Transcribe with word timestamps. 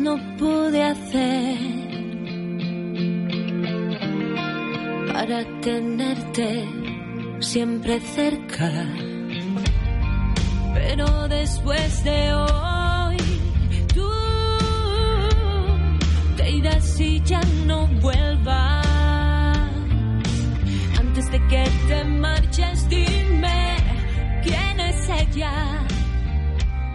no 0.00 0.16
pude 0.38 0.82
hacer 0.82 1.58
para 5.12 5.44
tenerte 5.60 6.66
siempre 7.40 8.00
cerca. 8.00 8.70
Pero 10.72 11.28
después 11.28 12.04
de 12.04 12.32
hoy, 12.32 13.16
tú 13.94 14.10
te 16.38 16.50
irás 16.52 16.98
y 16.98 17.20
ya 17.22 17.40
no 17.66 17.86
vuelvas. 18.00 18.86
Antes 20.98 21.30
de 21.30 21.38
que 21.48 21.64
te 21.88 22.04
marches, 22.04 22.88
dime 22.88 23.76
quién 24.42 24.80
es 24.80 25.08
ella 25.10 25.86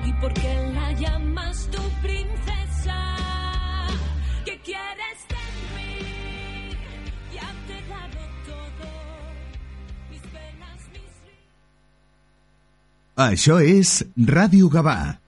y 0.03 0.13
por 0.13 0.33
qué 0.33 0.60
Això 13.29 13.59
és 13.61 14.01
Ràdio 14.17 14.69
Gavà. 14.73 15.20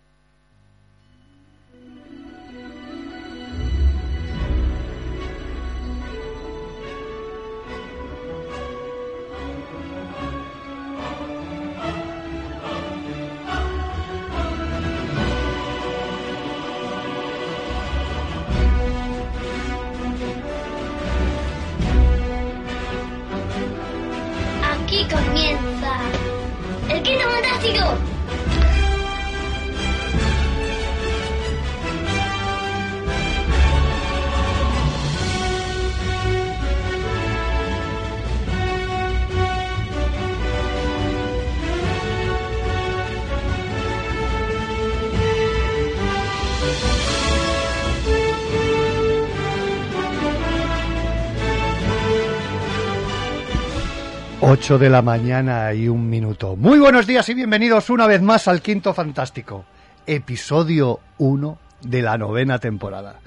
8 54.63 54.77
de 54.77 54.89
la 54.89 55.01
mañana 55.01 55.73
y 55.73 55.89
un 55.89 56.09
minuto. 56.09 56.55
Muy 56.55 56.79
buenos 56.79 57.05
días 57.05 57.27
y 57.27 57.33
bienvenidos 57.33 57.89
una 57.89 58.07
vez 58.07 58.21
más 58.21 58.47
al 58.47 58.61
Quinto 58.61 58.93
Fantástico, 58.93 59.65
episodio 60.07 61.01
1 61.17 61.57
de 61.81 62.01
la 62.01 62.17
novena 62.17 62.59
temporada. 62.59 63.19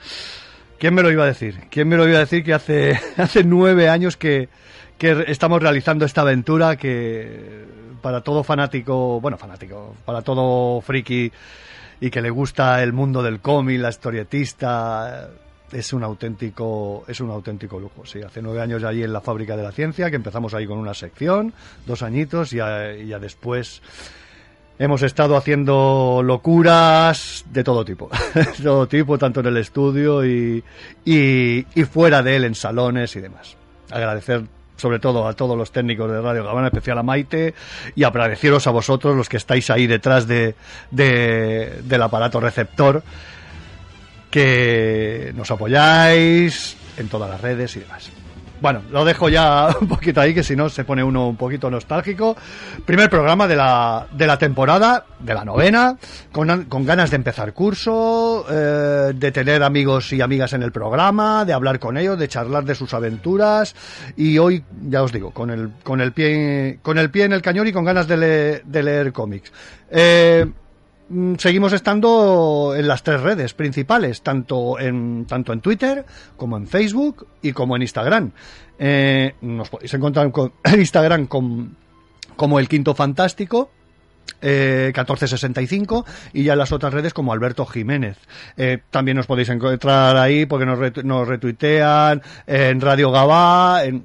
¿Quién 0.78 0.94
me 0.94 1.02
lo 1.02 1.12
iba 1.12 1.24
a 1.24 1.26
decir? 1.26 1.64
¿Quién 1.68 1.88
me 1.88 1.98
lo 1.98 2.08
iba 2.08 2.16
a 2.16 2.20
decir 2.20 2.42
que 2.42 2.54
hace, 2.54 2.98
hace 3.18 3.44
nueve 3.44 3.90
años 3.90 4.16
que, 4.16 4.48
que 4.96 5.26
estamos 5.28 5.60
realizando 5.60 6.06
esta 6.06 6.22
aventura 6.22 6.76
que 6.76 7.66
para 8.00 8.22
todo 8.22 8.42
fanático, 8.42 9.20
bueno, 9.20 9.36
fanático, 9.36 9.94
para 10.06 10.22
todo 10.22 10.80
friki 10.80 11.30
y 12.00 12.08
que 12.08 12.22
le 12.22 12.30
gusta 12.30 12.82
el 12.82 12.94
mundo 12.94 13.22
del 13.22 13.40
cómic, 13.40 13.78
la 13.78 13.90
historietista, 13.90 15.28
es 15.72 15.92
un 15.92 16.02
auténtico 16.04 17.04
es 17.08 17.20
un 17.20 17.30
auténtico 17.30 17.78
lujo 17.80 18.04
sí. 18.06 18.20
Hace 18.22 18.40
nueve 18.42 18.60
años 18.60 18.82
allí 18.84 19.02
en 19.02 19.12
la 19.12 19.20
fábrica 19.20 19.56
de 19.56 19.62
la 19.62 19.72
ciencia 19.72 20.10
que 20.10 20.16
empezamos 20.16 20.54
ahí 20.54 20.66
con 20.66 20.78
una 20.78 20.94
sección 20.94 21.52
dos 21.86 22.02
añitos 22.02 22.52
y 22.52 22.56
ya, 22.56 22.92
ya 22.94 23.18
después 23.18 23.82
hemos 24.78 25.02
estado 25.02 25.36
haciendo 25.36 26.20
locuras 26.22 27.44
de 27.50 27.64
todo 27.64 27.84
tipo 27.84 28.10
de 28.34 28.44
todo 28.62 28.86
tipo 28.86 29.18
tanto 29.18 29.40
en 29.40 29.46
el 29.46 29.56
estudio 29.56 30.24
y, 30.24 30.62
y, 31.04 31.64
fuera 31.90 32.22
de 32.22 32.36
él 32.36 32.44
en 32.44 32.54
salones 32.54 33.16
y 33.16 33.20
demás. 33.20 33.56
Agradecer 33.90 34.42
sobre 34.76 34.98
todo 34.98 35.26
a 35.26 35.32
todos 35.32 35.56
los 35.56 35.72
técnicos 35.72 36.10
de 36.12 36.20
Radio 36.20 36.44
Gabana, 36.44 36.66
especial 36.66 36.98
a 36.98 37.02
Maite, 37.02 37.54
y 37.94 38.04
agradeceros 38.04 38.66
a 38.66 38.70
vosotros, 38.70 39.16
los 39.16 39.26
que 39.30 39.38
estáis 39.38 39.70
ahí 39.70 39.86
detrás 39.86 40.26
de, 40.28 40.54
de- 40.90 41.80
del 41.84 42.02
aparato 42.02 42.40
receptor, 42.40 43.02
que 44.36 45.32
nos 45.34 45.50
apoyáis 45.50 46.76
en 46.98 47.08
todas 47.08 47.30
las 47.30 47.40
redes 47.40 47.74
y 47.76 47.80
demás. 47.80 48.10
Bueno, 48.60 48.82
lo 48.90 49.02
dejo 49.04 49.30
ya 49.30 49.68
un 49.80 49.88
poquito 49.88 50.20
ahí, 50.20 50.34
que 50.34 50.42
si 50.42 50.54
no 50.54 50.68
se 50.68 50.84
pone 50.84 51.02
uno 51.02 51.26
un 51.28 51.36
poquito 51.36 51.70
nostálgico. 51.70 52.36
Primer 52.84 53.08
programa 53.08 53.46
de 53.46 53.56
la, 53.56 54.06
de 54.12 54.26
la 54.26 54.38
temporada, 54.38 55.06
de 55.20 55.32
la 55.34 55.42
novena, 55.44 55.96
con, 56.32 56.64
con 56.64 56.84
ganas 56.84 57.08
de 57.10 57.16
empezar 57.16 57.54
curso, 57.54 58.44
eh, 58.50 59.12
de 59.14 59.32
tener 59.32 59.62
amigos 59.62 60.12
y 60.12 60.20
amigas 60.20 60.52
en 60.52 60.62
el 60.62 60.70
programa, 60.72 61.46
de 61.46 61.54
hablar 61.54 61.78
con 61.78 61.96
ellos, 61.96 62.18
de 62.18 62.28
charlar 62.28 62.64
de 62.64 62.74
sus 62.74 62.92
aventuras. 62.92 63.74
Y 64.18 64.36
hoy, 64.36 64.62
ya 64.86 65.02
os 65.02 65.12
digo, 65.12 65.30
con 65.30 65.48
el, 65.50 65.70
con 65.82 66.02
el, 66.02 66.12
pie, 66.12 66.78
con 66.82 66.98
el 66.98 67.10
pie 67.10 67.24
en 67.24 67.32
el 67.32 67.40
cañón 67.42 67.68
y 67.68 67.72
con 67.72 67.84
ganas 67.86 68.06
de, 68.06 68.16
le- 68.18 68.60
de 68.66 68.82
leer 68.82 69.12
cómics. 69.12 69.50
Eh, 69.90 70.46
seguimos 71.38 71.72
estando 71.72 72.74
en 72.76 72.88
las 72.88 73.02
tres 73.02 73.20
redes 73.20 73.54
principales, 73.54 74.22
tanto 74.22 74.78
en, 74.78 75.24
tanto 75.26 75.52
en 75.52 75.60
Twitter 75.60 76.04
como 76.36 76.56
en 76.56 76.66
Facebook 76.66 77.26
y 77.42 77.52
como 77.52 77.76
en 77.76 77.82
Instagram. 77.82 78.32
Eh, 78.78 79.34
nos 79.40 79.68
podéis 79.70 79.94
encontrar 79.94 80.30
con- 80.32 80.52
en 80.64 80.80
Instagram 80.80 81.26
con- 81.26 81.76
como 82.36 82.58
El 82.58 82.68
Quinto 82.68 82.94
Fantástico. 82.94 83.70
eh, 84.42 84.86
1465 84.88 86.04
y 86.34 86.42
ya 86.42 86.56
las 86.56 86.72
otras 86.72 86.92
redes 86.92 87.14
como 87.14 87.32
Alberto 87.32 87.64
Jiménez. 87.64 88.18
Eh, 88.56 88.78
también 88.90 89.16
nos 89.16 89.26
podéis 89.26 89.48
encontrar 89.48 90.16
ahí 90.16 90.44
porque 90.46 90.66
nos, 90.66 90.78
nos 91.04 91.26
retuitean 91.28 92.20
en 92.46 92.80
Radio 92.80 93.10
Gabá, 93.12 93.84
en, 93.84 94.04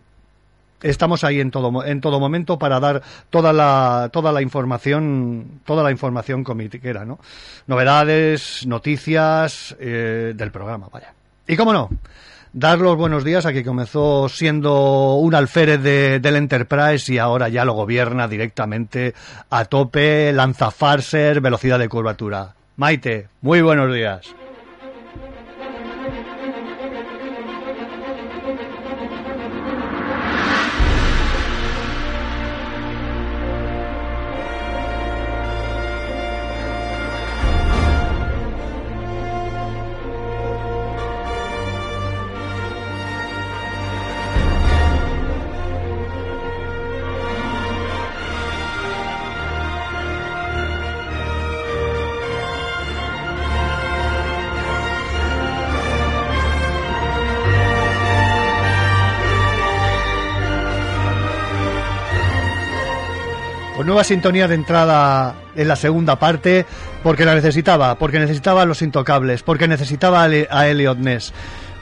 estamos 0.82 1.24
ahí 1.24 1.40
en 1.40 1.52
todo 1.52 1.84
en 1.86 2.02
todo 2.02 2.20
momento 2.20 2.58
para 2.60 2.80
dar 2.80 3.02
toda 3.30 3.54
la 3.54 4.10
toda 4.12 4.32
la 4.32 4.42
información 4.42 5.62
toda 5.66 5.84
la 5.84 5.92
información 5.92 6.44
comiquera 6.44 7.06
no 7.06 7.20
novedades 7.68 8.66
noticias 8.68 9.76
eh, 9.80 10.34
del 10.36 10.52
programa 10.52 10.88
vaya. 10.92 11.14
Y 11.48 11.56
cómo 11.56 11.74
no 11.74 11.90
dar 12.54 12.80
los 12.80 12.98
buenos 12.98 13.24
días 13.24 13.46
a 13.46 13.54
que 13.54 13.64
comenzó 13.64 14.28
siendo 14.28 15.16
un 15.16 15.34
alférez 15.36 15.82
de- 15.82 16.20
del 16.20 16.36
Enterprise 16.36 17.14
y 17.14 17.18
ahora 17.18 17.48
ya 17.48 17.64
lo 17.64 17.74
gobierna 17.74 18.28
directamente 18.28 19.14
a 19.50 19.64
tope 19.66 20.34
lanza 20.34 20.70
farser 20.70 21.40
velocidad 21.40 21.80
de 21.80 21.88
curvatura. 21.88 22.54
Maite 22.76 23.28
muy 23.42 23.62
buenos 23.62 23.94
días 23.94 24.36
nueva 63.92 64.06
sintonía 64.06 64.48
de 64.48 64.56
entrada 64.56 65.36
en 65.54 65.68
la 65.68 65.76
segunda 65.76 66.16
parte, 66.16 66.66
porque 67.04 67.26
la 67.26 67.36
necesitaba, 67.36 67.96
porque 67.96 68.20
necesitaba 68.20 68.62
a 68.62 68.66
los 68.66 68.82
intocables, 68.82 69.44
porque 69.44 69.68
necesitaba 69.68 70.24
a 70.24 70.68
Elliot 70.70 70.98
Ness. 70.98 71.34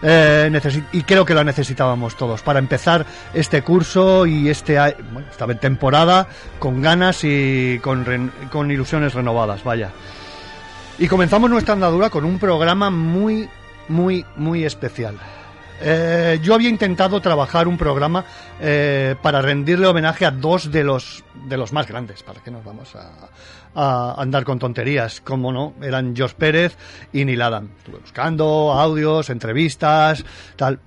Eh, 0.02 0.50
y 0.92 1.04
creo 1.04 1.24
que 1.24 1.36
la 1.36 1.44
necesitábamos 1.44 2.18
todos 2.18 2.42
para 2.42 2.58
empezar 2.58 3.06
este 3.36 3.62
curso 3.62 4.26
y 4.26 4.50
este 4.50 4.80
bueno, 5.12 5.28
esta 5.30 5.46
temporada 5.56 6.26
con 6.58 6.82
ganas 6.82 7.24
y 7.24 7.78
con, 7.84 8.32
con 8.52 8.72
ilusiones 8.72 9.14
renovadas, 9.14 9.64
vaya. 9.64 9.92
Y 10.98 11.08
comenzamos 11.08 11.52
nuestra 11.52 11.76
andadura 11.76 12.10
con 12.10 12.26
un 12.26 12.40
programa 12.40 12.90
muy, 12.90 13.48
muy, 13.88 14.26
muy 14.36 14.64
especial. 14.64 15.16
Eh, 15.82 16.40
yo 16.42 16.54
había 16.54 16.70
intentado 16.70 17.22
trabajar 17.22 17.68
un 17.68 17.78
programa 17.78 18.26
eh, 18.60 19.16
para 19.22 19.42
rendirle 19.42 19.88
homenaje 19.88 20.26
a 20.26 20.32
dos 20.32 20.72
de 20.72 20.84
los, 20.84 21.24
de 21.48 21.58
los 21.58 21.72
más 21.72 21.88
grandes, 21.88 22.24
para 22.24 22.42
que 22.42 22.52
nos 22.52 22.64
vamos 22.64 22.96
a, 22.96 23.30
a 23.76 24.22
andar 24.22 24.44
con 24.44 24.60
tonterías, 24.60 25.22
como 25.22 25.52
no, 25.52 25.74
eran 25.82 26.16
George 26.16 26.36
Pérez 26.38 26.78
y 27.14 27.24
Neil 27.26 27.42
Adam. 27.42 27.70
Estuve 27.78 28.00
buscando 28.00 28.74
audios, 28.74 29.30
entrevistas, 29.30 30.26
tal. 30.56 30.80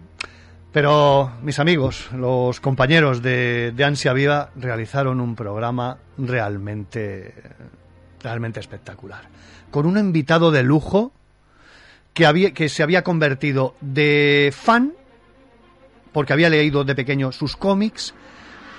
Pero 0.73 1.33
mis 1.43 1.59
amigos, 1.59 2.09
los 2.13 2.61
compañeros 2.61 3.23
de, 3.23 3.73
de 3.73 3.85
Ansia 3.85 4.15
Viva, 4.15 4.51
realizaron 4.57 5.21
un 5.21 5.37
programa 5.37 5.99
realmente, 6.17 7.35
realmente 8.23 8.61
espectacular. 8.61 9.21
Con 9.71 9.85
un 9.85 9.99
invitado 9.99 10.51
de 10.51 10.63
lujo 10.63 11.13
que, 12.15 12.27
había, 12.27 12.53
que 12.53 12.69
se 12.69 12.83
había 12.83 13.03
convertido 13.03 13.75
de 13.81 14.53
fan, 14.55 14.93
porque 16.13 16.33
había 16.33 16.51
leído 16.51 16.85
de 16.85 16.95
pequeño 16.95 17.33
sus 17.33 17.57
cómics, 17.57 18.15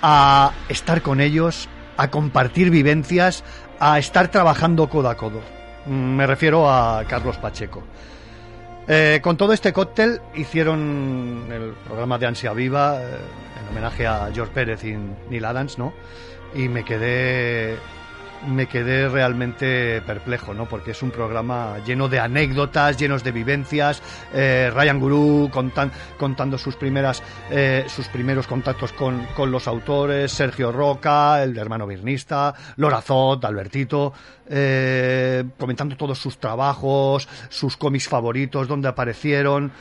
a 0.01 0.51
estar 0.69 1.01
con 1.01 1.21
ellos, 1.21 1.69
a 1.97 2.09
compartir 2.09 2.69
vivencias, 2.69 3.43
a 3.79 3.99
estar 3.99 4.29
trabajando 4.29 4.89
codo 4.89 5.09
a 5.09 5.17
codo. 5.17 5.41
Mm, 5.85 6.15
Me 6.15 6.27
refiero 6.27 6.69
a 6.69 7.03
Carlos 7.07 7.37
Pacheco. 7.37 7.83
Eh, 8.87 9.19
con 9.23 9.37
todo 9.37 9.53
este 9.53 9.71
cóctel 9.71 10.19
hicieron 10.35 11.45
el 11.49 11.71
programa 11.85 12.17
de 12.17 12.25
Ansia 12.27 12.51
Viva 12.51 13.01
eh, 13.01 13.17
en 13.61 13.69
homenaje 13.69 14.05
a 14.05 14.29
George 14.33 14.53
Pérez 14.53 14.83
y 14.83 14.93
Neil 15.29 15.45
Adams, 15.45 15.77
¿no? 15.77 15.93
Y 16.53 16.67
me 16.67 16.83
quedé 16.83 17.77
me 18.47 18.67
quedé 18.67 19.09
realmente 19.09 20.01
perplejo, 20.01 20.53
¿no? 20.53 20.65
Porque 20.65 20.91
es 20.91 21.01
un 21.01 21.11
programa 21.11 21.77
lleno 21.85 22.09
de 22.09 22.19
anécdotas, 22.19 22.97
llenos 22.97 23.23
de 23.23 23.31
vivencias. 23.31 24.01
Eh, 24.33 24.71
Ryan 24.73 24.99
Guru 24.99 25.49
contan, 25.51 25.91
contando 26.17 26.57
sus 26.57 26.75
primeras, 26.75 27.23
eh, 27.49 27.85
sus 27.87 28.07
primeros 28.07 28.47
contactos 28.47 28.93
con, 28.93 29.25
con, 29.35 29.51
los 29.51 29.67
autores, 29.67 30.31
Sergio 30.31 30.71
Roca, 30.71 31.43
el 31.43 31.57
hermano 31.57 31.87
birnista, 31.87 32.53
Lorazot, 32.77 33.43
Albertito, 33.45 34.13
eh, 34.49 35.43
comentando 35.57 35.95
todos 35.95 36.17
sus 36.17 36.37
trabajos, 36.37 37.27
sus 37.49 37.77
cómics 37.77 38.07
favoritos, 38.07 38.67
dónde 38.67 38.87
aparecieron. 38.87 39.71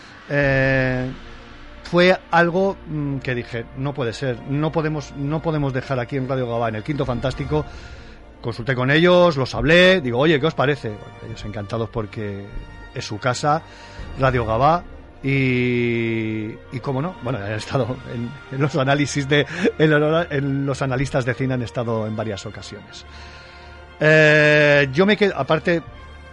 Fue 1.92 2.18
algo 2.30 2.78
mm, 2.86 3.18
que 3.18 3.34
dije, 3.34 3.66
no 3.76 3.92
puede 3.92 4.14
ser, 4.14 4.40
no 4.48 4.72
podemos, 4.72 5.14
no 5.14 5.42
podemos 5.42 5.74
dejar 5.74 5.98
aquí 6.00 6.16
en 6.16 6.26
Radio 6.26 6.48
Gabá, 6.48 6.70
en 6.70 6.76
el 6.76 6.82
Quinto 6.82 7.04
Fantástico, 7.04 7.66
consulté 8.42 8.74
con 8.74 8.90
ellos, 8.90 9.36
los 9.36 9.54
hablé, 9.54 10.00
digo, 10.02 10.18
oye, 10.18 10.38
¿qué 10.38 10.46
os 10.46 10.54
parece? 10.54 10.88
Bueno, 10.88 11.14
ellos 11.26 11.44
encantados 11.44 11.88
porque 11.88 12.44
es 12.94 13.04
su 13.04 13.18
casa, 13.18 13.62
Radio 14.18 14.44
Gabá, 14.44 14.84
y, 15.22 16.50
y 16.72 16.80
cómo 16.82 17.00
no, 17.00 17.14
bueno, 17.22 17.38
han 17.38 17.52
estado 17.52 17.96
en, 18.12 18.60
los 18.60 18.74
análisis 18.76 19.28
de, 19.28 19.46
en, 19.78 20.66
los 20.66 20.82
analistas 20.82 21.24
de 21.24 21.34
cine 21.34 21.54
han 21.54 21.62
estado 21.62 22.06
en 22.06 22.16
varias 22.16 22.44
ocasiones. 22.44 23.06
Eh, 24.00 24.88
yo 24.92 25.06
me 25.06 25.16
quedo, 25.16 25.38
aparte, 25.38 25.80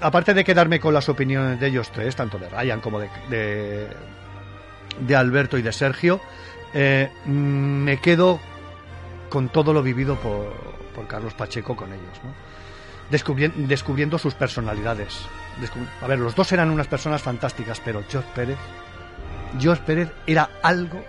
aparte 0.02 0.34
de 0.34 0.44
quedarme 0.44 0.80
con 0.80 0.94
las 0.94 1.08
opiniones 1.08 1.60
de 1.60 1.68
ellos 1.68 1.92
tres, 1.92 2.16
tanto 2.16 2.40
de 2.40 2.50
Ryan 2.50 2.82
como 2.82 3.00
de, 3.00 3.88
de, 5.00 5.16
Alberto 5.16 5.58
y 5.58 5.62
de 5.62 5.72
Sergio, 5.72 6.20
eh, 6.74 7.12
me 7.26 8.00
quedo 8.02 8.40
con 9.30 9.50
todo 9.50 9.72
lo 9.72 9.84
vivido 9.84 10.16
por, 10.16 10.69
por 11.00 11.08
Carlos 11.08 11.34
Pacheco 11.34 11.78
con 11.78 11.94
ellos, 11.94 12.20
descubriendo 13.10 14.18
sus 14.18 14.34
personalidades. 14.34 15.22
A 16.02 16.08
ver, 16.08 16.20
los 16.20 16.36
dos 16.36 16.52
eran 16.52 16.70
unas 16.70 16.88
personas 16.88 17.22
fantásticas, 17.22 17.80
pero 17.80 18.04
George 18.10 18.30
Pérez, 18.36 18.58
George 19.58 19.82
Pérez 19.86 20.12
era 20.28 20.50
algo 20.62 21.02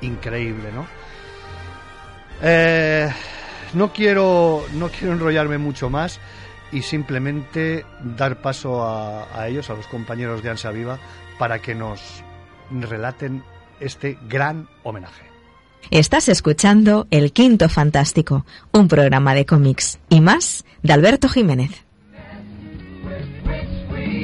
increíble, 0.00 0.72
¿no? 0.72 0.86
Eh, 2.40 3.12
no 3.74 3.92
quiero, 3.92 4.64
no 4.72 4.88
quiero 4.88 5.12
enrollarme 5.12 5.58
mucho 5.58 5.90
más 5.90 6.20
y 6.72 6.80
simplemente 6.80 7.84
dar 8.00 8.40
paso 8.40 8.82
a, 8.82 9.26
a 9.38 9.46
ellos, 9.48 9.68
a 9.68 9.74
los 9.74 9.86
compañeros 9.88 10.42
de 10.42 10.48
Ansa 10.48 10.70
Viva, 10.70 10.98
para 11.38 11.58
que 11.58 11.74
nos 11.74 12.24
relaten 12.70 13.44
este 13.78 14.16
gran 14.26 14.70
homenaje. 14.84 15.33
Estás 15.90 16.30
escuchando 16.30 17.06
El 17.10 17.32
Quinto 17.32 17.68
Fantástico, 17.68 18.46
un 18.72 18.88
programa 18.88 19.34
de 19.34 19.44
cómics 19.44 19.98
y 20.08 20.22
más 20.22 20.64
de 20.82 20.94
Alberto 20.94 21.28
Jiménez. 21.28 21.84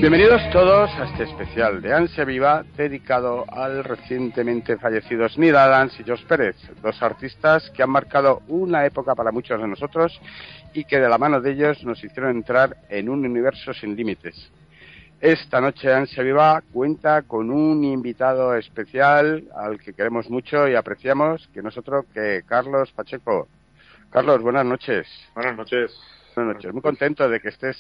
Bienvenidos 0.00 0.40
todos 0.50 0.90
a 0.92 1.04
este 1.04 1.24
especial 1.24 1.82
de 1.82 1.92
Ansia 1.92 2.24
Viva 2.24 2.64
dedicado 2.78 3.44
al 3.52 3.84
recientemente 3.84 4.78
fallecidos 4.78 5.36
Neil 5.36 5.54
Adams 5.54 5.92
y 6.00 6.04
George 6.04 6.24
Pérez, 6.26 6.56
dos 6.82 7.02
artistas 7.02 7.70
que 7.76 7.82
han 7.82 7.90
marcado 7.90 8.40
una 8.48 8.86
época 8.86 9.14
para 9.14 9.30
muchos 9.30 9.60
de 9.60 9.68
nosotros 9.68 10.18
y 10.72 10.84
que 10.84 10.98
de 10.98 11.08
la 11.10 11.18
mano 11.18 11.42
de 11.42 11.52
ellos 11.52 11.84
nos 11.84 12.02
hicieron 12.02 12.30
entrar 12.30 12.78
en 12.88 13.10
un 13.10 13.26
universo 13.26 13.74
sin 13.74 13.94
límites. 13.94 14.50
Esta 15.20 15.60
noche 15.60 15.92
Ansia 15.92 16.22
Viva 16.22 16.62
cuenta 16.72 17.20
con 17.22 17.50
un 17.50 17.84
invitado 17.84 18.54
especial 18.54 19.44
al 19.54 19.78
que 19.78 19.92
queremos 19.92 20.30
mucho 20.30 20.66
y 20.66 20.74
apreciamos, 20.74 21.46
que 21.52 21.60
no 21.60 21.68
es 21.68 21.76
otro 21.76 22.06
que 22.14 22.42
Carlos 22.46 22.90
Pacheco. 22.92 23.46
Carlos, 24.08 24.40
buenas 24.40 24.64
noches. 24.64 25.06
Buenas 25.34 25.58
noches. 25.58 25.94
Buenas 26.34 26.54
noches. 26.54 26.72
Muy 26.72 26.80
contento 26.80 27.28
de 27.28 27.38
que 27.38 27.50
estés 27.50 27.76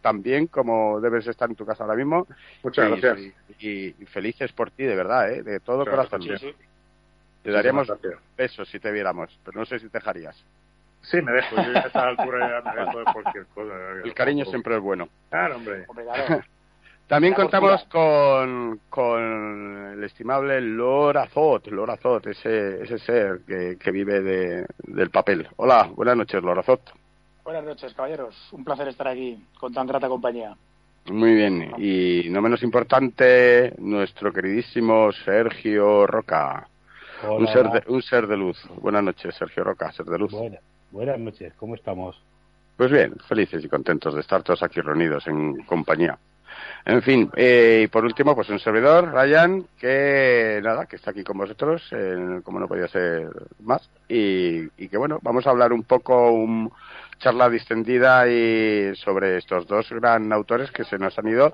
tan 0.00 0.22
bien 0.24 0.48
como 0.48 1.00
debes 1.00 1.24
estar 1.28 1.48
en 1.48 1.54
tu 1.54 1.64
casa 1.64 1.84
ahora 1.84 1.94
mismo. 1.94 2.26
Muchas 2.64 2.88
y, 2.88 3.00
gracias. 3.00 3.32
Y, 3.60 3.86
y, 4.02 4.06
felices 4.06 4.50
por 4.50 4.72
ti, 4.72 4.82
de 4.82 4.96
verdad, 4.96 5.30
¿eh? 5.30 5.44
de 5.44 5.60
todo 5.60 5.78
Muchas 5.78 5.94
corazón. 5.94 6.26
gracias. 6.26 6.54
Te 7.44 7.50
daríamos 7.52 7.92
besos 8.36 8.68
si 8.68 8.80
te 8.80 8.90
viéramos, 8.90 9.38
pero 9.44 9.60
no 9.60 9.66
sé 9.66 9.78
si 9.78 9.88
te 9.88 9.98
dejarías. 9.98 10.36
Sí, 11.02 11.20
me 11.22 11.30
dejo. 11.30 11.56
Yo 11.56 11.76
a 11.76 11.80
esta 11.80 12.08
altura 12.08 12.62
ya 12.64 12.70
me 12.70 12.80
dejo 12.80 12.98
de 12.98 13.04
cualquier 13.04 13.46
cosa. 13.46 13.72
El 14.04 14.14
cariño 14.14 14.44
siempre 14.46 14.76
es 14.76 14.80
bueno. 14.80 15.08
Claro, 15.30 15.56
hombre. 15.56 15.86
También 17.12 17.34
contamos 17.34 17.84
con, 17.90 18.80
con 18.88 19.92
el 19.92 20.02
estimable 20.02 20.62
Lorazot, 20.62 21.66
Lorazot, 21.66 22.26
ese, 22.28 22.84
ese 22.84 22.98
ser 23.00 23.40
que, 23.46 23.76
que 23.78 23.90
vive 23.90 24.22
de, 24.22 24.66
del 24.78 25.10
papel. 25.10 25.46
Hola, 25.56 25.90
buenas 25.94 26.16
noches, 26.16 26.42
Lorazot. 26.42 26.80
Buenas 27.44 27.64
noches, 27.64 27.92
caballeros. 27.92 28.34
Un 28.52 28.64
placer 28.64 28.88
estar 28.88 29.08
aquí 29.08 29.44
con 29.60 29.74
tan 29.74 29.86
grata 29.86 30.08
compañía. 30.08 30.56
Muy 31.10 31.34
bien. 31.34 31.74
Y 31.76 32.30
no 32.30 32.40
menos 32.40 32.62
importante, 32.62 33.74
nuestro 33.76 34.32
queridísimo 34.32 35.12
Sergio 35.12 36.06
Roca. 36.06 36.66
Hola. 37.28 37.34
Un 37.36 37.46
ser, 37.48 37.68
de, 37.68 37.82
un 37.88 38.00
ser 38.00 38.26
de 38.26 38.38
luz. 38.38 38.58
Buenas 38.80 39.02
noches, 39.04 39.34
Sergio 39.34 39.64
Roca, 39.64 39.92
ser 39.92 40.06
de 40.06 40.18
luz. 40.18 40.32
Buena, 40.32 40.60
buenas 40.90 41.18
noches, 41.18 41.52
¿cómo 41.58 41.74
estamos? 41.74 42.18
Pues 42.78 42.90
bien, 42.90 43.16
felices 43.28 43.62
y 43.62 43.68
contentos 43.68 44.14
de 44.14 44.22
estar 44.22 44.42
todos 44.42 44.62
aquí 44.62 44.80
reunidos 44.80 45.26
en 45.26 45.62
compañía. 45.64 46.18
En 46.84 47.00
fin, 47.02 47.30
eh, 47.36 47.82
y 47.84 47.86
por 47.86 48.04
último, 48.04 48.34
pues 48.34 48.48
un 48.48 48.58
servidor, 48.58 49.12
Ryan, 49.12 49.64
que 49.78 50.60
nada, 50.64 50.86
que 50.86 50.96
está 50.96 51.12
aquí 51.12 51.22
con 51.22 51.38
vosotros, 51.38 51.80
eh, 51.92 52.40
como 52.42 52.58
no 52.58 52.66
podía 52.66 52.88
ser 52.88 53.28
más, 53.60 53.88
y, 54.08 54.68
que 54.88 54.96
bueno, 54.96 55.20
vamos 55.22 55.46
a 55.46 55.50
hablar 55.50 55.72
un 55.72 55.84
poco, 55.84 56.32
un 56.32 56.72
charla 57.18 57.48
distendida 57.48 58.26
y 58.26 58.96
sobre 58.96 59.36
estos 59.36 59.68
dos 59.68 59.88
gran 59.90 60.32
autores 60.32 60.72
que 60.72 60.82
se 60.82 60.98
nos 60.98 61.16
han 61.20 61.28
ido 61.28 61.52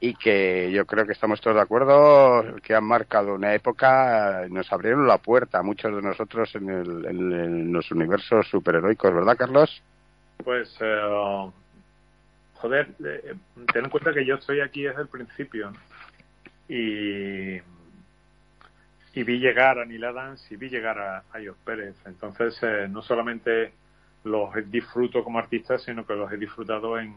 y 0.00 0.14
que 0.14 0.72
yo 0.72 0.84
creo 0.86 1.06
que 1.06 1.12
estamos 1.12 1.40
todos 1.40 1.54
de 1.54 1.62
acuerdo, 1.62 2.56
que 2.60 2.74
han 2.74 2.84
marcado 2.84 3.34
una 3.34 3.54
época, 3.54 4.46
nos 4.50 4.72
abrieron 4.72 5.06
la 5.06 5.18
puerta 5.18 5.60
a 5.60 5.62
muchos 5.62 5.94
de 5.94 6.02
nosotros 6.02 6.52
en, 6.56 6.68
el, 6.68 7.06
en, 7.06 7.72
los 7.72 7.92
universos 7.92 8.48
superheroicos, 8.48 9.14
¿verdad, 9.14 9.36
Carlos? 9.36 9.82
Pues, 10.42 10.76
uh 10.80 11.52
joder, 12.64 12.88
eh, 13.04 13.34
ten 13.74 13.84
en 13.84 13.90
cuenta 13.90 14.14
que 14.14 14.24
yo 14.24 14.36
estoy 14.36 14.60
aquí 14.60 14.84
desde 14.84 15.02
el 15.02 15.08
principio 15.08 15.70
y, 16.66 17.60
vi 19.14 19.38
llegar 19.38 19.78
a 19.78 19.84
Neil 19.84 20.02
Adams 20.02 20.50
y 20.50 20.56
vi 20.56 20.70
llegar 20.70 20.98
a, 20.98 21.18
a 21.18 21.38
Pérez. 21.62 21.94
Entonces, 22.06 22.58
eh, 22.62 22.88
no 22.88 23.02
solamente 23.02 23.72
los 24.24 24.48
disfruto 24.70 25.22
como 25.22 25.38
artista, 25.38 25.76
sino 25.76 26.06
que 26.06 26.14
los 26.14 26.32
he 26.32 26.38
disfrutado 26.38 26.98
en, 26.98 27.14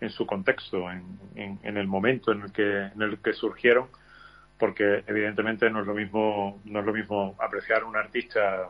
en 0.00 0.10
su 0.10 0.24
contexto, 0.24 0.90
en, 0.90 1.04
en, 1.34 1.58
en, 1.62 1.76
el 1.76 1.86
momento 1.86 2.32
en 2.32 2.40
el 2.40 2.52
que 2.52 2.86
en 2.86 3.02
el 3.02 3.18
que 3.18 3.34
surgieron, 3.34 3.88
porque 4.58 5.04
evidentemente 5.06 5.68
no 5.68 5.82
es 5.82 5.86
lo 5.86 5.94
mismo 5.94 6.58
no 6.64 6.80
es 6.80 6.86
lo 6.86 6.94
mismo 6.94 7.36
apreciar 7.38 7.84
un 7.84 7.96
artista 7.96 8.66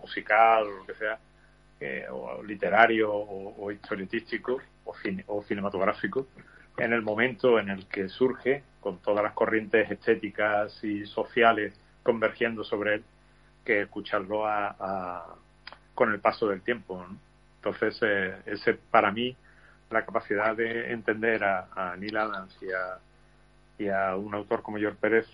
musical 0.00 0.64
o 0.64 0.78
lo 0.78 0.86
que 0.86 0.94
sea 0.94 1.18
eh, 1.80 2.06
o 2.10 2.42
literario 2.42 3.12
o, 3.12 3.64
o 3.64 3.70
historietístico 3.72 4.60
o, 4.84 4.94
cine, 4.96 5.24
o, 5.26 5.42
cinematográfico 5.42 6.26
en 6.76 6.92
el 6.92 7.02
momento 7.02 7.58
en 7.58 7.70
el 7.70 7.86
que 7.86 8.08
surge 8.08 8.62
con 8.80 8.98
todas 8.98 9.22
las 9.22 9.32
corrientes 9.32 9.90
estéticas 9.90 10.82
y 10.84 11.06
sociales 11.06 11.72
convergiendo 12.02 12.64
sobre 12.64 12.96
él 12.96 13.04
que 13.64 13.82
escucharlo 13.82 14.46
a, 14.46 15.36
con 15.94 16.12
el 16.12 16.20
paso 16.20 16.48
del 16.48 16.62
tiempo 16.62 17.06
entonces 17.56 17.98
eh, 18.02 18.36
ese 18.46 18.74
para 18.74 19.10
mí 19.10 19.36
la 19.90 20.04
capacidad 20.04 20.56
de 20.56 20.92
entender 20.92 21.42
a, 21.44 21.68
a 21.74 21.96
Neil 21.96 22.16
Adams 22.16 22.56
y 22.62 22.70
a, 22.72 22.98
y 23.78 23.88
a 23.88 24.16
un 24.16 24.34
autor 24.34 24.62
como 24.62 24.78
George 24.78 24.98
Pérez 25.00 25.26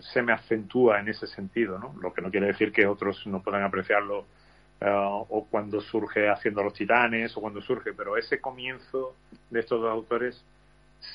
se 0.00 0.22
me 0.22 0.32
acentúa 0.32 1.00
en 1.00 1.08
ese 1.08 1.26
sentido, 1.26 1.78
¿no? 1.78 1.94
Lo 2.00 2.12
que 2.12 2.22
no 2.22 2.30
quiere 2.30 2.46
decir 2.46 2.72
que 2.72 2.86
otros 2.86 3.26
no 3.26 3.42
puedan 3.42 3.62
apreciarlo 3.62 4.26
eh, 4.80 4.90
o 4.90 5.46
cuando 5.50 5.80
surge 5.80 6.28
haciendo 6.28 6.62
los 6.62 6.74
titanes 6.74 7.36
o 7.36 7.40
cuando 7.40 7.60
surge, 7.60 7.92
pero 7.92 8.16
ese 8.16 8.40
comienzo 8.40 9.14
de 9.50 9.60
estos 9.60 9.80
dos 9.80 9.90
autores 9.90 10.44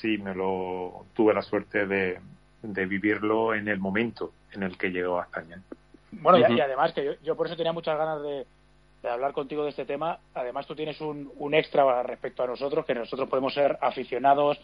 sí 0.00 0.18
me 0.18 0.34
lo 0.34 1.04
tuve 1.14 1.34
la 1.34 1.42
suerte 1.42 1.86
de, 1.86 2.20
de 2.62 2.86
vivirlo 2.86 3.54
en 3.54 3.68
el 3.68 3.78
momento 3.78 4.32
en 4.52 4.62
el 4.62 4.76
que 4.76 4.90
llegó 4.90 5.20
a 5.20 5.24
España. 5.24 5.60
Bueno, 6.12 6.38
y, 6.38 6.56
y 6.56 6.60
además 6.60 6.92
que 6.92 7.04
yo, 7.04 7.12
yo, 7.22 7.36
por 7.36 7.46
eso 7.46 7.56
tenía 7.56 7.72
muchas 7.72 7.96
ganas 7.96 8.22
de, 8.22 8.46
de, 9.02 9.08
hablar 9.08 9.32
contigo 9.32 9.62
de 9.64 9.70
este 9.70 9.84
tema. 9.84 10.18
Además, 10.34 10.66
tú 10.66 10.74
tienes 10.74 11.00
un, 11.00 11.30
un, 11.36 11.54
extra 11.54 12.02
respecto 12.02 12.42
a 12.42 12.46
nosotros, 12.46 12.84
que 12.84 12.94
nosotros 12.94 13.28
podemos 13.28 13.54
ser 13.54 13.78
aficionados, 13.80 14.60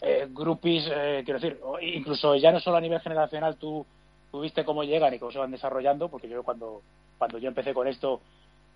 eh, 0.00 0.28
groupies, 0.30 0.88
eh, 0.92 1.22
quiero 1.24 1.40
decir, 1.40 1.60
incluso 1.82 2.36
ya 2.36 2.52
no 2.52 2.60
solo 2.60 2.76
a 2.76 2.80
nivel 2.80 3.00
generacional, 3.00 3.56
tú, 3.56 3.84
tú 4.30 4.40
viste 4.40 4.64
cómo 4.64 4.84
llegan 4.84 5.14
y 5.14 5.18
cómo 5.18 5.32
se 5.32 5.38
van 5.38 5.50
desarrollando, 5.50 6.08
porque 6.08 6.28
yo 6.28 6.42
cuando, 6.42 6.82
cuando 7.18 7.38
yo 7.38 7.48
empecé 7.48 7.72
con 7.74 7.88
esto, 7.88 8.20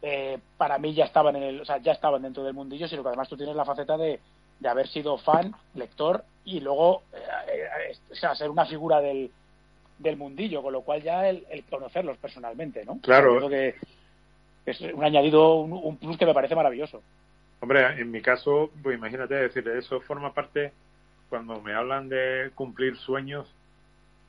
eh, 0.03 0.39
para 0.57 0.79
mí 0.79 0.95
ya 0.95 1.05
estaban 1.05 1.37
en 1.37 1.43
el, 1.43 1.61
o 1.61 1.65
sea, 1.65 1.79
ya 1.79 1.93
estaban 1.93 2.23
dentro 2.23 2.45
del 2.45 2.55
mundillo, 2.55 2.89
sino 2.89 3.03
que 3.03 3.09
además 3.09 3.29
tú 3.29 3.37
tienes 3.37 3.57
la 3.57 3.65
faceta 3.65 3.97
de, 3.97 4.21
de 4.61 4.69
haber 4.69 4.89
sido 4.89 5.19
fan, 5.19 5.55
lector 5.75 6.25
y 6.45 6.61
luego 6.61 7.03
eh, 7.13 7.91
eh, 7.91 7.97
o 8.11 8.15
sea, 8.15 8.35
ser 8.35 8.51
una 8.51 8.67
figura 8.67 9.01
del, 9.01 9.31
del 9.99 10.17
mundillo, 10.17 10.63
con 10.63 10.73
lo 10.73 10.83
cual 10.83 11.03
ya 11.03 11.29
el, 11.29 11.45
el 11.51 11.65
conocerlos 11.65 12.17
personalmente, 12.19 12.85
¿no? 12.85 13.01
Claro. 13.01 13.37
Creo 13.37 13.49
que 13.49 13.75
es 14.67 14.81
un 14.81 15.05
añadido, 15.05 15.57
un, 15.57 15.73
un, 15.73 15.97
plus 15.97 16.17
que 16.17 16.27
me 16.27 16.35
parece 16.35 16.55
maravilloso. 16.55 17.03
Hombre, 17.61 18.01
en 18.01 18.11
mi 18.11 18.23
caso, 18.23 18.71
pues 18.83 18.97
imagínate, 18.97 19.35
decir, 19.35 19.67
eso 19.69 20.01
forma 20.03 20.33
parte, 20.33 20.73
cuando 21.29 21.61
me 21.61 21.75
hablan 21.75 22.09
de 22.09 22.51
cumplir 22.55 22.97
sueños, 22.97 23.53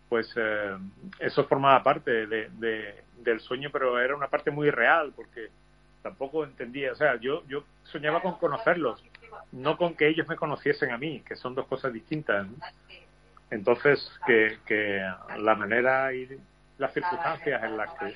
pues 0.10 0.34
eh, 0.36 0.76
eso 1.20 1.44
formaba 1.46 1.84
parte 1.84 2.26
de, 2.26 2.50
de, 2.50 2.96
del 3.24 3.40
sueño, 3.40 3.70
pero 3.72 4.00
era 4.00 4.16
una 4.16 4.28
parte 4.28 4.52
muy 4.52 4.70
real, 4.70 5.14
porque 5.16 5.50
tampoco 6.02 6.44
entendía, 6.44 6.92
o 6.92 6.96
sea, 6.96 7.20
yo, 7.20 7.44
yo 7.48 7.64
soñaba 7.84 8.22
con 8.22 8.36
conocerlos, 8.36 9.04
no 9.52 9.78
con 9.78 9.96
que 9.96 10.08
ellos 10.08 10.28
me 10.28 10.36
conociesen 10.36 10.92
a 10.92 10.98
mí, 10.98 11.22
que 11.22 11.36
son 11.36 11.56
dos 11.56 11.68
cosas 11.68 11.94
distintas. 11.94 12.48
¿no? 12.48 12.56
Entonces, 13.52 14.12
que, 14.26 14.58
que 14.66 15.02
la 15.38 15.56
manera 15.56 16.14
y 16.14 16.28
las 16.78 16.94
circunstancias 16.94 17.64
en 17.64 17.78
las 17.78 17.90
que 17.96 18.16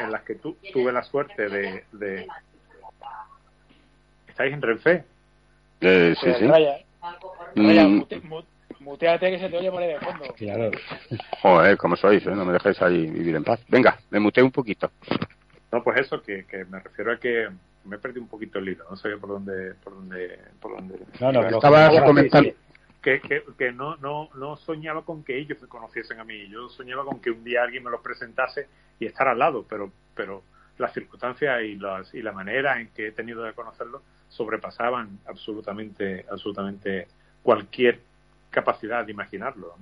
en 0.00 0.10
las 0.10 0.22
que 0.22 0.34
tu, 0.34 0.56
tuve 0.72 0.92
la 0.92 1.02
suerte 1.02 1.48
de, 1.48 1.84
de... 1.92 2.26
¿Estáis 4.28 4.52
en 4.52 4.62
Renfe? 4.62 5.04
Eh, 5.80 6.14
sí, 6.20 6.32
sí. 6.38 6.46
Raya, 6.46 6.78
Raya, 7.54 7.84
mm. 7.84 7.96
mute, 7.96 8.22
muteate 8.90 9.30
que 9.30 9.38
se 9.38 9.48
te 9.48 9.56
oye 9.56 9.70
por 9.70 9.82
ahí 9.82 9.88
de 9.88 10.00
fondo. 10.00 10.24
Claro. 10.36 10.70
Joder, 11.42 11.76
como 11.76 11.96
sois, 11.96 12.26
¿eh? 12.26 12.30
no 12.30 12.44
me 12.44 12.52
dejéis 12.52 12.82
ahí 12.82 13.06
vivir 13.06 13.36
en 13.36 13.44
paz. 13.44 13.60
Venga, 13.68 13.96
me 14.10 14.18
muteo 14.18 14.44
un 14.44 14.50
poquito. 14.50 14.90
No, 15.70 15.82
pues 15.84 16.00
eso, 16.00 16.20
que, 16.20 16.44
que 16.44 16.64
me 16.64 16.80
refiero 16.80 17.12
a 17.12 17.16
que 17.18 17.48
me 17.84 17.98
perdí 17.98 18.18
un 18.18 18.26
poquito 18.26 18.58
el 18.58 18.68
hilo, 18.68 18.84
no 18.90 18.96
sabía 18.96 19.16
por 19.16 19.30
dónde, 19.30 19.74
por 19.74 19.94
dónde, 19.94 20.38
por 20.60 20.72
dónde. 20.72 20.98
No, 21.20 21.32
no, 21.32 21.46
estaba 21.46 22.04
comentando. 22.04 22.50
Que, 23.00 23.20
que, 23.20 23.42
que, 23.56 23.72
no, 23.72 23.96
no, 23.96 24.28
no 24.34 24.56
soñaba 24.56 25.04
con 25.04 25.24
que 25.24 25.38
ellos 25.38 25.62
me 25.62 25.68
conociesen 25.68 26.20
a 26.20 26.24
mí, 26.24 26.48
yo 26.48 26.68
soñaba 26.68 27.04
con 27.04 27.20
que 27.20 27.30
un 27.30 27.42
día 27.42 27.62
alguien 27.62 27.82
me 27.82 27.90
los 27.90 28.02
presentase 28.02 28.68
y 28.98 29.06
estar 29.06 29.26
al 29.26 29.38
lado, 29.38 29.64
pero, 29.66 29.90
pero 30.14 30.42
las 30.76 30.92
circunstancias 30.92 31.62
y, 31.62 31.76
las, 31.76 32.12
y 32.12 32.20
la 32.20 32.32
manera 32.32 32.78
en 32.78 32.88
que 32.88 33.06
he 33.06 33.12
tenido 33.12 33.42
de 33.42 33.54
conocerlos 33.54 34.02
sobrepasaban 34.28 35.20
absolutamente, 35.26 36.26
absolutamente 36.30 37.08
cualquier 37.42 38.00
capacidad 38.50 39.04
de 39.04 39.12
imaginarlo. 39.12 39.76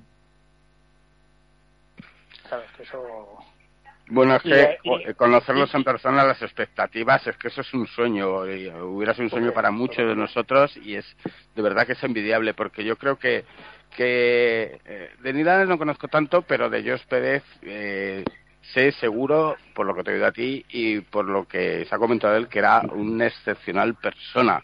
Claro, 2.49 2.65
que 2.77 2.83
eso 2.83 3.39
bueno, 4.11 4.37
es 4.37 4.43
que 4.43 4.79
y, 4.83 5.15
conocerlos 5.15 5.73
y, 5.73 5.77
en 5.77 5.85
persona, 5.85 6.25
las 6.25 6.41
expectativas, 6.41 7.27
es 7.27 7.37
que 7.37 7.49
eso 7.49 7.61
es 7.61 7.75
un 7.75 7.87
sueño, 7.87 8.41
hubiera 8.41 9.13
sido 9.13 9.25
un 9.25 9.31
sueño 9.31 9.53
para 9.53 9.71
muchos 9.71 10.09
de 10.09 10.17
nosotros 10.17 10.75
y 10.79 10.95
es 10.95 11.17
de 11.55 11.63
verdad 11.63 11.87
que 11.87 11.93
es 11.93 12.03
envidiable, 12.03 12.55
porque 12.55 12.85
yo 12.85 12.97
creo 12.97 13.19
que, 13.19 13.45
que 13.97 14.81
eh, 14.85 15.11
de 15.21 15.33
Nidanes 15.33 15.69
no 15.69 15.77
conozco 15.77 16.09
tanto, 16.09 16.43
pero 16.43 16.71
de 16.71 16.91
Jos 16.91 17.05
Pérez 17.05 17.43
eh, 17.63 18.25
sé 18.73 18.93
seguro, 18.93 19.57
por 19.75 19.87
lo 19.87 19.95
que 19.95 20.05
te 20.05 20.11
he 20.11 20.15
oído 20.15 20.27
a 20.27 20.33
ti 20.33 20.65
y 20.71 21.01
por 21.01 21.27
lo 21.27 21.47
que 21.47 21.85
se 21.85 21.95
ha 21.95 21.99
comentado 21.99 22.35
él, 22.37 22.49
que 22.49 22.61
era 22.61 22.81
una 22.91 23.27
excepcional 23.27 23.95
persona 23.95 24.63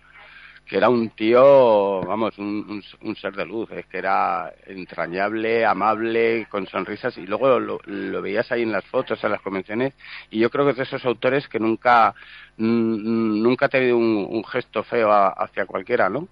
que 0.66 0.78
era 0.78 0.88
un 0.88 1.10
tío, 1.10 2.00
vamos, 2.02 2.38
un, 2.38 2.82
un, 3.02 3.16
ser 3.16 3.34
de 3.34 3.44
luz, 3.44 3.70
es 3.72 3.84
que 3.86 3.98
era 3.98 4.52
entrañable, 4.66 5.64
amable, 5.66 6.46
con 6.48 6.66
sonrisas, 6.66 7.16
y 7.18 7.26
luego 7.26 7.60
lo, 7.60 7.80
lo, 7.84 8.22
veías 8.22 8.50
ahí 8.50 8.62
en 8.62 8.72
las 8.72 8.84
fotos, 8.86 9.22
en 9.22 9.32
las 9.32 9.42
convenciones, 9.42 9.92
y 10.30 10.40
yo 10.40 10.48
creo 10.48 10.64
que 10.64 10.70
es 10.70 10.76
de 10.78 10.82
esos 10.84 11.04
autores 11.04 11.46
que 11.48 11.60
nunca, 11.60 12.14
nunca 12.56 13.66
ha 13.66 13.68
tenido 13.68 13.98
un, 13.98 14.44
gesto 14.44 14.82
feo 14.84 15.10
a, 15.12 15.28
hacia 15.28 15.66
cualquiera, 15.66 16.08
¿no? 16.08 16.28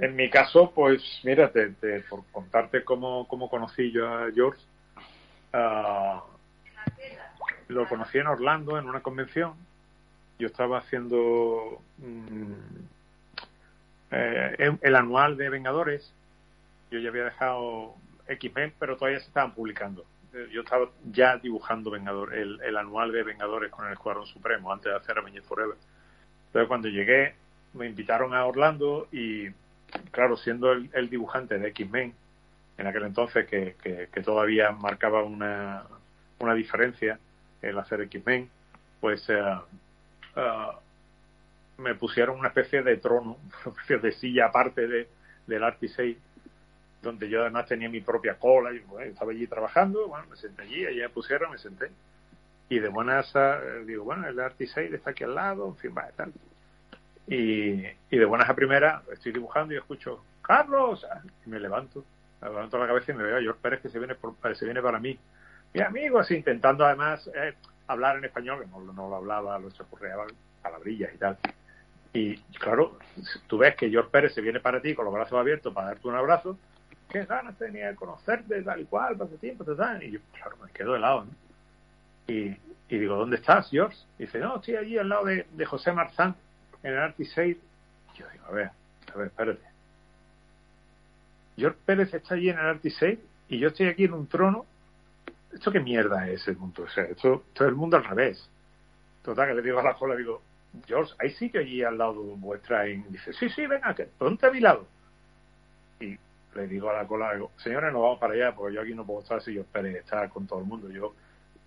En 0.00 0.16
mi 0.16 0.30
caso, 0.30 0.72
pues 0.74 1.02
mira, 1.24 1.50
te, 1.50 1.70
por 2.08 2.24
contarte 2.30 2.84
cómo, 2.84 3.26
cómo 3.28 3.48
conocí 3.48 3.90
yo 3.92 4.06
a 4.08 4.30
George, 4.32 4.60
uh, 5.54 6.20
lo 7.68 7.88
conocí 7.88 8.18
en 8.18 8.26
Orlando 8.26 8.78
en 8.78 8.88
una 8.88 9.00
convención. 9.00 9.54
Yo 10.38 10.46
estaba 10.46 10.78
haciendo 10.78 11.82
mmm, 11.98 12.52
eh, 14.10 14.78
el 14.80 14.96
anual 14.96 15.36
de 15.36 15.48
Vengadores. 15.48 16.12
Yo 16.90 16.98
ya 16.98 17.10
había 17.10 17.24
dejado 17.24 17.94
X-Men, 18.26 18.74
pero 18.78 18.96
todavía 18.96 19.20
se 19.20 19.26
estaban 19.26 19.52
publicando. 19.52 20.04
Eh, 20.34 20.48
yo 20.52 20.62
estaba 20.62 20.88
ya 21.10 21.36
dibujando 21.36 21.90
Vengador, 21.90 22.34
el, 22.34 22.60
el, 22.62 22.76
anual 22.76 23.12
de 23.12 23.22
Vengadores 23.22 23.70
con 23.70 23.86
el 23.86 23.92
Escuadrón 23.92 24.26
Supremo 24.26 24.72
antes 24.72 24.92
de 24.92 24.96
hacer 24.96 25.18
Avengers 25.18 25.46
Forever. 25.46 25.76
Entonces, 26.46 26.68
cuando 26.68 26.88
llegué, 26.88 27.34
me 27.74 27.86
invitaron 27.86 28.34
a 28.34 28.44
Orlando 28.44 29.08
y, 29.12 29.48
claro, 30.10 30.36
siendo 30.36 30.72
el, 30.72 30.90
el 30.94 31.10
dibujante 31.10 31.58
de 31.58 31.68
X-Men, 31.68 32.14
en 32.78 32.86
aquel 32.86 33.04
entonces 33.04 33.46
que, 33.46 33.76
que, 33.82 34.08
que, 34.12 34.22
todavía 34.22 34.70
marcaba 34.70 35.22
una, 35.24 35.82
una 36.38 36.54
diferencia 36.54 37.18
el 37.60 37.78
hacer 37.78 38.02
X-Men, 38.02 38.48
pues 39.00 39.28
uh, 39.28 39.60
me 41.78 41.94
pusieron 41.94 42.38
una 42.38 42.48
especie 42.48 42.82
de 42.82 42.96
trono, 42.98 43.38
una 43.64 43.72
especie 43.72 43.98
de 43.98 44.12
silla 44.12 44.46
aparte 44.46 44.86
de, 44.86 45.08
del 45.46 45.64
Artisei, 45.64 46.18
donde 47.02 47.28
yo 47.28 47.42
además 47.42 47.66
tenía 47.66 47.88
mi 47.88 48.00
propia 48.00 48.34
cola, 48.34 48.72
y 48.72 48.80
bueno, 48.80 49.10
estaba 49.10 49.32
allí 49.32 49.46
trabajando, 49.46 50.08
bueno, 50.08 50.26
me 50.28 50.36
senté 50.36 50.62
allí, 50.62 50.84
allí 50.84 51.00
me 51.00 51.08
pusieron, 51.08 51.50
me 51.50 51.58
senté. 51.58 51.90
Y 52.68 52.80
de 52.80 52.88
buenas, 52.88 53.34
a, 53.34 53.60
digo, 53.86 54.04
bueno, 54.04 54.28
el 54.28 54.38
Artisei 54.38 54.92
está 54.92 55.10
aquí 55.10 55.24
al 55.24 55.34
lado, 55.34 55.68
en 55.68 55.76
fin, 55.76 55.94
va, 55.96 56.08
tal. 56.14 56.32
Y, 57.26 57.84
y 58.10 58.18
de 58.18 58.24
buenas 58.24 58.48
a 58.48 58.54
primera 58.54 59.02
estoy 59.12 59.32
dibujando 59.32 59.74
y 59.74 59.76
escucho, 59.76 60.24
Carlos, 60.42 61.06
y 61.46 61.50
me 61.50 61.60
levanto, 61.60 62.04
me 62.40 62.48
levanto 62.48 62.78
la 62.78 62.86
cabeza 62.86 63.12
y 63.12 63.14
me 63.14 63.22
veo 63.22 63.36
a 63.36 63.40
George 63.40 63.60
Pérez 63.62 63.80
que 63.80 63.88
se 63.88 63.98
viene, 63.98 64.14
por, 64.14 64.34
se 64.56 64.64
viene 64.64 64.82
para 64.82 64.98
mí. 64.98 65.18
Mi 65.74 65.82
amigo, 65.82 66.18
así, 66.18 66.34
intentando 66.34 66.84
además 66.84 67.30
eh, 67.34 67.54
hablar 67.86 68.16
en 68.16 68.24
español, 68.24 68.60
que 68.60 68.66
no, 68.66 68.80
no 68.80 69.08
lo 69.08 69.16
hablaba, 69.16 69.58
lo 69.58 69.70
chapurreaba 69.70 70.26
palabrillas 70.62 71.10
y 71.14 71.18
tal. 71.18 71.38
Y 72.12 72.36
claro, 72.58 72.98
tú 73.46 73.58
ves 73.58 73.76
que 73.76 73.90
George 73.90 74.10
Pérez 74.10 74.34
se 74.34 74.40
viene 74.40 74.60
para 74.60 74.80
ti 74.80 74.94
con 74.94 75.04
los 75.04 75.14
brazos 75.14 75.38
abiertos 75.38 75.72
para 75.72 75.88
darte 75.88 76.08
un 76.08 76.14
abrazo. 76.14 76.58
Qué 77.08 77.24
ganas 77.24 77.56
tenía 77.56 77.88
de 77.88 77.96
conocerte, 77.96 78.62
tal 78.62 78.80
y 78.80 78.84
cual, 78.84 79.16
hace 79.20 79.38
tiempo, 79.38 79.64
tal. 79.64 80.02
Y 80.02 80.12
yo, 80.12 80.20
claro, 80.32 80.56
me 80.62 80.70
quedo 80.72 80.96
helado, 80.96 81.24
¿no? 81.24 81.30
Y, 82.26 82.56
y 82.88 82.98
digo, 82.98 83.16
¿dónde 83.16 83.36
estás, 83.36 83.70
George? 83.70 83.96
Y 84.18 84.24
dice, 84.24 84.38
no, 84.38 84.56
estoy 84.56 84.76
allí 84.76 84.98
al 84.98 85.08
lado 85.08 85.26
de, 85.26 85.66
José 85.66 85.92
Marzán, 85.92 86.34
en 86.82 86.92
el 86.92 86.98
Artisade. 86.98 87.58
Yo 88.14 88.26
digo, 88.32 88.44
a 88.46 88.52
ver, 88.52 88.70
a 89.12 89.18
ver, 89.18 89.26
espérate. 89.26 89.62
George 91.56 91.78
Pérez 91.84 92.14
está 92.14 92.34
allí 92.34 92.48
en 92.48 92.58
el 92.58 92.66
Artisade 92.66 93.18
y 93.48 93.58
yo 93.58 93.68
estoy 93.68 93.86
aquí 93.88 94.04
en 94.04 94.14
un 94.14 94.26
trono. 94.26 94.64
¿Esto 95.52 95.72
qué 95.72 95.80
mierda 95.80 96.28
es 96.28 96.46
el 96.48 96.56
mundo? 96.56 96.84
O 96.84 96.88
sea, 96.88 97.04
esto, 97.04 97.44
esto 97.48 97.64
es 97.64 97.68
el 97.68 97.74
mundo 97.74 97.96
al 97.96 98.04
revés. 98.04 98.48
Total, 99.22 99.48
que 99.48 99.54
le 99.54 99.62
digo 99.62 99.78
a 99.78 99.82
la 99.82 99.94
cola, 99.94 100.14
digo, 100.14 100.42
George, 100.86 101.14
¿hay 101.18 101.30
sitio 101.30 101.60
allí 101.60 101.82
al 101.82 101.98
lado 101.98 102.14
vuestra? 102.36 102.88
Y 102.88 102.96
dice, 103.08 103.32
sí, 103.32 103.48
sí, 103.50 103.66
venga, 103.66 103.94
que 103.94 104.04
ponte 104.04 104.46
a 104.46 104.50
mi 104.50 104.60
lado. 104.60 104.86
Y 106.00 106.16
le 106.54 106.66
digo 106.66 106.90
a 106.90 106.94
la 106.94 107.06
cola, 107.06 107.34
digo, 107.34 107.50
señores, 107.56 107.92
nos 107.92 108.02
vamos 108.02 108.18
para 108.18 108.34
allá, 108.34 108.54
porque 108.54 108.74
yo 108.74 108.82
aquí 108.82 108.94
no 108.94 109.04
puedo 109.04 109.20
estar 109.20 109.42
si 109.42 109.54
yo 109.54 109.62
espere 109.62 109.98
estar 109.98 110.28
con 110.28 110.46
todo 110.46 110.60
el 110.60 110.66
mundo. 110.66 110.90
Yo 110.90 111.14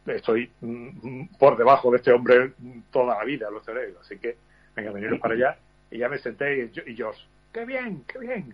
estoy 0.06 0.52
mm, 0.62 1.36
por 1.38 1.58
debajo 1.58 1.92
de 1.92 1.98
este 1.98 2.12
hombre 2.12 2.54
toda 2.92 3.18
la 3.18 3.24
vida, 3.24 3.50
lo 3.50 3.64
sé, 3.64 3.72
así 4.00 4.18
que 4.18 4.38
venga, 4.76 4.92
veniros 4.92 5.20
para 5.20 5.34
allá. 5.34 5.58
Y 5.90 5.98
ya 5.98 6.10
me 6.10 6.18
senté 6.18 6.72
y, 6.76 6.92
y 6.92 6.96
George, 6.96 7.22
qué 7.52 7.66
bien, 7.66 8.04
qué 8.08 8.20
bien. 8.20 8.54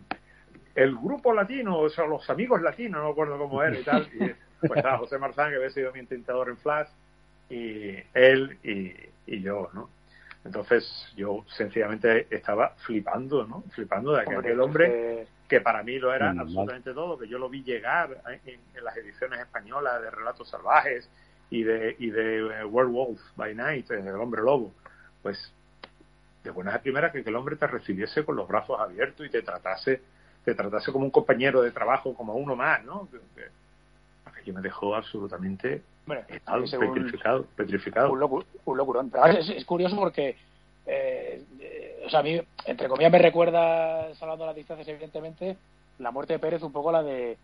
El 0.74 0.96
grupo 0.96 1.34
latino, 1.34 1.80
o 1.80 1.90
sea, 1.90 2.06
los 2.06 2.30
amigos 2.30 2.62
latinos, 2.62 3.00
no 3.00 3.06
me 3.06 3.12
acuerdo 3.12 3.38
cómo 3.38 3.62
era 3.64 3.80
y 3.80 3.84
tal. 3.84 4.08
Y 4.14 4.68
pues 4.68 4.78
estaba 4.78 4.98
José 4.98 5.20
Marzán, 5.20 5.52
que 5.52 5.58
había 5.58 5.70
sido 5.70 5.94
mi 5.94 6.00
intentador 6.00 6.50
en 6.50 6.58
Flash, 6.58 6.88
y 7.50 7.96
él 8.14 8.58
y 8.64 9.42
yo, 9.42 9.70
¿no? 9.74 9.90
Entonces 10.48 11.12
yo 11.16 11.44
sencillamente 11.56 12.28
estaba 12.30 12.70
flipando, 12.78 13.46
¿no? 13.46 13.64
Flipando 13.72 14.14
de 14.14 14.24
que 14.24 14.36
hombre, 14.36 14.50
aquel 14.50 14.62
hombre 14.62 15.28
que 15.48 15.62
para 15.62 15.84
mí 15.84 16.00
lo 16.00 16.14
era 16.14 16.34
Mm, 16.34 16.40
absolutamente 16.40 16.94
todo, 16.94 17.18
que 17.18 17.28
yo 17.28 17.38
lo 17.38 17.50
vi 17.50 17.64
llegar 17.64 18.22
en, 18.46 18.60
en 18.74 18.84
las 18.84 18.96
ediciones 18.96 19.42
españolas 19.42 20.02
de 20.02 20.10
Relatos 20.10 20.50
Salvajes 20.50 21.10
y 21.50 21.64
de, 21.64 21.96
y 22.00 22.10
de 22.10 22.38
eh, 22.38 22.66
Werewolf 22.66 23.20
by 23.36 23.56
Night, 23.56 23.92
eh, 23.92 24.00
El 24.00 24.16
Hombre 24.16 24.42
Lobo. 24.42 24.74
Pues 25.22 25.54
de 26.44 26.52
buenas 26.52 26.76
a 26.76 26.82
primeras 26.82 27.12
que, 27.12 27.24
que 27.24 27.30
el 27.30 27.36
hombre 27.36 27.58
te 27.58 27.68
recibiese 27.68 28.24
con 28.24 28.38
los 28.38 28.48
brazos 28.48 28.80
abiertos 28.80 29.26
y 29.26 29.30
te 29.30 29.42
tratase 29.42 30.02
te 30.46 30.56
tratase 30.56 30.94
como 30.94 31.04
un 31.04 31.12
compañero 31.12 31.62
de 31.62 31.72
trabajo, 31.72 32.14
como 32.16 32.36
uno 32.36 32.56
más, 32.56 32.82
¿no? 32.86 33.10
Que, 33.12 33.18
que 33.36 33.50
aquello 34.24 34.54
me 34.54 34.62
dejó 34.62 34.96
absolutamente 34.96 35.84
Sí, 36.66 36.68
según- 36.72 36.94
petrificado, 36.94 37.46
petrificado. 37.56 38.12
un, 38.12 38.20
locu- 38.20 38.46
un 38.66 38.78
locurón. 38.78 39.10
Pero 39.10 39.24
ahora 39.24 39.40
es, 39.40 39.50
es 39.50 39.66
curioso 39.66 39.96
porque, 39.98 40.36
eh, 40.86 41.44
eh, 41.60 42.04
o 42.06 42.10
sea, 42.10 42.20
a 42.22 42.24
mí, 42.24 42.40
entre 42.66 42.88
comillas, 42.88 43.12
me 43.12 43.20
recuerda, 43.20 44.14
salvando 44.16 44.46
las 44.46 44.56
distancias, 44.56 44.88
evidentemente, 44.88 45.58
la 46.00 46.12
muerte 46.12 46.34
de 46.34 46.40
Pérez 46.40 46.64
un 46.64 46.72
poco 46.72 46.90
a 46.90 46.94
la 46.94 47.04
de 47.04 47.38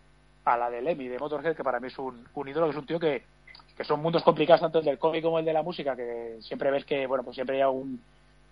a 0.46 0.56
la 0.58 0.68
de 0.70 0.82
Lemmy, 0.82 1.08
de 1.08 1.18
Motorhead, 1.18 1.56
que 1.56 1.64
para 1.64 1.80
mí 1.80 1.86
es 1.88 1.98
un, 1.98 2.26
un 2.34 2.48
ídolo, 2.48 2.66
que 2.66 2.72
es 2.72 2.76
un 2.76 2.86
tío 2.86 3.00
que, 3.00 3.22
que 3.76 3.84
son 3.84 4.00
mundos 4.02 4.22
complicados, 4.22 4.60
tanto 4.60 4.78
el 4.80 4.84
del 4.84 4.98
cómic 4.98 5.22
como 5.22 5.38
el 5.38 5.44
de 5.46 5.54
la 5.54 5.62
música, 5.62 5.96
que 5.96 6.36
siempre 6.40 6.70
ves 6.70 6.84
que, 6.84 7.06
bueno, 7.06 7.24
pues 7.24 7.34
siempre 7.34 7.56
hay 7.56 7.62
algún 7.62 8.00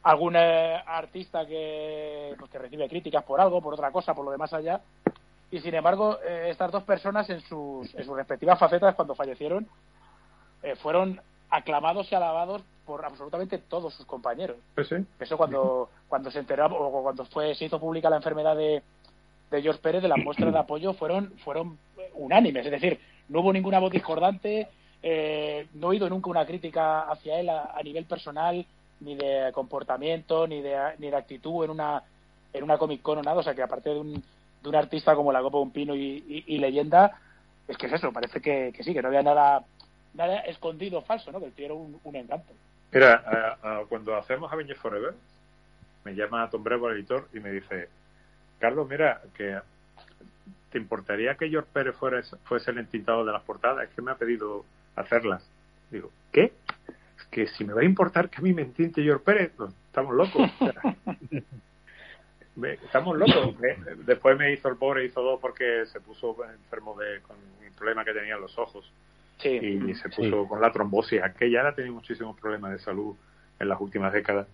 algún 0.04 0.34
eh, 0.34 0.82
artista 0.86 1.46
que, 1.46 2.34
pues, 2.38 2.50
que 2.50 2.58
recibe 2.58 2.88
críticas 2.88 3.22
por 3.24 3.40
algo, 3.40 3.60
por 3.62 3.74
otra 3.74 3.92
cosa, 3.92 4.14
por 4.14 4.24
lo 4.24 4.30
demás 4.32 4.52
allá. 4.52 4.80
Y 5.50 5.60
sin 5.60 5.74
embargo, 5.74 6.18
eh, 6.26 6.48
estas 6.50 6.72
dos 6.72 6.82
personas 6.82 7.28
en 7.30 7.40
sus, 7.42 7.94
en 7.94 8.04
sus 8.04 8.16
respectivas 8.16 8.58
facetas, 8.58 8.94
cuando 8.94 9.14
fallecieron, 9.14 9.68
eh, 10.62 10.76
fueron 10.76 11.20
aclamados 11.50 12.10
y 12.10 12.14
alabados 12.14 12.62
por 12.86 13.04
absolutamente 13.04 13.58
todos 13.58 13.94
sus 13.94 14.06
compañeros. 14.06 14.56
Pues 14.74 14.88
sí. 14.88 14.96
Eso 15.20 15.36
cuando, 15.36 15.88
cuando 16.08 16.30
se 16.30 16.38
enteró 16.40 16.66
o 16.66 17.02
cuando 17.02 17.24
fue, 17.26 17.54
se 17.54 17.66
hizo 17.66 17.78
pública 17.78 18.10
la 18.10 18.16
enfermedad 18.16 18.56
de, 18.56 18.82
de 19.50 19.62
George 19.62 19.80
Pérez, 19.80 20.02
de 20.02 20.08
las 20.08 20.18
muestras 20.18 20.52
de 20.52 20.58
apoyo 20.58 20.92
fueron, 20.94 21.32
fueron 21.44 21.78
unánimes. 22.14 22.64
Es 22.66 22.72
decir, 22.72 22.98
no 23.28 23.40
hubo 23.40 23.52
ninguna 23.52 23.78
voz 23.78 23.92
discordante, 23.92 24.68
eh, 25.02 25.66
no 25.74 25.86
he 25.88 25.90
oído 25.90 26.08
nunca 26.08 26.30
una 26.30 26.46
crítica 26.46 27.02
hacia 27.02 27.38
él 27.38 27.48
a, 27.50 27.72
a 27.76 27.82
nivel 27.82 28.04
personal, 28.06 28.64
ni 29.00 29.14
de 29.14 29.50
comportamiento, 29.52 30.46
ni 30.46 30.60
de, 30.60 30.76
ni 30.98 31.10
de 31.10 31.16
actitud 31.16 31.64
en 31.64 31.70
una, 31.70 32.02
en 32.52 32.62
una 32.64 32.78
Comic 32.78 33.02
Con 33.02 33.18
o 33.18 33.22
nada. 33.22 33.38
O 33.38 33.42
sea 33.42 33.54
que 33.54 33.62
aparte 33.62 33.90
de 33.90 33.98
un, 34.00 34.14
de 34.62 34.68
un 34.68 34.74
artista 34.74 35.14
como 35.14 35.32
la 35.32 35.40
Copa 35.42 35.58
de 35.58 35.62
un 35.64 35.70
Pino 35.70 35.94
y, 35.94 36.24
y- 36.28 36.44
y 36.54 36.58
leyenda, 36.58 37.18
es 37.68 37.76
que 37.76 37.86
es 37.86 37.92
eso, 37.92 38.12
parece 38.12 38.40
que, 38.40 38.72
que 38.74 38.82
sí, 38.82 38.92
que 38.92 39.02
no 39.02 39.08
había 39.08 39.22
nada, 39.22 39.64
nada 40.14 40.38
escondido 40.40 41.00
falso, 41.02 41.32
¿no? 41.32 41.40
Que 41.40 41.46
el 41.46 41.52
tío 41.52 41.64
era 41.66 41.74
un, 41.74 41.98
un 42.02 42.16
encanto. 42.16 42.52
Mira, 42.92 43.14
a- 43.62 43.78
a- 43.80 43.84
cuando 43.86 44.14
hacemos 44.16 44.52
Avengers 44.52 44.78
Forever, 44.80 45.14
me 46.04 46.14
llama 46.14 46.48
Tom 46.50 46.62
Brevo, 46.62 46.88
el 46.90 46.96
editor, 46.98 47.28
y 47.32 47.40
me 47.40 47.50
dice, 47.50 47.88
Carlos, 48.58 48.88
mira, 48.88 49.22
que 49.36 49.58
¿te 50.70 50.78
importaría 50.78 51.36
que 51.36 51.48
George 51.48 51.68
Pérez 51.72 51.94
fuera, 51.96 52.22
fuese 52.44 52.70
el 52.70 52.78
entintado 52.78 53.24
de 53.24 53.32
las 53.32 53.42
portadas? 53.42 53.88
Es 53.88 53.94
que 53.94 54.02
me 54.02 54.10
ha 54.10 54.16
pedido 54.16 54.64
hacerlas. 54.96 55.48
Digo, 55.90 56.10
¿qué? 56.32 56.52
Es 57.18 57.24
que 57.30 57.46
si 57.46 57.64
me 57.64 57.72
va 57.72 57.82
a 57.82 57.84
importar 57.84 58.28
que 58.30 58.38
a 58.38 58.40
mí 58.40 58.52
me 58.52 58.62
entinte 58.62 59.02
George 59.02 59.24
Pérez, 59.24 59.52
pues, 59.56 59.72
estamos 59.86 60.14
locos. 60.14 60.50
Me- 62.56 62.72
estamos 62.74 63.16
locos. 63.16 63.54
Después 64.04 64.36
me 64.38 64.52
hizo 64.52 64.68
el 64.68 64.76
pobre, 64.76 65.06
hizo 65.06 65.22
dos 65.22 65.40
porque 65.40 65.86
se 65.86 66.00
puso 66.00 66.36
enfermo 66.44 66.94
de, 66.98 67.20
con 67.22 67.36
el 67.64 67.72
problema 67.72 68.04
que 68.04 68.12
tenía 68.12 68.34
en 68.34 68.42
los 68.42 68.58
ojos 68.58 68.84
Sí. 69.42 69.50
y 69.88 69.94
se 69.94 70.08
puso 70.08 70.46
con 70.48 70.60
la 70.60 70.70
trombosis. 70.72 71.22
Aquella 71.22 71.60
ahora 71.60 71.74
tenía 71.74 71.92
muchísimos 71.92 72.38
problemas 72.38 72.72
de 72.72 72.78
salud 72.78 73.14
en 73.58 73.68
las 73.68 73.80
últimas 73.80 74.12
décadas. 74.12 74.46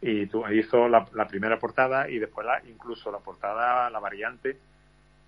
Y 0.00 0.26
tu- 0.26 0.46
hizo 0.48 0.88
la, 0.88 1.06
la 1.14 1.26
primera 1.26 1.58
portada 1.58 2.08
y 2.10 2.18
después 2.18 2.46
la, 2.46 2.62
incluso 2.68 3.10
la 3.10 3.18
portada, 3.18 3.88
la 3.90 3.98
variante 4.00 4.56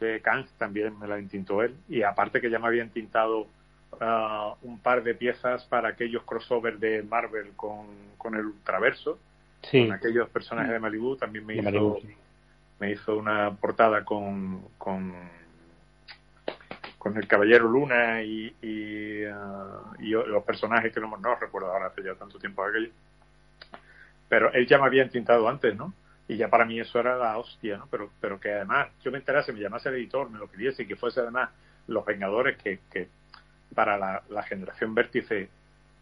de 0.00 0.20
Kang 0.20 0.44
también 0.58 0.98
me 0.98 1.08
la 1.08 1.18
entintó 1.18 1.62
él. 1.62 1.74
Y 1.88 2.02
aparte 2.02 2.40
que 2.40 2.50
ya 2.50 2.58
me 2.58 2.66
había 2.66 2.82
entintado 2.82 3.46
ah, 4.00 4.54
un 4.62 4.78
par 4.80 5.02
de 5.02 5.14
piezas 5.14 5.64
para 5.64 5.88
aquellos 5.90 6.22
crossovers 6.24 6.78
de 6.78 7.02
Marvel 7.02 7.52
con, 7.56 7.86
con 8.18 8.34
el 8.34 8.44
Ultraverso, 8.46 9.18
Sí, 9.62 9.82
con 9.86 9.92
aquellos 9.92 10.28
personajes 10.28 10.70
de 10.72 10.78
Malibu, 10.78 11.16
también 11.16 11.46
me 11.46 11.54
de 11.54 11.60
hizo, 11.60 11.64
Malibu, 11.70 11.98
sí. 12.02 12.14
me 12.78 12.90
hizo 12.92 13.16
una 13.16 13.52
portada 13.52 14.04
con, 14.04 14.60
con, 14.76 15.12
con 17.06 17.16
el 17.16 17.28
Caballero 17.28 17.68
Luna 17.68 18.20
y, 18.20 18.52
y, 18.60 19.22
ah, 19.26 19.92
y 20.00 20.10
los 20.10 20.42
personajes 20.42 20.92
que 20.92 20.98
no, 20.98 21.16
no 21.16 21.36
recuerdo 21.36 21.70
ahora, 21.70 21.86
hace 21.86 22.02
ya 22.02 22.16
tanto 22.16 22.36
tiempo 22.36 22.64
aquello. 22.64 22.90
Pero 24.28 24.52
él 24.52 24.66
ya 24.66 24.76
me 24.78 24.86
había 24.86 25.04
entintado 25.04 25.48
antes, 25.48 25.76
¿no? 25.76 25.94
Y 26.26 26.36
ya 26.36 26.48
para 26.48 26.64
mí 26.64 26.80
eso 26.80 26.98
era 26.98 27.16
la 27.16 27.38
hostia, 27.38 27.76
¿no? 27.76 27.86
Pero, 27.92 28.10
pero 28.20 28.40
que 28.40 28.52
además 28.52 28.88
yo 29.04 29.12
me 29.12 29.18
enterase, 29.18 29.52
me 29.52 29.60
llamase 29.60 29.88
el 29.88 29.94
editor, 29.94 30.28
me 30.28 30.40
lo 30.40 30.48
pidiese 30.48 30.82
y 30.82 30.86
que 30.86 30.96
fuese 30.96 31.20
además 31.20 31.50
Los 31.86 32.04
Vengadores, 32.04 32.60
que, 32.60 32.80
que 32.90 33.08
para 33.72 33.96
la, 34.28 34.42
generación 34.42 34.92
vértice 34.92 35.48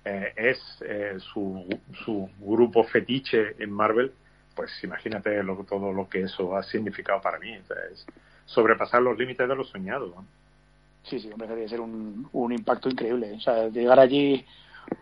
eh, 0.07 0.33
es 0.35 0.59
eh, 0.87 1.17
su, 1.19 1.69
su 2.03 2.31
grupo 2.39 2.83
fetiche 2.85 3.63
en 3.63 3.71
Marvel, 3.71 4.11
pues 4.57 4.73
imagínate 4.83 5.43
lo, 5.43 5.57
todo 5.65 5.93
lo 5.93 6.09
que 6.09 6.23
eso 6.23 6.57
ha 6.57 6.63
significado 6.63 7.21
para 7.21 7.39
mí. 7.39 7.53
Es 7.53 8.07
sobrepasar 8.47 9.03
los 9.03 9.19
límites 9.19 9.47
de 9.47 9.55
lo 9.55 9.65
soñado. 9.65 10.07
¿no? 10.07 10.44
Sí, 11.05 11.21
sí, 11.21 11.31
hombre, 11.31 11.49
debe 11.49 11.69
ser 11.69 11.81
un, 11.81 12.29
un 12.33 12.53
impacto 12.53 12.89
increíble. 12.89 13.33
O 13.37 13.41
sea, 13.41 13.69
llegar 13.69 13.99
allí 14.01 14.45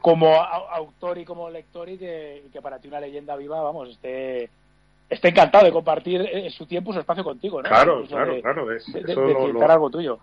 como 0.01 0.35
autor 0.37 1.19
y 1.19 1.25
como 1.25 1.49
lector 1.51 1.89
y 1.89 1.99
que, 1.99 2.45
y 2.47 2.51
que 2.51 2.61
para 2.61 2.79
ti 2.79 2.89
una 2.89 3.01
leyenda 3.01 3.37
viva, 3.37 3.61
vamos, 3.63 3.89
esté, 3.91 4.51
esté 5.09 5.29
encantado 5.29 5.65
de 5.65 5.73
compartir 5.73 6.21
eh, 6.23 6.51
su 6.51 6.67
tiempo, 6.67 6.93
su 6.93 7.01
espacio 7.01 7.23
contigo, 7.25 7.63
¿no? 7.63 7.69
Claro, 7.69 7.95
Incluso 8.01 8.17
claro, 8.17 8.35
de, 8.35 8.43
claro. 8.43 8.73
es- 8.73 8.93
de- 8.93 9.01
eso 9.01 9.21
de 9.27 9.53
lo- 9.53 9.71
algo 9.71 9.91
tuyo. 9.91 10.19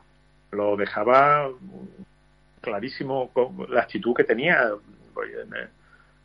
lo 0.52 0.76
dejaba 0.78 1.50
clarísimo 2.62 3.30
con 3.30 3.66
la 3.70 3.82
actitud 3.82 4.14
que 4.16 4.24
tenía. 4.24 4.72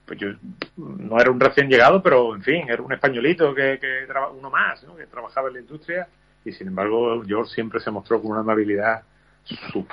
Pues 0.07 0.19
yo 0.21 0.29
no 0.77 1.19
era 1.19 1.31
un 1.31 1.41
recién 1.41 1.69
llegado, 1.69 2.03
pero 2.03 2.35
en 2.35 2.43
fin, 2.43 2.69
era 2.69 2.83
un 2.83 2.93
españolito 2.93 3.55
que, 3.55 3.79
que 3.81 4.07
uno 4.39 4.51
más, 4.51 4.83
¿no? 4.85 4.97
que 4.97 5.07
trabajaba 5.07 5.49
en 5.49 5.55
la 5.55 5.61
industria 5.61 6.07
y 6.45 6.53
sin 6.53 6.69
embargo 6.69 7.23
George 7.27 7.55
siempre 7.55 7.81
se 7.81 7.91
mostró 7.91 8.21
con 8.21 8.33
una 8.33 8.41
amabilidad 8.41 9.03
su- 9.45 9.87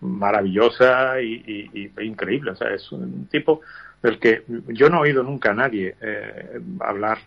maravillosa 0.00 1.20
y, 1.20 1.42
y- 1.46 1.70
y- 1.96 2.04
increíble. 2.04 2.50
O 2.52 2.56
sea, 2.56 2.70
es 2.70 2.90
un 2.92 3.26
tipo 3.28 3.60
del 4.02 4.18
que 4.18 4.42
yo 4.68 4.88
no 4.90 4.98
he 4.98 5.08
oído 5.08 5.22
nunca 5.22 5.50
a 5.50 5.54
nadie 5.54 5.94
eh, 6.00 6.60
hablar 6.80 7.18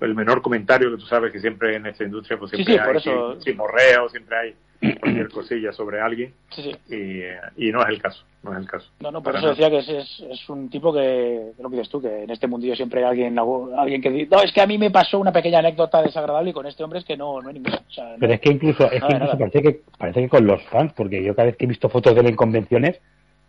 el 0.00 0.14
menor 0.14 0.42
comentario 0.42 0.90
que 0.90 0.98
tú 0.98 1.06
sabes 1.06 1.32
que 1.32 1.40
siempre 1.40 1.74
en 1.74 1.86
esta 1.86 2.04
industria 2.04 2.38
pues 2.38 2.50
siempre 2.50 2.74
sí, 2.74 2.80
hay 2.80 2.96
eso- 2.96 3.38
chismorreo, 3.40 4.08
siempre 4.10 4.36
hay 4.36 4.54
cualquier 5.00 5.28
cosilla 5.30 5.72
sobre 5.72 6.00
alguien 6.00 6.34
Sí, 6.50 6.62
sí. 6.86 6.94
y, 6.94 7.20
eh, 7.22 7.38
y 7.56 7.72
no 7.72 7.82
es 7.82 7.88
el 7.88 8.00
caso, 8.02 8.24
no 8.46 8.58
es 8.58 8.64
el 8.64 8.70
caso. 8.70 8.86
No, 9.00 9.10
no, 9.10 9.22
por 9.22 9.32
Para 9.34 9.38
eso 9.38 9.46
nada. 9.64 9.70
decía 9.70 9.70
que 9.70 9.78
es, 9.78 9.88
es, 10.20 10.26
es 10.30 10.48
un 10.48 10.68
tipo 10.70 10.92
que, 10.92 11.52
que 11.56 11.62
lo 11.62 11.68
que 11.70 11.76
dices 11.76 11.90
tú, 11.90 12.00
que 12.00 12.24
en 12.24 12.30
este 12.30 12.46
mundillo 12.46 12.74
siempre 12.76 13.00
hay 13.04 13.10
alguien, 13.10 13.38
alguien 13.76 14.00
que 14.00 14.10
dice, 14.10 14.28
no, 14.34 14.42
es 14.42 14.52
que 14.52 14.60
a 14.60 14.66
mí 14.66 14.78
me 14.78 14.90
pasó 14.90 15.18
una 15.18 15.32
pequeña 15.32 15.58
anécdota 15.58 16.02
desagradable 16.02 16.50
y 16.50 16.52
con 16.52 16.66
este 16.66 16.82
hombre 16.84 16.98
es 17.00 17.04
que 17.04 17.16
no, 17.16 17.40
no 17.42 17.48
hay 17.48 17.54
ninguna. 17.54 17.76
O 17.88 17.92
sea, 17.92 18.14
Pero 18.18 18.32
es 18.32 18.40
que 18.40 18.52
incluso, 18.52 18.84
es 18.90 19.02
que 19.02 19.12
incluso 19.12 19.38
parece 19.38 19.62
que 19.62 19.80
parece 19.98 20.22
que 20.22 20.28
con 20.28 20.46
los 20.46 20.62
fans, 20.64 20.92
porque 20.96 21.22
yo 21.22 21.34
cada 21.34 21.46
vez 21.46 21.56
que 21.56 21.64
he 21.64 21.68
visto 21.68 21.88
fotos 21.88 22.14
de 22.14 22.20
él 22.20 22.26
en 22.28 22.36
convenciones, 22.36 23.00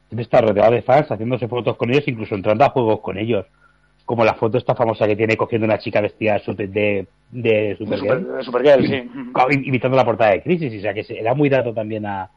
siempre 0.07 0.23
está 0.23 0.41
rodeado 0.41 0.71
de 0.73 0.81
fans 0.81 1.07
haciéndose 1.11 1.47
fotos 1.47 1.75
con 1.77 1.89
ellos, 1.91 2.07
incluso 2.07 2.35
entrando 2.35 2.63
a 2.65 2.69
juegos 2.69 2.99
con 3.01 3.17
ellos. 3.17 3.45
Como 4.05 4.23
la 4.23 4.35
foto 4.35 4.57
esta 4.57 4.73
famosa 4.73 5.05
que 5.05 5.17
tiene 5.17 5.35
cogiendo 5.35 5.65
una 5.65 5.79
chica 5.79 5.99
vestida 5.99 6.39
de, 6.47 6.67
de 6.67 7.07
de 7.29 7.75
Supergirl, 7.77 8.19
Super- 8.21 8.37
de 8.37 8.43
Supergirl, 8.43 8.87
sí. 8.87 9.67
imitando 9.67 9.97
la 9.97 10.05
portada 10.05 10.31
de 10.31 10.41
Crisis. 10.43 10.79
O 10.79 10.81
sea 10.81 10.93
que 10.93 11.03
se- 11.03 11.19
era 11.19 11.33
muy 11.33 11.49
dado 11.49 11.73
también 11.73 12.05
a 12.05 12.29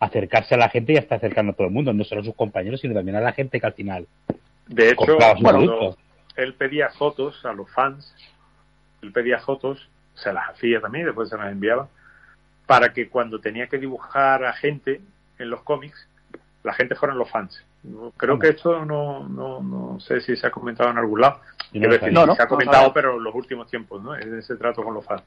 acercarse 0.00 0.54
a 0.54 0.58
la 0.58 0.70
gente 0.70 0.94
y 0.94 0.96
a 0.96 1.00
estar 1.00 1.18
acercando 1.18 1.52
a 1.52 1.54
todo 1.54 1.66
el 1.66 1.72
mundo, 1.72 1.92
no 1.92 2.04
solo 2.04 2.22
a 2.22 2.24
sus 2.24 2.34
compañeros, 2.34 2.80
sino 2.80 2.94
también 2.94 3.16
a 3.16 3.20
la 3.20 3.32
gente 3.32 3.60
que 3.60 3.66
al 3.66 3.74
final 3.74 4.06
De 4.66 4.88
hecho, 4.88 5.18
cuando 5.40 5.96
él 6.36 6.54
pedía 6.54 6.88
fotos 6.88 7.44
a 7.44 7.52
los 7.52 7.70
fans, 7.70 8.14
él 9.02 9.12
pedía 9.12 9.38
fotos, 9.40 9.88
se 10.14 10.32
las 10.32 10.48
hacía 10.48 10.80
también, 10.80 11.04
después 11.04 11.28
se 11.28 11.36
las 11.36 11.52
enviaba, 11.52 11.88
para 12.66 12.92
que 12.92 13.08
cuando 13.08 13.40
tenía 13.40 13.66
que 13.66 13.78
dibujar 13.78 14.44
a 14.44 14.54
gente 14.54 15.02
en 15.38 15.50
los 15.50 15.62
cómics, 15.62 16.08
la 16.62 16.72
gente 16.72 16.94
fueran 16.94 17.18
los 17.18 17.30
fans. 17.30 17.62
Creo 18.16 18.38
que 18.38 18.48
esto 18.48 18.84
no, 18.84 19.26
no, 19.26 19.62
no 19.62 20.00
sé 20.00 20.20
si 20.20 20.36
se 20.36 20.46
ha 20.46 20.50
comentado 20.50 20.90
en 20.90 20.98
algún 20.98 21.20
lado. 21.22 21.40
No 21.72 21.88
decir. 21.88 22.12
No, 22.12 22.26
no, 22.26 22.34
se 22.34 22.42
ha 22.42 22.48
comentado, 22.48 22.92
pero 22.92 23.16
en 23.16 23.24
los 23.24 23.34
últimos 23.34 23.68
tiempos, 23.68 24.02
¿no? 24.02 24.14
En 24.14 24.38
ese 24.38 24.56
trato 24.56 24.82
con 24.82 24.92
los 24.92 25.04
fans. 25.04 25.22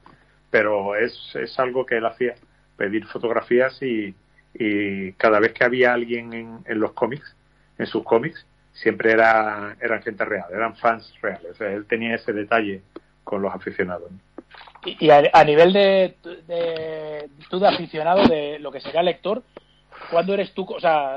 Pero 0.50 0.94
es, 0.94 1.34
es 1.34 1.58
algo 1.58 1.84
que 1.84 1.96
él 1.96 2.06
hacía, 2.06 2.34
pedir 2.76 3.06
fotografías 3.06 3.82
y, 3.82 4.14
y 4.54 5.12
cada 5.14 5.40
vez 5.40 5.52
que 5.52 5.64
había 5.64 5.92
alguien 5.92 6.32
en, 6.32 6.58
en 6.64 6.80
los 6.80 6.92
cómics, 6.92 7.34
en 7.78 7.86
sus 7.86 8.04
cómics, 8.04 8.46
siempre 8.72 9.12
era, 9.12 9.76
eran 9.80 10.02
gente 10.02 10.24
real, 10.24 10.46
eran 10.52 10.76
fans 10.76 11.12
reales. 11.20 11.52
O 11.52 11.54
sea, 11.54 11.72
él 11.72 11.86
tenía 11.86 12.14
ese 12.14 12.32
detalle 12.32 12.82
con 13.24 13.42
los 13.42 13.52
aficionados. 13.54 14.10
Y, 14.84 15.06
y 15.06 15.10
a, 15.10 15.44
nivel 15.44 15.72
de, 15.72 16.16
de 16.46 17.28
tú 17.48 17.58
de 17.58 17.68
aficionado 17.68 18.26
de 18.28 18.58
lo 18.58 18.70
que 18.70 18.80
sería 18.80 19.02
lector, 19.02 19.42
¿cuándo 20.10 20.34
eres 20.34 20.52
tú, 20.52 20.64
o 20.70 20.80
sea, 20.80 21.16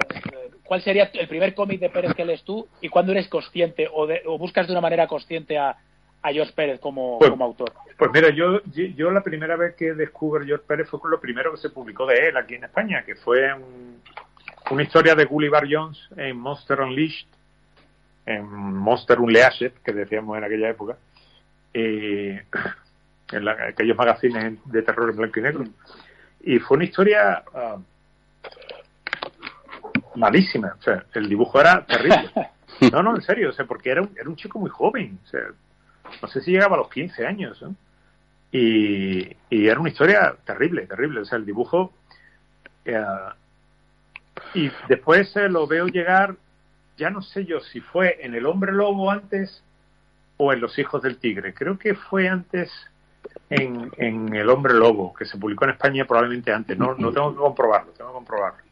cuál 0.64 0.82
sería 0.82 1.10
el 1.14 1.28
primer 1.28 1.54
cómic 1.54 1.80
de 1.80 1.90
Pérez 1.90 2.14
que 2.16 2.26
lees 2.26 2.44
tú 2.44 2.68
y 2.82 2.90
cuándo 2.90 3.12
eres 3.12 3.28
consciente 3.28 3.88
o, 3.92 4.08
de- 4.08 4.22
o 4.26 4.38
buscas 4.38 4.68
de 4.68 4.74
una 4.74 4.82
manera 4.82 5.08
consciente 5.08 5.58
a, 5.58 5.76
a 6.22 6.32
George 6.32 6.54
Pérez 6.54 6.80
como, 6.80 7.20
Pues- 7.20 7.30
como 7.30 7.46
autor. 7.46 7.72
Pues 7.98 8.12
mira, 8.14 8.30
yo, 8.30 8.62
yo 8.66 9.10
la 9.12 9.22
primera 9.24 9.56
vez 9.56 9.76
que 9.76 9.94
descubro 9.94 10.46
George 10.46 10.66
Pérez 10.68 10.88
fue 10.90 11.00
con 11.00 11.10
lo 11.12 11.20
primero 11.20 11.52
que 11.52 11.58
se 11.58 11.70
publicó 11.72 12.06
de 12.06 12.28
él 12.30 12.38
aquí 12.38 12.56
en 12.56 12.66
España, 12.66 13.04
que 13.04 13.16
fue 13.16 13.52
un- 13.54 14.02
una 14.70 14.84
historia 14.84 15.16
de 15.16 15.26
Gulliver 15.26 15.64
Jones 15.70 15.98
en 16.16 16.38
Monster 16.38 16.82
Unleashed, 16.82 17.26
en 18.26 18.44
Monster 18.46 19.20
Unleashed, 19.20 19.72
que 19.84 19.94
decíamos 19.94 20.38
en 20.38 20.44
aquella 20.44 20.70
época, 20.70 20.98
y 21.74 22.30
en 23.32 23.46
la- 23.46 23.68
aquellos 23.70 23.98
magazines 23.98 24.60
de 24.66 24.82
terror 24.84 25.10
en 25.10 25.16
blanco 25.18 25.40
y 25.40 25.44
negro. 25.44 25.64
Y 26.42 26.60
fue 26.60 26.78
una 26.78 26.84
historia 26.86 27.44
ah, 27.54 27.78
malísima, 30.16 30.76
o 30.80 30.82
sea, 30.82 31.04
el 31.14 31.30
dibujo 31.30 31.60
era 31.60 31.86
terrible. 31.86 32.30
No, 32.92 33.02
no, 33.02 33.16
en 33.16 33.24
serio, 33.24 33.50
o 33.50 33.54
sea, 33.54 33.66
porque 33.66 33.90
era 33.90 34.04
un, 34.04 34.12
era 34.20 34.30
un 34.30 34.36
chico 34.36 34.60
muy 34.60 34.70
joven, 34.70 35.18
o 35.24 35.28
sea, 35.30 35.42
no 36.22 36.28
sé 36.28 36.42
si 36.42 36.52
llegaba 36.52 36.76
a 36.76 36.80
los 36.80 36.90
15 36.90 37.26
años. 37.26 37.64
Y, 38.52 39.36
y 39.50 39.68
era 39.68 39.80
una 39.80 39.90
historia 39.90 40.36
terrible, 40.46 40.88
terrible, 40.88 41.22
o 41.22 41.26
sea, 41.26 41.38
el 41.38 41.46
dibujo... 41.46 41.94
eh, 42.86 43.04
y 44.54 44.72
después 44.88 45.36
eh, 45.36 45.50
lo 45.50 45.68
veo 45.68 45.88
llegar, 45.88 46.36
ya 46.98 47.10
no 47.10 47.22
sé 47.22 47.46
yo 47.46 47.60
si 47.60 47.82
fue 47.82 48.18
en 48.22 48.36
El 48.36 48.46
Hombre 48.46 48.72
Lobo 48.72 49.12
antes 49.12 49.64
o 50.38 50.54
en 50.54 50.62
Los 50.62 50.78
Hijos 50.80 51.02
del 51.02 51.18
Tigre. 51.18 51.54
Creo 51.54 51.78
que 51.78 51.96
fue 51.96 52.28
antes 52.28 52.72
en, 53.50 53.92
en 53.98 54.34
El 54.36 54.50
Hombre 54.50 54.74
Lobo, 54.74 55.14
que 55.14 55.26
se 55.26 55.38
publicó 55.38 55.66
en 55.66 55.72
España 55.72 56.06
probablemente 56.06 56.52
antes. 56.54 56.78
No, 56.78 56.96
no 56.96 57.12
tengo 57.12 57.32
que 57.32 57.40
comprobarlo, 57.40 57.92
tengo 57.92 58.12
que 58.12 58.16
comprobarlo. 58.16 58.64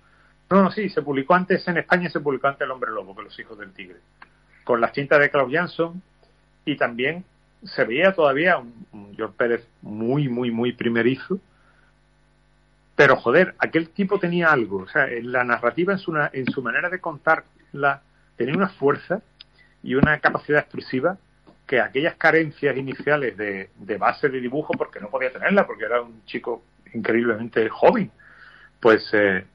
No, 0.49 0.63
no, 0.63 0.71
sí, 0.71 0.89
se 0.89 1.01
publicó 1.01 1.33
antes 1.33 1.67
en 1.67 1.77
España, 1.77 2.09
se 2.09 2.19
publicó 2.19 2.47
antes 2.47 2.61
El 2.61 2.71
Hombre 2.71 2.91
Lobo 2.91 3.15
que 3.15 3.23
Los 3.23 3.37
Hijos 3.39 3.57
del 3.57 3.73
Tigre. 3.73 3.97
Con 4.63 4.79
las 4.79 4.93
tintas 4.93 5.19
de 5.19 5.29
Klaus 5.29 5.51
Jansson 5.51 6.01
y 6.65 6.75
también 6.77 7.23
se 7.65 7.83
veía 7.83 8.13
todavía 8.13 8.57
un, 8.57 9.13
George 9.15 9.35
Pérez 9.37 9.67
muy, 9.81 10.27
muy, 10.29 10.51
muy 10.51 10.73
primerizo. 10.73 11.39
Pero 12.95 13.17
joder, 13.17 13.55
aquel 13.59 13.89
tipo 13.89 14.19
tenía 14.19 14.51
algo, 14.51 14.83
o 14.83 14.87
sea, 14.87 15.09
en 15.09 15.31
la 15.31 15.43
narrativa, 15.43 15.91
en 15.91 15.99
su, 15.99 16.15
en 16.15 16.45
su 16.45 16.61
manera 16.61 16.89
de 16.89 17.01
contarla, 17.01 18.01
tenía 18.37 18.55
una 18.55 18.69
fuerza 18.69 19.21
y 19.83 19.95
una 19.95 20.17
capacidad 20.19 20.61
expresiva 20.61 21.17
que 21.67 21.81
aquellas 21.81 22.15
carencias 22.15 22.77
iniciales 22.77 23.35
de, 23.35 23.69
de 23.75 23.97
base 23.97 24.29
de 24.29 24.39
dibujo, 24.39 24.73
porque 24.77 25.01
no 25.01 25.09
podía 25.09 25.31
tenerla, 25.31 25.67
porque 25.67 25.83
era 25.83 26.01
un 26.01 26.23
chico 26.25 26.63
increíblemente 26.93 27.67
joven, 27.69 28.11
pues 28.79 29.09
eh, 29.13 29.45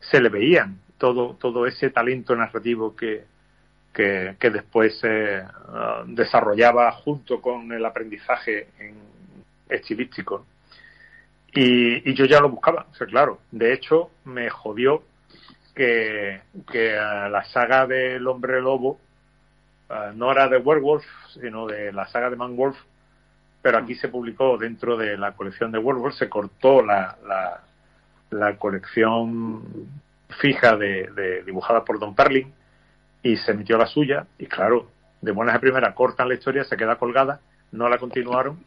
se 0.00 0.20
le 0.20 0.28
veían 0.28 0.78
todo, 0.98 1.36
todo 1.36 1.66
ese 1.66 1.90
talento 1.90 2.36
narrativo 2.36 2.94
que, 2.94 3.24
que, 3.92 4.36
después 4.50 4.98
eh, 5.02 5.42
ah, 5.68 6.04
desarrollaba 6.06 6.92
junto 6.92 7.40
con 7.40 7.72
el 7.72 7.84
aprendizaje 7.84 8.68
en 8.78 8.94
estilístico. 9.68 10.46
Y, 11.52 12.08
y 12.08 12.14
yo 12.14 12.26
ya 12.26 12.40
lo 12.40 12.48
buscaba, 12.48 12.86
o 12.90 12.94
claro. 13.06 13.40
De 13.50 13.72
hecho, 13.72 14.10
me 14.24 14.48
jodió 14.50 15.02
que, 15.74 16.40
que 16.70 16.96
ah, 16.96 17.28
la 17.28 17.44
saga 17.44 17.86
del 17.86 18.26
hombre 18.26 18.60
lobo 18.60 18.98
ah, 19.88 20.12
no 20.14 20.30
era 20.30 20.48
de 20.48 20.58
Werewolf, 20.58 21.04
sino 21.34 21.66
de 21.66 21.92
la 21.92 22.06
saga 22.08 22.30
de 22.30 22.36
Man 22.36 22.56
Wolf, 22.56 22.76
pero 23.62 23.78
aquí 23.78 23.94
se 23.96 24.08
publicó 24.08 24.56
dentro 24.56 24.96
de 24.96 25.18
la 25.18 25.32
colección 25.32 25.72
de 25.72 25.78
Werewolf, 25.78 26.14
se 26.14 26.28
cortó 26.28 26.82
la, 26.82 27.18
la, 27.26 27.60
la 28.30 28.56
colección 28.56 29.62
fija 30.40 30.76
de, 30.76 31.08
de- 31.08 31.42
dibujada 31.42 31.84
por 31.84 31.98
Don 31.98 32.14
Perlin 32.14 32.52
y 33.22 33.36
se 33.36 33.52
emitió 33.52 33.76
la 33.76 33.86
suya 33.86 34.26
y 34.38 34.46
claro, 34.46 34.88
de 35.20 35.32
buenas 35.32 35.54
a 35.56 35.60
primeras 35.60 35.94
cortan 35.94 36.28
la 36.28 36.34
historia, 36.34 36.64
se 36.64 36.76
queda 36.76 36.96
colgada, 36.96 37.40
no 37.72 37.88
la 37.88 37.98
continuaron 37.98 38.64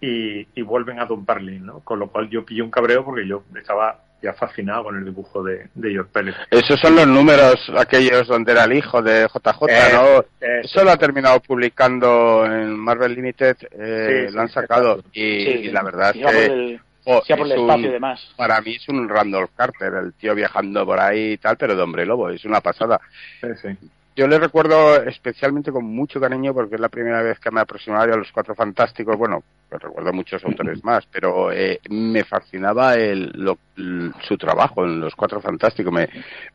y, 0.00 0.46
y 0.54 0.62
vuelven 0.62 1.00
a 1.00 1.06
Don 1.06 1.24
Perlin, 1.24 1.66
¿no? 1.66 1.80
Con 1.80 1.98
lo 1.98 2.08
cual 2.08 2.28
yo 2.28 2.44
pillé 2.44 2.62
un 2.62 2.70
cabreo 2.70 3.04
porque 3.04 3.26
yo 3.26 3.44
estaba 3.56 4.00
ya 4.22 4.32
fascinado 4.34 4.84
con 4.84 4.96
el 4.96 5.04
dibujo 5.04 5.42
de, 5.42 5.68
de 5.74 5.90
George 5.90 6.10
Pérez. 6.12 6.36
Esos 6.50 6.78
son 6.80 6.94
los 6.94 7.08
números 7.08 7.56
aquellos 7.76 8.28
donde 8.28 8.52
era 8.52 8.64
el 8.64 8.74
hijo 8.74 9.02
de 9.02 9.26
JJ, 9.26 9.66
Eh, 9.68 9.78
¿no? 9.92 10.20
eh, 10.40 10.60
Eso 10.62 10.84
lo 10.84 10.92
ha 10.92 10.96
terminado 10.96 11.40
publicando 11.40 12.44
en 12.46 12.76
Marvel 12.78 13.14
Limited, 13.14 13.56
eh, 13.72 14.26
Sí, 14.28 14.34
lo 14.34 14.42
han 14.42 14.48
sacado 14.48 14.98
y, 15.12 15.44
Sí, 15.44 15.50
y 15.64 15.68
la 15.72 15.82
verdad 15.82 16.12
que 16.12 16.20
el- 16.46 16.80
oh, 17.04 17.22
sí, 17.26 17.32
por 17.34 17.46
el 17.46 17.52
es 17.52 17.58
un- 17.58 17.64
espacio 17.64 17.88
y 17.88 17.92
demás. 17.92 18.32
para 18.36 18.60
mí 18.60 18.74
es 18.76 18.88
un 18.88 19.08
Randolph 19.08 19.50
Carter, 19.56 19.92
el 19.94 20.12
tío 20.14 20.34
viajando 20.34 20.84
por 20.86 20.98
ahí 21.00 21.32
y 21.32 21.38
tal, 21.38 21.56
pero 21.56 21.74
de 21.76 21.82
hombre 21.82 22.06
lobo, 22.06 22.30
es 22.30 22.44
una 22.44 22.60
pasada. 22.60 23.00
Sí, 23.40 23.48
sí. 23.60 23.88
Yo 24.14 24.28
le 24.28 24.38
recuerdo 24.38 25.02
especialmente 25.04 25.72
con 25.72 25.86
mucho 25.86 26.20
cariño 26.20 26.52
porque 26.52 26.74
es 26.74 26.80
la 26.82 26.90
primera 26.90 27.22
vez 27.22 27.38
que 27.38 27.50
me 27.50 27.62
aproximaba 27.62 28.06
yo 28.06 28.12
a 28.12 28.18
los 28.18 28.30
Cuatro 28.30 28.54
Fantásticos. 28.54 29.16
Bueno, 29.16 29.42
pues 29.70 29.80
recuerdo 29.80 30.12
muchos 30.12 30.44
autores 30.44 30.84
más, 30.84 31.06
pero 31.10 31.50
eh, 31.50 31.80
me 31.88 32.22
fascinaba 32.22 32.94
el, 32.96 33.32
lo- 33.34 33.56
su 34.28 34.36
trabajo 34.36 34.84
en 34.84 35.00
los 35.00 35.14
Cuatro 35.16 35.40
Fantásticos. 35.40 35.90
Me, 35.94 36.10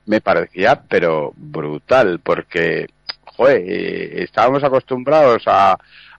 me 0.06 0.22
parecía, 0.22 0.80
pero 0.88 1.34
brutal, 1.36 2.20
porque, 2.24 2.86
joder, 3.26 3.64
eh, 3.66 4.22
estábamos 4.24 4.64
acostumbrados 4.64 5.42
a, 5.48 5.76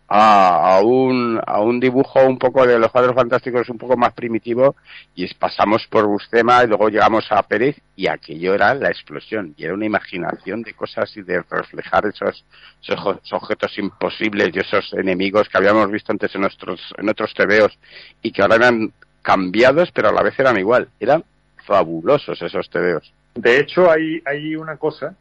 a, 0.09 0.77
a 0.77 0.81
un, 0.81 1.39
a 1.47 1.61
un 1.61 1.79
dibujo 1.79 2.25
un 2.25 2.39
poco 2.39 2.67
de 2.67 2.79
los 2.79 2.91
Cuatro 2.91 3.13
Fantásticos 3.13 3.69
un 3.69 3.77
poco 3.77 3.97
más 3.97 4.15
primitivo 4.15 4.75
y 5.15 5.33
pasamos 5.35 5.87
por 5.87 6.07
Bustema 6.07 6.65
y 6.65 6.67
luego 6.67 6.89
llegamos 6.89 7.27
a 7.31 7.43
Pérez 7.43 7.77
y 7.95 8.07
aquello 8.07 8.55
era 8.55 8.75
la 8.75 8.89
explosión 8.89 9.55
y 9.57 9.65
era 9.65 9.75
una 9.75 9.85
imaginación 9.85 10.63
de 10.63 10.73
cosas 10.73 11.15
y 11.17 11.23
de 11.23 11.43
reflejar 11.43 12.07
esos, 12.07 12.45
esos 12.83 13.33
objetos 13.33 13.79
imposibles 13.79 14.51
y 14.55 14.61
esos 14.61 14.93
enemigos 14.95 15.49
que 15.49 15.59
habíamos 15.59 15.91
visto 15.91 16.11
antes 16.11 16.35
en 16.35 16.41
nuestros 16.41 16.81
en 16.97 17.09
otros 17.09 17.35
tebeos 17.35 17.79
y 18.23 18.33
que 18.33 18.41
ahora 18.41 18.57
eran 18.57 18.93
cambiados 19.21 19.91
pero 19.93 20.09
a 20.09 20.13
la 20.13 20.23
vez 20.23 20.39
eran 20.39 20.59
igual. 20.59 20.89
Eran 20.99 21.23
fabulosos 21.67 22.41
esos 22.41 22.71
tebeos. 22.71 23.13
De 23.35 23.61
hecho, 23.61 23.91
hay, 23.91 24.23
hay 24.25 24.57
una 24.57 24.79
cosa 24.79 25.15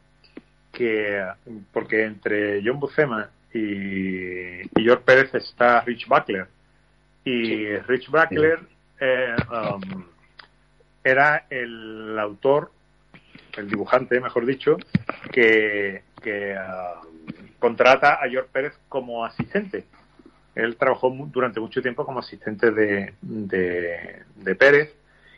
que, 0.72 1.22
porque 1.72 2.04
entre 2.04 2.62
John 2.64 2.80
Buscema 2.80 3.28
y, 3.52 4.60
y 4.62 4.84
George 4.84 5.04
Pérez 5.04 5.34
está 5.34 5.80
Rich 5.82 6.06
Buckler. 6.06 6.46
Y 7.24 7.76
Rich 7.76 8.08
Buckler 8.10 8.60
eh, 9.00 9.36
um, 9.50 10.04
era 11.04 11.46
el 11.50 12.18
autor, 12.18 12.70
el 13.56 13.68
dibujante, 13.68 14.20
mejor 14.20 14.46
dicho, 14.46 14.76
que, 15.32 16.02
que 16.22 16.54
ah, 16.56 17.00
contrata 17.58 18.14
a 18.14 18.28
George 18.28 18.50
Pérez 18.52 18.74
como 18.88 19.24
asistente. 19.24 19.84
Él 20.54 20.76
trabajó 20.76 21.10
mu- 21.10 21.26
durante 21.28 21.60
mucho 21.60 21.80
tiempo 21.82 22.04
como 22.04 22.18
asistente 22.20 22.70
de, 22.70 23.14
de, 23.20 24.22
de 24.36 24.54
Pérez. 24.54 24.94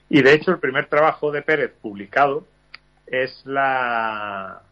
Y 0.08 0.22
de 0.22 0.32
hecho, 0.34 0.50
el 0.50 0.58
primer 0.58 0.86
trabajo 0.86 1.30
de 1.30 1.42
Pérez 1.42 1.72
publicado 1.80 2.46
es 3.06 3.42
la 3.44 4.62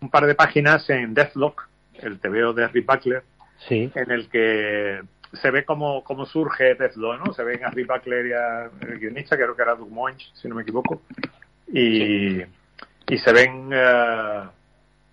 un 0.00 0.10
par 0.10 0.26
de 0.26 0.34
páginas 0.34 0.88
en 0.90 1.14
Deathlock, 1.14 1.68
el 2.02 2.18
TVO 2.20 2.52
de 2.52 2.68
Rick 2.68 2.86
Buckler, 2.86 3.22
Sí. 3.58 3.90
en 3.94 4.10
el 4.10 4.28
que 4.28 5.00
se 5.32 5.50
ve 5.50 5.64
cómo, 5.64 6.04
cómo 6.04 6.24
surge 6.26 6.74
Deathlock, 6.74 7.26
¿no? 7.26 7.32
Se 7.32 7.42
ven 7.42 7.64
a 7.64 7.70
Rick 7.70 7.88
Buckler 7.88 8.26
y 8.26 8.32
a 8.32 8.70
el 8.88 8.98
guionista, 8.98 9.36
creo 9.36 9.56
que 9.56 9.62
era 9.62 9.74
Doug 9.74 9.90
Moench, 9.90 10.32
si 10.34 10.48
no 10.48 10.54
me 10.54 10.62
equivoco, 10.62 11.02
y, 11.68 12.40
y 13.08 13.18
se 13.18 13.32
ven 13.32 13.70
eh, 13.72 14.42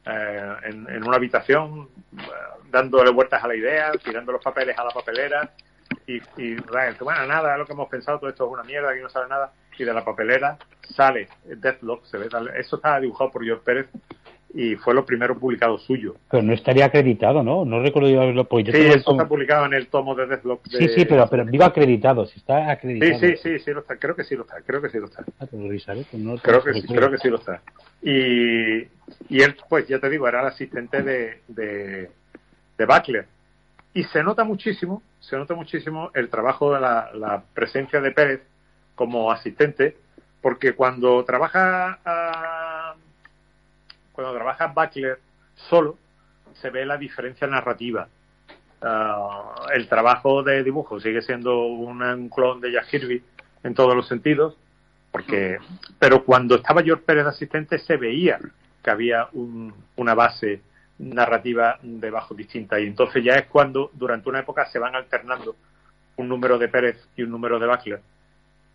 eh, 0.05 0.53
en, 0.63 0.89
en 0.89 1.07
una 1.07 1.17
habitación 1.17 1.87
eh, 2.17 2.21
dándole 2.69 3.11
vueltas 3.11 3.43
a 3.43 3.47
la 3.47 3.55
idea, 3.55 3.91
tirando 4.03 4.31
los 4.33 4.43
papeles 4.43 4.77
a 4.77 4.83
la 4.83 4.91
papelera, 4.91 5.51
y, 6.07 6.17
y 6.37 6.55
bueno, 6.99 7.25
nada, 7.27 7.53
es 7.53 7.59
lo 7.59 7.65
que 7.65 7.73
hemos 7.73 7.89
pensado, 7.89 8.19
todo 8.19 8.29
esto 8.29 8.45
es 8.45 8.51
una 8.51 8.63
mierda, 8.63 8.91
aquí 8.91 9.01
no 9.01 9.09
sale 9.09 9.27
nada, 9.29 9.51
y 9.77 9.83
de 9.83 9.93
la 9.93 10.03
papelera 10.05 10.57
sale 10.95 11.27
Deathlock, 11.45 12.05
se 12.05 12.17
ve, 12.17 12.27
eso 12.57 12.75
estaba 12.75 12.99
dibujado 12.99 13.31
por 13.31 13.43
George 13.43 13.63
Pérez 13.63 13.87
y 14.55 14.75
fue 14.75 14.93
lo 14.93 15.03
primero 15.05 15.37
publicado 15.37 15.77
suyo. 15.79 16.15
Pero 16.29 16.43
no 16.43 16.53
estaría 16.53 16.85
acreditado, 16.85 17.41
¿no? 17.43 17.65
No 17.65 17.81
recuerdo 17.81 18.07
yo 18.09 18.21
haberlo. 18.21 18.45
Porque 18.47 18.65
yo 18.65 18.71
Sí, 18.73 18.79
eso 18.85 18.97
está 18.97 19.11
tomo- 19.11 19.27
publicado 19.27 19.65
en 19.65 19.73
el 19.73 19.87
tomo 19.87 20.13
de 20.13 20.27
Deathlock. 20.27 20.63
de- 20.67 20.77
sí, 20.77 20.87
sí, 20.89 21.05
pero, 21.05 21.27
pero 21.27 21.43
digo 21.45 21.63
acreditado. 21.63 22.25
Si 22.27 22.37
está 22.39 22.65
Sí, 22.65 22.71
acreditado. 22.71 23.19
sí, 23.19 23.35
sí, 23.37 23.59
sí, 23.59 23.71
lo 23.71 23.79
está, 23.79 23.97
creo 23.97 24.15
que 24.15 24.23
sí 24.23 24.35
lo 24.35 24.43
está, 24.43 24.61
creo 24.61 24.81
que 24.81 24.89
sí 24.89 24.99
lo 24.99 25.05
está. 25.05 25.23
Ah, 25.39 25.45
pues 25.49 25.53
lo 25.53 25.67
revisaré, 25.67 26.05
pues 26.09 26.21
no 26.21 26.37
Creo 26.37 26.63
que 26.63 26.73
sí, 26.73 26.83
creo 26.87 27.09
que 27.09 27.17
sí 27.17 27.29
lo 27.29 27.37
está. 27.37 27.61
Y, 28.01 28.77
y 29.29 29.41
él, 29.41 29.55
pues 29.69 29.87
ya 29.87 29.97
te 29.99 30.09
digo, 30.09 30.27
era 30.27 30.41
el 30.41 30.47
asistente 30.47 31.01
de, 31.01 31.39
de, 31.47 32.11
de 32.77 32.85
Buckler. 32.85 33.25
Y 33.95 34.03
se 34.05 34.21
nota 34.23 34.43
muchísimo, 34.43 35.01
se 35.19 35.35
nota 35.37 35.55
muchísimo 35.55 36.11
el 36.13 36.29
trabajo 36.29 36.73
de 36.73 36.81
la, 36.81 37.09
la 37.13 37.43
presencia 37.53 38.01
de 38.01 38.11
Pérez 38.11 38.41
como 38.95 39.31
asistente, 39.31 39.97
porque 40.41 40.73
cuando 40.73 41.23
trabaja 41.25 41.99
ah, 42.05 42.72
cuando 44.13 44.33
trabaja 44.33 44.67
Buckler 44.67 45.19
solo, 45.69 45.97
se 46.53 46.69
ve 46.69 46.85
la 46.85 46.97
diferencia 46.97 47.47
narrativa. 47.47 48.07
Ah, 48.81 49.55
el 49.73 49.87
trabajo 49.87 50.43
de 50.43 50.63
dibujo 50.63 50.99
sigue 50.99 51.21
siendo 51.21 51.65
un, 51.65 52.29
clon 52.29 52.61
de 52.61 52.71
Jack 52.71 52.87
Kirby 52.89 53.23
en 53.63 53.73
todos 53.73 53.95
los 53.95 54.07
sentidos, 54.07 54.55
porque 55.11 55.57
pero 55.99 56.23
cuando 56.23 56.55
estaba 56.55 56.83
George 56.83 57.03
Pérez 57.05 57.25
asistente 57.25 57.77
se 57.79 57.97
veía 57.97 58.39
que 58.83 58.91
había 58.91 59.27
un- 59.33 59.73
una 59.95 60.13
base 60.13 60.61
narrativa 60.99 61.79
debajo 61.81 62.33
distinta. 62.35 62.79
Y 62.79 62.87
entonces 62.87 63.23
ya 63.23 63.33
es 63.35 63.45
cuando 63.47 63.89
durante 63.93 64.29
una 64.29 64.39
época 64.39 64.65
se 64.65 64.79
van 64.79 64.95
alternando 64.95 65.55
un 66.17 66.27
número 66.27 66.57
de 66.57 66.67
Pérez 66.67 67.07
y 67.15 67.23
un 67.23 67.31
número 67.31 67.59
de 67.59 67.67
Bachler 67.67 68.01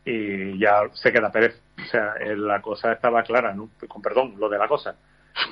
y 0.05 0.59
ya 0.59 0.83
se 0.95 1.13
queda 1.13 1.31
Pérez. 1.31 1.61
O 1.81 1.85
sea, 1.85 2.15
la 2.37 2.61
cosa 2.63 2.93
estaba 2.93 3.23
clara, 3.23 3.53
¿no? 3.55 3.69
con 3.87 4.01
perdón, 4.03 4.35
lo 4.39 4.49
de 4.49 4.59
la 4.59 4.67
cosa. 4.69 4.97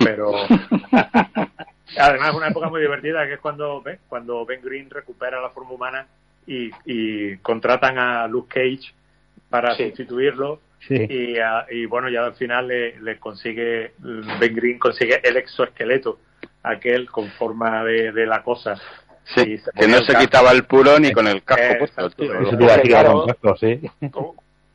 Pero 0.03 0.33
además 1.99 2.29
es 2.31 2.35
una 2.35 2.49
época 2.49 2.69
muy 2.69 2.81
divertida 2.81 3.27
que 3.27 3.35
es 3.35 3.41
cuando, 3.41 3.81
¿ves? 3.83 3.99
cuando 4.09 4.45
Ben 4.45 4.61
Green 4.63 4.91
recupera 4.91 5.41
la 5.41 5.51
forma 5.51 5.71
humana 5.73 6.07
y, 6.47 6.71
y 6.85 7.37
contratan 7.39 7.99
a 7.99 8.27
Luke 8.29 8.49
Cage 8.55 8.93
para 9.51 9.75
Sí. 9.75 9.85
sustituirlo 9.89 10.61
Sí. 10.87 10.95
y, 10.95 11.37
y 11.71 11.87
bueno, 11.87 12.09
ya 12.09 12.25
al 12.27 12.35
final 12.35 12.69
le, 12.69 13.01
le 13.01 13.19
consigue, 13.19 13.93
Ben 13.99 14.55
Green 14.55 14.79
consigue 14.79 15.21
el 15.25 15.37
exoesqueleto, 15.37 16.21
aquel 16.63 17.11
con 17.11 17.29
forma 17.33 17.83
de, 17.83 18.13
de 18.13 18.27
la 18.27 18.43
cosa. 18.43 18.75
Sí, 19.35 19.59
que 19.75 19.89
no 19.89 19.99
se 19.99 20.13
casco. 20.13 20.21
quitaba 20.21 20.53
el 20.53 20.65
puro 20.65 20.99
ni 21.01 21.11
con 21.11 21.27
el 21.27 21.43
casco 21.43 21.63
Eh, 21.65 21.77
puesto. 21.79 22.03
exacto. 22.03 22.23
tío. 22.23 22.41
Eso 22.41 22.57
te 22.57 22.63
iba 22.63 22.73
a 22.75 22.77
decir 22.77 22.91
Claro. 22.93 23.09
ahora 23.11 23.21
un 23.23 23.27
casco, 23.29 23.57
sí. 23.57 23.81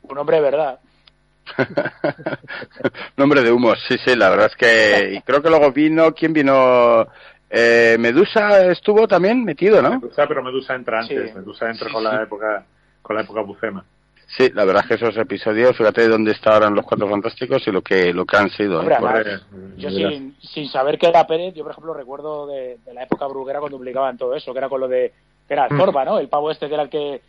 Un 0.02 0.18
hombre 0.18 0.36
de 0.36 0.42
verdad. 0.42 0.80
Nombre 3.16 3.42
de 3.42 3.52
humo, 3.52 3.74
sí, 3.88 3.96
sí, 4.04 4.16
la 4.16 4.30
verdad 4.30 4.46
es 4.50 4.56
que. 4.56 5.14
Y 5.14 5.20
creo 5.22 5.42
que 5.42 5.50
luego 5.50 5.72
vino, 5.72 6.12
¿quién 6.12 6.32
vino? 6.32 7.06
Eh, 7.50 7.96
Medusa 7.98 8.66
estuvo 8.70 9.06
también 9.06 9.44
metido, 9.44 9.82
¿no? 9.82 10.00
Medusa, 10.00 10.26
pero 10.26 10.42
Medusa 10.42 10.74
entra 10.74 11.00
antes. 11.00 11.30
Sí. 11.30 11.36
Medusa 11.36 11.70
entra 11.70 11.90
con 11.90 12.04
la 12.04 12.22
época 12.22 12.64
con 13.02 13.16
la 13.16 13.22
época 13.22 13.42
bucema. 13.42 13.84
Sí, 14.36 14.50
la 14.54 14.64
verdad 14.64 14.82
es 14.84 14.88
que 14.88 15.04
esos 15.04 15.16
episodios, 15.18 15.76
fíjate 15.76 16.08
dónde 16.08 16.32
en 16.32 16.74
los 16.74 16.86
Cuatro 16.86 17.06
Fantásticos 17.08 17.66
y 17.66 17.70
lo 17.70 17.82
que 17.82 18.14
lo 18.14 18.24
que 18.24 18.36
han 18.38 18.48
sido. 18.50 18.80
Hombre, 18.80 18.94
¿eh? 18.94 18.98
además, 18.98 19.42
Pues, 19.50 19.76
yo 19.76 19.90
sin, 19.90 20.36
sin 20.40 20.68
saber 20.68 20.98
que 20.98 21.08
era 21.08 21.26
Pérez, 21.26 21.52
yo 21.54 21.64
por 21.64 21.72
ejemplo 21.72 21.92
recuerdo 21.92 22.46
de, 22.46 22.78
de 22.84 22.94
la 22.94 23.02
época 23.02 23.26
bruguera 23.26 23.60
cuando 23.60 23.76
publicaban 23.76 24.16
todo 24.16 24.34
eso, 24.34 24.52
que 24.52 24.58
era 24.58 24.70
con 24.70 24.80
lo 24.80 24.88
de, 24.88 25.12
que 25.46 25.52
era 25.52 25.68
Mm. 25.68 25.76
Zorba, 25.76 26.04
¿no? 26.06 26.18
El 26.18 26.28
pavo 26.28 26.50
este 26.50 26.68
que 26.68 26.74
era 26.74 26.84
el 26.84 26.88
que 26.88 27.20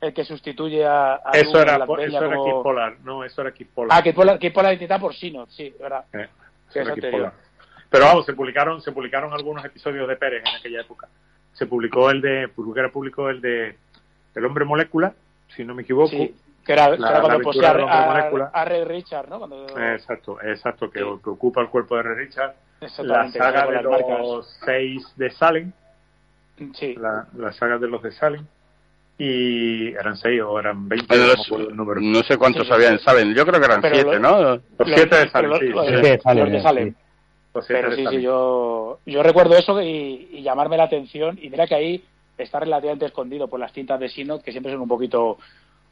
el 0.00 0.12
que 0.14 0.24
sustituye 0.24 0.84
a, 0.84 1.14
a 1.24 1.30
Eso 1.32 1.60
era, 1.60 1.84
peña 1.86 2.06
eso 2.18 2.24
era 2.24 2.36
como- 2.36 2.44
Keith 2.44 2.62
Pollard, 2.62 2.98
no, 3.04 3.24
eso 3.24 3.40
era 3.42 3.52
Keith 3.52 3.70
Pollard. 3.74 3.98
Ah, 3.98 4.02
que 4.02 4.12
Pollard, 4.12 4.38
que 4.38 4.50
Pollard 4.50 4.72
intentaba 4.74 5.00
por 5.00 5.14
Sinot, 5.14 5.48
sí, 5.50 5.74
verdad. 5.80 6.04
Eh, 6.12 6.28
Sí, 6.68 6.78
eso 6.80 6.94
Keith. 6.94 7.32
Pero 7.88 8.04
vamos, 8.04 8.26
se 8.26 8.32
publicaron, 8.34 8.80
se 8.82 8.90
publicaron 8.92 9.32
algunos 9.32 9.64
episodios 9.64 10.06
de 10.08 10.16
Pérez 10.16 10.42
en 10.44 10.56
aquella 10.56 10.80
época. 10.80 11.08
Se 11.52 11.66
publicó 11.66 12.10
el 12.10 12.20
de, 12.20 12.46
Bruguera 12.54 12.90
publicó 12.90 13.30
el 13.30 13.40
de 13.40 13.76
El 14.34 14.44
hombre 14.44 14.64
molécula, 14.64 15.14
si 15.54 15.64
no 15.64 15.74
me 15.74 15.82
equivoco. 15.82 16.08
Sí, 16.10 16.34
que 16.64 16.72
era, 16.72 16.90
que 16.90 16.98
La- 16.98 17.10
era 17.10 17.20
cuando 17.22 17.48
hombre 17.48 17.66
a, 17.66 17.70
a, 17.70 18.50
a 18.52 18.64
Red 18.64 18.84
Richard, 18.88 19.28
¿no? 19.28 19.38
Cuando, 19.38 19.66
Exacto, 19.78 20.38
exacto, 20.42 20.90
que, 20.90 20.98
Sí. 20.98 21.04
que 21.22 21.30
ocupa 21.30 21.60
el 21.62 21.68
cuerpo 21.68 21.96
de 21.96 22.02
Red 22.02 22.16
Richard. 22.18 22.54
La 22.98 23.30
saga 23.30 23.66
de 23.66 23.72
las 23.74 23.84
marcas. 23.84 24.18
los 24.20 24.58
seis 24.66 25.06
de 25.16 25.30
Salem, 25.30 25.72
Sí, 26.74 26.94
la, 26.96 27.26
la 27.36 27.52
saga 27.52 27.78
de 27.78 27.86
los 27.88 28.02
de 28.02 28.10
Salem. 28.12 28.44
Y 29.18 29.88
eran 29.94 30.16
seis 30.16 30.42
o 30.42 30.58
eran 30.60 30.88
veinte, 30.88 31.06
Bueno, 31.08 31.24
no 31.24 31.56
me 31.58 31.64
los- 31.64 31.74
número. 31.74 32.00
no 32.02 32.22
sé 32.24 32.36
cuántos 32.36 32.70
habían, 32.70 32.98
sí. 32.98 33.04
¿saben? 33.04 33.34
Yo 33.34 33.46
creo 33.46 33.58
que 33.60 33.66
eran 33.66 33.80
Pero 33.80 33.94
siete, 33.94 34.12
lo- 34.14 34.18
¿no? 34.18 34.40
Los 34.42 34.60
Los- 34.78 34.88
siete 34.94 35.16
de 35.16 35.30
Salem, 35.30 35.52
sí. 35.58 35.66
lo- 35.68 35.84
sí. 35.84 35.90
Los 35.90 36.02
de 36.52 36.60
Salem. 36.62 36.94
Los 37.54 37.66
Pero 37.66 37.96
sí, 37.96 38.04
sí, 38.10 38.20
yo, 38.20 38.98
yo 39.06 39.22
recuerdo 39.22 39.56
eso 39.56 39.80
y, 39.80 40.28
y 40.32 40.42
llamarme 40.42 40.76
la 40.76 40.84
atención. 40.84 41.38
Y 41.40 41.48
mira 41.48 41.66
que 41.66 41.74
ahí 41.74 42.04
está 42.36 42.60
relativamente 42.60 43.06
escondido 43.06 43.48
por 43.48 43.58
las 43.58 43.72
cintas 43.72 43.98
de 43.98 44.10
Sinot, 44.10 44.42
que 44.42 44.52
siempre 44.52 44.70
son 44.72 44.82
un 44.82 44.88
poquito 44.88 45.38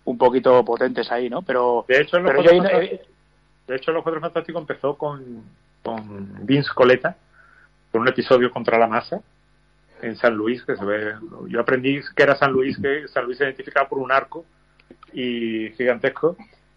un 0.07 0.19
poquito 0.19 0.63
potentes 0.63 1.11
ahí, 1.11 1.31
¿no? 1.31 1.41
Pero, 1.41 1.87
De 1.89 2.03
hecho, 2.03 2.19
los 2.19 2.31
pero 2.31 2.43
Cuatro 2.43 2.57
yo 2.59 2.63
Fantásticos- 2.63 3.07
de 3.67 3.77
hecho, 3.77 3.93
los 3.93 4.03
Cuatro 4.03 4.21
Fantásticos 4.21 4.61
empezó 4.61 4.99
con, 4.99 5.43
con 5.83 6.45
Vince 6.47 6.69
Coleta, 6.75 7.17
con 7.91 8.03
un 8.03 8.09
episodio 8.09 8.51
contra 8.51 8.77
la 8.77 8.87
masa 8.87 9.23
en 10.07 10.17
San 10.17 10.35
Luis, 10.35 10.63
que 10.65 10.77
se 10.77 10.85
ve, 10.85 11.15
yo 11.49 11.61
aprendí 11.61 12.01
que 12.17 12.23
era 12.23 12.37
San 12.37 12.53
Luis, 12.53 12.77
que 12.79 13.09
San 13.09 13.25
Luis 13.25 13.39
se 13.39 13.45
identificaba 13.45 13.89
por 13.89 13.99
un 13.99 14.13
arco 14.13 14.45
y 15.13 15.71
gigantesco, 15.77 16.37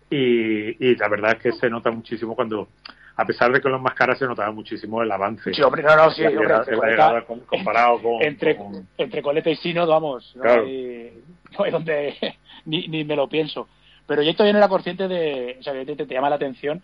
y, 0.10 0.86
y 0.86 0.96
la 0.96 1.08
verdad 1.10 1.34
es 1.34 1.42
que 1.44 1.52
se 1.54 1.70
nota 1.70 1.92
muchísimo 1.92 2.36
cuando, 2.36 2.70
a 3.16 3.26
pesar 3.26 3.52
de 3.52 3.60
que 3.60 3.68
los 3.70 3.82
máscaras 3.82 4.18
se 4.20 4.26
notaba 4.26 4.52
muchísimo 4.52 5.02
el 5.02 5.12
avance. 5.12 5.54
Sí, 5.54 5.62
hombre, 5.62 5.84
no, 5.84 5.96
no, 5.96 6.12
sí, 6.12 6.24
hombre, 6.26 6.54
entre 6.56 6.78
Coleta- 6.78 7.26
con- 7.26 7.40
comparado 7.42 8.02
con, 8.02 8.22
entre, 8.24 8.56
con- 8.56 8.88
entre 8.98 9.22
Coleta 9.22 9.50
y 9.50 9.56
Sinot, 9.56 9.90
vamos, 9.90 10.34
no, 10.36 10.44
hay, 10.62 11.14
no 11.58 11.66
hay 11.66 11.72
donde 11.72 12.16
ni, 12.66 12.88
ni 12.88 13.04
me 13.04 13.16
lo 13.16 13.28
pienso. 13.28 13.68
Pero 14.06 14.22
yo 14.22 14.32
todavía 14.34 14.54
no 14.54 14.60
era 14.60 14.70
consciente 14.70 15.08
de, 15.08 15.58
o 15.60 15.64
sea, 15.64 15.74
evidentemente 15.74 16.06
te 16.06 16.14
llama 16.14 16.30
la 16.30 16.38
atención, 16.38 16.82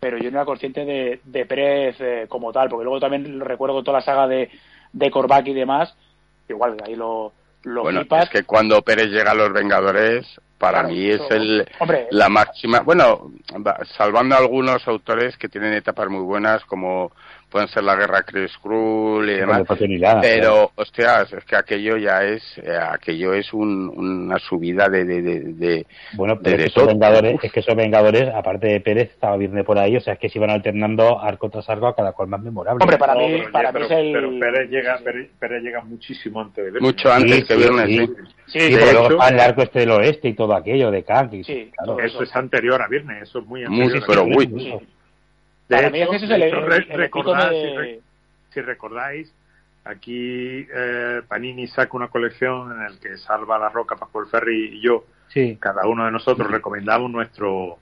pero 0.00 0.16
yo 0.16 0.30
no 0.30 0.38
era 0.38 0.46
consciente 0.46 0.84
de, 0.86 1.20
de 1.24 1.44
Pérez 1.46 1.96
eh, 2.00 2.26
como 2.28 2.52
tal, 2.52 2.68
porque 2.70 2.84
luego 2.84 3.00
también 3.00 3.38
lo 3.38 3.44
recuerdo 3.44 3.74
con 3.74 3.84
toda 3.84 3.98
la 3.98 4.04
saga 4.04 4.26
de, 4.26 4.50
de 4.94 5.10
Korvac 5.10 5.46
y 5.46 5.52
demás, 5.54 5.94
igual 6.48 6.76
ahí 6.86 6.94
lo, 6.94 7.32
lo 7.64 7.82
Bueno, 7.82 8.00
flipas. 8.00 8.24
es 8.24 8.30
que 8.30 8.44
cuando 8.44 8.80
Pérez 8.82 9.08
llega 9.10 9.32
a 9.32 9.34
los 9.34 9.52
Vengadores, 9.52 10.26
para 10.58 10.80
Claro, 10.80 10.88
mí 10.94 11.10
es 11.10 11.20
el, 11.30 11.68
hombre, 11.78 12.06
la 12.10 12.28
máxima. 12.30 12.80
Bueno, 12.80 13.30
va- 13.66 13.78
salvando 13.98 14.34
a 14.34 14.38
algunos 14.38 14.86
autores 14.88 15.36
que 15.36 15.48
tienen 15.48 15.74
etapas 15.74 16.08
muy 16.08 16.22
buenas, 16.22 16.64
como 16.64 17.12
pueden 17.54 17.68
ser 17.68 17.84
la 17.84 17.94
Guerra 17.94 18.24
Chris 18.24 18.50
Skrull 18.54 19.30
y 19.30 19.34
demás. 19.34 19.62
Pero, 20.20 20.72
hostias, 20.74 21.32
es 21.32 21.44
que 21.44 21.54
aquello 21.54 21.96
ya 21.96 22.24
es, 22.24 22.42
eh, 22.58 22.76
aquello 22.76 23.32
es 23.32 23.52
un- 23.52 23.92
una 23.96 24.40
subida 24.40 24.88
de, 24.88 25.04
de, 25.04 25.22
de, 25.22 25.40
de- 25.52 25.86
Bueno, 26.16 26.34
de- 26.34 26.40
pero 26.42 26.56
de 26.56 26.64
es 26.64 26.72
que, 26.74 26.80
esos. 26.80 26.88
Vengadores, 26.88 27.34
Uf. 27.36 27.44
es 27.44 27.52
que 27.52 27.60
esos 27.60 27.76
Vengadores, 27.76 28.28
aparte 28.34 28.66
de 28.66 28.80
Pérez, 28.80 29.10
estaba 29.12 29.36
Virne 29.36 29.62
por 29.62 29.78
ahí, 29.78 29.96
o 29.96 30.00
sea, 30.00 30.14
es 30.14 30.18
que 30.18 30.28
se 30.28 30.38
iban 30.38 30.50
alternando 30.50 31.20
arco 31.22 31.48
tras 31.48 31.68
arco 31.70 31.86
a 31.86 31.94
cada 31.94 32.10
cual 32.10 32.26
más 32.26 32.40
memorable. 32.42 32.82
Hombre, 32.82 32.98
para 32.98 33.14
No, 33.14 33.20
mí, 33.20 33.34
pero, 33.38 33.52
para 33.52 33.72
pero- 33.72 33.88
mí 33.88 33.94
es 33.94 34.00
el... 34.00 34.12
pero 34.12 34.30
Pérez 34.40 34.70
llega, 34.70 34.98
Pérez, 35.04 35.30
Pérez 35.38 35.62
llega 35.62 35.80
muchísimo 35.84 36.40
antes 36.40 36.72
de 36.74 36.80
mucho 36.80 37.12
antes 37.12 37.36
Sí, 37.36 37.44
que 37.44 37.54
sí, 37.54 37.60
Viernes, 37.60 37.86
sí. 37.86 37.98
sí. 37.98 38.58
Sí, 38.58 38.58
porque 38.76 38.92
luego 38.92 39.06
hecho- 39.06 39.14
está 39.14 39.28
el 39.28 39.40
arco 39.40 39.62
este 39.62 39.78
del 39.78 39.90
oeste 39.92 40.28
y 40.28 40.34
todo 40.34 40.54
aquello 40.56 40.90
de 40.90 41.04
Kang. 41.04 41.32
y- 41.32 41.44
Sí, 41.44 41.70
claro. 41.76 41.92
todo 41.94 42.04
Eso 42.04 42.22
es 42.24 42.34
anterior 42.34 42.82
a 42.82 42.88
Viernes, 42.88 43.22
eso 43.22 43.38
es 43.38 43.46
muy 43.46 43.64
Muy, 43.68 43.82
anterior. 43.82 44.02
a 44.02 44.06
pero 44.08 44.24
Viernes. 44.26 44.82
De 45.68 45.76
Para 45.76 45.90
mí 45.90 46.00
es 46.02 46.08
que 46.10 46.16
ese 46.16 46.24
es 46.26 46.30
el, 46.30 46.40
de 46.40 46.46
hecho, 46.48 46.56
el- 46.58 46.66
re- 46.66 46.76
el 46.76 46.82
pico 46.84 46.96
recordad, 46.96 47.50
de- 47.50 47.62
si, 47.70 47.76
re- 47.76 48.00
si 48.50 48.60
recordáis, 48.60 49.34
aquí 49.84 50.66
eh, 50.74 51.22
Panini 51.26 51.66
saca 51.68 51.96
una 51.96 52.08
colección 52.08 52.72
en 52.72 52.78
la 52.94 53.00
que 53.00 53.16
Salva 53.18 53.58
la 53.58 53.68
Roca, 53.70 53.96
Pascual 53.96 54.26
Ferry 54.26 54.76
y 54.76 54.80
yo, 54.80 55.04
Sí. 55.28 55.56
cada 55.60 55.86
uno 55.86 56.04
de 56.04 56.12
nosotros 56.12 56.50
recomendamos 56.50 57.10
nuestro 57.10 57.78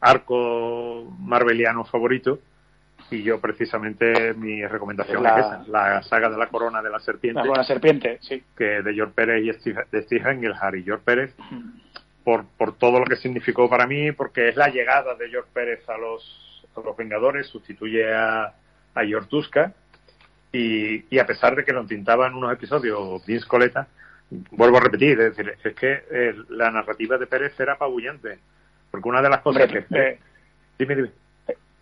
arco 0.00 1.04
marveliano 1.18 1.84
favorito 1.84 2.38
y 3.10 3.22
yo 3.22 3.40
precisamente 3.40 4.32
mi 4.34 4.64
recomendación 4.66 5.22
La- 5.22 5.38
es 5.40 5.46
esa, 5.46 5.64
la 5.68 6.02
saga 6.04 6.28
de 6.30 6.36
la 6.38 6.46
corona 6.48 6.80
de 6.82 6.90
la 6.90 7.00
serpiente, 7.00 7.42
la 7.44 7.64
serpiente, 7.64 8.18
sí. 8.20 8.42
que 8.56 8.82
de 8.82 8.94
George 8.94 9.12
Pérez 9.14 9.44
y 9.44 9.52
Steve, 9.60 9.84
de 9.90 10.02
Steve 10.02 10.30
Engelhardt 10.30 10.76
y 10.76 10.82
George 10.84 11.02
Pérez, 11.04 11.34
por, 12.22 12.46
por 12.56 12.76
todo 12.76 12.98
lo 13.00 13.04
que 13.04 13.16
significó 13.16 13.68
para 13.68 13.86
mí, 13.86 14.12
porque 14.12 14.48
es 14.48 14.56
la 14.56 14.68
llegada 14.68 15.14
de 15.14 15.28
George 15.28 15.50
Pérez 15.52 15.86
a 15.88 15.98
los, 15.98 16.22
a 16.80 16.84
los 16.84 16.96
Vengadores, 16.96 17.46
sustituye 17.48 18.12
a, 18.12 18.44
a 18.94 19.04
George 19.04 19.28
Tuska, 19.28 19.72
y, 20.52 21.04
y 21.14 21.18
a 21.18 21.26
pesar 21.26 21.56
de 21.56 21.64
que 21.64 21.72
lo 21.72 21.84
tintaba 21.84 22.26
en 22.26 22.34
unos 22.34 22.52
episodios 22.52 23.24
Vince 23.26 23.46
Coleta, 23.46 23.88
vuelvo 24.52 24.76
a 24.78 24.80
repetir, 24.80 25.20
es 25.20 25.36
decir, 25.36 25.54
es 25.62 25.74
que 25.74 26.02
eh, 26.10 26.34
la 26.50 26.70
narrativa 26.70 27.18
de 27.18 27.26
Pérez 27.26 27.58
era 27.58 27.74
apabullante, 27.74 28.38
porque 28.90 29.08
una 29.08 29.20
de 29.22 29.28
las 29.30 29.40
cosas 29.40 29.64
Hombre, 29.64 29.84
que... 29.88 29.98
eh, 29.98 30.18
dime, 30.78 30.94
dime. 30.96 31.10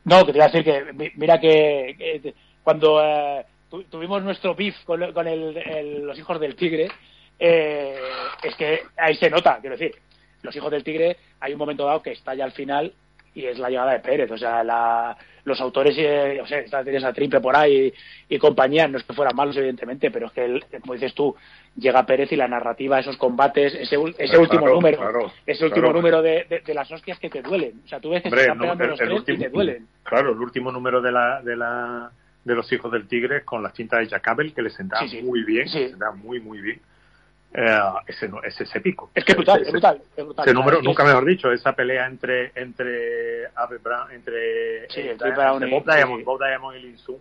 No, 0.04 0.24
que 0.26 0.32
te 0.32 0.38
iba 0.38 0.46
a 0.46 0.48
decir 0.48 0.64
que, 0.64 0.92
mi- 0.94 1.12
mira 1.16 1.38
que, 1.38 1.94
que 1.98 2.34
cuando 2.64 3.00
eh, 3.04 3.44
tu- 3.70 3.84
tuvimos 3.84 4.22
nuestro 4.22 4.54
beef 4.54 4.74
con, 4.84 5.12
con 5.12 5.28
el- 5.28 5.56
el- 5.56 6.06
los 6.06 6.18
hijos 6.18 6.40
del 6.40 6.56
tigre, 6.56 6.88
eh, 7.38 7.96
es 8.42 8.54
que 8.56 8.80
ahí 8.96 9.14
se 9.16 9.30
nota, 9.30 9.58
quiero 9.60 9.76
decir, 9.76 9.94
los 10.42 10.54
hijos 10.56 10.70
del 10.72 10.82
tigre, 10.82 11.16
hay 11.40 11.52
un 11.52 11.58
momento 11.58 11.84
dado 11.84 12.02
que 12.02 12.12
estalla 12.12 12.44
al 12.44 12.52
final 12.52 12.92
y 13.34 13.46
es 13.46 13.58
la 13.58 13.70
llegada 13.70 13.92
de 13.92 14.00
Pérez, 14.00 14.30
o 14.30 14.36
sea, 14.36 14.62
la- 14.62 15.16
los 15.44 15.60
autores, 15.60 15.96
eh, 15.98 16.38
o 16.40 16.46
sea, 16.46 16.84
tienes 16.84 17.02
a 17.02 17.12
Triple 17.12 17.40
por 17.40 17.56
ahí 17.56 17.92
y, 18.28 18.38
compañía, 18.38 18.86
no 18.86 18.98
es 18.98 19.04
que 19.04 19.12
fueran 19.14 19.34
malos 19.34 19.56
evidentemente, 19.56 20.10
pero 20.10 20.26
es 20.26 20.32
que, 20.32 20.44
el- 20.44 20.64
como 20.80 20.92
dices 20.94 21.14
tú, 21.14 21.34
llega 21.76 22.06
Pérez 22.06 22.30
y 22.32 22.36
la 22.36 22.46
narrativa, 22.46 23.00
esos 23.00 23.16
combates, 23.16 23.74
ese, 23.74 23.98
ul- 23.98 24.14
ese 24.18 24.26
Claro, 24.36 24.42
último 24.42 24.68
número, 24.68 24.98
claro, 24.98 25.32
ese 25.46 25.64
último 25.64 25.86
claro. 25.86 25.98
número 25.98 26.22
de, 26.22 26.44
de- 26.48 26.60
de 26.60 26.74
las 26.74 26.90
hostias 26.92 27.18
que 27.18 27.30
te 27.30 27.42
duelen, 27.42 27.80
o 27.84 27.88
sea, 27.88 27.98
tú 28.00 28.10
ves 28.10 28.22
que 28.22 28.28
Hombre, 28.28 28.42
se 28.44 28.50
están 28.50 28.58
no, 28.58 28.72
el- 28.72 28.90
los 28.90 29.00
el 29.00 29.06
tres 29.08 29.18
último- 29.18 29.38
y 29.38 29.40
te 29.42 29.48
duelen. 29.48 29.86
Claro, 30.04 30.30
el 30.32 30.38
último 30.38 30.70
número 30.70 31.00
de 31.00 31.12
la 31.12 31.42
de 31.42 31.56
la 31.56 32.10
de 32.44 32.54
los 32.56 32.70
hijos 32.72 32.90
del 32.92 33.06
tigre 33.06 33.44
con 33.44 33.62
las 33.62 33.72
cintas 33.72 34.00
de 34.00 34.08
Jack 34.08 34.26
Abel 34.28 34.52
que 34.52 34.62
le 34.62 34.70
sentaba 34.70 35.02
Sí, 35.02 35.08
sí. 35.20 35.22
muy 35.22 35.44
bien, 35.44 35.68
Sí. 35.68 35.78
le 35.78 35.88
sentaba 35.90 36.12
muy 36.14 36.40
muy 36.40 36.60
bien. 36.60 36.80
Eh, 37.54 37.80
ese, 38.06 38.28
no- 38.28 38.42
ese 38.42 38.64
es 38.64 38.74
épico. 38.74 39.10
Es 39.14 39.24
que 39.24 39.32
es 39.32 39.36
brutal, 39.36 39.56
Ese- 39.60 39.68
es 39.68 39.72
brutal, 39.72 40.02
es 40.16 40.24
brutal. 40.24 40.44
Ese 40.46 40.54
número, 40.54 40.78
Y 40.80 40.84
nunca 40.84 41.04
mejor 41.04 41.24
dicho, 41.26 41.52
esa 41.52 41.74
pelea 41.74 42.06
entre 42.06 42.50
entre 42.54 43.44
entre, 44.12 44.88
Sí, 44.88 45.00
eh, 45.00 45.10
entre 45.12 45.32
Brown 45.32 45.66
y- 45.66 45.70
Bob 45.70 45.84
Diamond, 45.84 46.18
sí. 46.20 46.24
Bob 46.24 46.40
Diamond 46.42 46.76
y 46.78 46.82
Lin 46.82 46.98
Sun, 46.98 47.18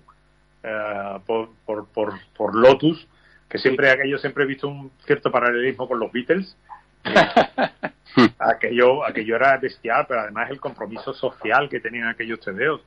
eh, 0.64 1.20
por, 1.26 1.50
por, 1.66 1.86
por, 1.90 2.14
por 2.36 2.56
Lotus, 2.56 3.08
que 3.50 3.58
siempre 3.58 3.90
aquello 3.92 4.18
siempre 4.20 4.46
he 4.46 4.48
visto 4.48 4.68
un 4.70 4.92
cierto 5.06 5.30
paralelismo 5.32 5.86
con 5.88 6.00
los 6.00 6.12
Beatles. 6.12 6.56
aquello, 8.40 9.04
aquello 9.06 9.36
era 9.36 9.58
bestial, 9.58 10.06
pero 10.08 10.22
además 10.22 10.50
el 10.50 10.60
compromiso 10.60 11.14
social 11.14 11.70
que 11.70 11.80
tenían 11.80 12.08
aquellos 12.08 12.40
tebeos. 12.40 12.82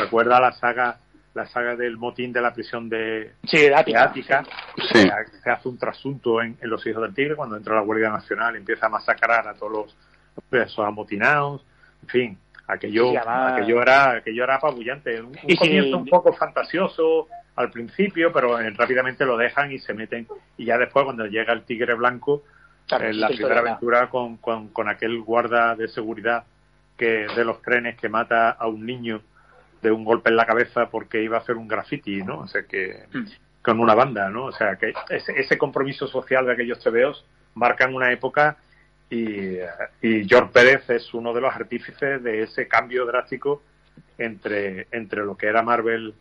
Recuerda 0.00 0.40
la 0.40 0.52
saga 0.52 0.98
la 1.34 1.46
saga 1.46 1.76
del 1.76 1.96
motín 1.96 2.32
de 2.32 2.40
la 2.42 2.52
prisión 2.52 2.88
de, 2.88 3.32
Sí, 3.44 3.58
de 3.58 3.74
Ática. 3.74 4.04
Ática, 4.04 4.44
Sí. 4.76 4.98
se- 5.02 5.38
se 5.42 5.50
hace 5.50 5.68
un 5.68 5.78
trasunto 5.78 6.42
en, 6.42 6.56
en 6.60 6.68
Los 6.70 6.86
Hijos 6.86 7.02
del 7.02 7.14
Tigre 7.14 7.34
cuando 7.36 7.56
entra 7.56 7.74
la 7.74 7.80
Guardia 7.82 8.10
Nacional 8.10 8.54
y 8.54 8.58
empieza 8.58 8.86
a 8.86 8.90
masacrar 8.90 9.48
a 9.48 9.54
todos 9.54 9.72
los 9.72 9.96
presos 10.50 10.84
amotinados. 10.86 11.64
En 12.02 12.08
fin, 12.08 12.38
aquello, 12.66 13.10
Sí, 13.10 13.16
además- 13.16 13.52
aquello, 13.54 13.80
era, 13.82 14.10
aquello 14.12 14.44
era 14.44 14.56
apabullante. 14.56 15.22
Un, 15.22 15.32
comienzo 15.58 15.96
un 15.96 16.06
poco 16.06 16.32
fantasioso 16.34 17.28
al 17.56 17.70
principio, 17.70 18.32
pero 18.32 18.58
eh, 18.60 18.70
rápidamente 18.70 19.24
lo 19.24 19.36
dejan 19.36 19.72
y 19.72 19.78
se 19.78 19.94
meten. 19.94 20.26
Y 20.58 20.64
ya 20.66 20.78
después, 20.78 21.04
cuando 21.04 21.26
llega 21.26 21.52
el 21.52 21.64
Tigre 21.64 21.94
Blanco, 21.94 22.42
Claro, 22.88 23.06
en 23.06 23.20
la 23.20 23.28
primera 23.28 23.60
aventura 23.60 24.10
con, 24.10 24.36
con, 24.38 24.68
con 24.68 24.88
aquel 24.88 25.20
guarda 25.22 25.76
de 25.76 25.88
seguridad 25.88 26.44
que 26.98 27.26
de 27.34 27.44
los 27.44 27.62
trenes 27.62 27.96
que 27.96 28.08
mata 28.08 28.50
a 28.50 28.66
un 28.66 28.84
niño 28.84 29.22
de 29.82 29.90
un 29.90 30.04
golpe 30.04 30.30
en 30.30 30.36
la 30.36 30.46
cabeza 30.46 30.88
porque 30.90 31.22
iba 31.22 31.36
a 31.36 31.40
hacer 31.40 31.56
un 31.56 31.68
graffiti, 31.68 32.22
¿no? 32.22 32.40
O 32.40 32.46
sea 32.46 32.62
que 32.62 33.04
Mm. 33.12 33.24
con 33.62 33.80
una 33.80 33.94
banda, 33.94 34.28
¿no? 34.30 34.46
O 34.46 34.52
sea 34.52 34.76
que 34.76 34.92
ese, 35.10 35.32
ese 35.38 35.58
compromiso 35.58 36.06
social 36.06 36.46
de 36.46 36.52
aquellos 36.52 36.82
tebeos 36.82 37.24
marcan 37.54 37.94
una 37.94 38.10
época 38.12 38.56
y, 39.10 39.56
y 40.00 40.26
George 40.26 40.50
Pérez 40.52 40.88
es 40.90 41.12
uno 41.14 41.32
de 41.34 41.40
los 41.42 41.54
artífices 41.54 42.22
de 42.22 42.42
ese 42.42 42.66
cambio 42.66 43.04
drástico 43.06 43.62
entre, 44.18 44.86
entre 44.90 45.24
lo 45.24 45.36
que 45.36 45.46
era 45.46 45.62
Marvel 45.62 46.14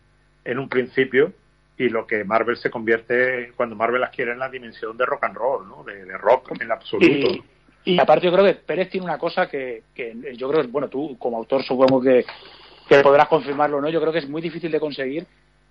en 0.44 0.60
un 0.60 0.68
principio 0.68 1.34
y 1.78 1.90
lo 1.90 2.06
que 2.06 2.24
Marvel 2.24 2.58
se 2.58 2.70
convierte 2.70 3.54
cuando 3.56 3.76
Marvel 3.76 4.04
adquiere 4.04 4.34
en 4.34 4.40
la 4.40 4.50
dimensión 4.50 4.98
de 4.98 5.06
rock 5.06 5.24
and 5.24 5.36
roll, 5.36 5.68
¿no? 5.68 5.84
De, 5.84 6.06
de 6.06 6.18
rock 6.18 6.52
en 6.62 6.72
absoluto. 6.72 7.06
Y, 7.06 7.44
y 7.86 8.00
aparte 8.00 8.26
yo 8.28 8.34
creo 8.34 8.46
que 8.46 8.54
Pérez 8.56 8.90
tiene 8.90 9.06
una 9.06 9.18
cosa 9.18 9.48
que, 9.48 9.84
que 9.96 10.36
yo 10.36 10.50
creo, 10.52 10.68
bueno, 10.68 10.90
tú 10.90 11.18
como 11.18 11.38
autor 11.38 11.64
supongo 11.64 12.02
que, 12.02 12.26
que 12.88 13.00
podrás 13.02 13.28
confirmarlo, 13.28 13.82
¿no? 13.82 13.90
Yo 13.90 14.02
creo 14.02 14.14
que 14.14 14.20
es 14.20 14.30
muy 14.30 14.42
difícil 14.42 14.72
de 14.72 14.80
conseguir, 14.80 15.26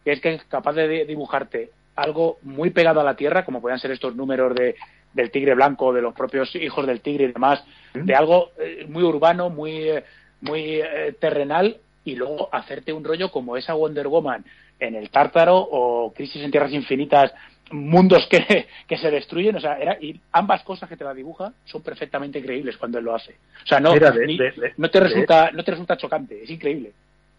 que 0.05 0.12
es 0.12 0.20
que 0.20 0.35
es 0.35 0.44
capaz 0.44 0.73
de 0.75 0.88
di- 0.88 1.05
dibujarte 1.05 1.70
algo 1.96 2.38
muy 2.42 2.70
pegado 2.70 3.01
a 3.01 3.05
la 3.05 3.16
tierra, 3.16 3.44
como 3.44 3.61
puedan 3.61 3.79
ser 3.79 3.90
estos 3.90 4.16
números 4.16 4.55
de, 4.55 4.77
del 5.12 5.31
tigre 5.31 5.55
blanco, 5.55 5.92
de 5.92 6.01
los 6.01 6.14
propios 6.14 6.55
hijos 6.57 6.87
del 6.87 7.01
tigre 7.01 7.25
y 7.25 7.33
demás, 7.33 7.62
de 7.92 8.14
algo 8.14 8.51
eh, 8.59 8.87
muy 8.88 9.03
urbano, 9.03 9.51
muy, 9.51 9.88
eh, 9.88 10.05
muy 10.40 10.81
eh, 10.81 11.14
terrenal, 11.20 11.77
y 12.05 12.16
luego 12.16 12.49
hacerte 12.53 12.92
un 12.94 13.05
rollo 13.05 13.31
como 13.31 13.57
esa 13.59 13.75
Wonder 13.75 14.09
Woman 14.09 14.44
en 14.79 14.94
el 14.94 15.11
Tártaro 15.11 15.59
o 15.59 16.12
Crisis 16.14 16.42
en 16.42 16.51
Tierras 16.51 16.73
Infinitas, 16.73 17.35
mundos 17.70 18.26
que, 18.28 18.66
que 18.88 18.96
se 18.98 19.11
destruyen, 19.11 19.56
o 19.56 19.61
sea, 19.61 19.78
era, 19.78 19.96
y 20.00 20.20
ambas 20.33 20.62
cosas 20.62 20.88
que 20.88 20.96
te 20.96 21.04
la 21.04 21.14
dibuja 21.14 21.52
son 21.64 21.83
perfectamente 21.83 22.42
creíbles 22.42 22.76
cuando 22.76 22.98
él 22.98 23.04
lo 23.04 23.14
hace. 23.14 23.37
O 23.64 23.66
sea, 23.66 23.80
no, 23.80 23.92
Mira, 23.94 24.11
de- 24.11 24.26
ni- 24.26 24.38
de- 24.38 24.50
de- 24.52 24.74
no 24.76 24.90
te 24.90 25.00
resulta, 25.00 25.50
no 25.52 25.64
te 25.64 25.70
resulta 25.70 25.96
chocante, 25.96 26.42
es 26.42 26.50
increíble. 26.50 26.92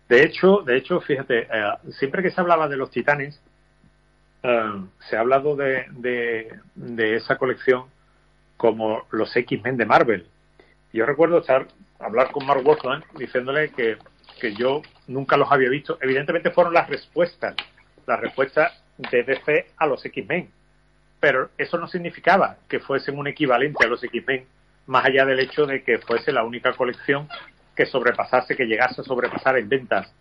De 0.10 0.24
hecho, 0.24 0.62
de 0.65 0.78
hecho, 0.78 1.00
fíjate, 1.02 1.41
eh, 1.44 1.48
siempre 1.91 2.22
que 2.22 2.32
se 2.32 2.41
hablaba 2.41 2.67
de 2.67 2.78
los 2.78 2.91
titanes, 2.91 3.41
eh, 4.44 4.72
se 5.10 5.15
ha 5.15 5.20
hablado 5.22 5.56
de, 5.56 5.86
de, 5.91 6.54
de 6.76 7.15
esa 7.15 7.38
colección 7.38 7.86
como 8.58 9.06
los 9.12 9.36
X-Men 9.36 9.78
de 9.78 9.86
Marvel. 9.86 10.26
Yo 10.94 11.06
recuerdo 11.06 11.39
estar 11.39 11.67
hablar 12.00 12.32
con 12.32 12.46
Mark 12.46 12.63
Wolfman 12.63 13.04
diciéndole 13.17 13.70
que, 13.70 13.98
que 14.39 14.54
yo 14.56 14.82
nunca 15.08 15.38
los 15.38 15.52
había 15.52 15.70
visto. 15.70 15.98
Evidentemente 16.02 16.52
fueron 16.52 16.74
las 16.74 16.89
respuestas, 16.89 17.56
las 18.08 18.20
respuestas 18.20 18.81
de 19.10 19.24
DC 19.24 19.68
a 19.78 19.88
los 19.88 20.04
X-Men. 20.06 20.50
Pero 21.20 21.50
eso 21.58 21.78
no 21.78 21.88
significaba 21.88 22.58
que 22.68 22.80
fuesen 22.80 23.18
un 23.18 23.28
equivalente 23.28 23.86
a 23.86 23.88
los 23.88 24.04
X-Men, 24.04 24.46
más 24.88 25.06
allá 25.06 25.26
del 25.26 25.40
hecho 25.40 25.66
de 25.66 25.84
que 25.84 26.00
fuese 26.00 26.32
la 26.32 26.44
única 26.44 26.74
colección 26.74 27.28
que 27.76 27.86
sobrepasase, 27.86 28.56
que 28.56 28.66
llegase 28.66 29.02
a 29.02 29.04
sobrepasar 29.04 29.58
en 29.58 29.70
ventas 29.70 30.14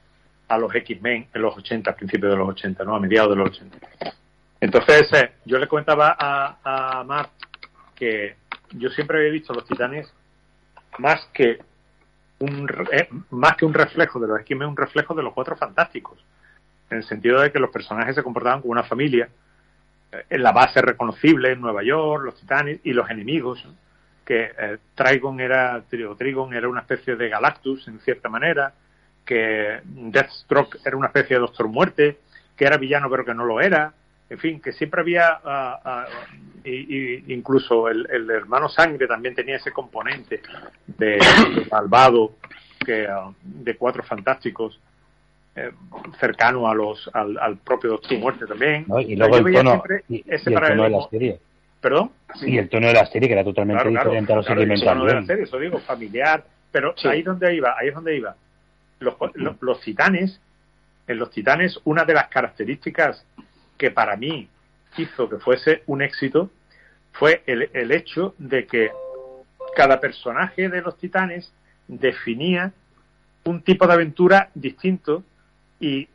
a 0.48 0.58
los 0.58 0.74
X-Men 0.74 1.28
en 1.32 1.42
los 1.42 1.56
80, 1.56 1.90
a 1.90 1.94
principios 1.94 2.32
de 2.32 2.38
los 2.38 2.48
80, 2.48 2.84
¿no? 2.84 2.94
A 2.94 3.00
mediados 3.00 3.30
de 3.30 3.36
los 3.36 3.50
80. 3.50 3.78
Entonces, 4.60 5.12
eh, 5.14 5.32
yo 5.44 5.58
le 5.58 5.66
comentaba 5.66 6.16
a, 6.18 6.98
a 7.00 7.04
Mark 7.04 7.30
que 7.94 8.36
yo 8.72 8.90
siempre 8.90 9.18
había 9.18 9.32
visto 9.32 9.52
a 9.52 9.56
los 9.56 9.66
titanes 9.66 10.12
más 10.98 11.26
que 11.32 11.58
un 12.40 12.68
eh, 12.92 13.08
más 13.30 13.56
que 13.56 13.64
un 13.64 13.74
reflejo 13.74 14.18
de 14.18 14.28
los 14.28 14.40
X-Men, 14.40 14.68
un 14.68 14.76
reflejo 14.76 15.14
de 15.14 15.22
los 15.22 15.32
cuatro 15.32 15.56
fantásticos. 15.56 16.18
En 16.90 16.98
el 16.98 17.04
sentido 17.04 17.40
de 17.40 17.52
que 17.52 17.58
los 17.58 17.70
personajes 17.70 18.14
se 18.14 18.22
comportaban 18.22 18.60
como 18.60 18.72
una 18.72 18.82
familia, 18.82 19.28
eh, 20.12 20.24
en 20.30 20.42
la 20.42 20.52
base 20.52 20.82
reconocible 20.82 21.52
en 21.52 21.60
Nueva 21.60 21.82
York, 21.82 22.24
los 22.24 22.34
titanes 22.34 22.80
y 22.84 22.92
los 22.92 23.08
enemigos, 23.10 23.64
que 24.24 24.50
eh, 24.58 24.78
Trigon 24.94 25.40
era, 25.40 25.82
Trigon 25.88 26.54
era 26.54 26.68
una 26.68 26.80
especie 26.80 27.16
de 27.16 27.28
Galactus 27.28 27.88
en 27.88 28.00
cierta 28.00 28.28
manera, 28.28 28.74
que 29.24 29.80
Deathstroke 29.84 30.78
era 30.84 30.96
una 30.96 31.08
especie 31.08 31.36
de 31.36 31.40
Doctor 31.40 31.68
Muerte, 31.68 32.18
que 32.56 32.64
era 32.64 32.76
villano 32.76 33.08
pero 33.08 33.24
que 33.24 33.34
no 33.34 33.44
lo 33.44 33.60
era, 33.60 33.92
en 34.28 34.38
fin, 34.38 34.60
que 34.60 34.72
siempre 34.72 35.00
había, 35.00 35.40
ah, 35.44 35.80
ah, 35.84 36.06
y, 36.64 36.94
y 36.94 37.24
incluso 37.34 37.88
el, 37.88 38.08
el 38.10 38.30
hermano 38.30 38.68
Sangre 38.68 39.08
también 39.08 39.34
tenía 39.34 39.56
ese 39.56 39.72
componente 39.72 40.40
de, 40.86 41.16
de 41.16 41.66
malvado, 41.70 42.36
que 42.84 43.08
ah, 43.08 43.32
de 43.42 43.76
cuatro 43.76 44.04
fantásticos, 44.04 44.80
eh, 45.56 45.72
cercano 46.18 46.68
a 46.68 46.74
los 46.74 47.10
al, 47.12 47.36
al 47.38 47.58
propio 47.58 47.90
Doctor 47.90 48.18
Muerte 48.18 48.46
también. 48.46 48.84
¿no? 48.86 49.00
Y 49.00 49.16
luego 49.16 49.36
el 49.38 49.52
tono, 49.54 49.82
y, 50.08 50.24
ese 50.26 50.50
y 50.50 50.54
el 50.54 50.60
tono 50.60 50.82
de 50.84 50.90
la 50.90 51.08
serie. 51.10 51.38
¿Perdón? 51.80 52.10
Y 52.42 52.58
el 52.58 52.68
tono 52.68 52.86
de 52.88 52.92
la 52.94 53.06
serie, 53.06 53.28
que 53.28 53.32
era 53.34 53.44
totalmente 53.44 53.82
Claro, 53.82 53.90
claro, 53.92 54.10
diferente 54.10 54.32
a 54.32 54.36
los 54.36 54.46
claro, 54.46 54.60
el 54.62 54.80
tono 54.80 55.04
de 55.06 55.14
la 55.14 55.22
serie, 55.26 55.44
eso 55.44 55.58
digo, 55.58 55.78
familiar. 55.80 56.44
Pero 56.70 56.94
Sí. 56.96 57.08
ahí 57.08 57.20
es 57.20 57.24
donde 57.24 57.54
iba, 57.54 57.74
ahí 57.78 57.88
es 57.88 57.94
donde 57.94 58.16
iba. 58.16 58.36
Los, 59.00 59.14
los, 59.34 59.56
los 59.60 59.80
titanes, 59.80 60.40
en 61.08 61.18
los 61.18 61.30
titanes, 61.30 61.80
una 61.84 62.04
de 62.04 62.14
las 62.14 62.28
características 62.28 63.24
que 63.76 63.90
para 63.90 64.16
mí 64.16 64.46
hizo 64.98 65.28
que 65.28 65.38
fuese 65.38 65.82
un 65.86 66.02
éxito 66.02 66.50
fue 67.12 67.42
el, 67.46 67.70
el 67.72 67.90
hecho 67.92 68.34
de 68.38 68.66
que 68.66 68.90
cada 69.74 70.00
personaje 70.00 70.68
de 70.68 70.82
los 70.82 70.96
titanes 70.98 71.52
definía 71.88 72.72
un 73.44 73.62
tipo 73.62 73.86
de 73.86 73.94
aventura 73.94 74.50
distinto 74.54 75.24
y 75.80 76.08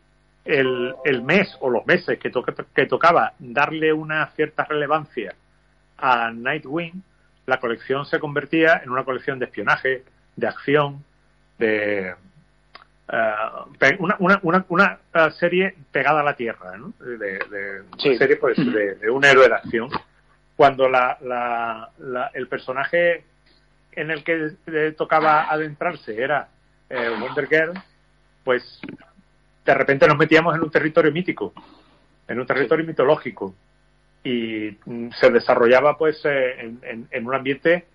el, 0.45 0.93
el 1.03 1.21
mes 1.23 1.57
o 1.59 1.69
los 1.69 1.85
meses 1.87 2.19
que, 2.19 2.29
toca- 2.29 2.53
que 2.73 2.85
tocaba 2.85 3.33
darle 3.39 3.91
una 3.91 4.27
cierta 4.35 4.63
relevancia 4.63 5.33
a 5.97 6.29
Nightwing, 6.31 7.03
la 7.47 7.59
colección 7.59 8.05
se 8.05 8.19
convertía 8.19 8.81
en 8.83 8.89
una 8.91 9.03
colección 9.03 9.39
de 9.39 9.45
espionaje, 9.45 10.03
de 10.35 10.47
acción, 10.47 11.03
de 11.57 12.09
eh, 13.07 13.33
pe- 13.79 13.97
una, 13.99 14.15
una, 14.19 14.39
una, 14.43 14.65
una, 14.69 14.99
eh, 15.13 15.31
serie 15.39 15.75
pegada 15.91 16.21
a 16.21 16.23
la 16.23 16.35
tierra, 16.35 16.77
¿no? 16.77 16.93
de, 16.99 17.17
de- 17.17 17.83
Sí. 17.97 18.17
serie 18.17 18.35
pues, 18.37 18.57
de, 18.57 18.95
de 18.95 19.09
un 19.09 19.23
héroe 19.25 19.47
de 19.47 19.55
acción. 19.55 19.89
Cuando 20.55 20.87
la, 20.89 21.17
la, 21.21 21.89
la- 21.99 22.31
el 22.33 22.47
personaje 22.47 23.23
en 23.93 24.11
el 24.11 24.23
que 24.23 24.51
le 24.67 24.91
tocaba 24.93 25.43
adentrarse 25.51 26.21
era 26.21 26.49
eh, 26.89 27.09
Wonder 27.19 27.47
Girl, 27.47 27.73
pues 28.43 28.79
de 29.65 29.73
repente 29.73 30.07
nos 30.07 30.17
metíamos 30.17 30.55
en 30.55 30.61
un 30.61 30.69
territorio 30.69 31.11
mítico, 31.11 31.53
en 32.27 32.39
un 32.39 32.45
territorio 32.45 32.85
mitológico 32.85 33.55
y 34.23 34.77
mm, 34.85 35.09
se 35.19 35.29
desarrollaba 35.31 35.97
pues 35.97 36.19
eh, 36.25 36.59
en, 36.59 36.79
en- 36.83 37.07
en 37.11 37.25
un 37.27 37.33
ambiente 37.35 37.85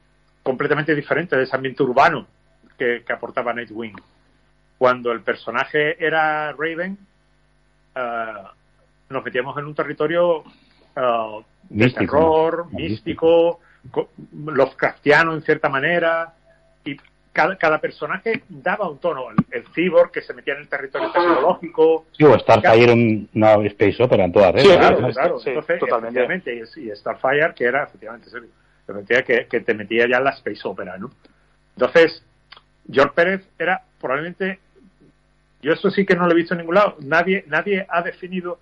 completamente 0.43 0.95
diferente 0.95 1.37
de 1.37 1.45
ese 1.45 1.55
ambiente 1.57 1.83
urbano 1.83 2.27
que, 2.79 3.03
que 3.07 3.13
aportaba 3.13 3.53
Nightwing. 3.53 3.95
Cuando 4.79 5.13
el 5.13 5.21
personaje 5.21 6.03
era 6.05 6.53
Raven, 6.53 6.97
eh, 7.95 8.33
nos 9.11 9.25
metíamos 9.25 9.57
en 9.59 9.65
un 9.67 9.75
territorio 9.75 10.45
eh, 10.97 11.45
de 11.69 11.85
Místico, 11.85 12.01
terror, 12.07 12.67
místico, 12.73 13.61
co- 13.91 14.11
Lovecraftiano 14.35 15.35
en 15.35 15.43
cierta 15.43 15.69
manera, 15.69 16.33
y 16.85 16.97
cada, 17.33 17.57
cada 17.57 17.79
personaje 17.81 18.43
daba 18.49 18.89
un 18.91 18.99
tono. 18.99 19.31
El, 19.31 19.37
el 19.51 19.65
cyborg 19.75 20.11
que 20.11 20.21
se 20.23 20.35
metía 20.35 20.55
en 20.55 20.61
el 20.61 20.69
territorio 20.69 21.11
tecnológico, 21.13 22.07
Sí, 22.13 22.25
o 22.25 22.39
Starfire 22.39 22.83
era 22.83 22.93
un- 22.93 23.29
una 23.35 23.55
space 23.67 24.03
opera 24.03 24.25
en 24.25 24.33
toda 24.33 24.53
red. 24.53 24.63
Sí, 24.63 24.69
¿no? 24.69 24.75
claro, 24.79 24.95
Además, 24.97 25.15
claro. 25.17 25.39
sí, 25.39 25.49
Entonces, 25.51 25.79
totalmente. 25.81 26.63
y, 26.77 26.91
Starfire, 26.97 27.55
que 27.55 27.65
era, 27.65 27.85
efectivamente, 27.85 28.31
metía 28.89 29.23
que, 29.23 29.47
que 29.47 29.61
te 29.61 29.75
metía 29.75 30.09
ya 30.09 30.17
en 30.19 30.25
la 30.25 30.31
space 30.31 30.61
opera, 30.65 30.99
¿no? 30.99 31.11
Entonces, 31.77 32.25
George 32.91 33.13
Pérez 33.15 33.43
era 33.59 33.83
probablemente, 34.01 34.59
yo 35.63 35.73
eso 35.73 35.91
sí 35.91 36.05
que 36.05 36.17
no 36.17 36.27
lo 36.27 36.33
he 36.33 36.35
visto 36.35 36.55
en 36.55 36.59
ningún 36.59 36.75
lado, 36.75 36.97
nadie, 37.01 37.45
nadie 37.47 37.87
ha 37.89 38.03
definido 38.03 38.59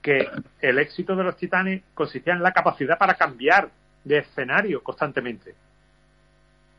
que 0.00 0.28
el 0.60 0.78
éxito 0.78 1.16
de 1.16 1.24
los 1.24 1.36
titanes 1.36 1.82
consistía 1.94 2.34
en 2.34 2.42
la 2.42 2.52
capacidad 2.52 2.98
para 2.98 3.14
cambiar 3.14 3.68
de 4.04 4.18
escenario 4.18 4.82
constantemente. 4.82 5.54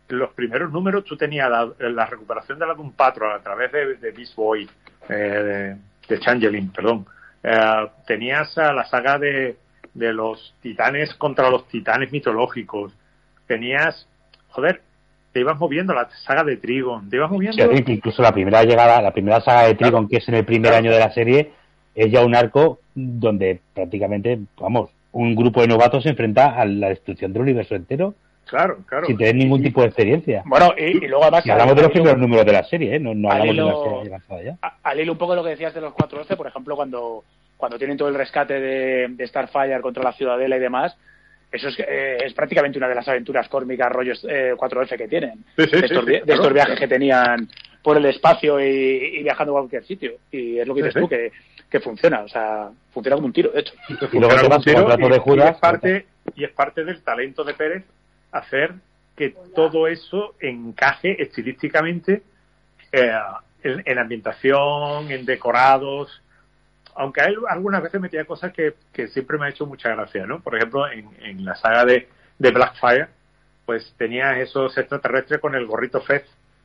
Los 0.10 0.34
primeros 0.34 0.72
números 0.72 1.04
tú 1.04 1.18
tenías 1.18 1.50
la, 1.50 1.68
la 1.80 2.06
recuperación 2.06 2.60
de 2.60 2.68
la 2.68 2.76
Patrol 2.96 3.34
a 3.34 3.40
través 3.42 3.72
de, 3.72 3.96
de 3.96 4.12
Beast 4.12 4.36
Boy, 4.36 4.70
eh, 5.10 5.14
de, 5.14 5.76
de 6.08 6.20
Changeling, 6.20 6.70
perdón. 6.72 7.06
Eh, 7.44 7.88
tenías 8.06 8.56
a 8.58 8.72
la 8.74 8.86
saga 8.86 9.18
de, 9.18 9.58
de 9.94 10.14
los 10.14 10.54
titanes 10.62 11.14
contra 11.16 11.50
los 11.50 11.68
titanes 11.68 12.12
mitológicos. 12.12 12.94
Tenías, 13.48 14.08
joder, 14.50 14.82
te 15.32 15.40
ibas 15.40 15.58
moviendo 15.60 15.94
la 15.94 16.08
saga 16.26 16.44
de 16.44 16.58
Trigon, 16.58 17.10
te 17.10 17.18
ibas 17.18 17.32
moviendo. 17.32 17.58
Sí, 17.58 17.84
incluso 17.88 18.22
la 18.22 18.32
primera 18.32 18.64
llegada, 18.64 19.02
la 19.02 19.12
primera 19.12 19.42
saga 19.42 19.64
de 19.68 19.76
Trigon, 19.76 20.08
que 20.08 20.18
es 20.18 20.28
en 20.30 20.36
el 20.36 20.46
primer 20.46 20.72
Claro. 20.72 20.78
año 20.86 20.92
de 20.94 21.00
la 21.00 21.12
serie, 21.12 21.52
es 21.96 22.12
ya 22.12 22.24
un 22.24 22.36
arco 22.36 22.80
donde 22.94 23.60
prácticamente, 23.74 24.40
vamos, 24.60 24.92
un 25.12 25.36
grupo 25.36 25.62
de 25.62 25.68
novatos 25.68 26.04
se 26.04 26.10
enfrenta 26.10 26.60
a 26.60 26.66
la 26.66 26.90
destrucción 26.90 27.34
del 27.34 27.42
universo 27.44 27.76
entero 27.76 28.16
Claro, 28.48 28.78
claro. 28.86 29.08
sin 29.08 29.18
tener 29.18 29.36
ningún 29.36 29.62
tipo 29.62 29.82
de 29.82 29.88
experiencia. 29.88 30.44
Bueno, 30.46 30.74
y, 30.78 31.04
y 31.04 31.08
luego 31.08 31.24
además... 31.24 31.46
Y 31.46 31.52
hablamos 31.52 31.76
de 31.76 31.82
los 31.82 31.92
primeros 31.92 32.18
números 32.20 32.46
de 32.46 32.52
la 32.54 32.64
serie, 32.64 32.96
¿eh? 32.96 33.00
no, 33.00 33.14
no 33.14 33.30
hablamos 33.32 33.56
de 33.56 33.62
la 33.64 33.74
serie 33.74 34.08
avanzada 34.08 34.44
ya. 34.44 34.58
al 34.84 35.00
hilo 35.00 35.12
un 35.14 35.18
poco 35.18 35.32
de 35.34 35.38
lo 35.38 35.44
que 35.44 35.50
decías 35.52 35.74
de 35.74 35.82
los 35.82 35.94
4F, 35.94 36.36
por 36.38 36.48
ejemplo, 36.48 36.76
cuando, 36.76 37.24
cuando 37.58 37.78
tienen 37.78 37.98
todo 37.98 38.10
el 38.10 38.16
rescate 38.16 38.60
de, 38.60 39.08
de 39.10 39.28
Starfire 39.28 39.82
contra 39.82 40.04
la 40.04 40.14
Ciudadela 40.14 40.58
y 40.58 40.60
demás, 40.60 40.96
eso 41.52 41.70
es, 41.70 41.80
eh, 41.80 42.18
es 42.26 42.34
prácticamente 42.34 42.78
una 42.78 42.88
de 42.90 42.96
las 42.96 43.08
aventuras 43.08 43.48
cósmicas 43.48 43.92
rollos 43.92 44.26
eh, 44.30 44.54
4F 44.58 44.98
que 44.98 45.08
tienen. 45.08 45.44
Sí, 45.58 45.64
sí, 45.66 45.72
de, 45.80 45.86
estos, 45.86 46.06
sí, 46.06 46.12
de 46.12 46.22
claro, 46.22 46.42
estos 46.42 46.54
viajes 46.54 46.76
claro. 46.76 46.80
que 46.82 46.88
tenían 46.94 47.50
por 47.82 47.98
el 47.98 48.06
espacio 48.06 48.60
y, 48.60 48.66
y 49.20 49.24
viajando 49.24 49.54
a 49.56 49.60
cualquier 49.62 49.86
sitio. 49.86 50.14
Y 50.32 50.58
es 50.60 50.68
lo 50.68 50.74
que 50.76 50.82
dices 50.82 50.94
sí. 50.96 51.00
tú, 51.00 51.08
que, 51.08 51.32
que 51.70 51.80
funciona. 51.80 52.22
O 52.22 52.28
sea, 52.28 52.70
funciona 52.92 53.16
como 53.16 53.28
un 53.28 53.34
tiro, 53.34 53.52
de 53.52 53.62
hecho. 53.62 53.74
Y 54.12 54.20
luego 54.20 54.34
y- 54.36 55.10
de 55.10 55.16
y 55.16 55.20
Judas. 55.20 55.52
es 55.56 55.58
parte 55.62 56.06
y 56.36 56.44
es 56.44 56.52
parte 56.52 56.84
del 56.84 57.02
talento 57.04 57.44
de 57.44 57.54
Pérez 57.54 57.84
hacer 58.38 58.74
que 59.16 59.34
todo 59.56 59.88
eso 59.88 60.36
encaje 60.40 61.22
estilísticamente 61.22 62.24
eh, 62.92 63.12
en, 63.64 63.82
en 63.86 63.98
ambientación, 64.00 65.10
en 65.12 65.26
decorados. 65.26 66.22
Aunque 66.96 67.22
él 67.22 67.38
algunas 67.50 67.82
veces 67.84 68.00
metía 68.02 68.26
cosas 68.26 68.54
que, 68.54 68.74
que 68.94 69.08
siempre 69.10 69.38
me 69.38 69.46
ha 69.46 69.50
hecho 69.50 69.66
mucha 69.66 69.90
gracia, 69.96 70.26
¿no? 70.26 70.40
Por 70.42 70.56
ejemplo, 70.56 70.90
en, 70.90 71.10
en 71.22 71.44
la 71.46 71.56
saga 71.56 71.86
de, 71.86 72.08
de 72.40 72.52
Blackfire, 72.52 73.08
pues 73.66 73.94
tenía 73.98 74.40
esos 74.40 74.78
extraterrestres 74.78 75.40
con 75.42 75.56
el 75.56 75.66
gorrito 75.66 76.02
Fez 76.02 76.24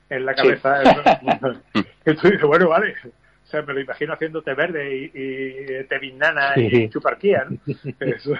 en 0.08 0.26
la 0.26 0.34
Sí. 0.34 0.42
cabeza. 0.42 0.82
y 2.06 2.14
tú 2.14 2.28
dices, 2.28 2.42
bueno, 2.42 2.68
vale. 2.68 2.94
O 3.04 3.46
sea, 3.50 3.62
me 3.62 3.72
lo 3.74 3.80
imagino 3.80 4.12
haciéndote 4.12 4.54
verde 4.54 4.96
y, 4.96 5.04
y 5.12 5.84
te 5.84 5.98
binana 5.98 6.54
Sí. 6.54 6.68
y 6.72 6.88
chuparquía, 6.90 7.46
¿no? 7.48 7.58
Eso. 8.00 8.34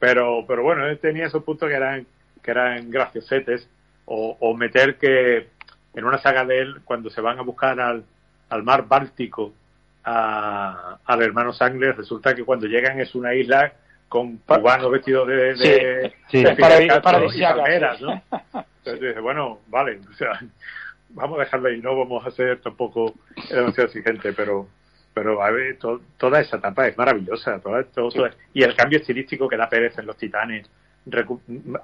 Pero, 0.00 0.44
pero 0.48 0.62
bueno, 0.64 0.86
él 0.88 0.98
tenía 0.98 1.26
esos 1.26 1.44
puntos 1.44 1.68
que 1.68 1.76
eran, 1.76 2.04
que 2.42 2.50
eran 2.50 2.90
graciosetes. 2.90 3.68
O, 4.04 4.36
o 4.40 4.54
meter 4.56 4.96
que 4.98 5.46
en 5.94 6.04
una 6.04 6.18
saga 6.18 6.44
de 6.44 6.58
él, 6.58 6.80
cuando 6.84 7.08
se 7.08 7.20
van 7.20 7.38
a 7.38 7.42
buscar 7.42 7.78
al, 7.80 8.04
al 8.50 8.62
mar 8.64 8.86
Báltico 8.88 9.52
a, 10.04 10.98
al 11.04 11.22
hermano 11.22 11.52
Sangler, 11.52 11.96
resulta 11.96 12.34
que 12.34 12.44
cuando 12.44 12.66
llegan 12.66 13.00
es 13.00 13.14
una 13.14 13.34
isla 13.34 13.72
con 14.08 14.38
cubanos 14.38 14.90
vestidos 14.90 15.28
de, 15.28 15.34
de, 15.54 16.12
Sí, 16.28 16.38
sí. 16.38 16.44
de 16.44 16.56
para- 16.56 16.82
y 16.82 16.88
palmeras, 17.00 17.98
sí. 17.98 18.04
¿no? 18.04 18.22
Entonces 18.84 19.00
dice, 19.00 19.20
bueno, 19.20 19.60
vale, 19.68 20.00
o 20.10 20.14
sea, 20.14 20.38
vamos 21.10 21.38
a 21.38 21.44
dejarlo 21.44 21.68
ahí, 21.68 21.80
no 21.80 21.96
vamos 21.96 22.26
a 22.26 22.30
ser 22.32 22.60
tampoco 22.60 23.14
demasiado 23.48 23.86
exigente, 23.86 24.32
pero 24.32 24.68
pero 25.14 25.42
a 25.42 25.50
ver, 25.50 25.76
to- 25.78 26.00
toda 26.16 26.40
esa 26.40 26.56
etapa 26.56 26.88
es 26.88 26.96
maravillosa, 26.96 27.58
toda, 27.60 27.84
todo, 27.84 28.08
todo- 28.10 28.30
y 28.54 28.62
el 28.62 28.74
cambio 28.74 28.98
estilístico 28.98 29.46
que 29.48 29.56
da 29.58 29.68
Pérez 29.68 29.96
en 29.98 30.06
los 30.06 30.16
titanes, 30.16 30.68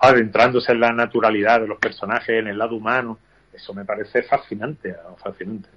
adentrándose 0.00 0.72
en 0.72 0.80
la 0.80 0.92
naturalidad 0.92 1.60
de 1.60 1.68
los 1.68 1.78
personajes, 1.78 2.28
en 2.30 2.48
el 2.48 2.58
lado 2.58 2.76
humano, 2.76 3.18
eso 3.52 3.74
me 3.74 3.84
parece 3.84 4.22
fascinante, 4.22 4.94
fascinante. 5.22 5.68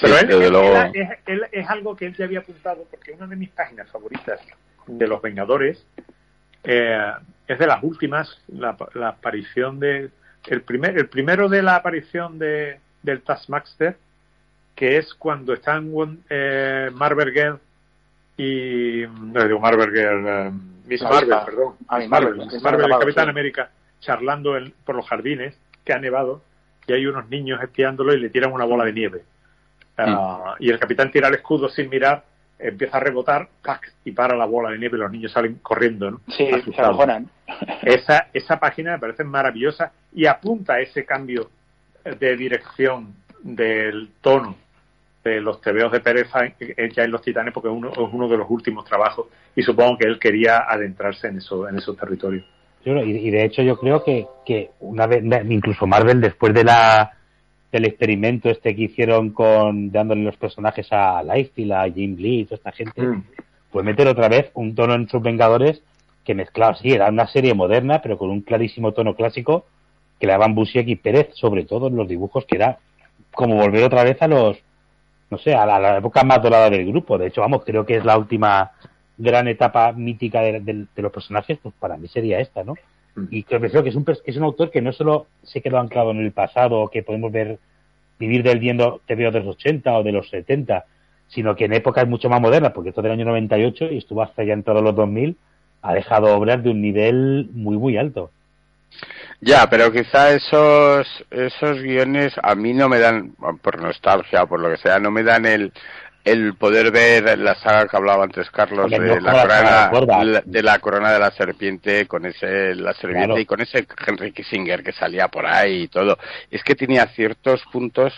Pero 0.00 0.18
él, 0.18 0.26
desde 0.28 0.46
él- 0.46 0.52
luego. 0.52 0.76
él- 0.76 0.90
es, 0.94 1.08
él- 1.26 1.46
es 1.52 1.68
algo 1.68 1.96
que 1.96 2.06
él 2.06 2.14
ya 2.16 2.24
había 2.24 2.40
apuntado, 2.40 2.84
porque 2.90 3.12
una 3.12 3.26
de 3.26 3.36
mis 3.36 3.50
páginas 3.50 3.88
favoritas 3.90 4.40
de 4.86 5.06
Los 5.06 5.22
Vengadores 5.22 5.84
eh, 6.64 7.12
es 7.46 7.58
de 7.58 7.66
las 7.66 7.82
últimas, 7.82 8.40
la, 8.48 8.76
la 8.94 9.08
aparición 9.08 9.78
de. 9.80 10.10
El, 10.46 10.62
primer, 10.62 10.96
el 10.96 11.08
primero 11.08 11.48
de 11.50 11.62
la 11.62 11.76
aparición 11.76 12.38
de, 12.38 12.80
del 13.02 13.20
Taskmaster, 13.20 13.96
que 14.74 14.96
es 14.96 15.12
cuando 15.14 15.52
están 15.52 15.92
eh, 16.30 16.90
Marvel 16.94 17.32
Girl 17.32 17.60
y. 18.40 19.06
No 19.20 19.44
digo 19.44 19.60
Marvel 19.60 19.92
eh, 19.96 20.50
Miss 20.86 21.02
Marvel, 21.02 21.28
perdón. 21.46 21.74
Ah, 21.88 21.98
Miss 21.98 22.08
Marvel, 22.08 22.28
Marvel, 22.30 22.36
Miss 22.46 22.52
Miss 22.54 22.62
Marvel 22.62 22.80
y 22.80 22.88
Marvel, 22.88 22.98
Capitán 23.06 23.24
sí. 23.26 23.30
América 23.30 23.70
charlando 24.00 24.56
en- 24.56 24.72
por 24.84 24.94
los 24.96 25.06
jardines, 25.08 25.54
que 25.84 25.92
ha 25.92 25.98
nevado, 25.98 26.42
y 26.86 26.92
hay 26.92 27.06
unos 27.06 27.28
niños 27.28 27.62
espiándolo 27.62 28.14
y 28.14 28.20
le 28.20 28.30
tiran 28.30 28.52
una 28.52 28.64
bola 28.64 28.84
de 28.84 28.92
nieve. 28.92 29.22
Ah, 29.98 30.54
y 30.58 30.70
el 30.70 30.78
capitán 30.78 31.10
tira 31.10 31.28
el 31.28 31.34
escudo 31.34 31.68
sin 31.68 31.90
mirar, 31.90 32.24
empieza 32.58 32.96
a 32.96 33.00
rebotar, 33.00 33.48
¡pac! 33.62 33.92
y 34.04 34.12
para 34.12 34.34
la 34.34 34.46
bola 34.46 34.70
de 34.70 34.78
nieve 34.78 34.96
y 34.96 35.00
los 35.00 35.10
niños 35.12 35.32
salen 35.32 35.56
corriendo, 35.62 36.10
¿no? 36.10 36.20
Sí, 36.28 36.46
se 36.46 36.54
Asustados. 36.54 36.88
acojonan. 36.94 37.28
Esa, 37.82 38.28
esa 38.32 38.58
página 38.58 38.92
me 38.92 38.98
parece 38.98 39.24
maravillosa 39.24 39.92
y 40.14 40.24
apunta 40.26 40.74
a 40.74 40.80
ese 40.80 41.04
cambio 41.04 41.50
de 42.18 42.36
dirección 42.36 43.14
del 43.42 44.10
tono 44.22 44.56
de 45.24 45.40
los 45.40 45.60
tebeos 45.60 45.92
de 45.92 46.00
Pérez 46.00 46.28
eh, 46.60 46.88
ya 46.94 47.04
en 47.04 47.10
Los 47.10 47.22
Titanes 47.22 47.52
porque 47.52 47.68
es 47.68 47.74
uno, 47.74 47.90
es 47.90 47.98
uno 47.98 48.28
de 48.28 48.38
los 48.38 48.48
últimos 48.48 48.84
trabajos 48.84 49.26
y 49.54 49.62
supongo 49.62 49.98
que 49.98 50.06
él 50.08 50.18
quería 50.18 50.64
adentrarse 50.68 51.28
en, 51.28 51.38
eso, 51.38 51.68
en 51.68 51.76
esos 51.76 51.96
territorios. 51.96 52.44
Y, 52.84 52.90
y 52.90 53.30
de 53.30 53.44
hecho 53.44 53.62
yo 53.62 53.76
creo 53.78 54.02
que, 54.02 54.26
que 54.46 54.70
una 54.80 55.06
vez, 55.06 55.22
incluso 55.48 55.86
Marvel, 55.86 56.20
después 56.20 56.54
de 56.54 56.64
la 56.64 57.12
del 57.70 57.84
experimento 57.84 58.48
este 58.50 58.74
que 58.74 58.82
hicieron 58.82 59.30
con 59.30 59.92
dándole 59.92 60.24
los 60.24 60.36
personajes 60.36 60.88
a 60.90 61.22
Liefeld, 61.22 61.72
a 61.72 61.84
Jim 61.90 62.16
Lee, 62.18 62.44
toda 62.44 62.56
esta 62.56 62.72
gente, 62.72 63.00
Mm. 63.00 63.24
pues 63.70 63.84
meter 63.84 64.08
otra 64.08 64.28
vez 64.28 64.50
un 64.54 64.74
tono 64.74 64.94
en 64.94 65.08
sus 65.08 65.22
Vengadores 65.22 65.80
que 66.24 66.34
mezclaba, 66.34 66.74
sí, 66.74 66.90
era 66.90 67.08
una 67.08 67.28
serie 67.28 67.54
moderna, 67.54 68.00
pero 68.02 68.18
con 68.18 68.30
un 68.30 68.40
clarísimo 68.40 68.92
tono 68.92 69.14
clásico 69.14 69.66
que 70.18 70.26
le 70.26 70.32
daban 70.32 70.54
Busiek 70.54 70.88
y 70.88 70.96
Pérez, 70.96 71.30
sobre 71.34 71.64
todo 71.64 71.86
en 71.86 71.96
los 71.96 72.08
dibujos, 72.08 72.44
que 72.44 72.56
era 72.56 72.78
como 73.32 73.56
volver 73.56 73.84
otra 73.84 74.04
vez 74.04 74.20
a 74.20 74.28
los, 74.28 74.58
no 75.30 75.38
sé, 75.38 75.54
a 75.54 75.64
la, 75.66 75.76
a 75.76 75.80
la 75.80 75.96
época 75.98 76.22
más 76.24 76.42
dorada 76.42 76.70
del 76.70 76.86
grupo. 76.86 77.18
De 77.18 77.28
hecho, 77.28 77.40
vamos, 77.40 77.62
creo 77.64 77.86
que 77.86 77.96
es 77.96 78.04
la 78.04 78.18
última 78.18 78.72
gran 79.18 79.48
etapa 79.48 79.92
mítica 79.92 80.40
de, 80.42 80.60
de- 80.60 80.86
de 80.94 81.02
los 81.02 81.12
personajes, 81.12 81.58
pues 81.62 81.74
para 81.78 81.96
mí 81.96 82.08
sería 82.08 82.40
esta, 82.40 82.64
¿no? 82.64 82.74
Mm. 83.14 83.24
Y 83.30 83.42
creo 83.44 83.60
que 83.60 83.90
es 83.90 83.94
un, 83.96 84.04
es 84.24 84.36
un 84.36 84.44
autor 84.44 84.70
que 84.70 84.80
no 84.82 84.92
solo 84.92 85.26
se 85.42 85.60
quedó 85.60 85.78
anclado 85.78 86.10
en 86.12 86.18
el 86.20 86.32
pasado, 86.32 86.88
que 86.88 87.02
podemos 87.02 87.30
ver 87.32 87.58
vivir 88.18 88.42
del 88.42 88.58
viendo 88.58 89.00
TVO 89.06 89.30
de 89.30 89.40
los 89.40 89.56
80 89.56 89.96
o 89.98 90.02
de 90.02 90.12
los 90.12 90.28
70, 90.28 90.84
sino 91.28 91.54
que 91.56 91.64
en 91.66 91.72
épocas 91.72 92.06
mucho 92.08 92.28
más 92.28 92.40
modernas, 92.40 92.72
porque 92.72 92.90
esto 92.90 93.02
del 93.02 93.12
año 93.12 93.24
98 93.24 93.86
y 93.92 93.98
estuvo 93.98 94.22
hasta 94.22 94.44
ya 94.44 94.52
en 94.52 94.62
todos 94.62 94.82
los 94.82 94.94
2000, 94.94 95.36
ha 95.82 95.94
dejado 95.94 96.36
obras 96.36 96.62
de 96.62 96.70
un 96.70 96.80
nivel 96.82 97.48
muy, 97.52 97.78
muy 97.78 97.96
alto. 97.96 98.30
Ya, 99.40 99.68
pero 99.70 99.90
quizá 99.92 100.30
esos 100.32 101.06
esos 101.30 101.80
guiones 101.82 102.32
a 102.42 102.54
mí 102.54 102.74
no 102.74 102.88
me 102.88 102.98
dan, 102.98 103.32
por 103.62 103.80
nostalgia 103.80 104.42
o 104.42 104.46
por 104.48 104.60
lo 104.60 104.70
que 104.70 104.76
sea, 104.76 104.98
no 104.98 105.10
me 105.10 105.22
dan 105.22 105.46
el 105.46 105.72
el 106.22 106.54
poder 106.54 106.90
ver 106.92 107.38
la 107.38 107.54
saga 107.54 107.88
que 107.88 107.96
hablaba 107.96 108.24
antes 108.24 108.50
Carlos 108.50 108.90
de 108.90 108.98
no 108.98 109.20
la 109.20 109.90
corona 109.90 110.22
la- 110.22 110.42
de 110.44 110.62
la 110.62 110.78
corona 110.78 111.12
de 111.12 111.18
la 111.18 111.30
serpiente 111.30 112.06
con 112.06 112.26
ese 112.26 112.74
la 112.74 112.92
serpiente 112.92 113.24
Claro. 113.28 113.40
y 113.40 113.46
con 113.46 113.62
ese 113.62 113.86
Henry 114.06 114.30
Kissinger 114.32 114.82
que 114.82 114.92
salía 114.92 115.28
por 115.28 115.46
ahí 115.46 115.84
y 115.84 115.88
todo. 115.88 116.18
Es 116.50 116.62
que 116.62 116.74
tenía 116.74 117.06
ciertos 117.06 117.62
puntos 117.72 118.12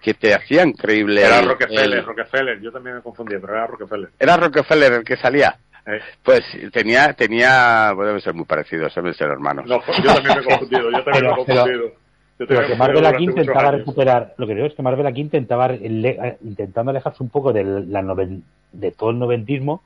que 0.00 0.14
te 0.14 0.32
hacían 0.32 0.70
creíble. 0.74 1.22
Era 1.24 1.40
el- 1.40 1.48
Rockefeller, 1.48 1.98
el- 1.98 2.04
Rockefeller, 2.06 2.60
yo 2.60 2.70
también 2.70 2.94
me 2.96 3.02
confundí, 3.02 3.34
pero 3.40 3.52
era 3.54 3.66
Rockefeller. 3.66 4.10
era 4.20 4.36
Rockefeller 4.36 4.92
el 4.92 5.04
que 5.04 5.16
salía. 5.16 5.56
Eh, 5.86 6.00
Pues 6.22 6.42
tenía 6.72 7.12
tenía 7.14 7.92
bueno, 7.94 8.08
debe 8.08 8.20
ser 8.20 8.34
muy 8.34 8.44
parecidos, 8.44 8.94
deben 8.94 9.14
ser 9.14 9.28
hermanos. 9.30 9.66
no, 9.66 9.80
yo 9.80 10.14
también 10.14 10.34
me 10.36 10.40
he 10.40 10.44
confundido, 10.44 10.90
yo 10.90 11.04
también 11.04 11.04
Pero- 11.04 11.20
me 11.22 11.32
he 11.32 11.36
confundido. 11.46 11.92
Yo 12.38 12.46
Pero 12.46 12.60
también 12.60 12.62
que 12.62 12.68
me 12.70 12.74
he 12.74 12.78
Marvel 12.78 13.02
confundido 13.02 13.16
aquí 13.16 13.24
intentaba 13.40 13.70
recuperar, 13.72 14.34
lo 14.38 14.46
que 14.46 14.52
creo 14.54 14.66
es 14.66 14.74
que 14.74 14.82
Marvel 14.82 15.06
aquí 15.06 15.20
intentaba, 15.20 15.66
eh, 15.74 16.36
intentando 16.42 16.90
alejarse 16.90 17.22
un 17.22 17.28
poco 17.28 17.52
del, 17.52 17.92
la 17.92 18.00
noven- 18.02 18.42
de 18.72 18.92
todo 18.92 19.10
el 19.10 19.18
noventismo, 19.18 19.82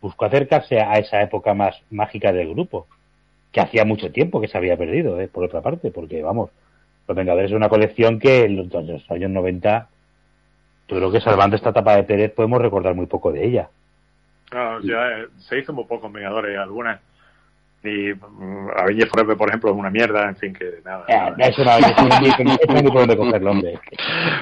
buscó 0.00 0.24
acercarse 0.24 0.80
a 0.80 0.94
esa 0.94 1.22
época 1.22 1.54
más 1.54 1.80
mágica 1.90 2.32
del 2.32 2.50
grupo, 2.50 2.86
que 3.52 3.60
hacía 3.60 3.84
mucho 3.84 4.10
tiempo 4.10 4.40
que 4.40 4.48
se 4.48 4.58
había 4.58 4.76
perdido, 4.76 5.20
eh, 5.20 5.28
por 5.28 5.44
otra 5.44 5.60
parte, 5.60 5.90
porque 5.92 6.22
vamos, 6.22 6.50
Los 7.06 7.16
Vengadores 7.16 7.50
es 7.50 7.56
una 7.56 7.68
colección 7.68 8.18
que 8.20 8.44
en 8.44 8.56
los 8.56 8.74
años, 8.74 9.04
años 9.10 9.30
90, 9.30 9.88
yo 10.88 10.96
creo 10.96 11.10
que 11.12 11.20
salvando 11.20 11.56
esta 11.56 11.70
etapa 11.70 11.96
de 11.96 12.04
Pérez 12.04 12.32
podemos 12.32 12.60
recordar 12.62 12.94
muy 12.94 13.06
poco 13.06 13.32
de 13.32 13.44
ella. 13.44 13.68
No, 14.52 14.80
ya 14.80 15.20
eh, 15.20 15.26
se 15.48 15.58
hizo 15.58 15.72
muy 15.72 15.84
poco 15.84 16.06
en 16.06 16.12
Vengadores, 16.14 16.58
algunas. 16.58 17.00
Y 17.84 18.12
mm, 18.14 18.68
Avengers 18.76 19.10
Forever, 19.10 19.36
por 19.36 19.48
ejemplo, 19.48 19.70
es 19.70 19.76
una 19.76 19.90
mierda, 19.90 20.28
en 20.28 20.36
fin, 20.36 20.52
que 20.54 20.80
nada. 20.84 21.04
Eh, 21.08 21.16
nada. 21.16 21.34
no, 21.36 21.44
eso 21.44 23.16
cogerlo, 23.16 23.50
hombre. 23.50 23.80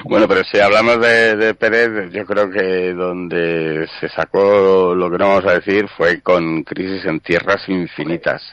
Bueno, 0.05 0.27
pero 0.27 0.43
si 0.43 0.59
hablamos 0.59 1.01
de, 1.01 1.35
de 1.35 1.55
Pérez, 1.55 2.11
yo 2.11 2.23
creo 2.25 2.51
que 2.51 2.93
donde 2.93 3.87
se 3.99 4.09
sacó 4.09 4.93
lo 4.93 5.09
que 5.09 5.17
no 5.17 5.29
vamos 5.29 5.45
a 5.47 5.53
decir 5.55 5.87
fue 5.97 6.21
con 6.21 6.63
Crisis 6.63 7.03
en 7.05 7.19
Tierras 7.21 7.67
Infinitas. 7.67 8.43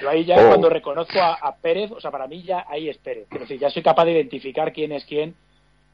Yo 0.00 0.08
ahí 0.08 0.24
ya 0.24 0.36
Oh. 0.40 0.48
cuando 0.48 0.70
reconozco 0.70 1.20
a, 1.20 1.34
a 1.34 1.56
Pérez, 1.56 1.90
o 1.90 2.00
sea, 2.00 2.10
para 2.10 2.26
mí 2.26 2.42
ya 2.42 2.64
ahí 2.66 2.88
es 2.88 2.96
Pérez. 2.96 3.26
Quiero 3.28 3.44
decir, 3.44 3.58
ya 3.58 3.68
soy 3.68 3.82
capaz 3.82 4.06
de 4.06 4.12
identificar 4.12 4.72
quién 4.72 4.92
es 4.92 5.04
quién 5.04 5.34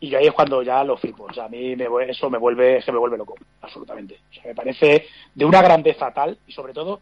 y 0.01 0.09
yo 0.11 0.19
ahí 0.19 0.27
es 0.27 0.33
cuando 0.33 0.63
ya 0.63 0.85
lo 0.85 0.97
flipo. 0.97 1.25
O 1.25 1.33
sea, 1.33 1.45
a 1.47 1.49
mí 1.49 1.75
me, 1.77 1.87
eso 2.09 2.29
me 2.31 2.39
vuelve, 2.39 2.83
se 2.83 2.93
me 2.93 2.99
vuelve 2.99 3.17
loco, 3.17 3.35
absolutamente. 3.63 4.19
O 4.31 4.35
sea, 4.35 4.43
me 4.47 4.55
parece 4.55 5.07
de 5.35 5.45
una 5.45 5.63
grandeza 5.63 6.11
tal 6.13 6.37
y 6.47 6.53
sobre 6.53 6.73
todo, 6.73 7.01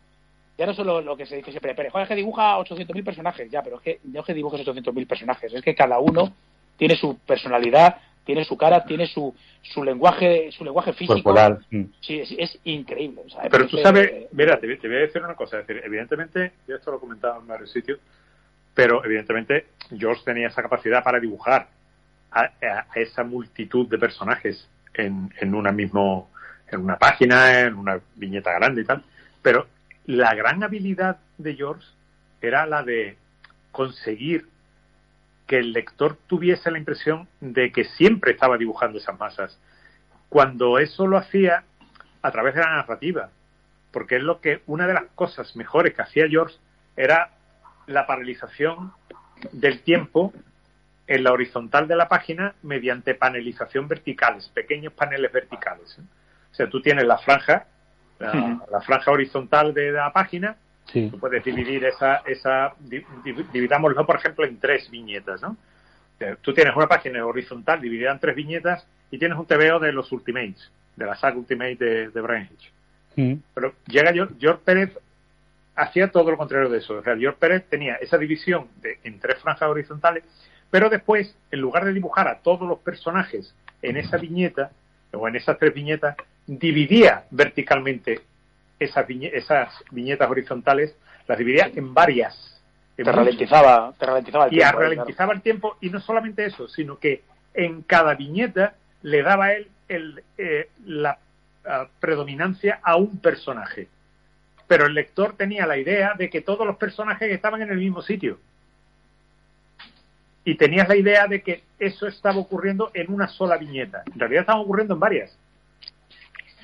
ya 0.57 0.67
no 0.67 0.75
solo 0.75 1.01
lo 1.01 1.17
que 1.17 1.27
se 1.27 1.37
dice 1.37 1.51
siempre, 1.51 1.75
joder, 1.91 2.05
es 2.05 2.09
que 2.09 2.15
dibuja 2.15 2.57
800.000 2.59 3.05
personajes, 3.05 3.51
ya, 3.51 3.63
pero 3.63 3.77
es 3.77 3.83
que 3.83 4.01
no 4.05 4.21
es 4.21 4.27
que 4.27 4.35
dibujes 4.35 4.65
800.000 4.67 5.07
personajes, 5.07 5.53
es 5.53 5.63
que 5.63 5.75
cada 5.75 5.99
uno 5.99 6.33
tiene 6.77 6.95
su 6.97 7.19
personalidad, 7.19 7.97
tiene 8.25 8.45
su 8.45 8.57
cara, 8.57 8.85
tiene 8.85 9.07
su, 9.07 9.35
su 9.63 9.83
lenguaje, 9.85 10.51
su 10.53 10.65
lenguaje 10.65 10.93
físico. 10.93 11.15
Corporal. 11.15 11.65
mm. 11.71 11.83
Sí, 12.01 12.21
es, 12.21 12.33
es 12.39 12.59
increíble. 12.65 13.23
o 13.27 13.29
sea, 13.29 13.43
Pero 13.51 13.67
tú 13.67 13.77
parece- 13.83 13.83
sabes, 13.83 14.33
mira, 14.33 14.59
te, 14.59 14.77
te 14.77 14.89
voy 14.89 14.97
a 14.97 15.01
decir 15.01 15.23
una 15.23 15.35
cosa. 15.35 15.59
Es 15.61 15.67
decir, 15.67 15.83
evidentemente, 15.85 16.53
yo 16.67 16.77
esto 16.77 16.91
lo 16.93 16.97
he 16.97 17.01
comentado 17.01 17.41
en 17.41 17.47
varios 17.49 17.71
sitios, 17.73 17.99
pero 18.73 19.05
evidentemente 19.05 19.67
George 19.97 20.23
tenía 20.25 20.49
esa 20.49 20.63
capacidad 20.63 21.03
para 21.05 21.21
dibujar 21.21 21.69
a, 22.35 22.53
esa 22.95 23.25
multitud 23.25 23.89
de 23.89 23.99
personajes 23.99 24.69
en, 24.93 25.33
en 25.41 25.55
una 25.55 25.73
mismo, 25.73 26.31
en 26.69 26.81
una 26.81 26.99
página, 26.99 27.61
en 27.61 27.75
una 27.75 28.01
viñeta 28.17 28.53
grande 28.53 28.83
y 28.83 28.85
tal. 28.85 29.05
Pero 29.43 29.67
la 30.07 30.35
gran 30.35 30.63
habilidad 30.63 31.19
de 31.39 31.55
George 31.55 31.87
era 32.41 32.67
la 32.67 32.83
de 32.83 33.17
conseguir 33.71 34.47
que 35.47 35.59
el 35.59 35.73
lector 35.73 36.19
tuviese 36.27 36.71
la 36.71 36.79
impresión 36.79 37.29
de 37.41 37.71
que 37.71 37.85
siempre 37.85 38.33
estaba 38.33 38.57
dibujando 38.57 38.99
esas 38.99 39.19
masas, 39.19 39.59
cuando 40.29 40.79
eso 40.79 41.07
lo 41.07 41.19
hacía 41.19 41.65
a 42.23 42.31
través 42.31 42.55
de 42.55 42.61
la 42.61 42.77
narrativa, 42.77 43.31
porque 43.93 44.17
es 44.17 44.23
lo 44.23 44.41
que 44.41 44.63
una 44.67 44.87
de 44.87 44.95
las 44.95 45.05
cosas 45.15 45.55
mejores 45.57 45.95
que 45.95 46.03
hacía 46.03 46.29
George 46.29 46.57
era 46.97 47.31
la 47.87 48.07
paralización 48.07 48.93
del 49.53 49.81
tiempo 49.83 50.33
en 51.07 51.23
la 51.25 51.33
horizontal 51.33 51.87
de 51.87 51.97
la 51.97 52.09
página 52.09 52.55
mediante 52.63 53.15
panelización 53.15 53.87
verticales, 53.89 54.49
pequeños 54.49 54.93
paneles 54.93 55.31
verticales. 55.33 55.99
¿eh? 55.99 56.03
O 56.51 56.55
sea, 56.55 56.69
tú 56.69 56.81
tienes 56.81 57.05
la 57.05 57.19
franja, 57.19 57.67
la, 58.19 58.81
franja 58.81 59.11
horizontal 59.11 59.75
de 59.75 59.93
la 59.93 60.13
página, 60.13 60.57
Sí. 60.87 61.09
tú 61.11 61.19
puedes 61.19 61.43
dividir 61.43 61.85
esa, 61.87 62.17
esa 62.27 62.75
di- 62.79 63.03
di- 63.25 63.47
dividámoslo, 63.53 64.05
por 64.07 64.17
ejemplo, 64.17 64.45
en 64.45 64.59
tres 64.61 64.91
viñetas, 64.91 65.41
¿no? 65.43 65.57
Tú 66.43 66.53
tienes 66.55 66.77
una 66.77 66.87
página 66.87 67.25
horizontal 67.27 67.81
dividida 67.81 68.13
en 68.13 68.19
tres 68.21 68.37
viñetas 68.37 68.87
y 69.11 69.19
tienes 69.19 69.37
un 69.37 69.47
TVO 69.47 69.79
de 69.81 69.93
los 69.93 70.11
Ultimates, 70.13 70.71
de 70.97 71.07
la 71.07 71.17
saga 71.17 71.37
Ultimate 71.37 71.77
de, 71.77 72.09
de 72.11 72.21
Brian 72.21 72.49
Hitch. 72.53 72.73
Pero 73.55 73.75
llega 73.87 74.13
George, 74.13 74.35
George 74.39 74.61
Pérez 74.65 74.99
hacía 75.75 76.11
todo 76.11 76.31
lo 76.31 76.37
contrario 76.37 76.69
de 76.69 76.79
eso. 76.79 76.97
O 76.99 77.03
sea, 77.03 77.17
George 77.17 77.39
Pérez 77.41 77.65
tenía 77.69 77.95
esa 77.97 78.17
división 78.19 78.69
de, 78.81 78.99
en 79.05 79.19
tres 79.19 79.41
franjas 79.43 79.69
horizontales, 79.69 80.23
pero 80.75 80.91
después, 80.91 81.33
en 81.53 81.61
lugar 81.61 81.85
de 81.85 81.93
dibujar 81.93 82.27
a 82.27 82.41
todos 82.41 82.69
los 82.69 82.81
personajes 82.81 83.55
en 83.81 83.97
esa 83.97 84.17
viñeta, 84.17 84.73
o 85.13 85.29
en 85.29 85.37
esas 85.37 85.57
tres 85.57 85.73
viñetas, 85.73 86.17
dividía 86.49 87.27
verticalmente 87.31 88.23
esas, 88.81 89.07
viñe- 89.07 89.31
esas 89.33 89.73
viñetas 89.93 90.29
horizontales, 90.29 90.97
las 91.29 91.39
dividía 91.39 91.71
en 91.73 91.95
varias. 91.95 92.61
en 92.99 93.05
te 93.05 93.13
ralentizaba, 93.13 93.95
te 93.97 94.05
ralentizaba 94.05 94.47
el 94.47 94.53
y 94.53 94.57
tiempo, 94.57 94.81
¿eh? 94.81 94.83
ralentizaba 94.83 95.33
el 95.33 95.43
tiempo 95.43 95.77
y 95.81 95.91
no 95.91 96.01
solamente 96.01 96.45
eso, 96.45 96.67
sino 96.67 96.99
que 96.99 97.23
en 97.55 97.83
cada 97.83 98.17
viñeta 98.17 98.75
le 99.03 99.23
daba 99.23 99.53
él 99.53 99.69
el, 99.87 100.25
eh, 100.39 100.71
la 100.87 101.21
predominancia 102.01 102.81
a 102.83 102.97
un 102.97 103.21
personaje. 103.21 103.87
Pero 104.67 104.87
el 104.87 104.95
lector 104.95 105.37
tenía 105.37 105.67
la 105.69 105.79
idea 105.79 106.15
de 106.19 106.29
que 106.29 106.41
todos 106.41 106.67
los 106.67 106.79
personajes 106.79 107.31
estaban 107.31 107.63
en 107.63 107.71
el 107.71 107.79
mismo 107.79 108.03
sitio. 108.03 108.41
Y 110.45 110.57
tenías 110.57 110.89
la 110.89 110.97
idea 110.97 111.27
de 111.27 111.43
que 111.43 111.65
eso 111.79 112.07
estaba 112.07 112.39
ocurriendo 112.39 112.91
en 112.95 113.13
una 113.13 113.29
sola 113.29 113.57
viñeta. 113.57 114.03
En 114.13 114.19
realidad 114.19 114.43
estaban 114.43 114.63
ocurriendo 114.63 114.95
en 114.95 115.01
varias. 115.01 115.39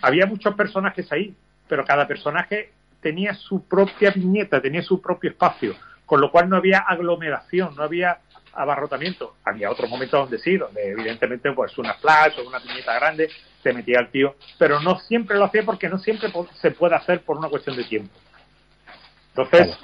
Había 0.02 0.26
muchos 0.26 0.54
personajes 0.54 1.10
ahí, 1.12 1.34
pero 1.68 1.84
cada 1.84 2.06
personaje 2.06 2.72
tenía 3.00 3.34
su 3.34 3.64
propia 3.64 4.10
viñeta, 4.10 4.60
tenía 4.60 4.82
su 4.82 5.00
propio 5.00 5.30
espacio, 5.30 5.74
con 6.04 6.20
lo 6.20 6.30
cual 6.30 6.48
no 6.48 6.56
había 6.56 6.80
aglomeración, 6.80 7.74
no 7.74 7.82
había 7.82 8.18
abarrotamiento. 8.52 9.36
Había 9.44 9.70
otros 9.70 9.88
momentos 9.88 10.20
donde 10.20 10.38
sí, 10.38 10.56
donde 10.56 10.90
evidentemente 10.90 11.52
pues 11.52 11.76
una 11.78 11.94
flash 11.94 12.38
o 12.38 12.48
una 12.48 12.58
viñeta 12.58 12.94
grande 12.94 13.30
se 13.62 13.72
metía 13.72 14.00
el 14.00 14.10
tío, 14.10 14.36
pero 14.58 14.80
no 14.80 14.98
siempre 15.00 15.36
lo 15.36 15.44
hacía 15.44 15.62
porque 15.64 15.88
no 15.88 15.98
siempre 15.98 16.30
se 16.60 16.70
puede 16.70 16.96
hacer 16.96 17.22
por 17.22 17.36
una 17.36 17.48
cuestión 17.48 17.76
de 17.76 17.84
tiempo. 17.84 18.12
Entonces, 19.28 19.78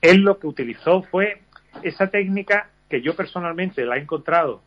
él 0.00 0.18
lo 0.18 0.38
que 0.38 0.46
utilizó 0.46 1.02
fue 1.02 1.40
esa 1.82 2.08
técnica 2.08 2.68
que 2.94 3.02
yo 3.02 3.16
personalmente 3.16 3.84
la 3.84 3.96
he 3.96 4.00
encontrado. 4.00 4.62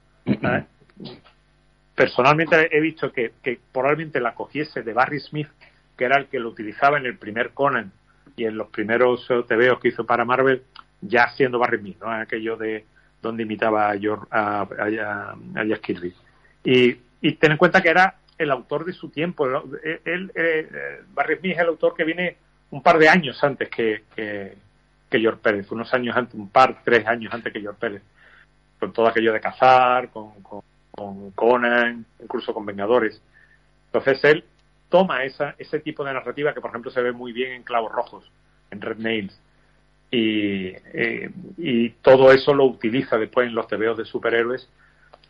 Personalmente 1.96 2.76
he 2.76 2.82
visto 2.82 3.12
que, 3.14 3.32
probablemente 3.72 4.20
la 4.20 4.36
cogiese 4.36 4.84
de 4.84 4.92
Barry 4.92 5.22
Smith, 5.22 5.48
que 5.98 6.04
era 6.04 6.18
el 6.18 6.28
que 6.28 6.40
lo 6.40 6.50
utilizaba 6.50 6.98
en 6.98 7.06
el 7.06 7.18
primer 7.18 7.52
Conan 7.52 7.94
y 8.36 8.44
en 8.44 8.58
los 8.58 8.68
primeros 8.68 9.26
eh, 9.30 9.44
TVOs 9.48 9.80
que 9.80 9.88
hizo 9.88 10.06
para 10.06 10.26
Marvel, 10.26 10.62
ya 11.02 11.30
siendo 11.30 11.58
Barry 11.58 11.80
Smith, 11.80 11.98
¿no? 12.02 12.12
aquello 12.12 12.58
de 12.58 12.84
donde 13.22 13.44
imitaba 13.44 13.90
a, 13.92 13.98
George- 13.98 14.28
a, 14.30 14.62
a- 14.62 15.64
Jack 15.64 15.82
Kirby. 15.82 16.14
Y, 16.66 17.32
ten 17.40 17.54
en 17.54 17.58
cuenta 17.58 17.82
que 17.82 17.90
era 17.90 18.16
el 18.38 18.52
autor 18.52 18.84
de 18.84 18.92
su 18.94 19.10
tiempo. 19.10 19.48
¿no? 19.48 19.64
Él, 20.06 20.32
eh, 20.36 20.68
eh, 20.72 21.02
Barry 21.14 21.38
Smith 21.38 21.54
es 21.54 21.60
el 21.60 21.68
autor 21.68 21.96
que 21.96 22.04
viene 22.04 22.36
un 22.72 22.84
par 22.84 22.98
de 23.00 23.08
años 23.08 23.42
antes 23.42 23.70
que, 23.70 24.04
que 24.14 25.20
George 25.20 25.40
Pérez, 25.42 25.72
unos 25.72 25.92
años 25.94 26.16
antes, 26.16 26.36
un 26.36 26.50
par, 26.50 26.82
tres 26.84 27.08
años 27.08 27.34
antes 27.34 27.52
que 27.54 27.62
George 27.62 27.80
Pérez, 27.80 28.02
con 28.80 28.94
todo 28.94 29.08
aquello 29.08 29.34
de 29.34 29.40
cazar, 29.40 30.10
con, 30.10 30.42
con, 30.42 30.62
con 30.92 31.32
Conan, 31.32 32.06
incluso 32.22 32.54
con 32.54 32.66
Vengadores. 32.66 33.22
Entonces 33.88 34.24
él 34.24 34.44
toma 34.90 35.24
esa, 35.24 35.56
ese 35.58 35.80
tipo 35.80 36.04
de 36.04 36.14
narrativa 36.14 36.54
que, 36.54 36.62
por 36.62 36.70
ejemplo, 36.70 36.92
se 36.92 37.02
ve 37.02 37.12
muy 37.12 37.34
bien 37.34 37.52
en 37.54 37.64
Clavos 37.64 37.92
Rojos, 37.92 38.30
en 38.72 38.82
Red 38.82 38.98
Nails, 38.98 39.40
y, 40.10 40.68
eh, 40.94 41.30
y 41.58 41.90
todo 42.02 42.32
eso 42.32 42.54
lo 42.54 42.66
utiliza 42.66 43.18
después 43.18 43.48
en 43.48 43.56
los 43.56 43.68
tebeos 43.68 43.98
de 43.98 44.06
superhéroes 44.06 44.70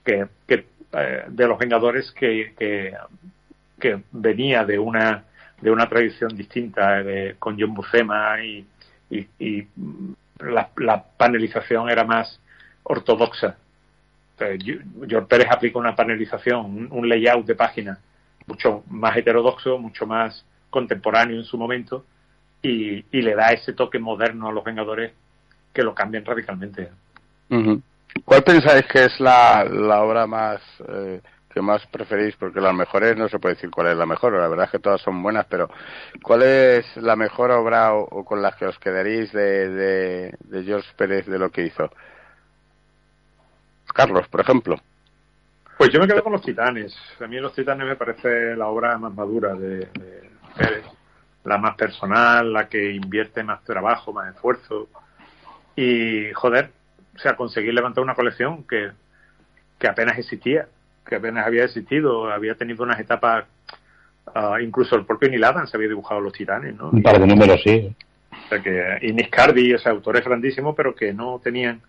que, 0.03 0.27
que, 0.47 0.67
eh, 0.93 1.23
de 1.27 1.47
los 1.47 1.57
Vengadores 1.57 2.11
que, 2.11 2.53
que, 2.57 2.93
venía 4.11 4.65
de 4.65 4.77
una 4.79 5.23
de 5.61 5.71
una 5.71 5.89
tradición 5.89 6.35
distinta 6.35 7.01
de, 7.01 7.35
con 7.39 7.59
John 7.59 7.73
Buscema 7.73 8.43
y, 8.43 8.65
y, 9.09 9.67
la 10.39 11.03
panelización 11.17 11.89
era 11.89 12.03
más 12.03 12.39
ortodoxa. 12.87 13.57
Eh, 14.39 14.57
George 15.07 15.27
Pérez 15.27 15.47
aplica 15.49 15.79
una 15.79 15.95
panelización, 15.95 16.87
un, 16.91 17.09
layout 17.09 17.45
de 17.45 17.55
página 17.55 17.99
mucho 18.45 18.83
más 18.89 19.17
heterodoxo, 19.17 19.77
mucho 19.77 20.05
más 20.05 20.45
contemporáneo 20.69 21.37
en 21.37 21.43
su 21.43 21.57
momento 21.57 22.05
y, 22.61 23.03
le 23.11 23.35
da 23.35 23.49
ese 23.49 23.73
toque 23.73 23.99
moderno 23.99 24.47
a 24.47 24.51
los 24.51 24.63
Vengadores 24.63 25.11
que 25.73 25.83
lo 25.83 25.93
cambian 25.93 26.23
radicalmente. 26.23 26.89
¿Cuál 28.23 28.43
pensáis 28.43 28.85
que 28.85 29.05
es 29.05 29.19
la, 29.19 29.65
obra 30.01 30.27
más 30.27 30.61
eh, 30.87 31.21
que 31.49 31.61
más 31.61 31.85
preferís? 31.87 32.35
Porque 32.35 32.61
las 32.61 32.73
mejores 32.73 33.17
no 33.17 33.27
se 33.27 33.39
puede 33.39 33.55
decir 33.55 33.69
cuál 33.69 33.87
es 33.87 33.97
la 33.97 34.05
mejor, 34.05 34.33
la 34.33 34.47
verdad 34.47 34.65
es 34.65 34.71
que 34.71 34.79
todas 34.79 35.01
son 35.01 35.21
buenas, 35.21 35.45
pero 35.47 35.69
¿cuál 36.21 36.43
es 36.43 36.85
la 36.97 37.15
mejor 37.15 37.51
obra 37.51 37.93
o, 37.93 38.23
con 38.23 38.41
la 38.41 38.53
que 38.53 38.65
os 38.65 38.79
quedaréis 38.79 39.31
de, 39.33 40.31
de 40.39 40.63
George 40.63 40.89
Pérez 40.95 41.25
de 41.25 41.39
lo 41.39 41.49
que 41.49 41.65
hizo? 41.65 41.89
Carlos, 43.97 44.27
por 44.27 44.41
ejemplo. 44.41 44.75
Pues 45.77 45.89
yo 45.91 45.99
me 45.99 46.07
quedo 46.07 46.23
con 46.23 46.33
los 46.33 46.43
Titanes. 46.43 46.95
A 47.19 47.27
mí 47.27 47.39
los 47.39 47.53
Titanes 47.53 47.87
me 47.87 47.95
parece 47.95 48.55
la 48.55 48.67
obra 48.67 48.97
más 48.99 49.13
madura 49.13 49.55
de, 49.55 49.79
de 49.79 50.29
Pérez, 50.55 50.85
la 51.43 51.57
más 51.57 51.75
personal, 51.75 52.53
la 52.53 52.69
que 52.69 52.91
invierte 52.91 53.43
más 53.43 53.63
trabajo, 53.63 54.13
más 54.13 54.35
esfuerzo. 54.35 54.87
Y, 55.75 56.31
joder, 56.33 56.69
o 57.15 57.19
sea, 57.19 57.35
conseguir 57.35 57.73
levantar 57.73 58.03
una 58.03 58.13
colección 58.13 58.63
que, 58.63 58.91
que 59.79 59.87
apenas 59.87 60.17
existía, 60.19 60.67
que 61.05 61.15
apenas 61.15 61.47
había 61.47 61.63
existido, 61.63 62.31
había 62.31 62.53
tenido 62.53 62.83
unas 62.83 62.99
etapas, 62.99 63.45
ah, 64.33 64.57
incluso 64.61 64.95
el 64.95 65.05
propio 65.05 65.29
Neil 65.29 65.43
Adams 65.43 65.73
había 65.73 65.87
dibujado 65.87 66.21
los 66.21 66.33
Titanes, 66.33 66.75
¿no? 66.75 66.89
Un 66.89 67.01
par 67.01 67.19
de 67.19 67.25
números, 67.25 67.59
sí. 67.63 67.95
O 68.31 68.49
sea 68.49 68.61
que, 68.61 68.99
y 69.01 69.13
Nick 69.13 69.29
Carby, 69.29 69.73
o 69.73 69.79
sea, 69.79 69.91
autores 69.91 70.23
grandísimos, 70.23 70.75
pero 70.75 70.93
que 70.93 71.13
no 71.13 71.39
tenían 71.43 71.81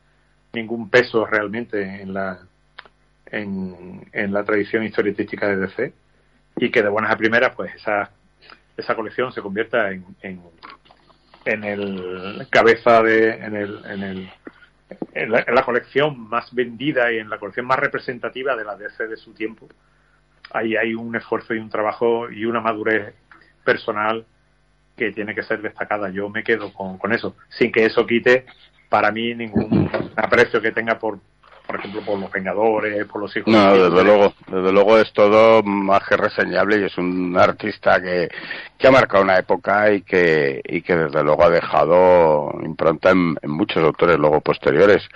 ningún 0.52 0.90
peso 0.90 1.26
realmente 1.26 2.02
en 2.02 2.14
la 2.14 2.40
en, 3.26 4.32
la 4.32 4.44
tradición 4.44 4.84
historietística 4.84 5.48
de 5.48 5.56
DC 5.56 5.92
y 6.56 6.70
que 6.70 6.82
de 6.82 6.88
buenas 6.88 7.10
a 7.10 7.16
primeras 7.16 7.54
pues 7.54 7.74
esa 7.74 8.10
esa 8.76 8.94
colección 8.94 9.32
se 9.32 9.42
convierta 9.42 9.90
en, 9.90 10.04
en, 10.22 10.40
en 11.44 11.64
el 11.64 12.46
cabeza 12.50 13.02
de 13.02 13.30
en 13.30 13.56
el 13.56 13.84
en 13.84 14.02
el 14.02 14.30
en 15.12 15.32
la, 15.32 15.44
en 15.46 15.54
la 15.54 15.64
colección 15.64 16.18
más 16.18 16.54
vendida 16.54 17.12
y 17.12 17.18
en 17.18 17.28
la 17.28 17.38
colección 17.38 17.66
más 17.66 17.78
representativa 17.78 18.56
de 18.56 18.64
la 18.64 18.76
DC 18.76 19.06
de 19.06 19.16
su 19.16 19.34
tiempo 19.34 19.68
ahí 20.52 20.76
hay 20.76 20.94
un 20.94 21.14
esfuerzo 21.16 21.54
y 21.54 21.58
un 21.58 21.68
trabajo 21.68 22.30
y 22.30 22.44
una 22.44 22.60
madurez 22.60 23.14
personal 23.64 24.24
que 24.96 25.12
tiene 25.12 25.34
que 25.34 25.42
ser 25.42 25.62
destacada. 25.62 26.10
Yo 26.10 26.28
me 26.28 26.42
quedo 26.42 26.72
con, 26.72 26.98
con 26.98 27.12
eso, 27.12 27.36
sin 27.48 27.70
que 27.70 27.84
eso 27.84 28.06
quite 28.06 28.46
para 28.88 29.12
mí 29.12 29.34
ningún 29.34 29.88
aprecio 30.18 30.60
que 30.60 30.72
tenga 30.72 30.98
por, 30.98 31.18
por 31.66 31.76
ejemplo, 31.76 32.00
por 32.00 32.18
los 32.18 32.30
Vengadores, 32.30 33.04
por 33.06 33.20
los 33.20 33.36
hijos. 33.36 33.52
No, 33.52 33.74
de 33.76 33.90
desde 33.90 34.04
luego, 34.04 34.32
desde 34.46 34.72
luego 34.72 34.98
es 34.98 35.12
todo 35.12 35.62
más 35.62 36.02
que 36.08 36.16
reseñable 36.16 36.78
y 36.80 36.84
es 36.84 36.96
un 36.96 37.36
artista 37.36 38.00
que, 38.00 38.28
que 38.78 38.86
ha 38.86 38.90
marcado 38.90 39.22
una 39.22 39.36
época 39.36 39.92
y 39.92 40.00
que, 40.00 40.62
y 40.64 40.80
que 40.80 40.96
desde 40.96 41.22
luego 41.22 41.44
ha 41.44 41.50
dejado 41.50 42.58
impronta 42.62 43.10
en, 43.10 43.36
en 43.42 43.50
muchos 43.50 43.84
autores 43.84 44.16
luego 44.16 44.40
posteriores. 44.40 45.06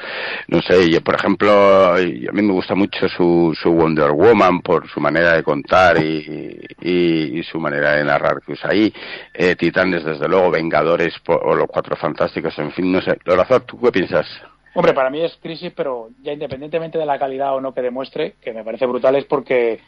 No 0.48 0.60
sé, 0.60 0.90
yo 0.90 1.00
por 1.00 1.14
ejemplo, 1.14 1.50
a 1.94 1.96
mí 1.96 2.42
me 2.42 2.52
gusta 2.52 2.74
mucho 2.74 3.08
su, 3.08 3.56
su 3.58 3.72
Wonder 3.72 4.10
Woman 4.10 4.60
por 4.60 4.86
su 4.90 5.00
manera 5.00 5.32
de 5.32 5.42
contar 5.42 6.04
y, 6.04 6.60
y, 6.82 7.38
y 7.40 7.42
su 7.44 7.58
manera 7.58 7.92
de 7.94 8.04
narrar 8.04 8.42
que 8.44 8.52
usa 8.52 8.70
ahí. 8.72 8.92
Eh, 9.32 9.56
Titanes, 9.56 10.04
desde 10.04 10.28
luego, 10.28 10.50
Vengadores 10.50 11.18
po- 11.20 11.40
o 11.42 11.54
Los 11.54 11.66
Cuatro 11.68 11.96
Fantásticos, 11.96 12.58
en 12.58 12.72
fin, 12.72 12.92
no 12.92 13.00
sé. 13.00 13.16
Lorazar, 13.24 13.62
¿tú 13.62 13.80
qué 13.80 13.90
piensas? 13.90 14.26
Hombre, 14.74 14.94
para 14.94 15.10
mí 15.10 15.20
es 15.20 15.36
crisis, 15.42 15.72
pero 15.76 16.08
ya 16.22 16.32
independientemente 16.32 16.98
de 16.98 17.06
la 17.06 17.18
calidad 17.18 17.54
o 17.54 17.60
no 17.60 17.74
que 17.74 17.82
demuestre, 17.82 18.36
que 18.40 18.52
me 18.52 18.64
parece 18.64 18.86
brutal, 18.86 19.16
es 19.16 19.26
porque 19.26 19.80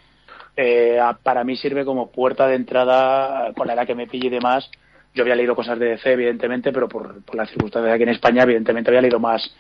eh, 0.57 0.99
para 1.23 1.43
mí 1.43 1.57
sirve 1.57 1.85
como 1.85 2.11
puerta 2.11 2.47
de 2.47 2.57
entrada 2.57 3.53
con 3.55 3.67
la 3.67 3.75
edad 3.75 3.87
que 3.87 3.95
me 3.95 4.07
pille 4.07 4.27
y 4.27 4.31
demás. 4.31 4.71
Yo 5.15 5.23
había 5.23 5.37
leído 5.37 5.55
cosas 5.55 5.79
de 5.79 5.91
DC, 5.91 6.13
evidentemente, 6.13 6.73
pero 6.73 6.89
por, 6.89 7.23
por 7.25 7.37
las 7.37 7.49
circunstancias 7.49 7.95
aquí 7.95 8.03
en 8.03 8.09
España, 8.11 8.43
evidentemente 8.43 8.91
había 8.91 9.01
leído 9.01 9.21
más 9.21 9.55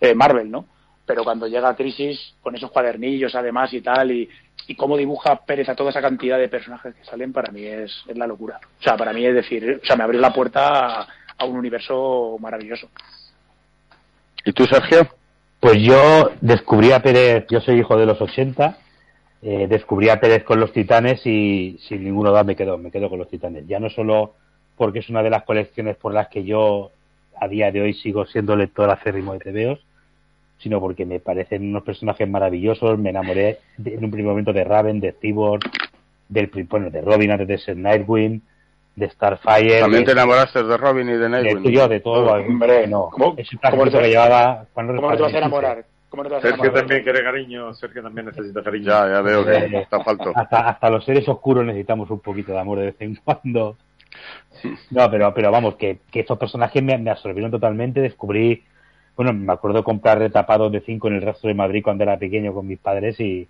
eh, 0.00 0.14
Marvel, 0.14 0.50
¿no? 0.50 0.66
Pero 1.04 1.24
cuando 1.24 1.48
llega 1.48 1.74
Crisis, 1.74 2.34
con 2.40 2.54
esos 2.54 2.70
cuadernillos 2.70 3.34
además 3.34 3.72
y 3.74 3.80
tal, 3.80 4.12
y, 4.12 4.28
y 4.68 4.74
cómo 4.74 4.96
dibuja 4.96 5.44
Pérez 5.44 5.68
a 5.68 5.74
toda 5.74 5.90
esa 5.90 6.00
cantidad 6.00 6.38
de 6.38 6.48
personajes 6.48 6.94
que 6.94 7.04
salen, 7.04 7.32
para 7.32 7.52
mí 7.52 7.64
es, 7.64 8.04
la 8.14 8.26
locura. 8.26 8.60
O 8.78 8.82
sea, 8.82 8.96
para 8.96 9.12
mí 9.12 9.26
es 9.26 9.34
decir, 9.34 9.80
o 9.82 9.86
sea, 9.86 9.96
me 9.96 10.04
abre 10.04 10.18
la 10.18 10.32
puerta 10.32 11.06
a 11.36 11.44
un 11.44 11.56
universo 11.56 12.36
maravilloso. 12.40 12.88
¿Y 14.44 14.52
tú, 14.52 14.66
Sergio? 14.66 15.08
Pues 15.60 15.80
yo 15.80 16.32
descubrí 16.40 16.90
a 16.90 17.00
Pérez, 17.00 17.46
yo 17.48 17.60
soy 17.60 17.78
hijo 17.78 17.96
de 17.96 18.06
los 18.06 18.20
80, 18.20 18.76
eh, 19.42 19.66
descubrí 19.68 20.08
a 20.08 20.18
Pérez 20.18 20.42
con 20.42 20.58
los 20.58 20.72
Titanes 20.72 21.24
y 21.24 21.78
sin 21.88 22.02
ninguna 22.02 22.30
duda 22.30 22.42
me 22.42 22.56
quedo, 22.56 22.76
me 22.76 22.90
quedo 22.90 23.08
con 23.08 23.20
los 23.20 23.28
Titanes. 23.28 23.68
Ya 23.68 23.78
no 23.78 23.88
solo 23.88 24.34
porque 24.76 24.98
es 24.98 25.08
una 25.08 25.22
de 25.22 25.30
las 25.30 25.44
colecciones 25.44 25.96
por 25.96 26.12
las 26.12 26.26
que 26.26 26.42
yo 26.42 26.90
a 27.40 27.46
día 27.46 27.70
de 27.70 27.82
hoy 27.82 27.94
sigo 27.94 28.26
siendo 28.26 28.56
lector 28.56 28.90
acérrimo 28.90 29.32
de 29.34 29.38
TVOs, 29.38 29.86
sino 30.58 30.80
porque 30.80 31.06
me 31.06 31.20
parecen 31.20 31.68
unos 31.68 31.84
personajes 31.84 32.28
maravillosos, 32.28 32.98
me 32.98 33.10
enamoré 33.10 33.58
en 33.84 34.04
un 34.04 34.10
primer 34.10 34.30
momento 34.30 34.52
de 34.52 34.64
Raven, 34.64 34.98
de 34.98 35.12
Cyborg, 35.12 35.62
del 36.28 36.50
bueno, 36.68 36.90
de 36.90 37.00
Robin 37.00 37.30
antes 37.30 37.46
de 37.46 37.58
ser 37.58 37.76
Nightwing, 37.76 38.42
de 38.94 39.08
Starfire. 39.10 39.80
¿También 39.80 40.02
de- 40.02 40.06
te 40.06 40.12
enamoraste 40.12 40.62
de 40.62 40.76
Robin 40.76 41.08
y 41.08 41.12
de 41.12 41.18
de 41.18 41.28
Nightwing? 41.28 41.62
tuyo, 41.62 41.88
de 41.88 42.00
todo. 42.00 42.32
Hombre, 42.34 42.86
no. 42.86 43.08
¿cómo- 43.10 43.34
Es 43.36 43.52
un 43.52 43.58
cómo 43.70 43.84
te- 43.84 43.90
que 43.98 44.08
llevaba 44.10 44.66
¿Cómo 44.74 44.92
no 44.92 45.16
te 45.16 45.22
vas 45.22 45.34
a 45.34 45.38
enamorar? 45.38 45.84
¿Cómo 46.10 46.22
no 46.24 46.28
te 46.28 46.34
vas 46.34 46.44
a 46.44 46.48
Sergio 46.48 46.64
enamorar? 46.64 46.82
también 46.86 47.02
quiere 47.04 47.22
cariño, 47.24 47.74
Sergio 47.74 48.02
también 48.02 48.26
necesita 48.26 48.62
cariño. 48.62 48.84
Ya, 48.86 49.08
ya 49.08 49.20
veo 49.22 49.44
que 49.46 49.52
Eh, 49.56 49.80
está 49.80 50.04
falto. 50.04 50.30
hasta, 50.34 50.68
hasta 50.68 50.90
los 50.90 51.04
seres 51.04 51.26
oscuros 51.28 51.64
necesitamos 51.64 52.10
un 52.10 52.20
poquito 52.20 52.52
de 52.52 52.58
amor 52.58 52.78
de 52.80 52.84
vez 52.86 52.96
en 53.00 53.14
cuando. 53.24 53.76
No, 54.90 55.10
pero, 55.10 55.32
pero 55.34 55.50
vamos, 55.50 55.76
que, 55.76 55.98
que 56.10 56.20
estos 56.20 56.38
personajes 56.38 56.82
me, 56.82 56.98
me 56.98 57.10
absorbieron 57.10 57.50
totalmente. 57.50 58.00
Descubrí, 58.02 58.62
bueno, 59.16 59.32
me 59.32 59.52
acuerdo 59.54 59.82
comprar 59.82 60.18
retapados 60.18 60.70
de 60.70 60.80
5 60.80 61.08
en 61.08 61.14
el 61.14 61.22
resto 61.22 61.48
de 61.48 61.54
Madrid 61.54 61.82
cuando 61.82 62.04
era 62.04 62.18
pequeño 62.18 62.52
con 62.52 62.66
mis 62.66 62.78
padres 62.78 63.18
y, 63.18 63.48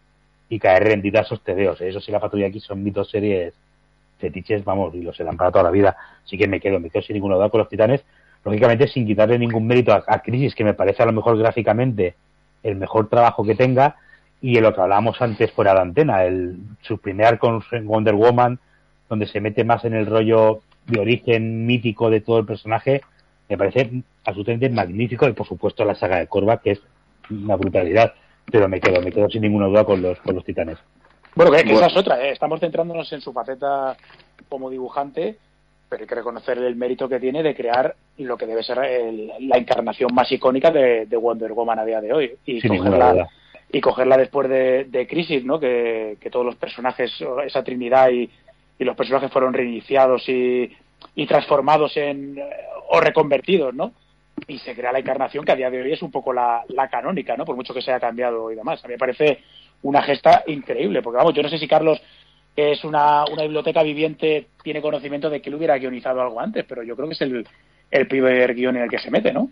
y 0.49 0.59
caer 0.61 0.85
rendida 0.85 1.19
a 1.19 1.23
esos 1.23 1.43
tebeos. 1.43 1.81
¿eh? 1.81 1.89
Eso 1.89 2.01
sí, 2.01 2.13
la 2.13 2.21
patrulla 2.21 2.47
aquí 2.47 2.61
son 2.61 2.83
mis 2.85 2.95
dos 2.95 3.11
series 3.11 3.53
fetiches, 4.23 4.65
vamos, 4.65 4.95
y 4.95 5.03
los 5.03 5.15
serán 5.15 5.37
para 5.37 5.51
toda 5.51 5.65
la 5.65 5.71
vida. 5.71 5.97
Así 6.25 6.39
que 6.39 6.49
me 6.49 6.61
quedo, 6.61 6.81
me 6.81 6.89
quedo 6.89 7.03
sin 7.03 7.15
ninguna 7.15 7.35
duda 7.35 7.51
con 7.51 7.59
los 7.59 7.69
titanes. 7.69 8.03
Lógicamente, 8.45 8.89
sin 8.89 9.07
quitarle 9.07 9.39
ningún 9.39 9.67
mérito 9.67 9.93
a, 9.93 10.19
Crisis, 10.21 10.55
que 10.55 10.65
me 10.65 10.75
parece 10.75 11.03
a 11.03 11.07
lo 11.07 11.13
mejor 11.13 11.37
gráficamente 11.37 12.15
el 12.63 12.77
mejor 12.77 13.09
trabajo 13.09 13.45
que 13.45 13.55
tenga, 13.55 13.97
y 14.41 14.57
en 14.57 14.63
lo 14.63 14.75
que 14.75 14.81
hablábamos 14.81 15.21
antes 15.21 15.53
fuera 15.53 15.75
de 15.75 15.81
antena, 15.81 16.25
el, 16.25 16.57
su 16.81 16.99
primer 16.99 17.39
con 17.39 17.63
Wonder 17.85 18.15
Woman, 18.15 18.59
donde 19.09 19.27
se 19.27 19.41
mete 19.41 19.65
más 19.65 19.85
en 19.85 19.95
el 19.95 20.07
rollo 20.07 20.61
de 20.87 21.01
origen 21.01 21.67
mítico 21.67 22.11
de 22.11 22.21
todo 22.21 22.39
el 22.39 22.47
personaje, 22.47 23.03
me 23.49 23.59
parece 23.59 24.03
absolutamente 24.25 24.71
magnífico, 24.71 25.29
y 25.29 25.33
por 25.33 25.47
supuesto 25.47 25.85
la 25.85 25.95
saga 25.95 26.19
de 26.19 26.27
Corva, 26.27 26.61
que 26.61 26.73
es 26.73 26.81
una 27.31 27.57
brutalidad, 27.57 28.15
pero 28.51 28.69
me 28.69 28.81
quedo, 28.81 29.01
me 29.01 29.13
quedo 29.13 29.29
sin 29.29 29.43
ninguna 29.43 29.67
duda 29.67 29.85
con 29.85 30.03
los, 30.03 30.19
con 30.21 30.35
los 30.35 30.45
titanes. 30.45 30.79
Bueno, 31.35 31.51
que, 31.51 31.59
que 31.59 31.73
Bueno. 31.73 31.79
esa 31.87 31.87
es 31.89 31.97
otra, 31.97 32.23
¿eh? 32.23 32.33
estamos 32.33 32.61
centrándonos 32.61 33.13
en 33.13 33.21
su 33.21 33.33
faceta 33.33 33.97
como 34.49 34.69
dibujante, 34.71 35.37
pero 35.89 36.03
hay 36.03 36.09
que 36.09 36.15
reconocer 36.15 36.59
el 36.59 36.77
mérito 36.77 37.09
que 37.09 37.21
tiene 37.21 37.43
de 37.43 37.55
crear 37.55 37.95
lo 38.19 38.37
que 38.37 38.47
debe 38.47 38.63
ser 38.63 38.79
el- 38.79 39.33
la 39.41 39.57
encarnación 39.59 40.13
más 40.15 40.31
icónica 40.33 40.71
de, 40.71 41.07
de 41.07 41.17
Wonder 41.17 41.53
Woman 41.53 41.79
a 41.79 41.85
día 41.85 42.01
de 42.01 42.13
hoy. 42.13 42.33
Y 42.47 42.61
Sin 42.61 42.77
cogerla, 42.77 43.29
y 43.71 43.81
cogerla 43.81 44.17
después 44.19 44.49
de, 44.49 44.85
de 44.85 45.07
Crisis, 45.07 45.45
¿no? 45.45 45.59
Que, 45.59 46.17
que 46.21 46.31
todos 46.31 46.45
los 46.45 46.57
personajes, 46.57 47.11
esa 47.47 47.63
trinidad 47.65 48.11
y, 48.11 48.29
y 48.79 48.85
los 48.85 48.97
personajes 48.97 49.31
fueron 49.33 49.55
reiniciados 49.55 50.29
y, 50.29 50.71
y 51.15 51.27
transformados 51.27 51.97
en 51.97 52.39
o 52.91 53.01
reconvertidos, 53.01 53.75
¿no? 53.75 53.93
Y 54.47 54.59
se 54.59 54.75
crea 54.75 54.93
la 54.93 54.99
encarnación 54.99 55.45
que 55.45 55.53
a 55.53 55.57
día 55.57 55.71
de 55.71 55.83
hoy 55.83 55.93
es 55.93 56.03
un 56.03 56.11
poco 56.11 56.33
la, 56.33 56.63
la 56.69 56.89
canónica, 56.89 57.37
¿no? 57.37 57.45
Por 57.45 57.57
mucho 57.57 57.73
que 57.75 57.83
se 57.83 57.91
haya 57.91 58.01
cambiado 58.01 58.51
y 58.51 58.57
demás. 58.57 58.85
A 58.85 58.89
mí 58.89 58.95
me 58.95 58.99
parece 58.99 59.39
una 59.83 60.03
gesta 60.03 60.43
increíble, 60.47 61.03
porque 61.03 61.19
vamos, 61.19 61.35
yo 61.35 61.43
no 61.43 61.49
sé 61.49 61.59
si 61.59 61.69
Carlos 61.69 62.01
que 62.55 62.73
es 62.73 62.85
una, 62.85 63.25
una 63.25 63.45
biblioteca 63.45 63.83
viviente, 63.83 64.49
tiene 64.63 64.83
conocimiento 64.83 65.31
de 65.31 65.41
que 65.41 65.49
él 65.49 65.55
hubiera 65.55 65.79
guionizado 65.79 66.21
algo 66.21 66.39
antes, 66.39 66.65
pero 66.69 66.83
yo 66.83 66.95
creo 66.95 67.09
que 67.09 67.15
es 67.15 67.21
el, 67.23 67.47
el 67.91 68.07
primer 68.07 68.55
guion 68.55 68.77
en 68.77 68.83
el 68.83 68.91
que 68.91 68.99
se 68.99 69.11
mete, 69.11 69.33
¿no? 69.33 69.51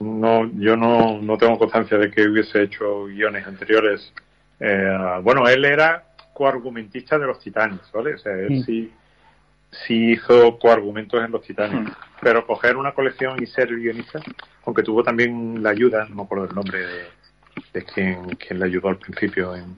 No, 0.00 0.50
yo 0.58 0.76
no, 0.76 1.18
no 1.22 1.38
tengo 1.38 1.58
constancia 1.58 1.96
de 1.96 2.10
que 2.10 2.28
hubiese 2.28 2.62
hecho 2.62 3.06
guiones 3.06 3.46
anteriores. 3.46 4.12
Eh, 4.60 4.98
bueno, 5.22 5.48
él 5.48 5.64
era 5.64 6.04
coargumentista 6.34 7.18
de 7.18 7.26
los 7.26 7.38
Titanes, 7.40 7.80
¿vale? 7.92 8.14
O 8.14 8.18
sea, 8.18 8.32
él 8.32 8.58
Mm. 8.58 8.62
sí, 8.64 8.92
sí 9.72 10.12
hizo 10.12 10.58
coargumentos 10.58 11.24
en 11.24 11.32
los 11.32 11.42
Titanes. 11.42 11.80
Mm. 11.80 11.92
Pero 12.20 12.46
coger 12.46 12.76
una 12.76 12.92
colección 12.92 13.42
y 13.42 13.46
ser 13.46 13.74
guionista, 13.74 14.20
aunque 14.64 14.82
tuvo 14.82 15.02
también 15.02 15.62
la 15.62 15.70
ayuda, 15.70 16.06
no 16.08 16.14
me 16.16 16.22
acuerdo 16.22 16.44
el 16.44 16.54
nombre 16.54 16.78
de, 16.86 17.04
de 17.72 17.84
quien, 17.84 18.26
quien 18.36 18.60
le 18.60 18.66
ayudó 18.66 18.88
al 18.88 18.98
principio 18.98 19.56
en, 19.56 19.76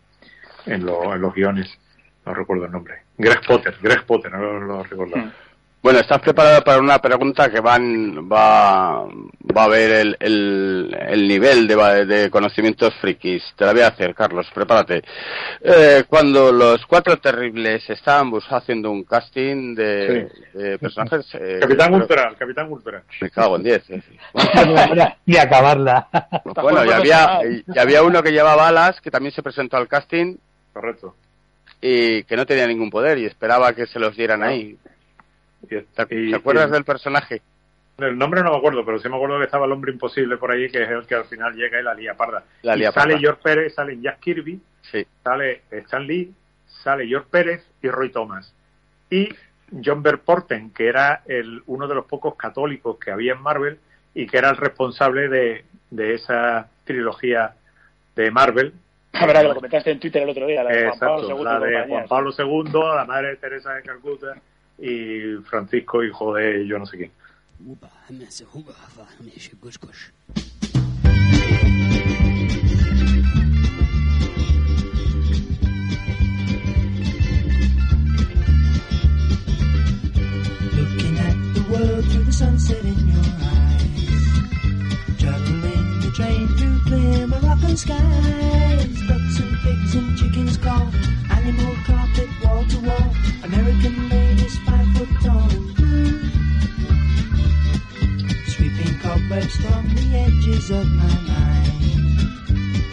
en, 0.67 0.85
lo- 0.85 1.15
en 1.15 1.21
los 1.23 1.35
guiones, 1.35 1.79
no 2.27 2.35
recuerdo 2.35 2.67
el 2.67 2.73
nombre. 2.73 2.97
Greg 3.17 3.41
Potter, 3.47 3.77
Greg 3.81 4.05
Potter, 4.05 4.33
no 4.33 4.39
lo, 4.43 4.61
lo 4.61 4.83
recuerdo. 4.83 5.17
Mm. 5.17 5.31
Bueno, 5.85 5.99
¿estás 5.99 6.19
preparado 6.23 6.65
para 6.65 6.79
una 6.81 6.99
pregunta 6.99 7.51
que 7.51 7.61
van, 7.61 8.27
va, 8.27 9.05
va 9.05 9.65
a 9.65 9.69
ver 9.69 9.91
el, 9.91 10.17
el, 10.19 10.97
el 11.11 11.29
nivel 11.29 11.69
de, 11.69 12.07
de 12.07 12.31
conocimientos 12.31 12.95
frikis? 13.03 13.43
Te 13.55 13.67
la 13.67 13.73
voy 13.75 13.83
a 13.83 13.89
hacer, 13.89 14.15
Carlos, 14.15 14.47
prepárate. 14.55 15.03
Eh, 15.61 16.05
cuando 16.09 16.51
los 16.53 16.87
cuatro 16.87 17.19
terribles 17.19 17.85
estaban 17.91 18.31
bus- 18.31 18.47
haciendo 18.51 18.91
un 18.91 19.05
casting 19.05 19.75
de, 19.75 20.31
de 20.55 20.79
personajes... 20.79 21.27
eh, 21.35 21.59
Capitán 21.61 21.93
Ultra, 21.93 22.29
el 22.31 22.37
Capitán 22.37 22.73
Ultra. 22.73 23.03
Me 23.21 23.29
cago 23.29 23.57
en 23.57 23.63
diez. 23.65 23.83
eh. 23.91 24.03
Ni 25.27 25.37
acabarla. 25.37 26.09
Bueno, 26.63 26.83
y 26.87 26.93
había, 26.93 27.41
y 27.45 27.79
había 27.79 28.03
uno 28.03 28.23
que 28.23 28.33
llevaba 28.33 28.69
alas, 28.69 29.03
que 29.03 29.11
también 29.11 29.35
se 29.35 29.43
presentó 29.43 29.77
al 29.77 29.87
casting 29.87 30.37
Correcto. 30.73 31.15
y 31.83 32.23
que 32.25 32.37
no 32.39 32.47
tenía 32.47 32.67
ningún 32.67 32.89
poder 32.89 33.19
y 33.19 33.27
esperaba 33.27 33.75
que 33.75 33.87
se 33.87 33.99
los 33.99 34.17
dieran 34.17 34.43
Ah. 34.43 34.47
ahí. 34.47 34.79
Y- 35.71 35.81
¿Te, 35.83 36.07
y- 36.11 36.31
te 36.31 36.37
acuerdas 36.37 36.69
y- 36.69 36.73
del 36.73 36.85
personaje? 36.85 37.43
El 37.99 38.19
nombre 38.19 38.43
no 38.43 38.51
me 38.51 38.57
acuerdo, 38.57 38.85
pero 38.85 38.99
sí 38.99 39.09
me 39.09 39.15
acuerdo 39.17 39.39
que 39.39 39.45
estaba 39.45 39.67
el 39.67 39.73
hombre 39.73 39.93
imposible 39.93 40.37
por 40.37 40.51
ahí, 40.51 40.69
que 40.69 40.83
es 40.83 40.91
el 40.91 41.07
que 41.07 41.15
al 41.15 41.27
final 41.27 41.55
llega 41.55 41.79
y 41.81 41.85
la 41.85 41.95
lía 41.95 42.15
parda. 42.15 42.43
La 42.63 42.77
Y 42.77 42.83
sale. 42.93 43.19
George 43.19 43.41
Pérez, 43.43 43.75
sale 43.75 44.01
Jack 44.01 44.19
Kirby, 44.19 44.61
Sí. 44.83 45.07
sale 45.23 45.63
Stan 45.71 46.05
Lee, 46.05 46.33
sale 46.67 47.07
George 47.07 47.29
Pérez 47.31 47.65
y 47.83 47.89
Roy 47.89 48.11
Thomas. 48.11 48.53
Y 49.11 49.29
John 49.85 50.03
Verporten, 50.03 50.71
que 50.73 50.89
era 50.89 51.23
el, 51.27 51.63
uno 51.67 51.87
de 51.87 51.95
los 51.95 52.05
pocos 52.07 52.35
católicos 52.35 52.99
que 52.99 53.13
había 53.13 53.35
en 53.35 53.41
Marvel 53.43 53.79
y 54.13 54.27
que 54.27 54.39
era 54.39 54.51
el 54.51 54.57
responsable 54.57 55.29
de, 55.29 55.65
de 55.91 56.15
esa 56.15 56.69
trilogía 56.85 57.55
de 58.17 58.31
Marvel. 58.33 58.73
La 59.13 59.27
verdad 59.27 59.43
que 59.43 59.49
lo 59.49 59.55
comentaste 59.55 59.93
en 59.93 60.01
Twitter 60.01 60.23
el 60.25 60.31
otro 60.31 60.47
día, 60.49 60.65
la 60.65 60.71
de 60.71 60.89
Juan 60.89 60.99
Pablo 60.99 61.29
II. 61.29 61.29
la 61.29 61.35
y 61.35 61.37
de 61.37 61.61
compañía, 61.61 61.87
Juan 61.89 62.03
sí. 62.03 62.09
Pablo 62.09 62.31
II, 62.37 62.73
la 62.97 63.05
madre 63.05 63.29
de 63.29 63.37
Teresa 63.37 63.73
de 63.75 63.83
Calcuta 63.83 64.35
y 64.79 65.37
Francisco, 65.45 66.03
hijo 66.03 66.35
de 66.35 66.67
yo 66.67 66.79
no 66.79 66.87
sé 66.87 66.97
quién. 66.99 67.11
Looking 80.77 81.19
at 81.19 81.37
the 81.55 81.65
world 81.71 82.05
through 82.11 82.25
the 82.25 82.33
sunset 82.33 82.85
in 82.85 83.09
your 83.09 83.25
eyes. 83.41 84.25
Traveling 85.19 86.01
the 86.01 86.11
train 86.15 86.49
through 86.59 86.81
clear 86.87 87.27
Moroccan 87.27 87.77
skies. 87.77 89.09
Ducks 89.09 89.39
and 89.41 89.57
pigs 89.63 89.95
and 89.95 90.19
chickens 90.19 90.57
call. 90.59 90.91
Animal 91.31 91.74
Cobwebs 99.45 99.57
from 99.57 99.95
the 99.95 100.17
edges 100.17 100.71
of 100.71 100.87
my 100.87 101.21
mind. 101.29 101.75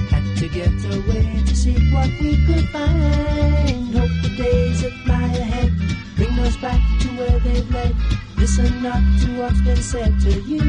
Had 0.09 0.37
to 0.37 0.47
get 0.49 0.67
away 0.67 1.43
to 1.45 1.55
see 1.55 1.91
what 1.93 2.09
we 2.19 2.45
could 2.45 2.67
find. 2.69 3.95
Hope 3.95 4.11
the 4.21 4.35
days 4.37 4.81
that 4.81 4.93
lie 5.07 5.23
ahead 5.23 5.71
bring 6.15 6.39
us 6.39 6.57
back 6.57 6.81
to 7.01 7.07
where 7.09 7.39
they've 7.39 7.69
led. 7.71 7.95
Listen 8.37 8.83
not 8.83 9.01
to 9.21 9.39
what's 9.39 9.61
been 9.61 9.77
said 9.77 10.19
to 10.21 10.41
you. 10.41 10.59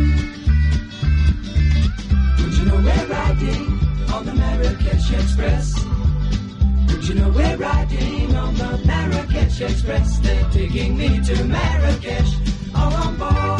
Would 2.38 2.54
you 2.54 2.64
know 2.66 2.76
we're 2.76 3.06
riding 3.06 3.78
on 4.12 4.26
the 4.26 4.34
Marrakesh 4.34 5.12
Express? 5.12 5.84
Would 6.88 7.08
you 7.08 7.14
know 7.14 7.30
we're 7.30 7.56
riding 7.56 8.36
on 8.36 8.54
the 8.54 8.80
Marrakesh 8.86 9.60
Express? 9.60 10.18
They're 10.18 10.50
taking 10.50 10.96
me 10.96 11.20
to 11.20 11.44
Marrakesh. 11.44 12.36
All 12.74 12.92
on 12.94 13.16
board 13.16 13.51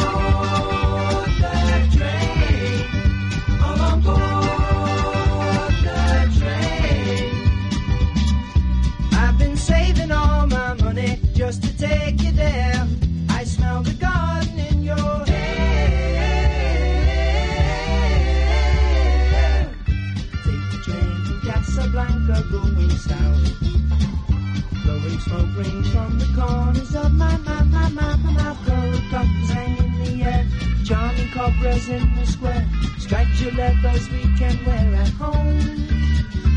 smoke 25.33 25.55
rings 25.57 25.89
from 25.89 26.19
the 26.19 26.29
corners 26.39 26.95
of 26.95 27.11
my, 27.13 27.37
my, 27.37 27.63
my, 27.63 27.89
my, 27.89 28.15
my 28.17 28.31
mouth. 28.33 28.57
Helicopters 28.67 29.49
hang 29.49 29.77
in 29.77 30.03
the 30.03 30.23
air. 30.23 30.45
Charming 30.85 31.31
cobras 31.31 31.89
in 31.89 32.15
the 32.15 32.25
square. 32.25 32.67
Striped 32.99 33.41
your 33.41 33.51
leathers 33.53 34.09
we 34.11 34.21
can 34.37 34.63
wear 34.65 35.01
at 35.01 35.09
home. 35.09 35.87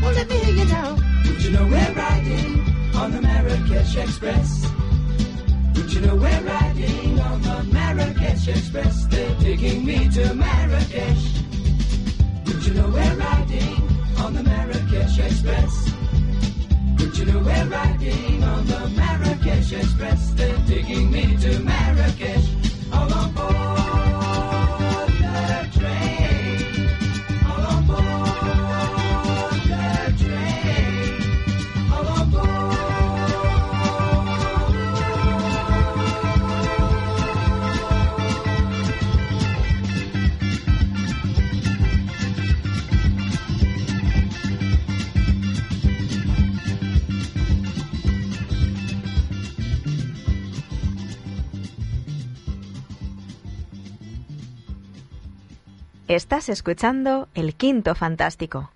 Well, 0.01 0.13
let 0.13 0.29
me 0.29 0.37
hear 0.37 0.55
you 0.55 0.65
now. 0.65 0.95
Would 1.25 1.43
you 1.43 1.51
know 1.51 1.65
we're 1.65 1.93
riding 1.93 2.95
on 2.95 3.11
the 3.13 3.21
Marrakesh 3.21 3.95
Express? 3.97 4.71
Would 5.75 5.93
you 5.93 6.01
know 6.01 6.15
we're 6.15 6.41
riding 6.41 7.19
on 7.19 7.41
the 7.41 7.63
Marrakesh 7.73 8.47
Express? 8.47 9.05
They're 9.05 9.35
taking 9.39 9.85
me 9.85 10.07
to 10.09 10.33
Marrakesh. 10.35 11.25
Would 12.45 12.65
you 12.65 12.73
know 12.75 12.89
we're 12.89 13.15
riding 13.15 13.81
on 14.19 14.35
the 14.35 14.43
Marrakesh 14.43 15.17
Express? 15.17 15.86
We're 17.19 17.65
riding 17.65 18.43
on 18.43 18.67
the 18.67 18.89
Marrakesh 18.89 19.73
Express? 19.73 20.29
They're 20.35 20.55
taking 20.67 21.09
me 21.09 21.35
to 21.37 21.59
Marrakesh. 21.59 22.56
Estás 56.17 56.49
escuchando 56.49 57.27
El 57.35 57.53
Quinto 57.53 57.93
Fantástico. 57.93 58.71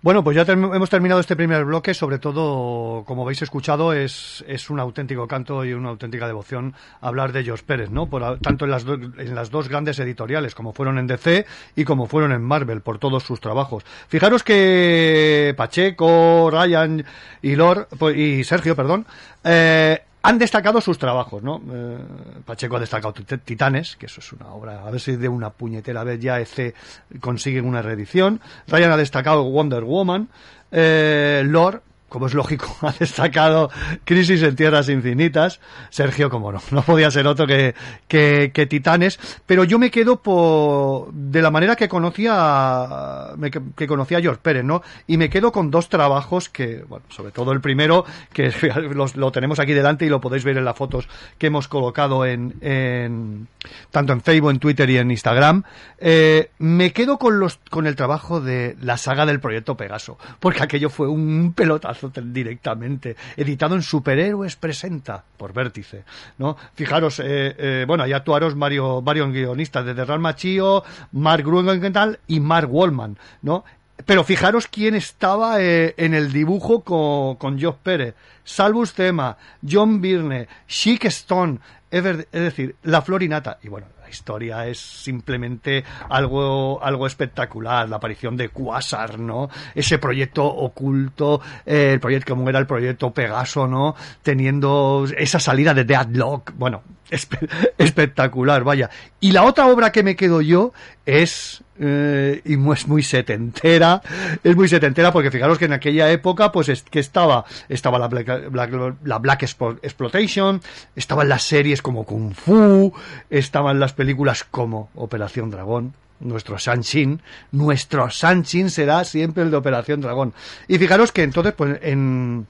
Bueno, 0.00 0.24
pues 0.24 0.34
ya 0.34 0.50
hemos 0.50 0.88
terminado 0.88 1.20
este 1.20 1.36
primer 1.36 1.66
bloque. 1.66 1.92
Sobre 1.92 2.18
todo, 2.18 3.04
como 3.04 3.24
habéis 3.24 3.42
escuchado, 3.42 3.92
es, 3.92 4.42
es 4.48 4.70
un 4.70 4.80
auténtico 4.80 5.28
canto 5.28 5.62
y 5.62 5.74
una 5.74 5.90
auténtica 5.90 6.26
devoción 6.26 6.72
hablar 7.02 7.32
de 7.32 7.44
George 7.44 7.64
Pérez, 7.66 7.90
¿no? 7.90 8.06
Por, 8.06 8.38
tanto 8.38 8.64
en 8.64 8.70
las, 8.70 8.86
en 8.86 9.34
las 9.34 9.50
dos 9.50 9.68
grandes 9.68 9.98
editoriales, 9.98 10.54
como 10.54 10.72
fueron 10.72 10.98
en 10.98 11.06
DC 11.06 11.44
y 11.76 11.84
como 11.84 12.06
fueron 12.06 12.32
en 12.32 12.40
Marvel, 12.40 12.80
por 12.80 12.98
todos 12.98 13.22
sus 13.22 13.42
trabajos. 13.42 13.84
Fijaros 14.08 14.42
que 14.42 15.52
Pacheco, 15.54 16.48
Ryan 16.50 17.04
y 17.42 17.56
Lor, 17.56 17.88
pues, 17.98 18.16
y 18.16 18.42
Sergio, 18.44 18.74
perdón, 18.74 19.04
eh, 19.44 20.02
han 20.24 20.38
destacado 20.38 20.80
sus 20.80 20.98
trabajos, 20.98 21.42
¿no? 21.42 21.60
Eh, 21.70 21.98
Pacheco 22.44 22.76
ha 22.76 22.80
destacado 22.80 23.12
Tit- 23.14 23.42
Titanes, 23.44 23.94
que 23.96 24.06
eso 24.06 24.20
es 24.20 24.32
una 24.32 24.48
obra, 24.48 24.82
a 24.86 24.90
ver 24.90 24.98
si 25.00 25.16
de 25.16 25.28
una 25.28 25.50
puñetera 25.50 26.02
vez 26.02 26.18
ya 26.18 26.40
EC 26.40 26.74
consiguen 27.20 27.66
una 27.66 27.82
reedición. 27.82 28.40
Ryan 28.66 28.92
ha 28.92 28.96
destacado 28.96 29.44
Wonder 29.44 29.84
Woman. 29.84 30.28
Eh, 30.72 31.42
Lord, 31.44 31.82
como 32.14 32.28
es 32.28 32.34
lógico, 32.34 32.76
ha 32.82 32.92
destacado 32.92 33.70
Crisis 34.04 34.40
en 34.44 34.54
Tierras 34.54 34.88
Infinitas. 34.88 35.58
Sergio, 35.90 36.30
como 36.30 36.52
no, 36.52 36.60
no 36.70 36.82
podía 36.82 37.10
ser 37.10 37.26
otro 37.26 37.44
que, 37.44 37.74
que, 38.06 38.66
Titanes. 38.70 39.18
Pero 39.46 39.64
yo 39.64 39.80
me 39.80 39.90
quedo 39.90 40.22
por, 40.22 41.12
de 41.12 41.42
la 41.42 41.50
manera 41.50 41.74
que 41.74 41.88
conocía, 41.88 43.30
que, 43.76 43.86
conocía 43.88 44.18
a 44.18 44.20
George 44.20 44.40
Pérez, 44.40 44.62
¿no? 44.64 44.80
Y 45.08 45.16
me 45.16 45.28
quedo 45.28 45.50
con 45.50 45.72
dos 45.72 45.88
trabajos 45.88 46.48
que, 46.48 46.84
bueno, 46.88 47.04
sobre 47.08 47.32
todo 47.32 47.50
el 47.50 47.60
primero, 47.60 48.04
que 48.32 48.52
los- 48.94 49.16
lo 49.16 49.32
tenemos 49.32 49.58
aquí 49.58 49.72
delante 49.72 50.06
y 50.06 50.08
lo 50.08 50.20
podéis 50.20 50.44
ver 50.44 50.56
en 50.56 50.64
las 50.64 50.76
fotos 50.76 51.08
que 51.36 51.48
hemos 51.48 51.66
colocado 51.66 52.24
en, 52.24 52.54
en 52.60 53.48
tanto 53.90 54.12
en 54.12 54.20
Facebook, 54.20 54.50
en 54.52 54.58
Twitter 54.60 54.88
y 54.88 54.98
en 54.98 55.10
Instagram. 55.10 55.64
Eh, 55.98 56.50
me 56.58 56.92
quedo 56.92 57.18
con 57.18 57.40
los, 57.40 57.58
con 57.70 57.88
el 57.88 57.96
trabajo 57.96 58.40
de 58.40 58.76
la 58.80 58.98
saga 58.98 59.26
del 59.26 59.40
proyecto 59.40 59.76
Pegaso, 59.76 60.16
porque 60.38 60.62
aquello 60.62 60.90
fue 60.90 61.08
un 61.08 61.52
pelotazo 61.56 62.03
te- 62.10 62.22
directamente, 62.22 63.16
editado 63.36 63.74
en 63.74 63.82
Superhéroes 63.82 64.56
Presenta 64.56 65.24
por 65.36 65.52
Vértice, 65.52 66.04
¿no? 66.38 66.56
Fijaros, 66.74 67.20
eh, 67.20 67.24
eh, 67.58 67.84
bueno, 67.86 68.04
ahí 68.04 68.12
actuaros 68.12 68.58
varios, 68.58 69.02
varios 69.04 69.30
guionistas, 69.32 69.84
desde 69.84 70.04
Real 70.04 70.20
Machío, 70.20 70.84
Mark 71.12 71.44
Gruenthal 71.44 72.18
y 72.26 72.40
Mark 72.40 72.68
Wallman, 72.72 73.16
¿no? 73.42 73.64
Pero 74.06 74.24
fijaros 74.24 74.66
quién 74.66 74.94
estaba 74.96 75.60
eh, 75.62 75.94
en 75.96 76.14
el 76.14 76.32
dibujo 76.32 76.80
con, 76.80 77.36
con 77.36 77.60
Josh 77.62 77.76
Pérez. 77.82 78.14
Salvus 78.42 78.92
Tema, 78.92 79.36
John 79.66 80.00
Byrne, 80.00 80.48
Chic 80.66 81.04
Stone, 81.06 81.58
es 81.90 82.02
decir, 82.32 82.74
La 82.82 83.00
Florinata. 83.02 83.58
Y 83.62 83.68
bueno, 83.68 83.86
la 84.04 84.10
historia 84.10 84.66
es 84.66 84.78
simplemente 84.78 85.82
algo, 86.10 86.78
algo 86.84 87.06
espectacular. 87.06 87.88
La 87.88 87.96
aparición 87.96 88.36
de 88.36 88.50
Quasar, 88.50 89.18
¿no? 89.18 89.48
Ese 89.74 89.98
proyecto 89.98 90.44
oculto, 90.44 91.40
eh, 91.64 91.92
el 91.94 92.00
proyecto, 92.00 92.34
como 92.36 92.50
era 92.50 92.58
el 92.58 92.66
proyecto 92.66 93.12
Pegaso, 93.14 93.66
¿no? 93.66 93.94
Teniendo 94.22 95.06
esa 95.16 95.40
salida 95.40 95.72
de 95.72 95.84
Deadlock. 95.84 96.52
Bueno, 96.54 96.82
espe- 97.10 97.48
espectacular, 97.78 98.62
vaya. 98.62 98.90
Y 99.20 99.32
la 99.32 99.44
otra 99.44 99.68
obra 99.68 99.90
que 99.90 100.02
me 100.02 100.16
quedo 100.16 100.42
yo 100.42 100.74
es 101.06 101.63
eh, 101.78 102.40
y 102.44 102.54
es 102.72 102.86
muy 102.86 103.02
setentera, 103.02 104.00
es 104.42 104.56
muy 104.56 104.68
setentera 104.68 105.12
porque 105.12 105.30
fijaros 105.30 105.58
que 105.58 105.64
en 105.64 105.72
aquella 105.72 106.10
época 106.10 106.52
pues 106.52 106.68
es 106.68 106.82
que 106.82 107.00
estaba 107.00 107.44
estaba 107.68 107.98
la 107.98 108.08
Black, 108.08 109.42
Exploitation, 109.42 110.60
estaban 110.94 111.28
las 111.28 111.42
series 111.42 111.82
como 111.82 112.04
Kung 112.04 112.34
Fu, 112.34 112.92
estaban 113.30 113.80
las 113.80 113.92
películas 113.92 114.44
como 114.44 114.90
Operación 114.94 115.50
Dragón, 115.50 115.94
nuestro 116.20 116.58
Sanshin, 116.58 117.20
nuestro 117.52 118.10
Sanshin 118.10 118.70
será 118.70 119.04
siempre 119.04 119.42
el 119.42 119.50
de 119.50 119.56
Operación 119.56 120.00
Dragón. 120.00 120.32
Y 120.68 120.78
fijaros 120.78 121.12
que 121.12 121.22
entonces 121.22 121.54
pues 121.54 121.78
en 121.82 122.46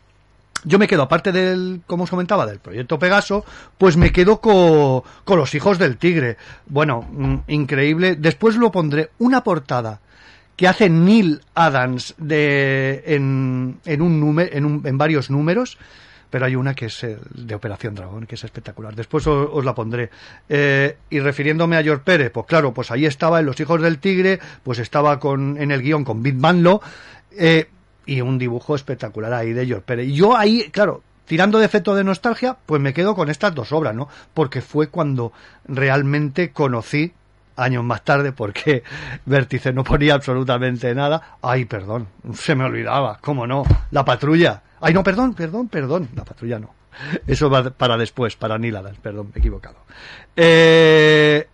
yo 0.65 0.79
me 0.79 0.87
quedo, 0.87 1.03
aparte 1.03 1.31
del, 1.33 1.83
como 1.87 2.05
os 2.05 2.11
comentaba, 2.11 2.47
del 2.47 2.59
proyecto 2.59 2.99
Pegaso, 2.99 3.45
pues 3.79 3.97
me 3.97 4.13
quedo 4.13 4.41
co- 4.41 5.05
con 5.25 5.39
los 5.39 5.55
hijos 5.55 5.79
del 5.79 5.97
tigre. 5.97 6.37
Bueno, 6.67 7.03
mm, 7.11 7.37
increíble. 7.49 8.17
Después 8.17 8.57
lo 8.57 8.73
pondré 8.73 9.11
una 9.19 9.43
portada 9.45 10.01
que 10.57 10.69
hace 10.69 10.89
Neil 10.89 11.41
Adams 11.55 12.15
de, 12.19 13.03
en, 13.07 13.79
en, 13.85 14.03
un 14.03 14.21
número, 14.21 14.51
en, 14.53 14.65
un- 14.65 14.83
en 14.87 14.97
varios 14.99 15.29
números, 15.31 15.77
pero 16.31 16.47
hay 16.47 16.57
una 16.57 16.75
que 16.75 16.87
es 16.87 17.01
de 17.31 17.55
Operación 17.55 17.95
Dragón, 17.95 18.27
que 18.27 18.35
es 18.37 18.43
espectacular. 18.45 18.95
Después 18.95 19.25
os, 19.27 19.49
os 19.53 19.65
la 19.65 19.75
pondré. 19.75 20.11
Eh, 20.49 20.97
y 21.11 21.21
refiriéndome 21.21 21.77
a 21.77 21.83
George 21.83 22.03
Pérez, 22.05 22.31
pues 22.33 22.47
claro, 22.47 22.73
pues 22.75 22.91
ahí 22.91 23.07
estaba 23.07 23.39
en 23.41 23.47
Los 23.47 23.59
Hijos 23.61 23.81
del 23.83 23.99
Tigre, 23.99 24.41
pues 24.63 24.79
estaba 24.81 25.19
con, 25.21 25.57
en 25.61 25.71
el 25.71 25.83
guion 25.83 26.05
con 26.05 26.23
Big 26.23 26.35
Manlo, 26.37 26.81
eh, 27.37 27.69
y 28.07 28.21
un 28.21 28.39
dibujo 28.39 28.75
espectacular 28.75 29.33
ahí 29.33 29.53
de 29.53 29.67
George 29.67 29.85
Pérez. 29.87 30.09
Yo 30.13 30.37
ahí, 30.37 30.69
claro, 30.71 31.03
tirando 31.27 31.59
de 31.59 31.67
efecto 31.67 31.95
de 31.95 32.05
nostalgia, 32.05 32.57
pues 32.67 32.81
me 32.81 32.93
quedo 32.95 33.15
con 33.15 33.31
estas 33.31 33.55
dos 33.55 33.73
obras, 33.73 33.95
¿no? 33.95 34.09
Porque 34.35 34.61
fue 34.61 34.89
cuando 34.89 35.33
realmente 35.67 36.53
conocí 36.53 37.13
años 37.57 37.85
más 37.85 38.03
tarde 38.05 38.33
porque 38.33 38.83
Vértice 39.27 39.73
no 39.73 39.85
ponía 39.85 40.15
absolutamente 40.15 40.95
nada. 40.95 41.37
Ay, 41.43 41.65
perdón, 41.65 42.09
se 42.35 42.55
me 42.55 42.65
olvidaba, 42.65 43.19
¿cómo 43.21 43.47
no? 43.47 43.65
La 43.91 44.05
patrulla. 44.05 44.63
Ay, 44.81 44.93
no, 44.93 45.03
perdón, 45.03 45.35
perdón, 45.35 45.69
perdón, 45.69 46.09
la 46.15 46.25
patrulla 46.25 46.59
no. 46.59 46.75
Eso 47.27 47.49
va 47.51 47.71
para 47.71 47.97
después, 47.97 48.37
para 48.37 48.59
Neil 48.59 48.77
Adams, 48.77 48.99
perdón, 48.99 49.29
me 49.29 49.37
he 49.37 49.39
equivocado. 49.39 49.77
Eh, 50.37 51.49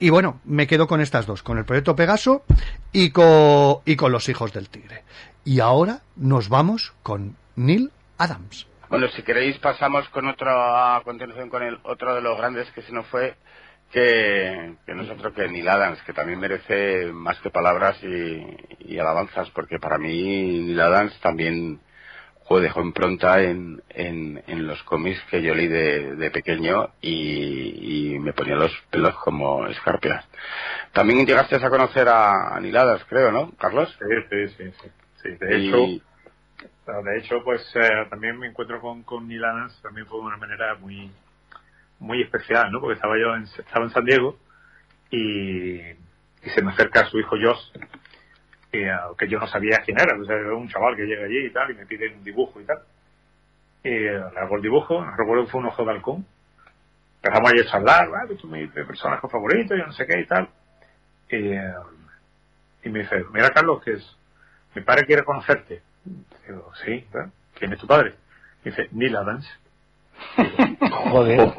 Y 0.00 0.10
bueno, 0.10 0.40
me 0.44 0.66
quedo 0.68 0.86
con 0.86 1.00
estas 1.00 1.26
dos, 1.26 1.42
con 1.42 1.58
el 1.58 1.64
proyecto 1.64 1.96
Pegaso 1.96 2.44
y 2.92 3.10
con, 3.10 3.78
y 3.84 3.96
con 3.96 4.12
los 4.12 4.28
hijos 4.28 4.52
del 4.52 4.68
tigre. 4.68 5.02
Y 5.44 5.60
ahora 5.60 6.00
nos 6.16 6.48
vamos 6.48 6.92
con 7.02 7.36
Neil 7.56 7.90
Adams. 8.18 8.66
Bueno, 8.88 9.08
si 9.08 9.22
queréis 9.22 9.58
pasamos 9.58 10.08
con 10.10 10.26
otro, 10.26 10.50
a 10.50 11.02
continuación 11.04 11.50
con 11.50 11.62
el 11.62 11.78
otro 11.82 12.14
de 12.14 12.22
los 12.22 12.38
grandes 12.38 12.70
que 12.72 12.82
se 12.82 12.92
nos 12.92 13.06
fue, 13.06 13.36
que, 13.92 14.74
que 14.86 14.94
no 14.94 15.02
es 15.02 15.10
otro 15.10 15.32
que 15.32 15.48
Neil 15.48 15.68
Adams, 15.68 16.00
que 16.02 16.12
también 16.12 16.38
merece 16.38 17.06
más 17.12 17.38
que 17.40 17.50
palabras 17.50 17.98
y, 18.02 18.46
y 18.80 18.98
alabanzas, 18.98 19.50
porque 19.50 19.78
para 19.78 19.98
mí 19.98 20.60
Neil 20.60 20.80
Adams 20.80 21.18
también 21.20 21.80
dejó 22.56 22.80
impronta 22.80 23.42
en, 23.42 23.82
en, 23.90 24.42
en 24.46 24.66
los 24.66 24.82
cómics 24.84 25.22
que 25.30 25.42
yo 25.42 25.54
leí 25.54 25.68
de, 25.68 26.16
de 26.16 26.30
pequeño 26.30 26.88
y, 27.02 28.14
y 28.14 28.18
me 28.18 28.32
ponía 28.32 28.56
los 28.56 28.72
pelos 28.90 29.14
como 29.16 29.66
escarpias. 29.66 30.24
También 30.92 31.26
llegaste 31.26 31.56
a 31.56 31.70
conocer 31.70 32.08
a, 32.08 32.56
a 32.56 32.60
Neil 32.60 32.76
Adams, 32.76 33.04
creo, 33.06 33.30
¿no, 33.30 33.52
Carlos? 33.58 33.94
Sí, 33.98 34.14
sí, 34.30 34.48
sí. 34.56 34.72
sí. 34.82 34.88
Sí, 35.22 35.30
de 35.30 35.58
Y- 35.58 35.68
hecho, 35.68 36.04
de 37.02 37.18
hecho, 37.18 37.44
pues 37.44 37.62
eh, 37.76 38.06
también 38.10 38.38
me 38.38 38.46
encuentro 38.48 38.80
con, 38.80 39.02
con 39.02 39.28
Neil 39.28 39.44
Adams, 39.44 39.80
también 39.82 40.06
fue 40.06 40.18
de 40.20 40.26
una 40.26 40.36
manera 40.36 40.74
muy 40.76 41.10
muy 42.00 42.22
especial, 42.22 42.70
¿no? 42.70 42.80
Porque 42.80 42.94
estaba 42.94 43.18
yo 43.18 43.34
en, 43.34 43.42
estaba 43.42 43.84
en 43.84 43.90
San 43.90 44.04
Diego 44.04 44.38
y, 45.10 45.80
y 45.80 46.50
se 46.54 46.62
me 46.62 46.70
acerca 46.70 47.06
su 47.06 47.18
hijo 47.18 47.36
Josh, 47.42 47.72
y, 48.72 48.78
eh, 48.78 48.96
que 49.18 49.28
yo 49.28 49.38
no 49.38 49.46
sabía 49.48 49.82
quién 49.84 49.98
era, 50.00 50.16
o 50.16 50.24
sea, 50.24 50.36
era 50.36 50.54
un 50.54 50.68
chaval 50.68 50.96
que 50.96 51.06
llega 51.06 51.24
allí 51.24 51.46
y 51.46 51.50
tal, 51.50 51.70
y 51.70 51.74
me 51.74 51.86
pide 51.86 52.14
un 52.14 52.22
dibujo 52.22 52.60
y 52.60 52.64
tal. 52.64 52.78
Y 53.82 53.88
eh, 53.88 54.12
le 54.32 54.40
hago 54.40 54.56
el 54.56 54.62
dibujo, 54.62 55.04
recuerdo 55.16 55.44
que 55.44 55.50
fue 55.50 55.60
un 55.60 55.66
ojo 55.66 55.84
de 55.84 55.90
halcón. 55.90 56.26
Empezamos 57.22 57.52
ahí 57.52 57.60
a 57.60 57.70
charlar, 57.70 58.10
¿vale? 58.10 58.36
Tu 58.36 58.46
mi 58.46 58.66
personaje 58.68 59.26
favorito, 59.28 59.74
yo 59.74 59.86
no 59.86 59.92
sé 59.92 60.06
qué 60.06 60.20
y 60.20 60.26
tal. 60.26 60.48
Y, 61.30 61.36
eh, 61.52 61.74
y 62.84 62.88
me 62.90 63.00
dice, 63.00 63.24
mira 63.32 63.50
Carlos, 63.50 63.82
que 63.82 63.92
es, 63.94 64.16
mi 64.74 64.82
padre 64.82 65.06
quiere 65.06 65.24
conocerte. 65.24 65.82
Digo, 66.46 66.72
sí. 66.84 67.06
¿quién 67.54 67.72
es 67.72 67.78
tu 67.78 67.86
padre? 67.86 68.14
dice, 68.64 68.88
Neil 68.92 69.16
Adams. 69.16 69.48
Joder. 70.90 71.52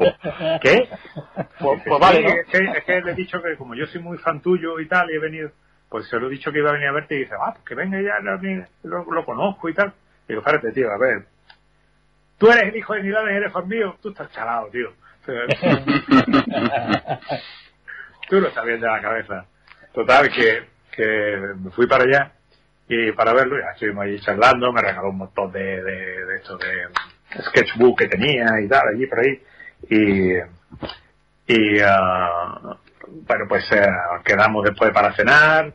¿Qué? 0.60 0.88
Pues, 1.60 1.82
pues 1.86 2.00
vale, 2.00 2.18
"Sí, 2.18 2.24
¿no? 2.24 2.30
es, 2.30 2.46
que, 2.46 2.58
es 2.78 2.84
que 2.84 3.00
le 3.02 3.12
he 3.12 3.14
dicho 3.14 3.42
que 3.42 3.54
como 3.56 3.74
yo 3.74 3.86
soy 3.86 4.00
muy 4.00 4.16
fan 4.18 4.40
tuyo 4.40 4.80
y 4.80 4.88
tal, 4.88 5.10
y 5.10 5.14
he 5.16 5.18
venido, 5.18 5.50
pues 5.90 6.08
se 6.08 6.18
lo 6.18 6.26
he 6.28 6.30
dicho 6.30 6.50
que 6.50 6.58
iba 6.58 6.70
a 6.70 6.72
venir 6.72 6.88
a 6.88 6.92
verte 6.92 7.14
y 7.16 7.18
dice, 7.20 7.34
ah, 7.38 7.52
pues 7.52 7.64
que 7.66 7.74
venga 7.74 8.00
ya, 8.00 8.18
lo, 8.20 8.38
lo- 8.84 9.12
lo 9.12 9.24
conozco 9.26 9.68
y 9.68 9.74
tal. 9.74 9.92
Digo, 10.26 10.40
espérate, 10.40 10.72
tío, 10.72 10.90
a 10.90 10.96
ver, 10.98 11.26
tú 12.38 12.50
eres 12.50 12.62
el 12.72 12.76
hijo 12.76 12.94
de 12.94 13.00
y 13.06 13.08
eres 13.10 13.52
fan 13.52 13.68
mío, 13.68 13.96
tú 14.02 14.08
estás 14.10 14.30
chalado, 14.32 14.68
tío. 14.70 14.92
Tú 18.28 18.36
estás 18.46 18.64
bien 18.64 18.80
de 18.80 18.86
la 18.86 19.00
cabeza. 19.00 19.44
Total, 19.92 20.30
que, 20.30 20.62
que 20.92 21.36
me 21.58 21.70
fui 21.72 21.86
para 21.86 22.04
allá 22.04 22.32
y 22.92 23.12
para 23.12 23.32
verlo, 23.32 23.56
ya 23.56 23.70
estuvimos 23.72 24.04
ahí 24.04 24.18
charlando, 24.20 24.72
me 24.72 24.82
regaló 24.82 25.10
un 25.10 25.18
montón 25.18 25.52
de, 25.52 25.60
de, 25.80 26.24
de 26.26 26.36
esto 26.36 26.58
de 26.58 26.88
sketchbook 27.40 27.96
que 28.00 28.08
tenía 28.08 28.46
y 28.60 28.66
tal, 28.68 28.82
allí 28.92 29.06
por 29.06 29.20
ahí. 29.20 29.40
Y, 29.88 30.32
y 31.46 31.78
ah, 31.84 32.76
bueno, 33.06 33.44
pues 33.48 33.64
eh, 33.70 33.86
quedamos 34.24 34.64
después 34.64 34.90
para 34.92 35.12
cenar, 35.14 35.72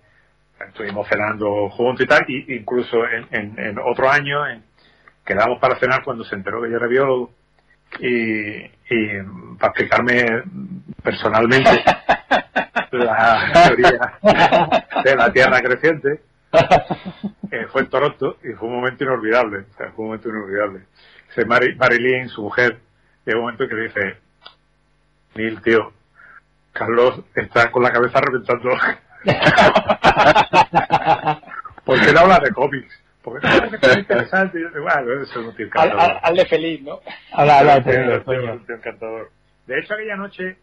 estuvimos 0.67 1.07
cenando 1.07 1.69
juntos 1.69 2.03
y 2.05 2.07
tal, 2.07 2.25
y 2.27 2.53
incluso 2.55 3.07
en, 3.07 3.27
en, 3.31 3.59
en 3.59 3.79
otro 3.79 4.09
año 4.09 4.45
en- 4.47 4.63
quedamos 5.25 5.57
para 5.59 5.79
cenar 5.79 6.03
cuando 6.03 6.25
se 6.25 6.35
enteró 6.35 6.61
que 6.61 6.69
yo 6.69 6.75
era 6.77 6.87
biólogo 6.87 7.31
y, 7.99 8.57
y 8.59 9.07
para 9.57 9.71
explicarme 9.71 10.43
personalmente 11.01 11.71
la 12.91 13.51
teoría 13.67 14.19
de 15.03 15.15
la 15.15 15.31
Tierra 15.31 15.61
creciente 15.61 16.19
eh, 17.51 17.65
fue 17.71 17.81
en 17.81 17.89
Toronto 17.89 18.37
y 18.43 18.53
fue 18.53 18.67
un 18.67 18.75
momento 18.75 19.03
inolvidable, 19.03 19.59
o 19.59 19.73
sea, 19.77 19.91
fue 19.91 20.03
un 20.03 20.07
momento 20.07 20.29
inolvidable. 20.29 20.81
Dice 21.27 21.45
Mary, 21.45 21.75
Marilyn, 21.75 22.29
su 22.29 22.41
mujer, 22.43 22.79
llega 23.25 23.37
un 23.39 23.43
momento 23.45 23.67
que 23.67 23.75
dice, 23.75 24.17
Neil, 25.35 25.61
tío, 25.61 25.91
Carlos 26.73 27.21
está 27.35 27.71
con 27.71 27.83
la 27.83 27.91
cabeza 27.91 28.19
reventando. 28.21 28.69
Porque 31.85 32.09
él 32.09 32.17
habla 32.17 32.39
de 32.39 32.51
cómics. 32.51 33.01
Porque 33.21 33.47
no, 33.47 33.69
que 33.79 33.85
es 33.87 33.97
interesante. 33.97 34.59
Y 34.59 34.61
yo 34.63 34.69
digo, 34.69 34.83
bueno, 34.83 35.21
eso 35.23 35.39
es 35.39 35.47
un 35.47 35.55
tío 35.55 35.65
encantador. 35.65 35.99
al- 36.11 36.19
al 36.21 36.35
de 36.35 36.45
feliz, 36.45 36.81
¿no? 36.83 36.99
Habla, 37.33 37.59
habla, 37.59 37.77
un 37.77 37.83
tío 38.65 38.75
encantador. 38.75 39.31
De 39.67 39.79
hecho, 39.79 39.93
aquella 39.95 40.15
noche 40.15 40.57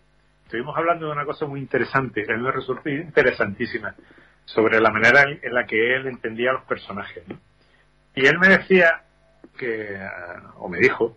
estuvimos 0.45 0.77
hablando 0.77 1.07
de 1.07 1.13
una 1.13 1.25
cosa 1.25 1.47
muy 1.47 1.61
interesante, 1.61 2.25
a 2.29 2.37
mí 2.37 2.43
me 2.43 2.53
resultó 2.53 2.89
interesantísima, 2.89 3.95
sobre 4.55 4.81
la 4.81 4.91
manera 4.91 5.23
en, 5.23 5.55
la 5.55 5.67
que 5.67 5.97
él 5.97 6.07
entendía 6.07 6.51
a 6.51 6.55
los 6.55 6.65
personajes. 6.65 7.25
Y 8.15 8.27
él 8.27 8.39
me 8.39 8.49
decía 8.49 9.03
que, 9.59 9.99
o 10.57 10.69
me 10.69 10.79
dijo, 10.79 11.17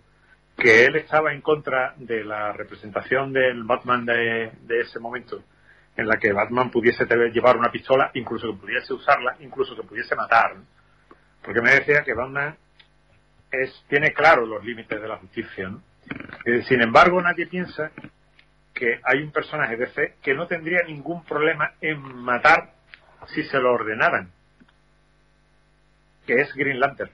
que 0.58 0.86
él 0.86 0.96
estaba 0.96 1.34
en 1.34 1.42
contra 1.42 1.94
de 1.98 2.24
la 2.24 2.54
representación 2.54 3.34
del 3.34 3.64
Batman 3.64 4.06
de, 4.06 4.52
de 4.62 4.82
ese 4.82 5.00
momento, 5.00 5.44
en 5.98 6.08
la 6.08 6.18
que 6.18 6.32
Batman 6.32 6.72
pudiese 6.72 7.06
llevar 7.06 7.58
una 7.58 7.72
pistola, 7.72 8.12
incluso 8.14 8.48
que 8.48 8.62
pudiese 8.62 8.94
usarla, 8.94 9.36
incluso 9.42 9.76
que 9.76 9.84
pudiese 9.84 10.16
matar. 10.16 10.56
Porque 11.44 11.62
me 11.62 11.76
decía 11.76 12.04
que 12.04 12.14
Batman 12.14 12.56
es, 13.52 13.84
tiene 13.90 14.14
claro 14.14 14.46
los 14.46 14.64
límites 14.64 15.02
de 15.02 15.08
la 15.08 15.18
justicia. 15.18 15.72
Eh, 16.46 16.64
sin 16.64 16.82
embargo, 16.82 17.22
nadie 17.22 17.48
piensa 17.48 17.92
que 18.74 19.00
hay 19.04 19.24
un 19.24 19.32
personaje 19.32 19.78
de 19.78 19.86
DC 19.86 20.16
que 20.22 20.34
no 20.34 20.48
tendría 20.48 20.84
ningún 20.84 21.24
problema 21.24 21.74
en 21.82 22.00
matar 22.02 22.75
si 23.28 23.44
se 23.44 23.60
lo 23.60 23.74
ordenaran, 23.74 24.32
que 26.26 26.34
es 26.42 26.54
Green 26.56 26.80
Lantern. 26.80 27.12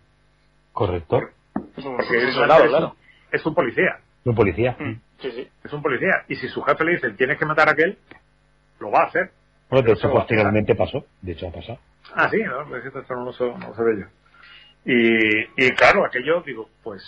Correcto. 0.74 1.22
Porque 1.54 2.26
un 2.26 2.32
soldado, 2.34 2.64
es, 2.64 2.70
claro. 2.70 2.88
un, 2.88 2.98
es 3.32 3.46
un 3.46 3.56
policía, 3.56 4.00
Un 4.24 4.36
policía. 4.36 4.76
Sí, 5.20 5.32
sí. 5.32 5.50
es 5.64 5.74
un 5.74 5.82
policía. 5.82 6.24
Y 6.28 6.36
si 6.36 6.48
su 6.48 6.62
jefe 6.64 6.84
le 6.86 6.92
dice 6.94 7.10
tienes 7.12 7.38
que 7.38 7.46
matar 7.46 7.70
a 7.70 7.72
aquel, 7.74 7.98
lo 8.80 8.90
va 8.92 9.02
a 9.02 9.06
hacer. 9.08 9.32
Bueno, 9.70 9.86
de 9.88 9.94
hecho, 9.94 10.12
posteriormente 10.12 10.76
pasó. 10.76 11.06
De 11.22 11.34
hecho, 11.34 11.48
ha 11.48 11.52
pasado. 11.52 11.80
Ah, 12.16 12.30
sí, 12.30 12.38
no, 12.44 12.68
pues 12.68 12.86
esto 12.86 13.04
no 13.16 13.26
lo, 13.26 13.34
sé- 13.34 13.46
no 13.58 13.68
lo 13.70 13.76
sabía 13.76 14.06
yo. 14.06 14.06
Y, 14.86 15.66
y 15.66 15.72
claro, 15.76 16.06
aquello, 16.06 16.42
digo, 16.42 16.70
pues, 16.84 17.04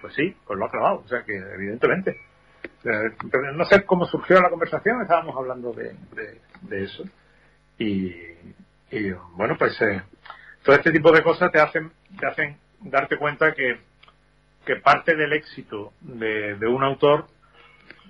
pues 0.00 0.14
sí, 0.14 0.34
pues 0.46 0.58
lo 0.58 0.66
ha 0.66 0.70
clavado, 0.70 1.02
o 1.04 1.08
sea 1.08 1.22
que 1.24 1.36
evidentemente. 1.36 2.10
Eh, 2.84 3.10
pero 3.30 3.52
no 3.52 3.64
sé 3.64 3.84
cómo 3.84 4.04
surgió 4.06 4.40
la 4.40 4.50
conversación, 4.50 5.00
estábamos 5.02 5.36
hablando 5.36 5.72
de, 5.72 5.94
de, 6.14 6.40
de 6.62 6.84
eso. 6.84 7.04
Y, 7.82 8.96
y, 8.96 9.10
bueno, 9.34 9.56
pues 9.58 9.80
eh, 9.82 10.02
todo 10.62 10.76
este 10.76 10.92
tipo 10.92 11.10
de 11.12 11.22
cosas 11.22 11.50
te 11.50 11.60
hacen, 11.60 11.90
te 12.18 12.26
hacen 12.26 12.56
darte 12.80 13.16
cuenta 13.16 13.52
que, 13.54 13.78
que 14.64 14.76
parte 14.76 15.16
del 15.16 15.32
éxito 15.32 15.92
de, 16.00 16.54
de 16.56 16.66
un 16.66 16.82
autor, 16.84 17.26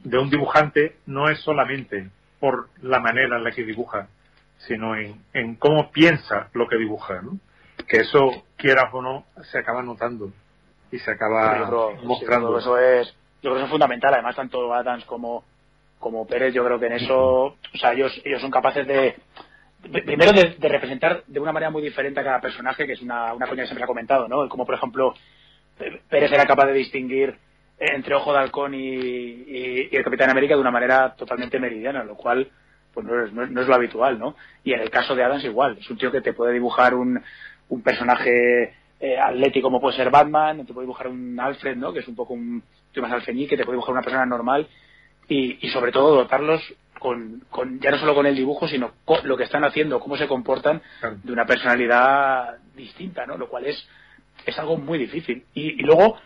de 0.05 0.19
un 0.19 0.29
dibujante, 0.31 0.97
no 1.07 1.29
es 1.29 1.39
solamente 1.41 2.11
por 2.41 2.69
la 2.83 2.99
manera 3.01 3.37
en 3.37 3.45
la 3.45 3.53
que 3.53 3.65
dibuja, 3.65 4.09
sino 4.59 4.97
en, 4.97 5.23
en 5.33 5.55
cómo 5.57 5.91
piensa 5.93 6.49
lo 6.55 6.67
que 6.69 6.77
dibuja, 6.77 7.23
¿no? 7.23 7.39
Que 7.89 7.99
eso, 7.99 8.45
quieras 8.57 8.93
o 8.93 9.01
no, 9.03 9.25
se 9.51 9.59
acaba 9.59 9.83
notando 9.83 10.31
y 10.91 10.99
se 10.99 11.11
acaba 11.11 11.67
creo- 11.69 11.97
mostrando. 12.05 12.59
eso 12.59 12.79
es, 12.79 13.09
yo 13.43 13.51
creo 13.51 13.55
que 13.55 13.59
eso 13.61 13.65
es 13.67 13.71
fundamental. 13.71 14.13
Además, 14.15 14.37
tanto 14.37 14.73
Adams 14.75 15.05
como, 15.05 15.45
como 15.99 16.27
Pérez, 16.27 16.53
yo 16.55 16.65
creo 16.65 16.79
que 16.79 16.87
en 16.87 16.93
eso, 16.95 17.45
o 17.45 17.57
sea, 17.81 17.93
ellos, 17.93 18.13
ellos 18.25 18.41
son 18.41 18.51
capaces 18.51 18.87
de- 18.87 19.17
primero 19.91 20.33
de, 20.33 20.57
de 20.59 20.69
representar 20.69 21.25
de 21.27 21.41
una 21.41 21.53
manera 21.53 21.71
muy 21.71 21.83
diferente 21.83 22.21
a 22.21 22.25
cada 22.25 22.41
personaje, 22.41 22.87
que 22.87 22.93
es 22.93 23.03
una, 23.03 23.35
una 23.35 23.47
coña 23.47 23.63
que 23.63 23.67
siempre 23.69 23.85
ha 23.85 23.89
comentado, 23.89 24.29
¿no? 24.29 24.49
Como 24.49 24.65
por 24.67 24.75
ejemplo, 24.75 25.15
Pérez 26.09 26.31
era 26.33 26.47
capaz 26.47 26.67
de 26.67 26.75
distinguir 26.75 27.35
entre 27.79 28.15
Ojo 28.15 28.33
de 28.33 28.39
Halcón 28.39 28.75
y, 28.75 29.89
el 29.91 30.05
Capitán 30.05 30.31
América 30.31 30.55
de 30.55 30.61
una 30.61 30.71
manera 30.71 31.15
totalmente 31.17 31.59
meridiana, 31.59 32.05
lo 32.05 32.15
cual 32.17 32.49
pues 32.95 33.07
no 33.07 33.25
es, 33.25 33.33
no 33.33 33.43
es- 33.45 33.51
no 33.51 33.61
es 33.63 33.67
lo 33.69 33.75
habitual, 33.75 34.19
¿no? 34.19 34.37
Y 34.65 34.73
en 34.75 34.81
el 34.81 34.91
caso 34.91 35.15
de 35.17 35.25
Adams 35.25 35.45
igual, 35.45 35.79
es 35.81 35.91
un 35.91 35.97
tío 35.97 36.13
que 36.13 36.21
te 36.21 36.35
puede 36.35 36.53
dibujar 36.53 36.95
un, 36.95 37.21
un 37.71 37.83
personaje 37.83 38.75
eh, 39.01 39.19
atlético 39.19 39.67
como 39.69 39.81
puede 39.81 39.97
ser 39.97 40.11
Batman, 40.11 40.65
te 40.67 40.73
puede 40.75 40.85
dibujar 40.85 41.09
un 41.09 41.41
Alfred, 41.41 41.77
¿no? 41.77 41.93
Que 41.93 42.01
es 42.01 42.09
un 42.09 42.15
poco 42.15 42.35
un 42.35 42.63
tío 42.93 43.03
más 43.03 43.13
alfeñique, 43.13 43.57
te 43.57 43.65
puede 43.65 43.77
dibujar 43.77 43.95
una 43.95 44.03
persona 44.03 44.27
normal 44.27 44.69
y, 45.29 45.59
y 45.67 45.71
sobre 45.71 45.91
todo 45.91 46.15
dotarlos 46.15 46.61
con, 47.03 47.43
con 47.51 47.81
ya 47.81 47.91
no 47.91 47.99
solo 47.99 48.15
con 48.15 48.27
el 48.27 48.37
dibujo, 48.37 48.69
sino 48.69 48.93
con 49.05 49.27
lo 49.27 49.37
que 49.37 49.45
están 49.45 49.65
haciendo, 49.65 49.99
cómo 50.01 50.17
se 50.17 50.29
comportan 50.29 50.81
Claro. 51.01 51.17
de 51.23 51.33
una 51.33 51.45
personalidad 51.45 52.57
distinta, 52.77 53.27
¿no? 53.27 53.37
Lo 53.37 53.49
cual 53.49 53.67
es, 53.67 53.89
es 54.47 54.59
algo 54.59 54.77
muy 54.79 54.99
difícil. 54.99 55.45
Y, 55.55 55.73
y 55.81 55.83
luego, 55.85 56.17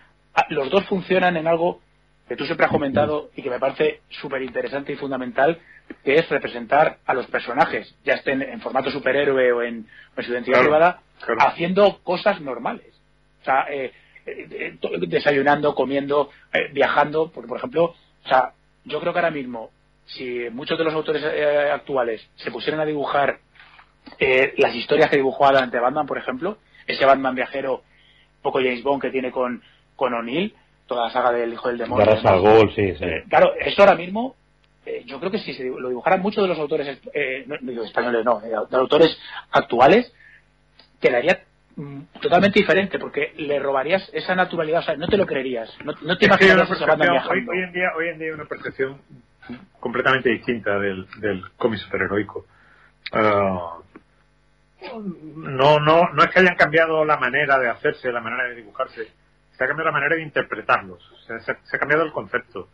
los 0.51 0.70
dos 0.70 0.85
funcionan 0.85 1.37
en 1.37 1.47
algo 1.47 1.81
que 2.29 2.37
tú 2.37 2.45
siempre 2.45 2.66
has 2.66 2.72
comentado 2.72 3.31
y 3.37 3.43
que 3.43 3.51
me 3.51 3.59
parece 3.59 4.01
súper 4.11 4.43
interesante 4.43 4.93
y 4.93 4.97
fundamental, 4.97 5.59
que 6.05 6.16
es 6.16 6.29
representar 6.29 6.99
a 7.07 7.14
los 7.14 7.27
personajes, 7.29 7.95
ya 8.05 8.14
estén 8.14 8.43
en 8.43 8.61
formato 8.61 8.91
superhéroe 8.91 9.53
o 9.53 9.62
en, 9.62 9.87
o 10.16 10.20
en 10.20 10.27
su 10.27 10.33
identidad 10.33 10.59
Claro, 10.59 10.70
privada, 10.72 11.01
claro. 11.24 11.41
haciendo 11.49 12.01
cosas 12.03 12.41
normales. 12.41 12.93
O 13.43 13.45
sea, 13.45 13.66
eh, 13.70 13.93
eh, 14.27 14.77
desayunando, 15.07 15.74
comiendo, 15.74 16.31
eh, 16.53 16.68
viajando, 16.72 17.31
porque 17.33 17.49
por 17.49 17.59
ejemplo, 17.59 17.85
o 18.24 18.29
sea, 18.29 18.51
yo 18.85 18.99
creo 19.01 19.12
que 19.12 19.18
ahora 19.20 19.31
mismo 19.31 19.70
si 20.07 20.49
muchos 20.51 20.79
de 20.79 20.85
los 20.85 20.95
autores 20.95 21.23
eh, 21.25 21.71
actuales 21.73 22.27
se 22.37 22.51
pusieran 22.51 22.81
a 22.81 22.85
dibujar 22.85 23.39
eh, 24.19 24.55
las 24.59 24.75
historias 24.75 25.11
que 25.11 25.17
dibujó 25.17 25.47
Adam 25.47 25.71
de 25.71 25.81
Batman, 25.81 26.07
por 26.07 26.19
ejemplo, 26.19 26.59
ese 26.87 27.05
Batman 27.05 27.35
viajero, 27.35 27.83
poco 28.43 28.59
James 28.61 28.83
Bond 28.83 29.03
que 29.03 29.11
tiene 29.11 29.31
con, 29.33 29.63
con 29.97 30.15
O'Neill, 30.15 30.55
toda 30.87 31.07
la 31.09 31.13
saga 31.13 31.33
del 31.33 31.53
Hijo 31.53 31.69
del 31.69 31.79
Demonio. 31.79 32.07
Garras 32.07 32.25
al 32.25 32.41
gol, 32.41 32.73
sí, 32.75 32.95
sí. 32.97 33.05
Eh, 33.05 33.25
claro, 33.29 33.53
eso 33.59 33.83
ahora 33.83 33.97
mismo, 33.97 34.37
eh, 34.85 35.03
yo 35.07 35.19
creo 35.19 35.33
que 35.33 35.39
si 35.41 35.53
se 35.55 35.65
lo 35.65 35.89
dibujaran 35.89 36.21
muchos 36.23 36.43
de 36.45 36.49
los 36.49 36.59
autores, 36.59 37.01
eh, 37.13 37.43
no, 37.49 37.57
no 37.61 37.71
digo 37.73 37.85
españoles, 37.85 38.25
no, 38.25 38.41
eh, 38.45 38.51
de 38.71 38.77
autores 38.77 39.19
actuales, 39.51 40.13
quedaría 41.01 41.43
mm, 41.75 42.01
totalmente 42.23 42.61
diferente, 42.61 42.99
porque 43.01 43.33
le 43.37 43.59
robarías 43.59 44.09
esa 44.15 44.37
naturalidad, 44.37 44.81
o 44.81 44.85
sea, 44.85 44.97
no 44.97 45.09
te 45.09 45.17
lo 45.17 45.27
creerías, 45.27 45.69
no, 45.85 45.93
no 46.03 46.17
te 46.17 46.27
percepción- 46.39 46.55
hoy, 47.33 47.45
hoy 47.51 47.59
en 47.65 47.73
día, 47.73 47.89
hoy 47.99 48.09
en 48.11 48.19
día 48.19 48.29
hay 48.29 48.35
una 48.35 48.45
percepción 48.45 48.99
completamente 49.80 50.30
distinta 50.30 50.78
del, 50.78 51.07
del 51.18 51.51
cómic 51.57 51.80
superheroico. 51.80 52.47
Ah, 53.12 53.78
no, 54.94 55.80
no, 55.80 56.09
no 56.12 56.22
es 56.22 56.30
que 56.30 56.40
hayan 56.40 56.57
cambiado 56.57 57.05
la 57.05 57.16
manera 57.16 57.59
de 57.59 57.68
hacerse, 57.68 58.12
la 58.12 58.20
manera 58.20 58.44
de 58.44 58.57
dibujarse, 58.57 59.09
se 59.53 59.64
ha 59.64 59.66
cambiado 59.66 59.90
la 59.90 59.99
manera 59.99 60.16
de 60.16 60.22
interpretarlos, 60.22 61.03
se, 61.26 61.76
ha 61.76 61.78
cambiado 61.78 62.05
el 62.05 62.12
concepto. 62.12 62.68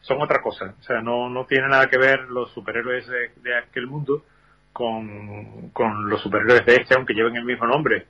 Son 0.00 0.20
otra 0.20 0.40
cosa, 0.40 0.74
o 0.78 0.82
sea, 0.82 1.00
no, 1.00 1.28
no 1.28 1.46
tiene 1.46 1.68
nada 1.68 1.86
que 1.88 1.98
ver 1.98 2.22
los 2.22 2.50
superhéroes 2.52 3.06
de, 3.06 3.56
aquel 3.56 3.86
mundo 3.86 4.24
con, 4.72 5.70
con 5.70 6.08
los 6.08 6.20
superhéroes 6.22 6.66
de 6.66 6.74
este, 6.76 6.94
aunque 6.96 7.14
lleven 7.14 7.36
el 7.36 7.44
mismo 7.44 7.66
nombre. 7.66 8.06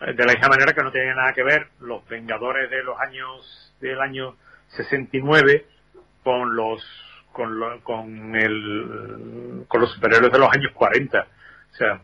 De 0.00 0.24
la 0.24 0.32
misma 0.32 0.48
manera 0.48 0.72
que 0.72 0.82
no 0.82 0.90
tiene 0.90 1.14
nada 1.14 1.32
que 1.32 1.42
ver 1.42 1.68
los 1.80 2.06
Vengadores 2.08 2.68
de 2.70 2.82
los 2.82 2.98
años 2.98 3.74
del 3.80 4.00
año 4.00 4.36
69 4.68 5.66
con 6.22 6.54
los 6.54 6.82
con, 7.32 7.58
lo- 7.58 7.80
con 7.82 8.36
el 8.36 9.64
con 9.68 9.80
los 9.80 9.92
superhéroes 9.92 10.32
de 10.32 10.38
los 10.38 10.48
años 10.52 10.72
40. 10.74 11.26
O 11.72 11.74
sea, 11.74 12.00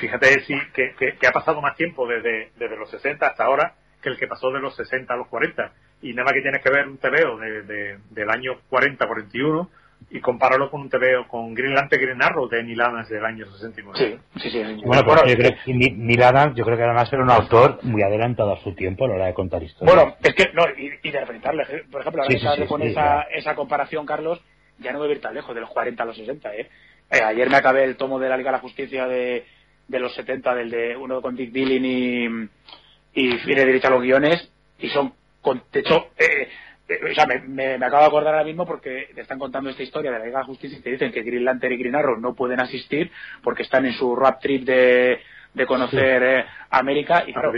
fíjate 0.00 0.40
si 0.42 0.54
que, 0.72 0.94
que- 0.98 1.16
que 1.16 1.26
ha 1.26 1.32
pasado 1.32 1.60
más 1.62 1.76
tiempo 1.76 2.06
desde, 2.06 2.50
desde 2.56 2.76
los 2.76 2.90
60 2.90 3.26
hasta 3.26 3.44
ahora 3.44 3.74
que 4.02 4.10
el 4.10 4.18
que 4.18 4.26
pasó 4.26 4.50
de 4.50 4.60
los 4.60 4.76
60 4.76 5.12
a 5.14 5.16
los 5.16 5.28
40. 5.28 5.72
Y 6.02 6.12
nada 6.12 6.24
más 6.24 6.34
que 6.34 6.42
tienes 6.42 6.62
que 6.62 6.70
ver 6.70 6.86
un 6.86 6.98
TVO 6.98 7.38
de, 7.38 7.62
de- 7.62 7.98
del 8.10 8.30
año 8.30 8.60
40-41 8.70 9.68
y 10.10 10.20
compáralo 10.20 10.70
con 10.70 10.82
un 10.82 10.90
TVO 10.90 11.26
con 11.28 11.54
Green 11.54 11.74
Lantern 11.74 12.02
Green 12.02 12.22
Arrow 12.22 12.48
de 12.48 12.62
Neil 12.62 12.80
Adams 12.80 13.08
del 13.08 13.24
año 13.24 13.46
69. 13.46 13.98
Sí, 14.36 14.40
sí, 14.40 14.50
sí. 14.50 14.82
Bueno, 14.84 15.02
pues 15.04 15.22
yo 15.26 15.36
creo 15.36 15.50
que 15.64 15.72
Neil 15.74 16.22
Adams, 16.22 16.54
yo 16.56 16.64
creo 16.64 16.76
que 16.76 16.84
además 16.84 17.12
era 17.12 17.22
un 17.22 17.30
autor 17.30 17.78
muy 17.82 18.02
adelantado 18.02 18.52
a 18.52 18.60
su 18.62 18.74
tiempo 18.74 19.04
a 19.04 19.08
la 19.08 19.14
hora 19.14 19.26
de 19.26 19.34
contar 19.34 19.62
historias. 19.62 19.94
Bueno, 19.96 20.16
es 20.22 20.34
que, 20.34 20.52
no, 20.52 20.64
y, 20.76 20.92
y 21.02 21.10
de 21.10 21.18
enfrentarle, 21.18 21.62
eh, 21.64 21.84
por 21.90 22.00
ejemplo, 22.00 22.22
ahora 22.22 22.32
Sí, 22.32 22.38
sí, 22.38 22.46
sí, 22.46 22.66
sí, 22.66 22.86
esa, 22.88 23.02
claro. 23.02 23.28
esa 23.34 23.54
comparación, 23.54 24.06
Carlos, 24.06 24.40
ya 24.78 24.92
no 24.92 24.98
voy 24.98 25.08
a 25.08 25.12
ir 25.12 25.20
tan 25.20 25.34
lejos, 25.34 25.54
de 25.54 25.60
los 25.60 25.70
40 25.70 26.02
a 26.02 26.06
los 26.06 26.16
60, 26.16 26.54
¿eh? 26.54 26.68
Eh, 27.10 27.20
ayer 27.22 27.48
me 27.50 27.56
acabé 27.56 27.84
el 27.84 27.96
tomo 27.96 28.18
de 28.18 28.28
la 28.28 28.36
Liga 28.36 28.50
de 28.50 28.56
la 28.56 28.62
Justicia 28.62 29.06
de, 29.06 29.44
de 29.88 29.98
los 29.98 30.14
70, 30.14 30.54
del 30.54 30.70
de 30.70 30.96
uno 30.96 31.20
con 31.20 31.36
Dick 31.36 31.52
Dillon 31.52 31.84
y, 31.84 32.48
y 33.14 33.38
Fire 33.38 33.66
dirige 33.66 33.86
a 33.86 33.90
los 33.90 34.02
guiones, 34.02 34.50
y 34.78 34.88
son, 34.88 35.12
con, 35.40 35.62
de 35.72 35.80
hecho, 35.80 36.08
eh, 36.18 36.48
o 37.10 37.14
sea, 37.14 37.26
me, 37.26 37.40
me, 37.40 37.78
me 37.78 37.86
acabo 37.86 38.02
de 38.02 38.08
acordar 38.08 38.34
ahora 38.34 38.44
mismo 38.44 38.66
porque 38.66 39.08
te 39.14 39.20
están 39.22 39.38
contando 39.38 39.70
esta 39.70 39.82
historia 39.82 40.10
de 40.12 40.18
la 40.18 40.24
Liga 40.26 40.38
de 40.40 40.44
Justicia 40.44 40.78
y 40.78 40.82
te 40.82 40.90
dicen 40.90 41.12
que 41.12 41.22
Green 41.22 41.44
Lantern 41.44 41.72
y 41.72 41.78
Green 41.78 41.94
Arrow 41.96 42.18
no 42.18 42.34
pueden 42.34 42.60
asistir 42.60 43.10
porque 43.42 43.62
están 43.62 43.86
en 43.86 43.94
su 43.94 44.14
rap 44.14 44.40
trip 44.40 44.64
de, 44.64 45.18
de 45.54 45.66
conocer 45.66 46.22
eh, 46.22 46.44
América 46.70 47.24
y 47.26 47.32
claro, 47.32 47.52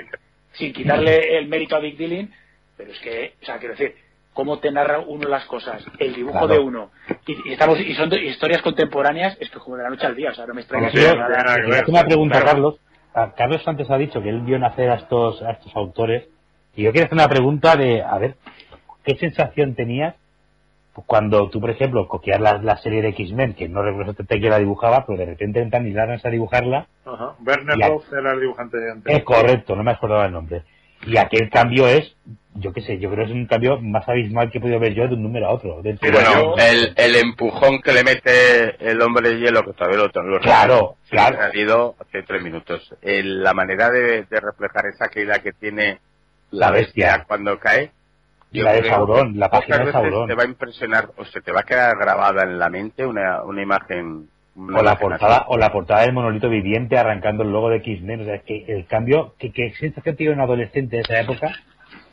sin 0.52 0.72
quitarle 0.72 1.38
el 1.38 1.48
mérito 1.48 1.76
a 1.76 1.80
Dick 1.80 1.96
Dillon, 1.96 2.30
pero 2.76 2.92
es 2.92 2.98
que, 3.00 3.34
o 3.42 3.44
sea, 3.44 3.58
quiero 3.58 3.74
decir, 3.74 3.94
cómo 4.32 4.58
te 4.58 4.70
narra 4.70 5.00
uno 5.00 5.28
las 5.28 5.44
cosas, 5.46 5.84
el 5.98 6.14
dibujo 6.14 6.38
Claro. 6.38 6.54
de 6.54 6.58
uno, 6.60 6.90
y, 7.26 7.48
y 7.48 7.52
estamos 7.54 7.80
y 7.80 7.94
son 7.94 8.12
historias 8.12 8.62
contemporáneas, 8.62 9.36
es 9.40 9.50
que 9.50 9.58
como 9.58 9.76
de 9.76 9.82
la 9.82 9.90
noche 9.90 10.06
al 10.06 10.14
día, 10.14 10.30
o 10.30 10.34
sea, 10.34 10.46
no 10.46 10.54
me 10.54 10.60
extraña 10.60 10.88
hacer 10.88 11.16
una 11.88 12.04
pregunta, 12.04 12.42
Carlos. 12.44 12.76
A 13.14 13.32
Carlos 13.32 13.66
antes 13.66 13.90
ha 13.90 13.96
dicho 13.96 14.22
que 14.22 14.28
él 14.28 14.42
vio 14.42 14.58
nacer 14.58 14.90
a 14.90 14.96
estos, 14.96 15.40
a 15.42 15.52
estos 15.52 15.74
autores. 15.74 16.28
Y 16.74 16.82
yo 16.82 16.92
quiero 16.92 17.06
hacer 17.06 17.14
una 17.16 17.28
pregunta 17.28 17.74
de, 17.76 18.02
a 18.02 18.18
ver, 18.18 18.34
¿qué 19.06 19.16
sensación 19.16 19.74
tenías 19.74 20.14
cuando 21.06 21.50
tú, 21.50 21.60
por 21.60 21.70
ejemplo, 21.70 22.08
copiar 22.08 22.40
la, 22.40 22.54
la 22.58 22.78
serie 22.78 23.02
de 23.02 23.08
X-Men, 23.10 23.52
que 23.54 23.68
no 23.68 23.82
recuerdo 23.82 24.12
exactamente 24.12 24.40
quién 24.40 24.50
la 24.50 24.58
dibujaba, 24.58 25.04
pero 25.06 25.18
de 25.18 25.26
repente 25.26 25.60
entran 25.60 25.86
y 25.86 25.96
Adams 25.96 26.24
a 26.24 26.30
dibujarla? 26.30 26.86
Ajá. 27.04 27.34
Werner 27.44 27.76
era 28.18 28.32
el 28.32 28.40
dibujante 28.40 28.78
de 28.78 28.92
antes. 28.92 29.14
Es 29.16 29.22
correcto, 29.24 29.76
no 29.76 29.82
me 29.82 29.90
acordaba 29.90 30.24
el 30.26 30.32
nombre. 30.32 30.62
Y 31.06 31.18
aquel 31.18 31.50
cambio 31.50 31.86
es, 31.86 32.16
yo 32.54 32.72
qué 32.72 32.80
sé, 32.80 32.98
yo 32.98 33.10
creo 33.10 33.26
que 33.26 33.30
es 33.32 33.36
un 33.36 33.46
cambio 33.46 33.78
más 33.78 34.08
abismal 34.08 34.50
que 34.50 34.56
he 34.56 34.60
podido 34.62 34.80
ver 34.80 34.94
yo 34.94 35.06
de 35.06 35.14
un 35.14 35.22
número 35.22 35.46
a 35.46 35.50
otro. 35.52 35.82
Bueno, 35.82 36.54
el, 36.56 36.94
el 36.96 37.16
empujón 37.16 37.82
que 37.82 37.92
le 37.92 38.02
mete 38.02 38.90
el 38.90 39.00
hombre 39.02 39.28
de 39.28 39.40
hielo, 39.40 39.62
que 39.64 39.74
todavía 39.74 39.98
lo, 39.98 40.22
lo 40.22 40.40
Claro, 40.40 40.96
claro. 41.10 41.36
ha 41.38 41.42
salido 41.48 41.94
hace 42.00 42.22
tres 42.22 42.42
minutos. 42.42 42.94
El- 43.02 43.42
la 43.42 43.52
manera 43.52 43.90
de, 43.90 44.22
de 44.22 44.40
reflejar 44.40 44.86
esa 44.86 45.08
caída 45.08 45.40
que 45.40 45.52
tiene 45.52 45.98
La 46.50 46.70
bestia. 46.70 47.24
cuando 47.28 47.58
cae. 47.58 47.90
Yo 48.52 48.64
La 48.64 48.72
de 48.72 48.88
Sauron, 48.88 49.38
la 49.38 49.50
página 49.50 49.78
de 49.78 49.92
Sauron. 49.92 50.28
Te 50.28 50.34
va 50.34 50.44
a 50.44 50.46
impresionar 50.46 51.10
o 51.16 51.24
se 51.24 51.40
te 51.40 51.52
va 51.52 51.60
a 51.60 51.64
quedar 51.64 51.96
grabada 51.98 52.44
en 52.44 52.58
la 52.58 52.68
mente 52.70 53.04
una, 53.04 53.42
una 53.42 53.62
imagen. 53.62 54.28
una 54.54 54.80
o 54.80 54.82
la 54.82 54.96
portada 54.98 55.36
así. 55.38 55.44
o 55.48 55.58
la 55.58 55.72
portada 55.72 56.02
del 56.02 56.12
monolito 56.12 56.48
viviente 56.48 56.96
arrancando 56.96 57.42
el 57.42 57.50
logo 57.50 57.70
de 57.70 57.76
X-Men 57.78 58.20
o 58.20 58.24
sea 58.24 58.36
es 58.36 58.42
que 58.44 58.64
el 58.68 58.86
cambio 58.86 59.34
que, 59.38 59.52
que 59.52 59.72
sensación 59.74 60.16
tiene 60.16 60.32
un 60.32 60.40
adolescente 60.40 60.96
de 60.96 61.02
esa 61.02 61.20
época 61.20 61.52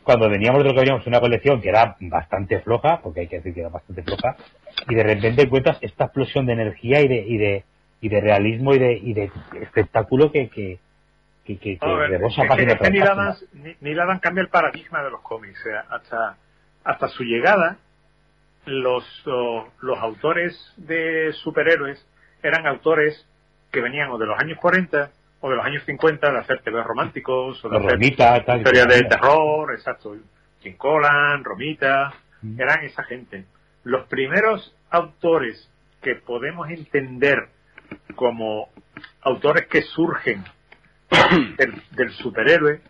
cuando 0.03 0.29
veníamos 0.29 0.61
de 0.63 0.69
lo 0.69 0.75
que 0.75 0.81
veníamos 0.81 1.07
una 1.07 1.21
colección 1.21 1.61
que 1.61 1.69
era 1.69 1.95
bastante 2.01 2.59
floja 2.59 2.99
porque 3.01 3.21
hay 3.21 3.27
que 3.27 3.38
decir 3.38 3.53
que 3.53 3.61
era 3.61 3.69
bastante 3.69 4.03
floja 4.03 4.36
y 4.89 4.95
de 4.95 5.03
repente 5.03 5.43
encuentras 5.43 5.77
esta 5.81 6.05
explosión 6.05 6.45
de 6.45 6.53
energía 6.53 6.99
y 7.01 7.07
de 7.07 7.25
y 7.25 7.38
de 7.38 7.63
y 8.01 8.09
de 8.09 8.19
realismo 8.19 8.73
y 8.73 8.79
de 8.79 8.93
y 8.97 9.13
de 9.13 9.31
espectáculo 9.61 10.31
que 10.31 10.49
que 10.49 10.79
que, 11.45 11.57
que, 11.57 11.77
que 11.77 11.85
A 11.85 11.93
ver, 11.95 12.13
es 12.13 12.35
que- 12.35 12.47
página 12.47 12.73
es 12.73 12.79
página. 12.79 13.05
Adams, 13.11 13.45
Ni- 13.81 13.99
Adams 13.99 14.21
cambia 14.21 14.41
el 14.41 14.49
paradigma 14.49 15.03
de 15.03 15.09
los 15.11 15.21
cómics. 15.21 15.59
o 15.59 15.63
sea, 15.63 15.85
hasta, 15.89 16.37
hasta 16.83 17.07
su 17.09 17.23
llegada, 17.23 17.77
los, 18.65 19.03
los 19.81 19.99
autores 19.99 20.73
de 20.77 21.33
superhéroes 21.33 22.05
eran 22.41 22.65
autores 22.67 23.27
que 23.71 23.81
venían 23.81 24.09
o 24.11 24.17
de 24.17 24.25
los 24.25 24.39
años 24.39 24.57
40 24.59 25.11
o 25.41 25.49
de 25.49 25.55
los 25.57 25.65
años 25.65 25.83
50 25.85 26.31
de 26.31 26.37
hacer 26.39 26.61
TV 26.61 26.81
románticos 26.83 27.63
o 27.65 27.69
de 27.69 27.77
hacer 27.77 27.91
Romita, 27.91 28.45
tal, 28.45 28.57
historias 28.59 28.87
de 28.87 29.01
terror, 29.03 29.73
exacto. 29.73 30.15
Jim 30.61 30.77
Collan, 30.77 31.43
Romita, 31.43 32.13
Mm. 32.41 32.59
eran 32.59 32.83
esa 32.83 33.03
gente. 33.03 33.45
Los 33.85 34.05
primeros 34.07 34.75
autores 34.89 35.69
que 36.01 36.15
podemos 36.15 36.69
entender 36.69 37.47
como 38.15 38.67
autores 39.21 39.67
que 39.67 39.81
surgen 39.81 40.43
del, 41.57 41.82
del 41.91 42.09
superhéroe, 42.11 42.82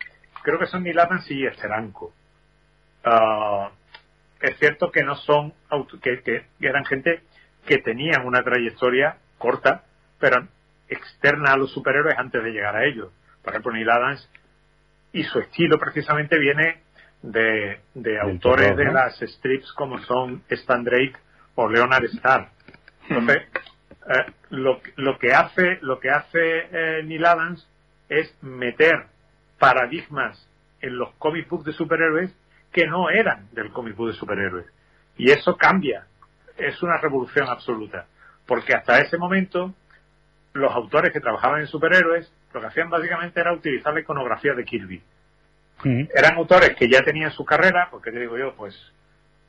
creo 0.44 0.60
que 0.60 0.68
son 0.68 0.84
Neil 0.84 1.00
Adams 1.00 1.30
y 1.32 1.46
Esteranco. 1.46 2.14
Ah, 3.04 3.72
es 4.42 4.58
cierto 4.60 4.92
que 4.92 5.04
no 5.04 5.16
son 5.16 5.54
auto- 5.70 6.00
que, 6.00 6.22
que 6.22 6.46
eran 6.62 6.86
gente 6.86 7.22
que 7.66 7.78
tenían 7.80 8.26
una 8.26 8.44
trayectoria 8.44 9.18
corta, 9.38 9.84
pero 10.20 10.48
externa 10.88 11.54
a 11.54 11.58
los 11.58 11.72
superhéroes 11.74 12.18
antes 12.18 12.44
de 12.44 12.52
llegar 12.52 12.76
a 12.76 12.86
ellos. 12.86 13.12
Por 13.42 13.54
ejemplo, 13.54 13.72
Neil 13.74 13.90
Adams 13.90 14.30
y 15.12 15.24
su 15.24 15.40
estilo 15.40 15.78
precisamente 15.80 16.38
viene 16.40 16.82
de, 17.22 17.80
de 17.94 18.20
autores 18.20 18.68
terror, 18.76 18.86
de 18.86 18.94
las 18.94 19.18
strips 19.20 19.72
como 19.74 20.00
son 20.00 20.44
Stan 20.50 20.84
Drake 20.84 21.16
o 21.56 21.70
Leonard 21.70 22.06
Starr. 22.06 22.50
Entonces, 23.10 23.44
eh, 24.10 24.34
lo, 24.50 24.82
lo 24.98 25.18
que 25.18 25.34
hace 25.34 25.78
lo 25.82 26.00
que 26.00 26.10
hace 26.10 26.68
eh, 26.72 27.04
Neil 27.04 27.26
Adams 27.26 27.70
es 28.10 28.36
meter 28.42 29.08
paradigmas 29.60 30.48
en 30.82 30.98
los 30.98 31.14
comic 31.16 31.48
books 31.50 31.66
de 31.66 31.74
superhéroes 31.74 32.36
que 32.72 32.88
no 32.88 33.10
eran 33.10 33.48
del 33.52 33.72
comic 33.72 33.96
book 33.96 34.10
de 34.10 34.14
superhéroes. 34.14 34.66
Y 35.18 35.32
eso 35.32 35.56
cambia. 35.56 36.06
Es 36.58 36.82
una 36.84 36.98
revolución 36.98 37.48
absoluta. 37.48 38.08
Porque 38.46 38.74
hasta 38.74 39.00
ese 39.00 39.18
momento, 39.18 39.74
los 40.54 40.74
autores 40.74 41.14
que 41.14 41.20
trabajaban 41.20 41.62
en 41.62 41.68
superhéroes, 41.68 42.32
lo 42.54 42.62
que 42.62 42.68
hacían 42.68 42.90
básicamente 42.90 43.40
era 43.40 43.54
utilizar 43.54 43.94
la 43.94 44.02
iconografía 44.02 44.54
de 44.54 44.66
Kirby. 44.66 45.02
Mm. 45.84 46.04
Eran 46.14 46.36
autores 46.36 46.76
que 46.76 46.90
ya 46.90 47.02
tenían 47.02 47.32
su 47.32 47.46
carrera, 47.46 47.88
porque 47.90 48.12
te 48.12 48.20
digo 48.20 48.38
yo, 48.38 48.54
pues, 48.56 48.76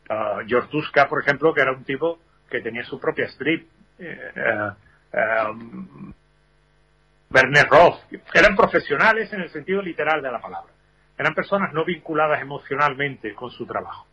ah, 0.09 0.41
George 0.47 0.69
Duska, 0.71 1.09
por 1.09 1.23
ejemplo, 1.23 1.53
que 1.53 1.63
era 1.63 1.73
un 1.73 1.85
tipo 1.85 2.19
que 2.49 2.61
tenía 2.61 2.85
su 2.85 3.01
propia 3.01 3.27
strip. 3.27 3.69
Eh, 3.99 4.33
eh, 4.37 4.71
eh, 5.13 6.13
Werner 7.35 7.67
Roth. 7.69 8.01
Eran 8.33 8.55
profesionales 8.55 9.33
en 9.33 9.41
el 9.41 9.51
sentido 9.51 9.83
literal 9.83 10.23
de 10.23 10.31
la 10.31 10.41
palabra. 10.41 10.73
Eran 11.19 11.35
personas 11.35 11.73
no 11.73 11.85
vinculadas 11.85 12.41
emocionalmente 12.41 13.35
con 13.35 13.51
su 13.51 13.67
trabajo, 13.67 14.07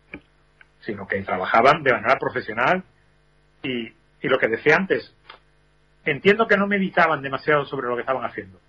sino 0.81 1.07
que 1.07 1.21
trabajaban 1.21 1.83
de 1.83 1.93
manera 1.93 2.17
profesional 2.17 2.83
y, 3.63 3.87
y 4.21 4.27
lo 4.27 4.37
que 4.39 4.47
decía 4.47 4.75
antes, 4.75 5.15
entiendo 6.05 6.47
que 6.47 6.57
no 6.57 6.67
meditaban 6.67 7.21
demasiado 7.21 7.65
sobre 7.65 7.87
lo 7.87 7.95
que 7.95 8.01
estaban 8.01 8.25
haciendo. 8.25 8.59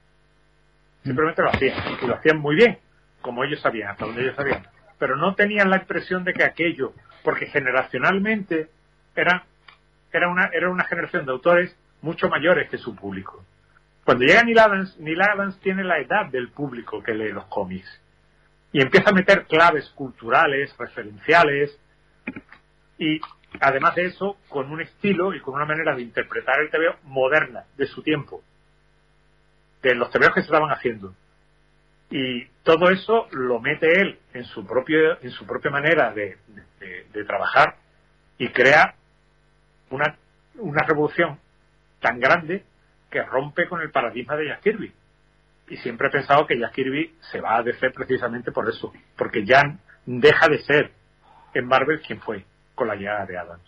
Simplemente 1.03 1.42
lo 1.42 1.50
hacían, 1.50 1.76
y 2.03 2.07
lo 2.07 2.14
hacían 2.14 2.38
muy 2.38 2.55
bien, 2.55 2.78
como 3.20 3.44
ellos 3.44 3.61
sabían, 3.61 3.90
hasta 3.90 4.07
donde 4.07 4.22
ellos 4.22 4.36
sabían. 4.36 4.66
Pero 4.98 5.16
no 5.16 5.34
tenían 5.34 5.68
la 5.68 5.78
impresión 5.78 6.24
de 6.24 6.32
que 6.32 6.44
aquello, 6.44 6.92
porque 7.24 7.46
generacionalmente 7.46 8.68
eran 9.16 9.42
era 10.12 10.28
una, 10.28 10.50
era 10.53 10.68
una 10.68 10.84
generación 10.84 11.24
de 11.24 11.32
autores 11.32 11.74
mucho 12.03 12.28
mayores 12.28 12.68
que 12.68 12.76
su 12.76 12.94
público. 12.94 13.44
Cuando 14.05 14.24
llega 14.24 14.42
Neil 14.42 14.59
Adams, 14.59 14.98
Neil 14.98 15.20
Adams 15.22 15.59
tiene 15.61 15.84
la 15.84 15.98
edad 15.98 16.26
del 16.30 16.50
público 16.50 17.03
que 17.03 17.14
lee 17.14 17.32
los 17.32 17.46
cómics. 17.46 17.88
Y 18.72 18.80
empieza 18.82 19.11
a 19.11 19.14
meter 19.14 19.46
claves 19.46 19.88
culturales, 19.90 20.74
referenciales, 20.78 21.78
y 22.98 23.20
además 23.61 23.94
de 23.94 24.07
eso, 24.07 24.38
con 24.48 24.70
un 24.72 24.80
estilo 24.80 25.34
y 25.34 25.40
con 25.40 25.55
una 25.55 25.66
manera 25.66 25.94
de 25.94 26.03
interpretar 26.03 26.61
el 26.61 26.70
TVO 26.70 26.96
moderna, 27.05 27.64
de 27.76 27.86
su 27.86 28.03
tiempo, 28.03 28.42
de 29.82 29.94
los 29.94 30.11
TVOs 30.11 30.30
que 30.34 30.40
se 30.40 30.46
estaban 30.46 30.70
haciendo. 30.70 31.14
Y 32.11 32.44
todo 32.62 32.90
eso 32.90 33.28
lo 33.32 33.61
mete 33.61 34.00
él 34.00 34.18
en 34.34 34.44
su 34.44 34.66
propio, 34.66 35.20
en 35.22 35.30
su 35.30 35.46
propia 35.46 35.70
manera 35.70 36.12
de, 36.12 36.38
de- 36.80 37.07
de 37.12 37.24
trabajar 37.24 37.76
y 38.38 38.48
crea 38.48 38.94
una, 39.90 40.16
una 40.57 40.82
revolución 40.86 41.38
tan 42.00 42.18
grande 42.18 42.64
que 43.12 43.22
rompe 43.22 43.68
con 43.68 43.80
el 43.80 43.90
paradigma 43.90 44.34
de 44.34 44.48
Jack 44.48 44.62
Kirby. 44.62 44.92
Y 45.68 45.76
siempre 45.76 46.08
he 46.08 46.10
pensado 46.10 46.46
que 46.46 46.58
Jack 46.58 46.72
Kirby 46.72 47.14
se 47.30 47.40
va 47.40 47.56
a 47.56 47.62
DC 47.62 47.90
precisamente 47.90 48.50
por 48.50 48.68
eso, 48.68 48.92
porque 49.16 49.44
ya 49.44 49.62
deja 50.06 50.48
de 50.48 50.58
ser 50.62 50.90
en 51.54 51.66
Marvel 51.66 52.00
quien 52.00 52.20
fue 52.20 52.44
con 52.74 52.88
la 52.88 52.96
llegada 52.96 53.26
de 53.26 53.38
Adams. 53.38 53.62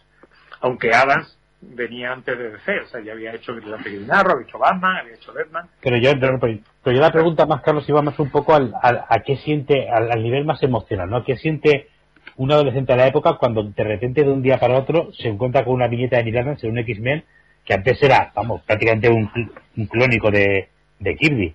Aunque 0.61 0.95
Adams 0.95 1.39
venía 1.61 2.13
antes 2.13 2.37
de 2.37 2.51
DC, 2.51 2.81
o 2.81 2.87
sea, 2.87 3.01
ya 3.03 3.13
había 3.13 3.35
hecho 3.35 3.53
la 3.53 3.77
Arrow, 4.19 4.33
había 4.33 4.47
hecho 4.47 4.59
Batman, 4.59 4.97
había 4.97 5.15
hecho 5.15 5.33
Batman. 5.33 5.69
Pero 5.81 5.97
yo, 5.99 6.11
pero, 6.19 6.93
yo 6.93 7.01
la 7.01 7.13
pregunta 7.13 7.47
más, 7.47 7.63
Carlos, 7.63 7.89
iba 7.89 8.03
más 8.03 8.19
un 8.19 8.31
poco 8.31 8.55
al, 8.55 8.75
a 8.83 9.21
qué 9.21 9.37
siente, 9.37 9.89
al, 9.89 10.23
nivel 10.23 10.45
más 10.45 10.63
emocional, 10.63 11.09
¿no? 11.09 11.25
¿Qué 11.25 11.37
siente 11.37 11.89
un 12.37 12.51
adolescente 12.51 12.93
de 12.93 12.99
la 12.99 13.07
época 13.07 13.37
cuando 13.39 13.63
de 13.63 13.85
repente 13.85 14.25
de 14.25 14.31
un 14.31 14.43
día 14.43 14.59
para 14.59 14.79
otro 14.79 15.13
se 15.13 15.29
encuentra 15.29 15.65
con 15.65 15.75
una 15.75 15.89
viñeta 15.89 16.21
de 16.21 16.39
Adams 16.39 16.65
en 16.65 16.71
un 16.71 16.79
X-Men 16.79 17.25
que 17.65 17.75
antes 17.75 18.03
era, 18.03 18.33
vamos, 18.35 18.63
prácticamente 18.63 19.09
un, 19.09 19.31
un 19.77 19.87
clónico 19.87 20.31
de, 20.31 20.69
de 20.99 21.17
Kirby? 21.17 21.55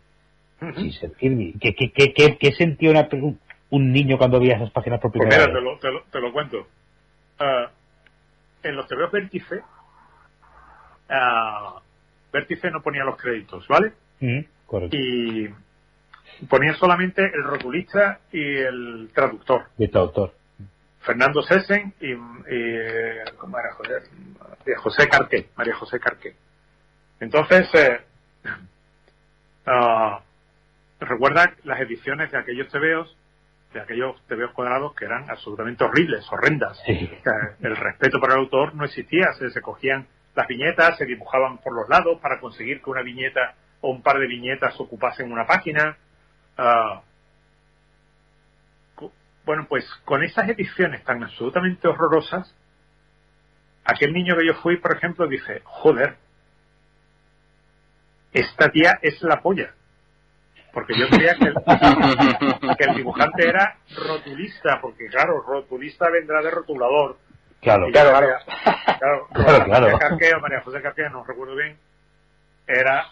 Sí, 0.76 0.92
ser 0.92 1.12
Kirby. 1.14 1.54
¿Qué, 1.60 1.74
qué, 1.76 1.92
qué, 1.92 2.14
qué, 2.14 2.38
qué 2.38 2.52
sentía 2.54 2.92
una- 2.92 3.08
un, 3.14 3.40
un 3.70 3.92
niño 3.94 4.18
cuando 4.18 4.40
veía 4.40 4.56
esas 4.56 4.72
páginas 4.72 5.00
por 5.00 5.12
Pues 5.12 5.28
mira, 5.30 5.46
vez? 5.46 5.54
te 5.56 5.62
lo, 5.62 5.78
te 5.80 5.92
lo, 5.92 6.02
te 6.12 6.20
lo 6.20 6.34
cuento. 6.34 6.68
Ah, 7.40 7.72
en 8.64 8.76
los 8.76 8.88
TVOs 8.88 9.12
Vértice, 9.12 9.62
ah, 11.10 11.82
Vértice 12.34 12.70
no 12.72 12.82
ponía 12.82 13.04
los 13.04 13.18
créditos, 13.18 13.68
¿vale? 13.68 13.94
Mm, 14.20 14.40
correcto. 14.66 14.98
Y 14.98 15.50
ponía 16.48 16.74
solamente 16.76 17.22
el 17.24 17.44
rotulista 17.44 18.20
y 18.32 18.42
el 18.58 19.10
traductor. 19.14 19.68
De 19.78 19.88
tu 19.88 19.98
autor. 20.00 20.34
Fernando 21.02 21.42
Sesen 21.42 21.94
y, 22.00 22.12
y, 22.12 23.36
¿cómo 23.38 23.58
era? 23.58 23.74
Joder, 23.74 24.04
María 24.40 24.78
José 24.78 25.08
Carqué, 25.08 25.50
María 25.56 25.76
José 25.76 26.00
Carqué. 26.00 26.36
Entonces, 27.20 27.68
eh, 27.74 28.02
ah, 29.66 30.22
recuerda 31.00 31.54
las 31.64 31.80
ediciones 31.82 32.32
de 32.32 32.38
aquellos 32.38 32.70
tebeos, 32.70 33.16
de 33.74 33.82
aquellos 33.82 34.22
tebeos 34.28 34.52
cuadrados 34.52 34.94
que 34.96 35.06
eran 35.06 35.30
absolutamente 35.30 35.84
horribles, 35.84 36.26
horrendas. 36.32 36.82
Sí. 36.86 37.10
O 37.20 37.24
sea, 37.24 37.56
el 37.62 37.76
respeto 37.76 38.20
para 38.20 38.34
el 38.34 38.40
autor 38.40 38.76
no 38.76 38.86
existía, 38.86 39.32
se, 39.34 39.50
se 39.50 39.62
cogían 39.62 40.08
las 40.36 40.48
viñetas, 40.48 40.98
se 40.98 41.06
dibujaban 41.06 41.58
por 41.60 41.74
los 41.74 41.88
lados 41.90 42.20
para 42.22 42.40
conseguir 42.40 42.82
que 42.82 42.90
una 42.90 43.02
viñeta 43.02 43.56
o 43.82 43.92
un 43.92 44.02
par 44.02 44.20
de 44.20 44.28
viñetas 44.28 44.80
ocupasen 44.80 45.32
una 45.32 45.46
página. 45.46 45.98
Ah, 46.58 47.02
bueno, 49.46 49.66
pues 49.68 49.86
con 50.06 50.24
esas 50.24 50.50
ediciones 50.50 51.04
tan 51.04 51.24
absolutamente 51.24 51.88
horrorosas, 51.88 52.54
aquel 53.84 54.14
niño 54.14 54.36
que 54.38 54.46
yo 54.46 54.54
fui, 54.56 54.78
por 54.78 54.96
ejemplo, 54.96 55.28
dice, 55.28 55.62
joder, 55.64 56.16
esta 58.34 58.70
tía 58.70 59.00
es 59.02 59.22
la 59.22 59.42
polla. 59.42 59.74
Porque 60.72 60.94
yo 60.98 61.08
creía 61.08 61.34
que 61.34 61.46
el, 61.46 61.56
que 62.78 62.84
el 62.84 62.96
dibujante 62.96 63.48
era 63.48 63.78
rotulista, 63.98 64.80
porque 64.82 65.08
claro, 65.08 65.42
rotulista 65.42 66.10
vendrá 66.12 66.42
de 66.42 66.52
rotulador. 66.52 67.18
Claro, 67.62 67.88
claro, 67.92 68.12
claro, 68.12 68.28
Claro, 69.00 69.28
claro. 69.66 69.68
María 69.68 69.98
Carqueo, 69.98 70.40
María 70.40 70.62
José 70.62 70.82
Carqueo, 70.82 71.10
no 71.10 71.24
recuerdo 71.24 71.56
bien, 71.56 71.78
era 72.68 73.08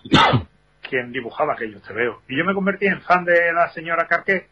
quien 0.87 1.11
dibujaba 1.11 1.53
aquellos 1.53 1.81
veo 1.93 2.21
Y 2.29 2.37
yo 2.37 2.45
me 2.45 2.53
convertí 2.53 2.85
en 2.85 3.01
fan 3.01 3.25
de 3.25 3.51
la 3.51 3.69
señora 3.69 4.07
Carqué 4.07 4.47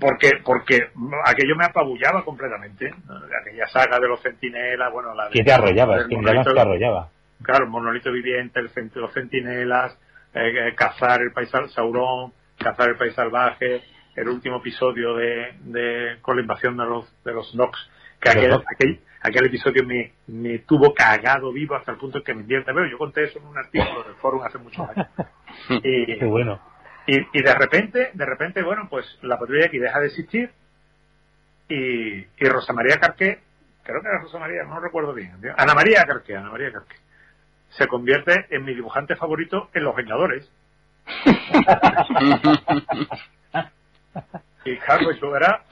porque 0.00 0.30
porque 0.44 0.90
aquello 1.24 1.56
me 1.56 1.64
apabullaba 1.64 2.24
completamente. 2.24 2.92
Aquella 3.40 3.66
saga 3.68 3.98
de 3.98 4.08
los 4.08 4.20
centinelas, 4.22 4.92
bueno, 4.92 5.14
la 5.14 5.26
de, 5.28 5.32
Que 5.32 5.44
te 5.44 5.52
arrollaba, 5.52 5.96
es 5.98 6.06
que 6.08 6.14
te 6.54 6.60
arrollaba. 6.60 7.08
Claro, 7.42 7.66
monolito 7.66 8.12
viviente, 8.12 8.60
el 8.60 8.70
cent- 8.70 8.94
los 8.94 9.12
centinelas, 9.12 9.98
eh, 10.34 10.68
eh, 10.68 10.74
cazar 10.74 11.20
el 11.22 11.32
país 11.32 11.50
Saurón, 11.74 12.32
cazar 12.58 12.90
el 12.90 12.96
país 12.96 13.14
salvaje, 13.14 13.82
el 14.14 14.28
último 14.28 14.56
episodio 14.58 15.14
de, 15.14 15.54
de 15.60 16.16
con 16.22 16.36
la 16.36 16.42
invasión 16.42 16.76
de 16.76 16.84
los 16.84 17.24
de 17.24 17.32
los 17.32 17.54
Nox, 17.54 17.78
que 18.20 18.30
aquel, 18.30 18.52
aquel, 18.74 19.00
aquel 19.22 19.46
episodio 19.46 19.84
me, 19.84 20.12
me 20.28 20.60
tuvo 20.60 20.94
cagado 20.94 21.52
vivo 21.52 21.74
hasta 21.76 21.92
el 21.92 21.98
punto 21.98 22.22
que 22.22 22.34
me 22.34 22.40
invierte. 22.42 22.72
Pero 22.72 22.86
yo 22.90 22.96
conté 22.98 23.24
eso 23.24 23.38
en 23.38 23.46
un 23.46 23.58
artículo 23.58 24.02
del 24.04 24.14
foro 24.16 24.42
hace 24.44 24.58
muchos 24.58 24.86
años. 24.88 25.06
Y, 25.82 26.06
Qué 26.18 26.24
bueno. 26.24 26.58
Y, 27.06 27.38
y 27.38 27.42
de 27.42 27.54
repente, 27.54 28.10
de 28.12 28.26
repente, 28.26 28.62
bueno, 28.62 28.88
pues 28.90 29.06
la 29.22 29.38
patrulla 29.38 29.66
aquí 29.66 29.78
deja 29.78 30.00
de 30.00 30.06
existir 30.06 30.50
y, 31.68 32.18
y 32.18 32.48
Rosa 32.48 32.72
María 32.72 32.98
Carqué, 32.98 33.40
creo 33.82 34.00
que 34.02 34.08
era 34.08 34.20
Rosa 34.20 34.38
María, 34.38 34.62
no 34.64 34.80
recuerdo 34.80 35.12
bien. 35.14 35.36
Ana 35.56 35.74
María 35.74 36.04
Carqué, 36.04 36.36
Ana 36.36 36.50
María 36.50 36.72
Carqué, 36.72 36.96
se 37.70 37.86
convierte 37.86 38.46
en 38.50 38.64
mi 38.64 38.74
dibujante 38.74 39.16
favorito 39.16 39.70
en 39.74 39.84
Los 39.84 39.96
Vengadores. 39.96 40.50
y 44.64 44.76
claro, 44.78 45.12
yo 45.12 45.36
era 45.36 45.62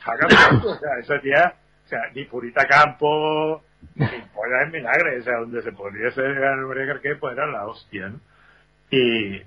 o 0.62 0.74
sea, 0.76 0.99
esa 1.01 1.20
tía, 1.20 1.55
o 1.85 1.89
sea, 1.89 2.01
ni 2.14 2.24
Purita 2.24 2.64
Campo, 2.66 3.64
ni 3.95 4.07
Polla 4.07 4.62
en 4.64 4.72
Vinagre, 4.72 5.18
o 5.18 5.22
sea, 5.22 5.39
donde 5.39 5.62
se 5.62 5.72
podría 5.72 6.11
ser 6.12 6.45
Ana 6.45 6.66
María 6.66 6.87
Carqué, 6.87 7.16
pues 7.16 7.37
era 7.37 7.47
la 7.47 7.66
hostia, 7.66 8.09
¿no? 8.09 8.20
Y, 8.91 9.43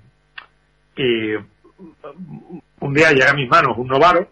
y 0.96 1.36
un 2.80 2.94
día 2.94 3.10
llega 3.12 3.30
a 3.30 3.34
mis 3.34 3.48
manos 3.48 3.76
un 3.78 3.86
novaro 3.88 4.28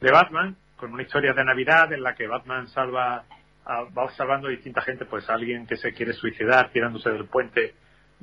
de 0.00 0.10
Batman 0.10 0.56
con 0.76 0.92
una 0.92 1.02
historia 1.02 1.32
de 1.32 1.44
Navidad 1.44 1.92
en 1.92 2.02
la 2.02 2.14
que 2.14 2.26
Batman 2.26 2.68
salva 2.68 3.24
a- 3.64 3.82
va 3.96 4.10
salvando 4.12 4.48
a 4.48 4.50
distinta 4.50 4.82
gente, 4.82 5.04
pues 5.06 5.28
a 5.30 5.34
alguien 5.34 5.66
que 5.66 5.76
se 5.76 5.92
quiere 5.92 6.12
suicidar 6.12 6.70
tirándose 6.70 7.10
del 7.10 7.24
puente 7.26 7.74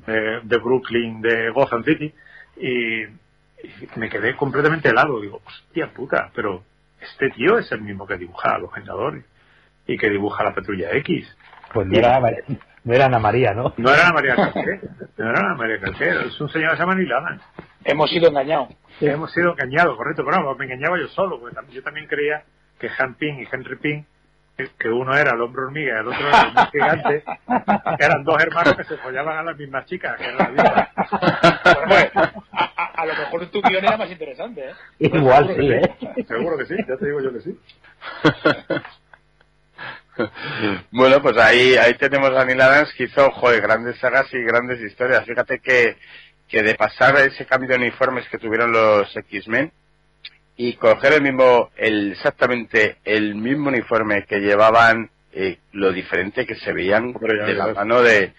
de, 0.06 0.40
de 0.42 0.56
Brooklyn, 0.58 1.20
de 1.20 1.50
Gotham 1.50 1.82
City, 1.84 2.12
y, 2.58 3.02
y 3.02 3.08
me 3.96 4.08
quedé 4.08 4.36
completamente 4.36 4.88
helado. 4.90 5.20
Digo, 5.20 5.40
hostia 5.44 5.92
puta, 5.92 6.30
pero 6.34 6.62
este 7.00 7.30
tío 7.30 7.58
es 7.58 7.70
el 7.72 7.80
mismo 7.82 8.06
que 8.06 8.16
dibuja 8.16 8.54
a 8.54 8.58
los 8.58 8.72
Vengadores 8.72 9.24
y 9.86 9.96
que 9.98 10.10
dibuja 10.10 10.42
a 10.42 10.46
la 10.50 10.54
Patrulla 10.54 10.92
X. 10.92 11.36
Pues 11.72 11.88
era, 11.92 12.20
no 12.84 12.94
era 12.94 13.06
Ana 13.06 13.18
María, 13.18 13.52
¿no? 13.54 13.72
No 13.76 13.92
era 13.92 14.04
Ana 14.06 14.12
María 14.14 14.36
Carqué, 14.36 14.80
no 15.16 15.30
era 15.30 15.38
Ana 15.40 15.54
María 15.54 15.80
Carqué, 15.80 16.10
es 16.26 16.40
un 16.40 16.48
señor 16.48 16.70
que 16.70 16.76
se 16.76 16.82
llama 16.82 16.94
Neil 16.94 17.12
Adams. 17.12 17.42
Hemos 17.84 18.10
sido 18.10 18.28
engañados. 18.28 18.68
Hemos 19.00 19.32
sido 19.32 19.52
engañados, 19.52 19.96
correcto, 19.96 20.24
pero 20.24 20.42
no, 20.42 20.54
me 20.54 20.64
engañaba 20.66 20.98
yo 20.98 21.08
solo, 21.08 21.40
porque 21.40 21.56
yo 21.72 21.82
también 21.82 22.06
creía 22.06 22.42
que 22.78 22.88
Han 22.98 23.14
Ping 23.14 23.34
y 23.40 23.48
Henry 23.50 23.76
Ping, 23.76 24.02
que- 24.56 24.68
que 24.78 24.88
uno 24.88 25.14
era 25.16 25.32
el 25.34 25.40
hombre 25.40 25.62
hormiga 25.62 25.96
y 25.96 26.00
el 26.00 26.08
otro 26.08 26.28
era 26.28 26.42
el 26.42 26.52
más 26.52 26.70
gigante, 26.70 27.24
eran 27.98 28.22
dos 28.24 28.42
hermanos 28.42 28.76
que 28.76 28.84
se 28.84 28.96
follaban 28.98 29.38
a 29.38 29.42
las 29.42 29.56
mismas 29.56 29.86
chicas, 29.86 30.16
que 30.18 30.24
era 30.24 30.36
la 30.36 30.48
misma. 30.48 30.88
Bueno, 31.88 32.30
a, 32.52 32.64
a- 32.76 33.02
a 33.02 33.06
lo 33.06 33.14
mejor 33.14 33.46
tu 33.46 33.62
guion 33.62 33.84
era 33.84 33.96
más 33.96 34.10
interesante, 34.10 34.68
¿eh? 34.70 34.74
Igual 34.98 35.54
sí, 35.56 35.68
¿eh? 35.72 36.24
Seguro 36.28 36.58
que 36.58 36.66
sí, 36.66 36.76
ya 36.86 36.96
te 36.96 37.06
digo 37.06 37.20
yo 37.20 37.32
que 37.32 37.40
sí. 37.40 37.58
bueno, 40.90 41.22
pues 41.22 41.36
ahí, 41.38 41.76
ahí 41.76 41.94
tenemos 41.94 42.30
a 42.30 42.44
Neil 42.44 42.60
Adams 42.60 42.92
que 42.94 43.04
hizo, 43.04 43.30
joder, 43.30 43.62
grandes 43.62 43.98
sagas 43.98 44.32
y 44.32 44.42
grandes 44.42 44.80
historias. 44.80 45.24
Fíjate 45.24 45.60
que, 45.60 45.96
que 46.48 46.62
de 46.62 46.74
pasar 46.74 47.16
ese 47.18 47.46
cambio 47.46 47.70
de 47.70 47.76
uniformes 47.76 48.28
que 48.28 48.38
tuvieron 48.38 48.72
los 48.72 49.14
X-Men 49.16 49.72
y 50.56 50.74
coger 50.74 51.14
el 51.14 51.22
mismo, 51.22 51.70
el, 51.76 52.12
exactamente 52.12 52.98
el 53.04 53.34
mismo 53.34 53.68
uniforme 53.68 54.24
que 54.24 54.40
llevaban, 54.40 55.10
eh, 55.32 55.58
lo 55.72 55.92
diferente 55.92 56.46
que 56.46 56.56
se 56.56 56.72
veían 56.72 57.14
de 57.14 57.54
la 57.54 57.68
mano 57.68 58.02
de, 58.02 58.34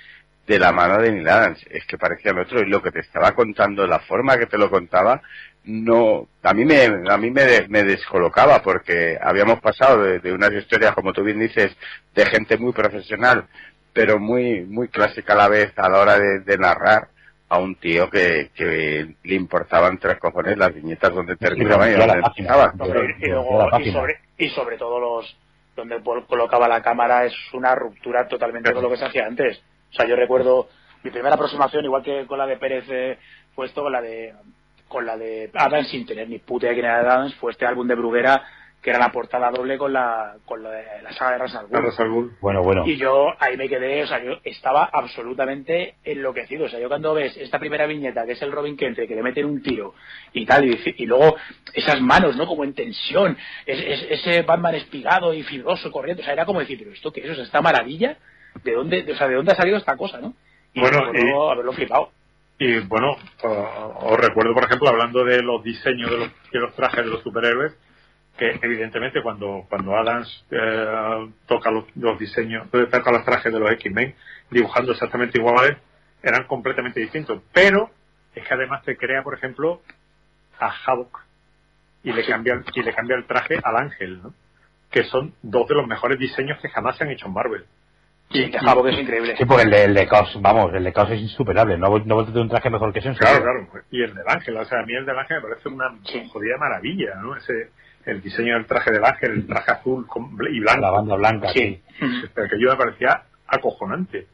de 0.45 0.60
la 0.60 0.72
mano 0.72 1.02
de 1.02 1.12
Neil 1.12 1.28
Adams. 1.28 1.66
Es 1.72 1.86
que 1.86 1.98
parecían 1.98 2.38
otro 2.38 2.60
y 2.60 2.70
lo 2.70 2.84
que 2.84 2.91
te 2.91 3.00
estaba 3.00 3.32
contando, 3.34 3.88
la 3.88 4.00
forma 4.00 4.38
que 4.38 4.45
te 4.45 4.60
lo 4.60 4.70
contaba, 4.70 5.22
no, 5.65 6.27
a 6.41 6.53
mí 6.53 6.65
me, 6.65 6.85
a 7.10 7.18
mí 7.18 7.31
me, 7.31 7.68
me 7.69 7.84
descolocaba 7.84 8.61
porque 8.61 9.18
habíamos 9.22 9.61
pasado 9.61 10.03
de, 10.03 10.19
de 10.19 10.34
unas 10.34 10.52
historias, 10.53 10.94
como 10.94 11.14
tú 11.14 11.23
bien 11.23 11.40
dices, 11.40 11.76
de 12.14 12.26
gente 12.26 12.57
muy 12.57 12.73
profesional, 12.73 13.45
pero 13.94 14.19
muy, 14.19 14.61
muy 14.61 14.90
clásica 14.90 15.34
a 15.34 15.38
la 15.38 15.48
vez 15.48 15.72
a 15.77 15.90
la 15.90 15.99
hora 15.99 16.19
de, 16.19 16.40
de 16.40 16.57
narrar 16.57 17.07
a 17.48 17.60
un 17.60 17.76
tío 17.76 18.10
que, 18.10 18.49
que 18.56 19.15
le 19.23 19.35
importaban 19.35 19.99
tres 19.99 20.18
cojones 20.18 20.57
las 20.57 20.73
viñetas 20.73 21.14
donde 21.14 21.35
terminaban 21.35 21.91
y 21.91 21.94
donde 21.94 22.14
empezaban. 22.14 22.73
Y, 23.22 23.27
luego, 23.27 23.69
y, 23.80 23.91
sobre, 23.91 24.19
y 24.38 24.49
sobre 24.49 24.77
todo 24.77 24.99
los 24.99 25.38
donde 25.76 26.02
colocaba 26.27 26.68
la 26.68 26.81
cámara 26.81 27.26
es 27.26 27.34
una 27.53 27.73
ruptura 27.76 28.27
totalmente 28.27 28.73
con 28.73 28.84
lo 28.84 28.90
que 28.90 28.98
se 28.98 29.06
hacía 29.06 29.26
antes. 29.26 29.61
O 29.91 29.94
sea, 29.94 30.07
yo 30.07 30.15
recuerdo 30.15 30.68
mi 31.03 31.11
primera 31.11 31.35
aproximación, 31.35 31.85
igual 31.85 32.03
que 32.03 32.26
con 32.26 32.38
la 32.38 32.45
de 32.45 32.57
Pérez, 32.57 32.85
eh, 32.90 33.18
fue 33.56 33.68
esto 33.68 33.84
con 33.84 33.91
la 33.91 34.02
de 34.02 34.34
con 34.94 35.06
la 35.06 35.18
de 35.18 35.52
Adams 35.53 35.90
sin 35.90 36.06
tener 36.06 36.30
ni 36.30 36.40
puta 36.40 36.68
idea 36.68 36.74
quién 36.76 36.86
era 36.86 36.99
Adams, 37.02 37.36
fue 37.36 37.52
este 37.52 37.65
álbum 37.65 37.86
de 37.88 37.95
Bruguera 37.95 38.44
que 38.82 38.90
era 38.90 38.99
la 38.99 39.14
portada 39.14 39.49
doble 39.49 39.78
con 39.78 39.94
la 39.94 40.36
con 40.45 40.61
la, 40.61 40.70
de 40.72 41.02
la 41.02 41.14
saga 41.14 41.32
de 41.32 41.38
Ra's 41.38 41.56
al 41.56 41.68
Ghul. 41.68 41.84
Ra's 41.84 41.99
al 42.02 42.10
Ghul. 42.10 42.36
Bueno, 42.41 42.61
bueno. 42.64 42.84
Y 42.86 42.98
yo 42.98 43.30
ahí 43.40 43.56
me 43.56 43.70
quedé, 43.70 44.03
o 44.03 44.07
sea, 44.07 44.22
yo 44.22 44.34
estaba 44.44 44.90
absolutamente 44.91 45.95
enloquecido. 46.03 46.65
O 46.65 46.70
sea, 46.70 46.80
yo 46.82 46.90
cuando 46.90 47.14
ves 47.14 47.36
esta 47.38 47.60
primera 47.60 47.86
viñeta, 47.88 48.26
que 48.26 48.34
es 48.34 48.41
el 48.41 48.52
Robin 48.52 48.76
Kent, 48.76 48.98
que 48.98 49.15
le 49.15 49.24
meten 49.24 49.45
un 49.45 49.61
tiro 49.64 49.94
y 50.34 50.45
tal, 50.45 50.65
y, 50.65 51.06
luego 51.06 51.38
esas 51.74 52.02
manos, 52.02 52.36
¿no? 52.36 52.45
Como 52.45 52.65
en 52.65 52.74
tensión, 52.74 53.38
es- 53.65 53.80
es- 53.80 54.07
ese 54.20 54.41
Batman 54.41 54.76
espigado 54.76 55.34
y 55.34 55.44
fibroso 55.44 55.90
corriendo, 55.90 56.22
o 56.22 56.26
sea, 56.26 56.34
era 56.34 56.45
como 56.45 56.60
decir, 56.60 56.78
pero 56.78 56.91
esto 56.91 57.11
qué 57.14 57.22
es, 57.22 57.30
o 57.32 57.36
sea, 57.36 57.45
esta 57.45 57.61
maravilla, 57.61 58.18
¿de 58.65 58.74
dónde, 58.74 59.06
o 59.14 59.15
sea, 59.15 59.30
de 59.30 59.36
dónde 59.36 59.53
ha 59.53 59.56
salido 59.56 59.78
esta 59.78 59.95
cosa, 59.95 60.20
no? 60.20 60.34
Y 60.74 60.82
Bueno, 60.82 61.06
recuerdo 61.10 61.52
haberlo 61.52 61.72
flipado. 61.72 62.10
Y 62.58 62.80
bueno, 62.82 63.16
os 63.44 64.20
recuerdo, 64.20 64.54
por 64.54 64.66
ejemplo, 64.66 64.90
hablando 64.90 65.24
de 65.26 65.42
los 65.42 65.64
diseños 65.64 66.10
de 66.10 66.18
los, 66.18 66.52
de 66.52 66.60
los 66.60 66.76
trajes 66.76 67.04
de 67.04 67.12
los 67.12 67.22
superhéroes, 67.22 67.76
que 68.38 68.60
evidentemente 68.62 69.22
cuando, 69.22 69.66
cuando 69.70 69.96
Adams 69.96 70.46
eh, 70.50 71.30
toca 71.48 71.72
los, 71.72 71.86
los 71.96 72.18
diseños, 72.18 72.68
eh, 72.74 72.88
toca 72.92 73.12
los 73.12 73.26
trajes 73.26 73.52
de 73.52 73.60
los 73.60 73.72
X-Men, 73.72 74.16
dibujando 74.50 74.92
exactamente 74.92 75.40
iguales, 75.40 75.78
eran 76.22 76.46
completamente 76.46 77.00
distintos. 77.00 77.42
Pero 77.54 77.90
es 78.34 78.48
que 78.48 78.54
además 78.54 78.84
te 78.84 78.98
crea, 78.98 79.24
por 79.24 79.34
ejemplo, 79.36 79.82
a 80.60 80.74
Havoc 80.86 81.22
y 82.04 82.12
le 82.12 82.26
cambia, 82.26 82.62
y 82.74 82.82
le 82.82 82.94
cambia 82.94 83.18
el 83.18 83.26
traje 83.26 83.60
al 83.64 83.78
Ángel, 83.78 84.22
que 84.90 85.04
son 85.06 85.34
dos 85.42 85.68
de 85.68 85.76
los 85.76 85.88
mejores 85.88 86.20
diseños 86.20 86.60
que 86.62 86.70
jamás 86.70 86.98
se 86.98 87.04
han 87.04 87.12
hecho 87.12 87.28
en 87.28 87.34
Marvel. 87.34 87.66
Sí, 88.34 88.50
que 88.50 88.58
es 88.58 89.00
increíble. 89.00 89.36
Sí, 89.38 89.46
porque 89.46 89.64
el 89.64 89.70
de, 89.70 89.84
el 89.86 89.94
de 89.94 90.08
Caos, 90.08 90.36
vamos, 90.42 90.74
el 90.74 90.84
de 90.84 90.92
Caos 90.92 91.12
es 91.12 91.22
insuperable. 91.22 91.78
No, 91.78 92.00
no 92.00 92.26
tener 92.26 92.42
un 92.42 92.50
traje 92.50 92.70
mejor 92.70 92.92
que 92.92 93.00
ese. 93.00 93.14
Claro, 93.14 93.44
claro. 93.44 93.68
Y 93.92 94.02
el 94.02 94.14
del 94.14 94.28
ángel, 94.28 94.58
o 94.58 94.66
sea, 94.66 94.80
a 94.80 94.86
mí 94.86 94.94
el 94.94 95.06
del 95.06 95.18
ángel 95.18 95.38
me 95.38 95.50
parece 95.50 95.70
una 95.70 95.94
jodida 96.32 96.58
maravilla, 96.58 97.16
¿no? 97.22 97.36
Ese, 97.36 97.70
el 98.06 98.22
diseño 98.22 98.56
del 98.56 98.66
traje 98.66 98.92
del 98.92 99.06
ángel, 99.06 99.32
el 99.32 99.48
traje 99.48 99.72
azul 99.72 100.08
con 100.08 100.36
y 100.52 100.60
blanco. 100.60 100.82
La 100.82 100.92
banda 100.92 101.16
blanca, 101.16 101.50
sí. 101.54 101.82
El 102.02 102.50
que 102.50 102.60
yo 102.60 102.72
me 102.72 102.76
parecía 102.76 103.24
acojonante. 103.48 104.28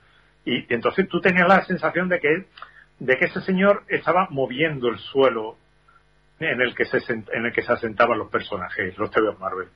Y, 0.46 0.60
y 0.60 0.74
entonces 0.74 1.08
tú 1.10 1.20
tenías 1.20 1.48
la 1.48 1.64
sensación 1.66 2.08
de 2.08 2.20
que, 2.20 2.46
de 3.00 3.18
que 3.18 3.26
ese 3.26 3.42
señor 3.42 3.84
estaba 3.90 4.28
moviendo 4.32 4.88
el 4.88 4.98
suelo 4.98 5.58
en 6.40 6.62
el 6.62 6.74
que 6.74 6.86
se, 6.86 7.00
en 7.14 7.46
el 7.46 7.52
que 7.52 7.64
se 7.64 7.74
asentaban 7.74 8.18
los 8.18 8.30
personajes, 8.30 8.98
los 8.98 9.12
TV 9.12 9.34
Marvel. 9.40 9.68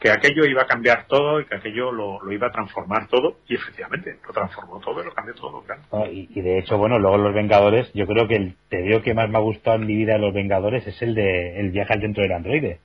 Que 0.00 0.10
aquello 0.10 0.46
iba 0.46 0.62
a 0.62 0.66
cambiar 0.66 1.06
todo 1.06 1.40
y 1.40 1.44
que 1.44 1.56
aquello 1.56 1.92
lo, 1.92 2.22
lo 2.22 2.32
iba 2.32 2.46
a 2.46 2.52
transformar 2.52 3.06
todo. 3.08 3.36
Y 3.46 3.54
efectivamente, 3.54 4.16
lo 4.26 4.32
transformó 4.32 4.80
todo 4.80 5.02
y 5.02 5.04
lo 5.04 5.12
cambió 5.12 5.34
todo, 5.34 5.62
claro. 5.62 5.82
No, 5.92 6.06
y, 6.06 6.28
y 6.34 6.40
de 6.40 6.58
hecho, 6.58 6.78
bueno, 6.78 6.98
luego 6.98 7.18
Los 7.18 7.34
Vengadores, 7.34 7.92
yo 7.92 8.06
creo 8.06 8.26
que 8.26 8.36
el 8.36 8.56
TVO 8.70 9.02
que 9.02 9.12
más 9.14 9.28
me 9.28 9.36
ha 9.36 9.42
gustado 9.42 9.76
en 9.76 9.86
mi 9.86 9.94
vida 9.94 10.14
de 10.14 10.20
Los 10.20 10.32
Vengadores 10.32 10.86
es 10.86 11.00
el 11.02 11.14
de 11.14 11.60
El 11.60 11.70
viaje 11.70 11.92
al 11.92 12.00
centro 12.00 12.22
del 12.22 12.32
androide. 12.32 12.80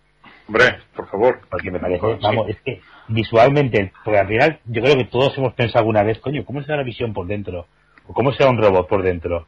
Hombre, 0.48 0.66
por 0.96 1.08
favor. 1.10 1.40
Porque 1.50 1.72
me 1.72 1.80
parece, 1.80 2.02
Sí. 2.06 2.20
vamos, 2.22 2.50
es 2.50 2.62
que 2.62 2.82
visualmente, 3.08 3.94
porque 4.04 4.20
al 4.20 4.28
final 4.28 4.60
yo 4.66 4.82
creo 4.84 4.98
que 4.98 5.06
todos 5.06 5.38
hemos 5.38 5.54
pensado 5.54 5.80
alguna 5.80 6.04
vez, 6.04 6.20
coño, 6.20 6.44
¿cómo 6.46 6.62
será 6.62 6.78
la 6.78 6.84
visión 6.84 7.14
por 7.14 7.26
dentro? 7.28 7.66
¿O 8.08 8.14
cómo 8.14 8.32
será 8.34 8.50
un 8.50 8.62
robot 8.62 8.88
por 8.88 9.02
dentro? 9.02 9.48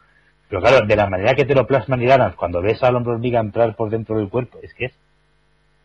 Pero 0.50 0.62
claro, 0.62 0.86
de 0.88 0.96
la 0.96 1.10
manera 1.10 1.36
que 1.36 1.44
te 1.46 1.54
lo 1.54 1.68
plasman 1.68 2.02
y 2.02 2.06
ganas, 2.06 2.34
cuando 2.36 2.62
ves 2.62 2.82
al 2.82 2.96
hombre 2.96 3.14
hormiga 3.14 3.40
entrar 3.42 3.76
por 3.76 3.90
dentro 3.90 4.18
del 4.18 4.30
cuerpo, 4.30 4.58
es 4.64 4.74
que 4.74 4.86
es, 4.86 4.94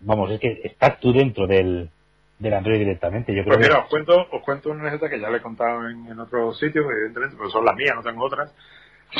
vamos, 0.02 0.30
es 0.30 0.40
que 0.40 0.60
estás 0.64 1.00
tú 1.00 1.12
dentro 1.12 1.46
del, 1.46 1.90
del 2.38 2.54
androide 2.54 2.80
directamente. 2.80 3.34
Yo 3.34 3.44
creo 3.44 3.56
Pues 3.56 3.68
mira, 3.68 3.80
que 3.80 3.82
os 3.82 3.88
cuento, 3.88 4.26
os 4.30 4.42
cuento 4.42 4.70
una 4.70 4.82
anécdota 4.82 5.08
que 5.08 5.20
ya 5.20 5.30
le 5.30 5.38
he 5.38 5.42
contado 5.42 5.88
en, 5.88 6.06
en 6.06 6.18
otros 6.18 6.58
sitios, 6.58 6.84
evidentemente, 6.90 7.36
pero 7.36 7.50
son 7.50 7.64
las 7.64 7.76
mías, 7.76 7.94
no 7.94 8.02
tengo 8.02 8.24
otras. 8.24 8.52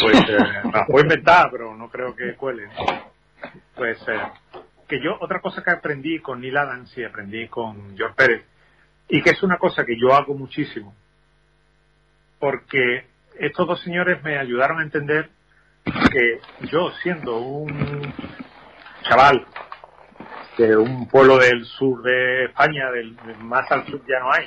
Pues 0.01 0.17
eh, 0.29 0.37
las 0.73 0.87
puedo 0.87 1.05
inventar, 1.05 1.49
pero 1.51 1.75
no 1.75 1.89
creo 1.89 2.15
que 2.15 2.35
cuelen. 2.35 2.69
Pues 3.75 3.99
eh, 4.09 4.21
que 4.89 5.03
yo, 5.03 5.17
otra 5.21 5.41
cosa 5.41 5.63
que 5.63 5.71
aprendí 5.71 6.19
con 6.21 6.41
Neil 6.41 6.57
Adams 6.57 6.97
y 6.99 7.05
aprendí 7.05 7.49
con 7.49 7.97
George 7.97 8.15
Pérez, 8.17 8.45
y 9.09 9.23
que 9.23 9.31
es 9.31 9.43
una 9.43 9.59
cosa 9.59 9.85
que 9.85 9.97
yo 9.99 10.15
hago 10.15 10.35
muchísimo, 10.35 10.95
porque 12.39 13.07
estos 13.39 13.67
dos 13.67 13.81
señores 13.83 14.23
me 14.23 14.39
ayudaron 14.39 14.81
a 14.81 14.83
entender 14.83 15.31
que 15.85 16.41
yo, 16.71 16.91
siendo 17.03 17.39
un 17.39 18.13
chaval 19.03 19.47
de 20.59 20.77
un 20.77 21.09
pueblo 21.09 21.39
del 21.39 21.65
sur 21.65 22.03
de 22.03 22.45
España, 22.45 22.91
del, 22.91 23.17
más 23.41 23.71
al 23.71 23.87
sur 23.87 24.01
ya 24.07 24.21
no 24.21 24.33
hay, 24.33 24.47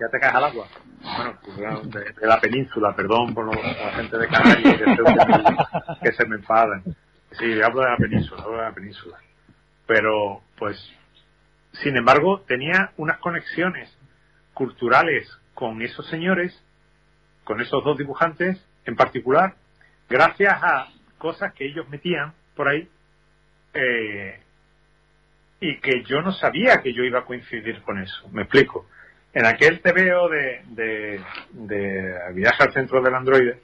ya 0.00 0.08
te 0.10 0.18
caes 0.18 0.34
al 0.34 0.44
agua. 0.44 0.66
Bueno, 1.16 1.38
pues, 1.44 2.16
de, 2.16 2.26
la 2.26 2.40
península, 2.40 2.94
perdón 2.96 3.34
por 3.34 3.44
lo- 3.46 3.62
la 3.62 3.92
gente 3.92 4.16
de 4.18 4.26
Canarias 4.28 4.76
que, 4.78 6.00
que 6.02 6.12
se 6.12 6.26
me 6.26 6.36
enfadan. 6.36 6.82
Sí, 7.32 7.60
hablo 7.62 7.82
de 7.82 7.90
la 7.90 7.96
península, 7.96 8.42
hablo 8.42 8.56
de 8.58 8.62
la 8.62 8.72
península. 8.72 9.18
Pero, 9.86 10.40
pues, 10.58 10.76
sin 11.72 11.96
embargo, 11.96 12.40
tenía 12.46 12.92
unas 12.96 13.18
conexiones 13.18 13.96
culturales 14.54 15.30
con 15.52 15.82
esos 15.82 16.06
señores, 16.08 16.58
con 17.44 17.60
esos 17.60 17.84
dos 17.84 17.98
dibujantes 17.98 18.64
en 18.86 18.96
particular, 18.96 19.54
gracias 20.08 20.58
a 20.62 20.88
cosas 21.18 21.52
que 21.54 21.66
ellos 21.66 21.88
metían 21.88 22.32
por 22.56 22.68
ahí, 22.68 22.88
eh, 23.74 24.40
y 25.60 25.78
que 25.80 26.02
yo 26.04 26.20
no 26.22 26.32
sabía 26.32 26.82
que 26.82 26.92
yo 26.92 27.02
iba 27.04 27.20
a 27.20 27.24
coincidir 27.24 27.80
con 27.82 27.98
eso. 27.98 28.28
Me 28.32 28.42
explico. 28.42 28.86
En 29.32 29.46
aquel 29.46 29.80
TVO 29.80 30.28
de, 30.28 30.62
de, 30.66 31.20
de 31.52 32.32
Viaje 32.34 32.62
al 32.62 32.72
centro 32.72 33.02
del 33.02 33.14
androide, 33.14 33.60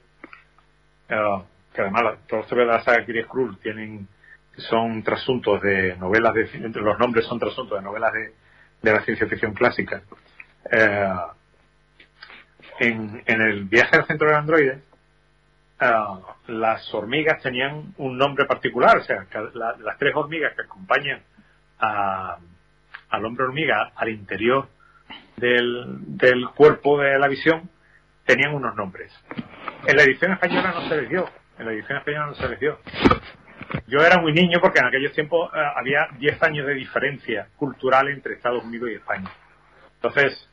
eh, 1.09 1.41
que 1.73 1.81
además 1.81 2.17
todos 2.27 2.41
los 2.43 2.47
TVO 2.49 2.59
de 2.59 2.65
la 2.65 2.83
saga 2.83 3.05
Kiris 3.05 3.27
Krull 3.27 3.57
tienen, 3.59 4.07
son 4.57 5.01
trasuntos 5.03 5.61
de 5.61 5.95
novelas 5.97 6.33
de, 6.33 6.49
entre 6.65 6.81
los 6.81 6.99
nombres 6.99 7.25
son 7.25 7.39
trasuntos 7.39 7.77
de 7.77 7.83
novelas 7.83 8.11
de, 8.13 8.33
de 8.81 8.91
la 8.93 9.01
ciencia 9.03 9.27
ficción 9.27 9.53
clásica. 9.53 10.01
Eh, 10.71 11.13
en, 12.79 13.23
en 13.25 13.41
el 13.41 13.65
viaje 13.65 13.95
al 13.95 14.05
centro 14.07 14.27
del 14.27 14.37
androide, 14.37 14.81
ah, 15.79 16.19
las 16.47 16.93
hormigas 16.93 17.41
tenían 17.41 17.93
un 17.97 18.17
nombre 18.17 18.45
particular, 18.45 18.97
o 18.97 19.03
sea, 19.03 19.25
la- 19.53 19.77
las 19.79 19.97
tres 19.97 20.13
hormigas 20.15 20.53
que 20.55 20.63
acompañan 20.63 21.21
a- 21.81 22.37
al 23.09 23.25
hombre 23.25 23.43
hormiga 23.45 23.91
al 23.95 24.09
interior 24.09 24.69
del, 25.37 25.97
del 26.17 26.47
cuerpo 26.49 26.99
de 26.99 27.17
la 27.19 27.27
visión 27.27 27.69
tenían 28.25 28.53
unos 28.53 28.75
nombres. 28.75 29.11
En 29.87 29.97
la 29.97 30.03
edición 30.03 30.31
española 30.33 30.71
no 30.75 30.87
se 30.87 31.01
les 31.01 31.09
dio, 31.09 31.27
en 31.59 31.65
la 31.65 31.73
edición 31.73 31.97
española 31.97 32.27
no 32.27 32.35
se 32.35 32.47
les 32.47 32.59
dio. 32.59 32.79
Yo 33.87 33.99
era 33.99 34.17
muy 34.19 34.31
niño 34.33 34.59
porque 34.61 34.79
en 34.79 34.85
aquellos 34.85 35.11
tiempos 35.13 35.49
eh, 35.53 35.59
había 35.75 36.07
10 36.19 36.41
años 36.43 36.67
de 36.67 36.73
diferencia 36.75 37.47
cultural 37.57 38.07
entre 38.09 38.33
Estados 38.35 38.63
Unidos 38.63 38.89
y 38.91 38.95
España. 38.95 39.29
Entonces, 39.95 40.49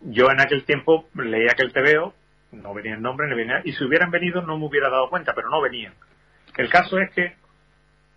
yo 0.00 0.30
en 0.30 0.40
aquel 0.40 0.64
tiempo 0.64 1.08
leía 1.14 1.52
aquel 1.52 1.72
TVO, 1.72 2.14
no 2.52 2.74
venía 2.74 2.94
el 2.94 3.02
nombre, 3.02 3.26
y 3.64 3.72
si 3.72 3.84
hubieran 3.84 4.10
venido 4.10 4.42
no 4.42 4.58
me 4.58 4.66
hubiera 4.66 4.88
dado 4.90 5.08
cuenta, 5.10 5.32
pero 5.34 5.48
no 5.50 5.60
venían. 5.60 5.94
El 6.56 6.68
caso 6.70 6.98
es 6.98 7.10
que 7.10 7.34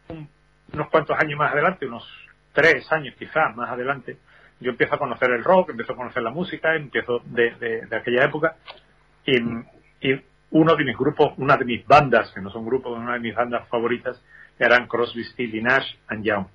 un- 0.10 0.30
unos 0.74 0.90
cuantos 0.90 1.18
años 1.20 1.38
más 1.38 1.52
adelante, 1.52 1.86
unos 1.86 2.04
tres 2.54 2.92
años 2.92 3.16
quizás 3.18 3.56
más 3.56 3.70
adelante, 3.70 4.18
yo 4.60 4.72
empiezo 4.72 4.96
a 4.96 5.00
conocer 5.00 5.30
el 5.32 5.44
rock, 5.44 5.70
empiezo 5.70 5.94
a 5.94 5.96
conocer 5.96 6.22
la 6.24 6.32
música, 6.32 6.76
empiezo 6.76 7.22
de, 7.26 7.52
de- 7.56 7.86
de 7.86 7.96
aquella 7.96 8.26
época, 8.26 8.56
y, 9.26 9.38
y 10.02 10.22
uno 10.52 10.76
de 10.76 10.84
mis 10.84 10.98
grupos, 10.98 11.34
una 11.38 11.56
de 11.58 11.66
mis 11.66 11.86
bandas, 11.86 12.32
que 12.32 12.42
no 12.42 12.50
son 12.50 12.66
grupos, 12.66 12.98
una 12.98 13.14
de 13.14 13.20
mis 13.20 13.36
bandas 13.36 13.68
favoritas, 13.70 14.22
eran 14.58 14.88
Crosby, 14.88 15.24
y 15.38 15.62
Nash 15.62 15.96
and 16.08 16.24
Young. 16.26 16.46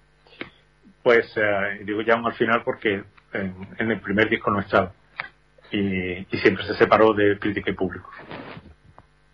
Pues 1.02 1.32
eh, 1.36 1.80
digo 1.84 2.02
Young 2.02 2.26
al 2.26 2.34
final 2.34 2.62
porque 2.64 3.04
en, 3.32 3.54
en 3.78 3.90
el 3.90 4.00
primer 4.00 4.28
disco 4.28 4.50
no 4.50 4.60
estaba 4.60 4.92
y, 5.70 5.78
y 5.80 6.38
siempre 6.42 6.64
se 6.64 6.74
separó 6.74 7.12
de 7.14 7.38
crítica 7.38 7.70
y 7.70 7.74
público. 7.74 8.10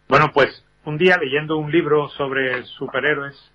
Bueno, 0.09 0.31
pues 0.33 0.65
un 0.85 0.99
día 0.99 1.17
leyendo 1.17 1.57
un 1.57 1.71
libro 1.71 2.09
sobre 2.11 2.65
superhéroes 2.65 3.53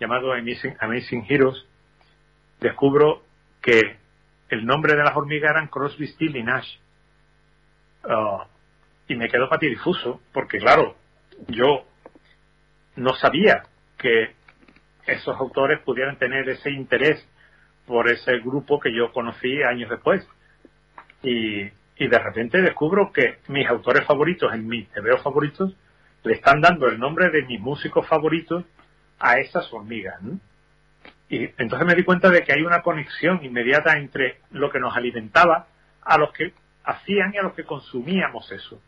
llamado 0.00 0.32
Amazing, 0.32 0.76
Amazing 0.80 1.26
Heroes, 1.28 1.66
descubro 2.64 3.22
que 3.60 3.98
el 4.48 4.64
nombre 4.64 4.96
de 4.96 5.04
las 5.04 5.16
hormigas 5.16 5.50
eran 5.50 5.68
Crosby, 5.68 6.06
Stills 6.06 6.36
y 6.36 6.42
Nash. 6.42 6.76
Ah, 8.04 8.46
y 9.06 9.16
me 9.16 9.28
quedo 9.28 9.48
patidifuso, 9.48 10.20
porque 10.32 10.58
claro, 10.58 10.96
yo 11.48 11.84
no 12.96 13.14
sabía 13.14 13.62
que 13.98 14.34
esos 15.06 15.36
autores 15.38 15.80
pudieran 15.80 16.16
tener 16.18 16.48
ese 16.48 16.70
interés 16.70 17.28
por 17.86 18.10
ese 18.10 18.38
grupo 18.38 18.80
que 18.80 18.94
yo 18.94 19.12
conocí 19.12 19.62
años 19.62 19.90
después. 19.90 20.26
Y, 21.22 21.64
de 21.96 22.18
repente 22.18 22.60
descubro 22.60 23.12
que 23.12 23.38
mis 23.48 23.68
autores 23.68 24.04
favoritos, 24.06 24.52
en 24.52 24.66
mis 24.66 24.88
TVO 24.90 25.18
favoritos, 25.18 25.74
le 26.22 26.34
están 26.34 26.60
dando 26.60 26.86
el 26.86 26.98
nombre 26.98 27.30
de 27.30 27.42
mis 27.42 27.60
músicos 27.60 28.06
favoritos 28.08 28.64
a 29.18 29.38
esas 29.38 29.70
hormigas. 29.72 30.20
Y 31.28 31.44
entonces 31.58 31.86
me 31.86 31.94
di 31.94 32.04
cuenta 32.04 32.28
de 32.30 32.42
que 32.42 32.52
hay 32.52 32.62
una 32.62 32.82
conexión 32.82 33.44
inmediata 33.44 33.96
entre 33.96 34.40
lo 34.50 34.70
que 34.70 34.78
nos 34.78 34.94
alimentaba 34.96 35.66
a 36.02 36.18
los 36.18 36.32
que 36.32 36.52
hacían 36.84 37.32
y 37.34 37.38
a 37.38 37.42
los 37.42 37.54
que 37.54 37.64
consumíamos 37.64 38.50
eso. 38.52 38.80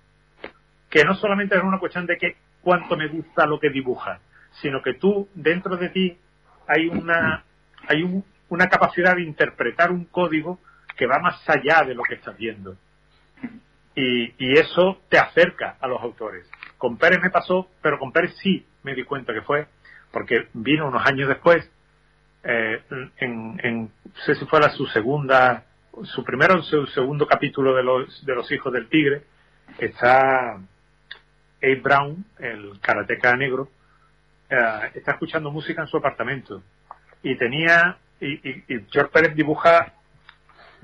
Que 0.91 1.05
no 1.05 1.15
solamente 1.15 1.55
era 1.55 1.65
una 1.65 1.79
cuestión 1.79 2.07
de 2.07 2.19
que 2.19 2.37
cuánto 2.63 2.97
me 2.97 3.09
gusta 3.09 3.47
lo 3.47 3.59
que 3.59 3.71
dibuja, 3.71 4.21
sino 4.61 4.83
que 4.83 4.95
tú, 4.95 5.29
dentro 5.35 5.77
de 5.77 5.89
ti, 5.89 6.19
hay 6.69 6.89
una, 6.89 7.45
hay 7.89 8.03
un- 8.03 8.25
una 8.49 8.69
capacidad 8.69 9.17
de 9.17 9.23
interpretar 9.23 9.91
un 9.91 10.05
código 10.05 10.61
que 10.97 11.07
va 11.07 11.19
más 11.19 11.43
allá 11.49 11.83
de 11.85 11.95
lo 11.95 12.03
que 12.03 12.15
estás 12.15 12.37
viendo. 12.37 12.77
Y, 13.95 14.35
y 14.39 14.59
eso 14.59 15.01
te 15.09 15.19
acerca 15.19 15.77
a 15.81 15.89
los 15.89 16.01
autores. 16.03 16.49
Con 16.77 16.99
Pérez 16.99 17.19
me 17.23 17.31
pasó, 17.31 17.71
pero 17.81 17.99
con 17.99 18.13
Pérez 18.13 18.35
sí 18.43 18.67
me 18.83 18.95
di 18.95 19.05
cuenta 19.05 19.33
que 19.33 19.41
fue, 19.43 19.67
porque 20.13 20.49
vino 20.53 20.89
unos 20.89 21.05
años 21.07 21.29
después, 21.29 21.71
eh, 22.49 22.83
en, 23.19 23.61
en, 23.63 23.91
sé 24.25 24.37
si 24.37 24.47
fue 24.47 24.61
la, 24.61 24.71
su 24.71 24.87
segunda, 24.87 25.65
su 26.05 26.23
primero 26.23 26.61
o 26.61 26.63
su 26.63 26.87
segundo 26.87 27.27
capítulo 27.27 27.75
de 27.75 27.83
los, 27.83 28.25
de 28.25 28.35
los 28.35 28.51
hijos 28.53 28.73
del 28.73 28.89
tigre, 28.89 29.23
está 29.79 30.55
Abe 31.61 31.81
Brown, 31.83 32.25
el 32.39 32.79
karateca 32.81 33.37
negro, 33.37 33.69
eh, 34.49 34.91
está 34.95 35.13
escuchando 35.13 35.51
música 35.51 35.83
en 35.83 35.89
su 35.89 35.97
apartamento 35.97 36.63
y 37.21 37.37
tenía 37.37 37.99
y, 38.21 38.49
y, 38.49 38.65
y 38.69 38.87
George 38.93 39.11
Pérez 39.13 39.35
dibuja 39.35 39.95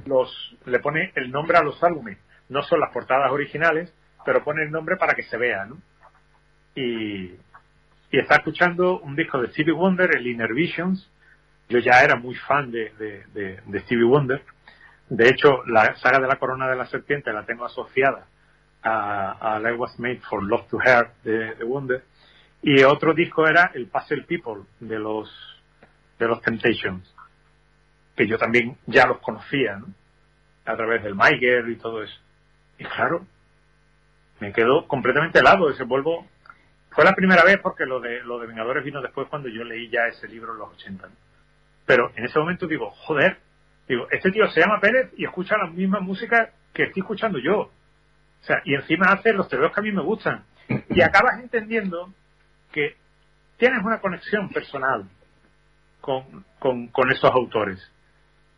los 0.06 0.56
le 0.64 0.80
pone 0.80 1.12
el 1.14 1.30
nombre 1.30 1.58
a 1.58 1.62
los 1.62 1.80
álbumes 1.84 2.18
no 2.48 2.62
son 2.64 2.80
las 2.80 2.90
portadas 2.90 3.30
originales 3.30 3.94
pero 4.24 4.42
pone 4.42 4.64
el 4.64 4.72
nombre 4.72 4.96
para 4.96 5.14
que 5.14 5.22
se 5.22 5.36
vea 5.36 5.64
¿no? 5.66 5.78
y, 6.74 7.26
y 8.10 8.18
está 8.18 8.36
escuchando 8.36 8.98
un 8.98 9.14
disco 9.14 9.40
de 9.40 9.48
Stevie 9.52 9.74
Wonder 9.74 10.16
el 10.16 10.26
Inner 10.26 10.52
Visions 10.52 11.08
yo 11.72 11.78
ya 11.78 12.02
era 12.02 12.16
muy 12.16 12.34
fan 12.34 12.70
de, 12.70 12.92
de, 12.98 13.60
de, 13.64 13.80
Stevie 13.80 14.04
Wonder 14.04 14.42
de 15.08 15.28
hecho 15.28 15.64
la 15.66 15.96
saga 15.96 16.20
de 16.20 16.28
la 16.28 16.36
corona 16.36 16.68
de 16.68 16.76
la 16.76 16.86
serpiente 16.86 17.32
la 17.32 17.46
tengo 17.46 17.64
asociada 17.64 18.26
a, 18.82 19.56
a 19.56 19.70
I 19.70 19.74
Was 19.74 19.98
Made 19.98 20.20
for 20.28 20.42
Love 20.42 20.68
to 20.68 20.78
Her 20.78 21.08
de, 21.24 21.54
de 21.54 21.64
Wonder 21.64 22.04
y 22.60 22.82
otro 22.82 23.14
disco 23.14 23.46
era 23.48 23.70
el 23.74 23.86
Puzzle 23.86 24.24
People 24.24 24.64
de 24.80 24.98
los 24.98 25.30
de 26.18 26.28
los 26.28 26.42
Temptations 26.42 27.14
que 28.16 28.26
yo 28.26 28.36
también 28.36 28.76
ya 28.86 29.06
los 29.06 29.18
conocía 29.20 29.76
¿no? 29.76 29.86
a 30.66 30.76
través 30.76 31.02
del 31.02 31.14
Maiger 31.14 31.70
y 31.70 31.76
todo 31.76 32.02
eso 32.02 32.20
y 32.78 32.84
claro 32.84 33.24
me 34.40 34.52
quedó 34.52 34.86
completamente 34.86 35.38
helado 35.38 35.70
ese 35.70 35.84
vuelvo 35.84 36.26
fue 36.90 37.04
la 37.04 37.14
primera 37.14 37.44
vez 37.44 37.58
porque 37.62 37.86
lo 37.86 37.98
de 37.98 38.22
lo 38.24 38.38
de 38.38 38.46
Vengadores 38.46 38.84
vino 38.84 39.00
después 39.00 39.26
cuando 39.28 39.48
yo 39.48 39.64
leí 39.64 39.88
ya 39.88 40.06
ese 40.08 40.28
libro 40.28 40.52
en 40.52 40.58
los 40.58 40.68
80 40.74 41.06
¿no? 41.06 41.31
Pero 41.86 42.10
en 42.16 42.24
ese 42.24 42.38
momento 42.38 42.66
digo 42.66 42.90
joder 42.90 43.38
digo 43.88 44.06
este 44.10 44.30
tío 44.30 44.48
se 44.48 44.60
llama 44.60 44.80
Pérez 44.80 45.12
y 45.16 45.24
escucha 45.24 45.56
la 45.56 45.66
misma 45.66 46.00
música 46.00 46.50
que 46.72 46.84
estoy 46.84 47.00
escuchando 47.00 47.38
yo 47.38 47.58
o 47.60 47.70
sea 48.40 48.62
y 48.64 48.74
encima 48.74 49.06
hace 49.06 49.32
los 49.32 49.48
tebeos 49.48 49.72
que 49.72 49.80
a 49.80 49.82
mí 49.82 49.92
me 49.92 50.02
gustan 50.02 50.44
y 50.88 51.02
acabas 51.02 51.40
entendiendo 51.40 52.12
que 52.72 52.96
tienes 53.58 53.82
una 53.84 54.00
conexión 54.00 54.48
personal 54.48 55.08
con, 56.00 56.44
con, 56.58 56.88
con 56.88 57.10
esos 57.10 57.30
autores. 57.30 57.78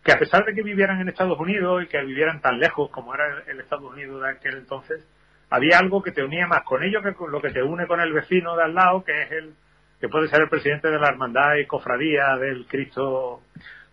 Que 0.02 0.12
a 0.12 0.18
pesar 0.18 0.44
de 0.44 0.54
que 0.54 0.62
vivieran 0.62 1.00
en 1.00 1.08
Estados 1.08 1.38
Unidos 1.38 1.82
y 1.82 1.86
que 1.88 2.02
vivieran 2.02 2.40
tan 2.40 2.58
lejos 2.58 2.90
como 2.90 3.14
era 3.14 3.26
el, 3.26 3.50
el 3.50 3.60
Estados 3.60 3.84
Unidos 3.84 4.22
de 4.22 4.30
aquel 4.30 4.56
entonces, 4.58 5.06
había 5.50 5.78
algo 5.78 6.02
que 6.02 6.12
te 6.12 6.22
unía 6.22 6.46
más 6.46 6.62
con 6.62 6.82
ellos 6.82 7.02
que 7.02 7.14
con 7.14 7.30
lo 7.30 7.40
que 7.40 7.50
te 7.50 7.62
une 7.62 7.86
con 7.86 8.00
el 8.00 8.12
vecino 8.12 8.56
de 8.56 8.64
al 8.64 8.74
lado, 8.74 9.04
que 9.04 9.22
es 9.22 9.32
el 9.32 9.54
que 10.04 10.10
puede 10.10 10.28
ser 10.28 10.42
el 10.42 10.50
presidente 10.50 10.90
de 10.90 10.98
la 10.98 11.08
hermandad 11.08 11.54
y 11.54 11.64
cofradía 11.64 12.36
del 12.36 12.66
Cristo 12.66 13.40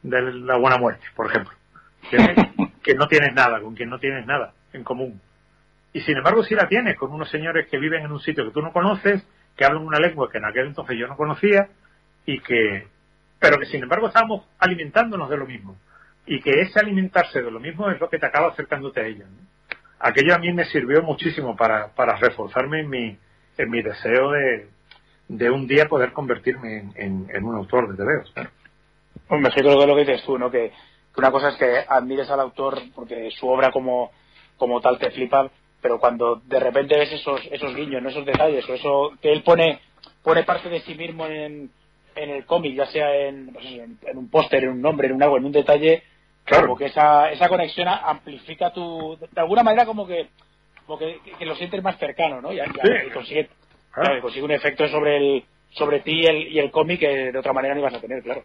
de 0.03 0.21
la 0.21 0.57
Buena 0.57 0.77
Muerte, 0.77 1.05
por 1.15 1.27
ejemplo. 1.27 1.53
Que, 2.83 2.95
no 2.95 3.07
tienes 3.07 3.33
nada, 3.33 3.61
con 3.61 3.75
quien 3.75 3.89
no 3.89 3.99
tienes 3.99 4.25
nada 4.25 4.53
en 4.73 4.83
común. 4.83 5.21
Y 5.93 6.01
sin 6.01 6.17
embargo 6.17 6.43
sí 6.43 6.55
la 6.55 6.67
tienes 6.67 6.97
con 6.97 7.13
unos 7.13 7.29
señores 7.29 7.67
que 7.69 7.77
viven 7.77 8.03
en 8.03 8.11
un 8.11 8.19
sitio 8.19 8.43
que 8.43 8.51
tú 8.51 8.61
no 8.61 8.73
conoces, 8.73 9.25
que 9.55 9.63
hablan 9.63 9.83
una 9.83 9.99
lengua 9.99 10.29
que 10.29 10.39
en 10.39 10.45
aquel 10.45 10.67
entonces 10.67 10.97
yo 10.97 11.07
no 11.07 11.15
conocía 11.15 11.69
y 12.25 12.39
que 12.39 12.87
pero 13.39 13.57
que 13.57 13.67
sin 13.67 13.83
embargo 13.83 14.07
estábamos 14.07 14.45
alimentándonos 14.57 15.29
de 15.29 15.37
lo 15.37 15.45
mismo 15.45 15.77
y 16.25 16.41
que 16.41 16.59
ese 16.61 16.79
alimentarse 16.79 17.41
de 17.41 17.51
lo 17.51 17.59
mismo 17.59 17.89
es 17.91 18.01
lo 18.01 18.09
que 18.09 18.17
te 18.17 18.25
acaba 18.25 18.49
acercándote 18.49 18.99
a 18.99 19.05
ellos 19.05 19.29
¿no? 19.29 19.37
aquello 19.99 20.33
a 20.33 20.39
mí 20.39 20.51
me 20.51 20.65
sirvió 20.65 21.03
muchísimo 21.03 21.55
para, 21.55 21.89
para 21.89 22.17
reforzarme 22.17 22.81
en 22.81 22.89
mi 22.89 23.17
en 23.57 23.69
mi 23.69 23.83
deseo 23.83 24.31
de, 24.31 24.67
de 25.37 25.49
un 25.49 25.67
día 25.67 25.87
poder 25.87 26.11
convertirme 26.13 26.77
en, 26.79 26.91
en, 26.95 27.27
en 27.33 27.43
un 27.43 27.55
autor 27.55 27.89
de 27.89 27.97
tebeos. 27.97 28.33
Hombre, 29.29 29.51
sí 29.53 29.61
creo 29.61 29.75
que 29.77 29.81
es 29.83 29.87
lo 29.87 29.95
que 29.95 30.05
dices 30.05 30.23
tú, 30.25 30.37
¿no? 30.37 30.51
Que, 30.51 30.69
que 30.69 31.19
una 31.19 31.31
cosa 31.31 31.49
es 31.49 31.55
que 31.55 31.85
admires 31.87 32.29
al 32.29 32.39
autor 32.41 32.79
porque 32.93 33.29
su 33.31 33.47
obra 33.47 33.71
como, 33.71 34.11
como 34.57 34.81
tal 34.81 34.97
te 34.99 35.11
flipa, 35.11 35.49
pero 35.81 35.99
cuando 35.99 36.41
de 36.45 36.59
repente 36.59 36.97
ves 36.97 37.11
esos, 37.13 37.41
esos 37.51 37.75
guiños, 37.75 38.01
¿no? 38.03 38.09
esos 38.09 38.25
detalles, 38.25 38.67
o 38.69 38.73
eso 38.73 39.11
que 39.21 39.31
él 39.31 39.41
pone, 39.43 39.79
pone 40.23 40.43
parte 40.43 40.69
de 40.69 40.81
sí 40.81 40.95
mismo 40.95 41.25
en, 41.25 41.71
en 42.15 42.29
el 42.29 42.45
cómic, 42.45 42.75
ya 42.75 42.85
sea 42.87 43.15
en, 43.15 43.51
pues 43.53 43.65
en, 43.65 43.97
en 44.05 44.17
un 44.17 44.29
póster, 44.29 44.63
en 44.65 44.71
un 44.71 44.81
nombre, 44.81 45.07
en 45.07 45.13
un 45.15 45.23
algo, 45.23 45.37
en 45.37 45.45
un 45.45 45.51
detalle, 45.51 46.03
Claro. 46.43 46.63
como 46.67 46.77
que 46.77 46.85
esa, 46.87 47.31
esa 47.31 47.47
conexión 47.47 47.87
amplifica 47.87 48.73
tu, 48.73 49.15
de 49.31 49.41
alguna 49.41 49.63
manera 49.63 49.85
como 49.85 50.05
que, 50.07 50.27
como 50.87 50.97
que, 50.99 51.19
que 51.37 51.45
lo 51.45 51.55
sientes 51.55 51.81
más 51.83 51.97
cercano, 51.99 52.41
¿no? 52.41 52.51
Y, 52.51 52.57
y- 52.59 52.63
Sí. 52.63 52.89
y 53.07 53.09
consigue, 53.11 53.49
Claro. 53.91 54.07
claro, 54.07 54.17
y 54.17 54.21
consigue 54.21 54.45
un 54.45 54.51
efecto 54.51 54.87
sobre 54.87 55.17
el, 55.17 55.45
sobre 55.71 55.99
ti 56.01 56.21
y 56.21 56.25
el, 56.25 56.47
y 56.47 56.59
el 56.59 56.71
cómic 56.71 56.99
que 56.99 57.31
de 57.31 57.39
otra 57.39 57.53
manera 57.53 57.73
no 57.73 57.81
ibas 57.81 57.93
a 57.93 58.01
tener, 58.01 58.21
claro. 58.23 58.43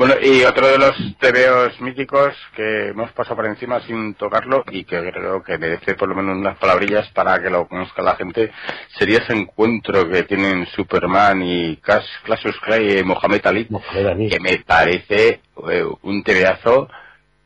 Bueno, 0.00 0.14
y 0.22 0.44
otro 0.44 0.66
de 0.66 0.78
los 0.78 0.96
tebeos 1.18 1.78
míticos 1.82 2.34
que 2.56 2.88
hemos 2.88 3.12
pasado 3.12 3.36
por 3.36 3.44
encima 3.44 3.80
sin 3.80 4.14
tocarlo 4.14 4.64
y 4.70 4.84
que 4.84 4.98
creo 4.98 5.42
que 5.42 5.58
merece 5.58 5.94
por 5.94 6.08
lo 6.08 6.14
menos 6.14 6.38
unas 6.38 6.56
palabrillas 6.56 7.10
para 7.10 7.38
que 7.38 7.50
lo 7.50 7.68
conozca 7.68 8.00
la 8.00 8.16
gente 8.16 8.50
sería 8.98 9.18
ese 9.18 9.34
encuentro 9.34 10.08
que 10.08 10.22
tienen 10.22 10.64
Superman 10.68 11.42
y 11.42 11.76
Cash, 11.76 12.06
Cassius 12.26 12.58
Clay 12.60 13.00
y 13.00 13.02
Mohamed 13.02 13.46
Ali, 13.46 13.66
Mohamed 13.68 14.06
Ali. 14.06 14.28
que 14.30 14.40
me 14.40 14.56
parece 14.60 15.40
eh, 15.70 15.84
un 16.00 16.22
tebeazo 16.22 16.88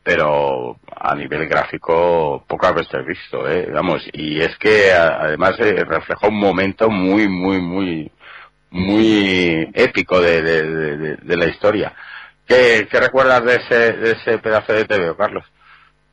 pero 0.04 0.76
a 0.94 1.14
nivel 1.16 1.48
gráfico 1.48 2.44
pocas 2.46 2.74
veces 2.74 3.04
visto, 3.06 3.48
¿eh? 3.50 3.68
Vamos, 3.72 4.06
y 4.12 4.40
es 4.40 4.56
que 4.58 4.92
además 4.92 5.58
eh, 5.58 5.82
refleja 5.84 6.28
un 6.28 6.38
momento 6.38 6.88
muy, 6.90 7.26
muy, 7.26 7.60
muy, 7.60 8.12
muy 8.70 9.70
épico 9.74 10.20
de, 10.20 10.42
de, 10.42 10.62
de- 10.62 10.96
de- 10.98 11.16
de 11.16 11.36
la 11.36 11.46
historia. 11.46 11.92
¿Qué, 12.46 12.86
qué 12.90 13.00
recuerdas 13.00 13.42
de 13.44 13.54
ese, 13.56 13.92
de 13.94 14.10
ese 14.12 14.38
pedazo 14.38 14.72
de 14.74 14.84
TVO, 14.84 15.16
Carlos? 15.16 15.44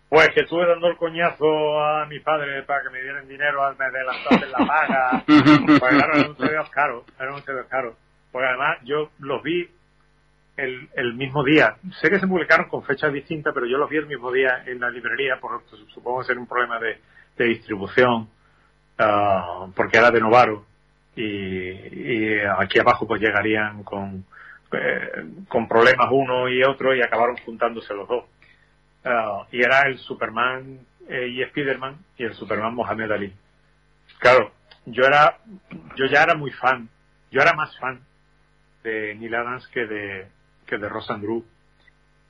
Pues 0.07 0.29
que 0.33 0.41
estuve 0.41 0.65
dando 0.67 0.87
el 0.87 0.97
coñazo 0.97 1.79
a 1.83 2.05
mi 2.05 2.19
padre 2.19 2.63
para 2.63 2.83
que 2.83 2.89
me 2.89 3.01
dieran 3.01 3.27
dinero 3.27 3.63
al 3.65 3.77
mes 3.77 3.91
de 3.91 4.03
la, 4.03 4.59
la 4.59 4.65
paga. 4.67 5.23
Pues 5.79 5.79
claro, 5.79 6.13
era 6.17 6.29
un 6.29 6.35
TVO 6.35 6.65
caro, 6.71 7.05
era 7.19 7.33
un 7.33 7.41
TVO 7.41 7.67
caro. 7.69 7.95
Porque 8.31 8.47
además 8.47 8.77
yo 8.83 9.09
los 9.19 9.41
vi 9.43 9.69
el, 10.61 10.89
el 10.95 11.13
mismo 11.15 11.43
día. 11.43 11.75
Sé 11.99 12.09
que 12.09 12.19
se 12.19 12.27
publicaron 12.27 12.69
con 12.69 12.83
fechas 12.83 13.11
distintas, 13.11 13.53
pero 13.53 13.65
yo 13.65 13.77
los 13.77 13.89
vi 13.89 13.97
el 13.97 14.05
mismo 14.05 14.31
día 14.31 14.63
en 14.65 14.79
la 14.79 14.89
librería, 14.89 15.39
por 15.39 15.63
supongo 15.93 16.23
ser 16.23 16.37
un 16.37 16.47
problema 16.47 16.79
de, 16.79 16.99
de 17.37 17.45
distribución, 17.45 18.29
ah, 18.97 19.67
porque 19.75 19.97
era 19.97 20.11
de 20.11 20.19
Novaro. 20.19 20.65
Y, 21.15 21.23
y 21.23 22.39
aquí 22.57 22.79
abajo 22.79 23.05
pues 23.05 23.21
llegarían 23.21 23.83
con, 23.83 24.23
eh, 24.71 25.25
con 25.49 25.67
problemas 25.67 26.07
uno 26.09 26.47
y 26.47 26.63
otro 26.63 26.95
y 26.95 27.01
acabaron 27.01 27.35
juntándose 27.37 27.93
los 27.93 28.07
dos. 28.07 28.25
Ah, 29.03 29.45
y 29.51 29.61
era 29.61 29.81
el 29.87 29.97
Superman 29.97 30.79
eh, 31.09 31.27
y 31.27 31.43
Spiderman 31.45 31.97
y 32.17 32.23
el 32.23 32.33
Superman 32.33 32.75
Mohamed 32.75 33.11
Ali. 33.11 33.33
Claro, 34.19 34.51
yo 34.85 35.03
era, 35.03 35.37
yo 35.95 36.05
ya 36.05 36.23
era 36.23 36.35
muy 36.35 36.51
fan, 36.51 36.87
yo 37.31 37.41
era 37.41 37.53
más 37.53 37.75
fan 37.79 38.01
de 38.83 39.15
Neil 39.15 39.35
Adams 39.35 39.67
que 39.67 39.85
de, 39.85 40.27
que 40.71 40.77
de 40.77 40.89
Ross 40.89 41.09
Andrew. 41.11 41.43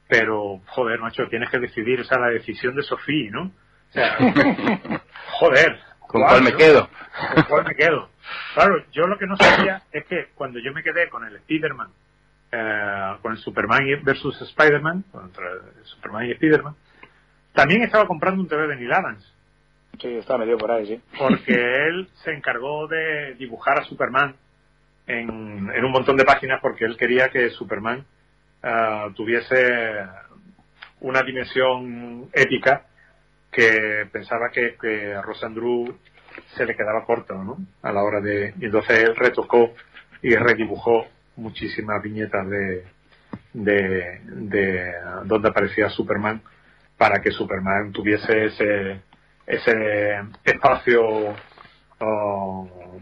Pero, 0.09 0.59
joder, 0.67 0.99
macho, 0.99 1.27
tienes 1.29 1.49
que 1.49 1.59
decidir, 1.59 2.01
o 2.01 2.03
sea, 2.03 2.19
la 2.19 2.27
decisión 2.29 2.75
de 2.75 2.83
Sofía, 2.83 3.31
¿no? 3.31 3.43
O 3.43 3.93
sea, 3.93 4.17
joder. 5.39 5.79
¿Con 6.07 6.21
cuál 6.23 6.43
me 6.43 6.51
¿no? 6.51 6.57
quedo? 6.57 6.89
¿Con 7.35 7.43
cuál 7.43 7.65
me 7.65 7.75
quedo? 7.75 8.09
Claro, 8.53 8.83
yo 8.91 9.07
lo 9.07 9.17
que 9.17 9.27
no 9.27 9.37
sabía 9.37 9.81
es 9.91 10.05
que 10.05 10.27
cuando 10.35 10.59
yo 10.59 10.73
me 10.73 10.83
quedé 10.83 11.09
con 11.09 11.23
el 11.25 11.37
Spider-Man, 11.37 11.89
eh, 12.51 13.15
con 13.21 13.31
el 13.31 13.37
Superman 13.37 13.83
versus 14.03 14.41
Spider-Man, 14.41 15.05
contra 15.11 15.45
el 15.51 15.85
Superman 15.85 16.25
y 16.25 16.31
Spider-Man, 16.31 16.75
también 17.53 17.83
estaba 17.83 18.05
comprando 18.05 18.41
un 18.41 18.47
TV 18.49 18.67
de 18.67 18.75
Neil 18.75 18.91
Adams 18.93 19.33
Sí, 19.99 20.07
está 20.15 20.37
medio 20.37 20.57
por 20.57 20.71
ahí, 20.71 20.87
sí. 20.87 21.01
porque 21.17 21.53
él 21.53 22.09
se 22.23 22.31
encargó 22.31 22.87
de 22.87 23.35
dibujar 23.35 23.79
a 23.79 23.83
Superman 23.85 24.35
en, 25.07 25.69
en 25.73 25.85
un 25.85 25.91
montón 25.91 26.17
de 26.17 26.23
páginas 26.25 26.59
porque 26.61 26.85
él 26.85 26.97
quería 26.97 27.29
que 27.29 27.49
Superman 27.51 28.05
ah, 28.63 29.09
tuviese 29.15 29.55
una 31.01 31.21
dimensión 31.23 32.29
épica 32.33 32.85
que 33.51 34.07
pensaba 34.11 34.49
que, 34.51 34.75
que 34.79 35.13
a 35.13 35.21
Rosandru 35.21 35.97
se 36.55 36.65
le 36.65 36.75
quedaba 36.75 37.05
corto 37.05 37.33
¿no? 37.35 37.57
a 37.81 37.91
la 37.91 38.03
hora 38.03 38.21
de 38.21 38.53
y 38.59 38.65
entonces 38.65 38.99
él 39.03 39.15
retocó 39.15 39.73
y 40.21 40.35
redibujó 40.35 41.07
muchísimas 41.35 42.01
viñetas 42.01 42.47
de, 42.49 42.85
de, 43.53 44.21
de 44.25 44.93
donde 45.25 45.49
aparecía 45.49 45.89
Superman 45.89 46.41
para 46.97 47.19
que 47.21 47.31
Superman 47.31 47.91
tuviese 47.91 48.45
ese, 48.45 49.01
ese 49.47 50.21
espacio 50.45 51.35
oh, 51.99 52.99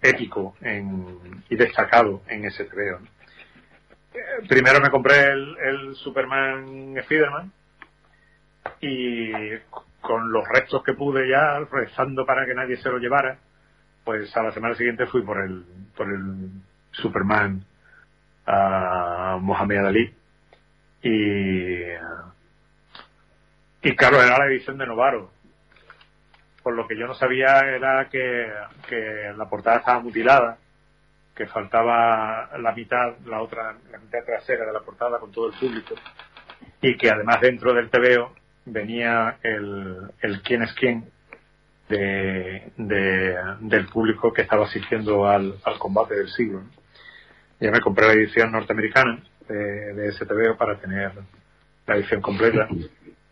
épico 0.00 0.56
en- 0.62 1.44
y 1.48 1.56
destacado 1.56 2.22
en 2.28 2.46
ese 2.46 2.64
TVO. 2.64 3.00
¿no? 3.00 3.06
Eh, 4.14 4.46
Primero 4.48 4.80
me 4.80 4.90
compré 4.90 5.30
el, 5.32 5.56
el 5.58 5.94
Superman 5.96 6.94
Spiderman 7.04 7.52
y 8.80 9.32
con 10.00 10.32
los 10.32 10.46
restos 10.48 10.82
que 10.82 10.94
pude 10.94 11.28
ya, 11.28 11.60
rezando 11.70 12.26
para 12.26 12.44
que 12.44 12.54
nadie 12.54 12.76
se 12.76 12.90
lo 12.90 12.98
llevara, 12.98 13.38
pues 14.04 14.36
a 14.36 14.42
la 14.42 14.52
semana 14.52 14.74
siguiente 14.74 15.06
fui 15.06 15.22
por 15.22 15.38
el, 15.40 15.64
por 15.96 16.08
el 16.08 16.50
Superman 16.90 17.64
a 18.46 19.38
Mohamed 19.40 19.86
Ali 19.86 20.14
y, 21.02 21.82
y 23.82 23.96
claro, 23.96 24.22
era 24.22 24.38
la 24.38 24.46
edición 24.46 24.78
de 24.78 24.86
Novaro. 24.86 25.30
Por 26.62 26.74
lo 26.74 26.86
que 26.86 26.96
yo 26.96 27.06
no 27.08 27.14
sabía 27.14 27.58
era 27.60 28.08
que, 28.08 28.52
que 28.88 29.32
la 29.36 29.48
portada 29.48 29.78
estaba 29.78 30.00
mutilada, 30.00 30.58
que 31.34 31.46
faltaba 31.46 32.50
la 32.58 32.72
mitad, 32.72 33.16
la 33.26 33.40
otra, 33.40 33.74
la 33.90 33.98
mitad 33.98 34.24
trasera 34.24 34.66
de 34.66 34.72
la 34.72 34.80
portada 34.80 35.18
con 35.18 35.32
todo 35.32 35.48
el 35.48 35.54
público 35.58 35.94
y 36.80 36.96
que 36.96 37.10
además 37.10 37.40
dentro 37.40 37.72
del 37.72 37.88
TVO 37.90 38.34
venía 38.66 39.38
el, 39.42 39.96
el 40.20 40.42
quién 40.42 40.62
es 40.62 40.72
quién 40.74 41.04
de, 41.88 42.70
de- 42.76 43.36
del 43.60 43.86
público 43.86 44.32
que 44.32 44.42
estaba 44.42 44.66
asistiendo 44.66 45.26
al, 45.26 45.54
al 45.64 45.78
combate 45.78 46.14
del 46.14 46.28
siglo. 46.28 46.60
¿no? 46.60 46.70
Ya 47.60 47.70
me 47.70 47.80
compré 47.80 48.06
la 48.06 48.12
edición 48.14 48.52
norteamericana 48.52 49.22
de, 49.48 49.54
de 49.94 50.08
ese 50.08 50.26
TVO 50.26 50.56
para 50.56 50.78
tener 50.78 51.12
la 51.86 51.96
edición 51.96 52.20
completa 52.20 52.68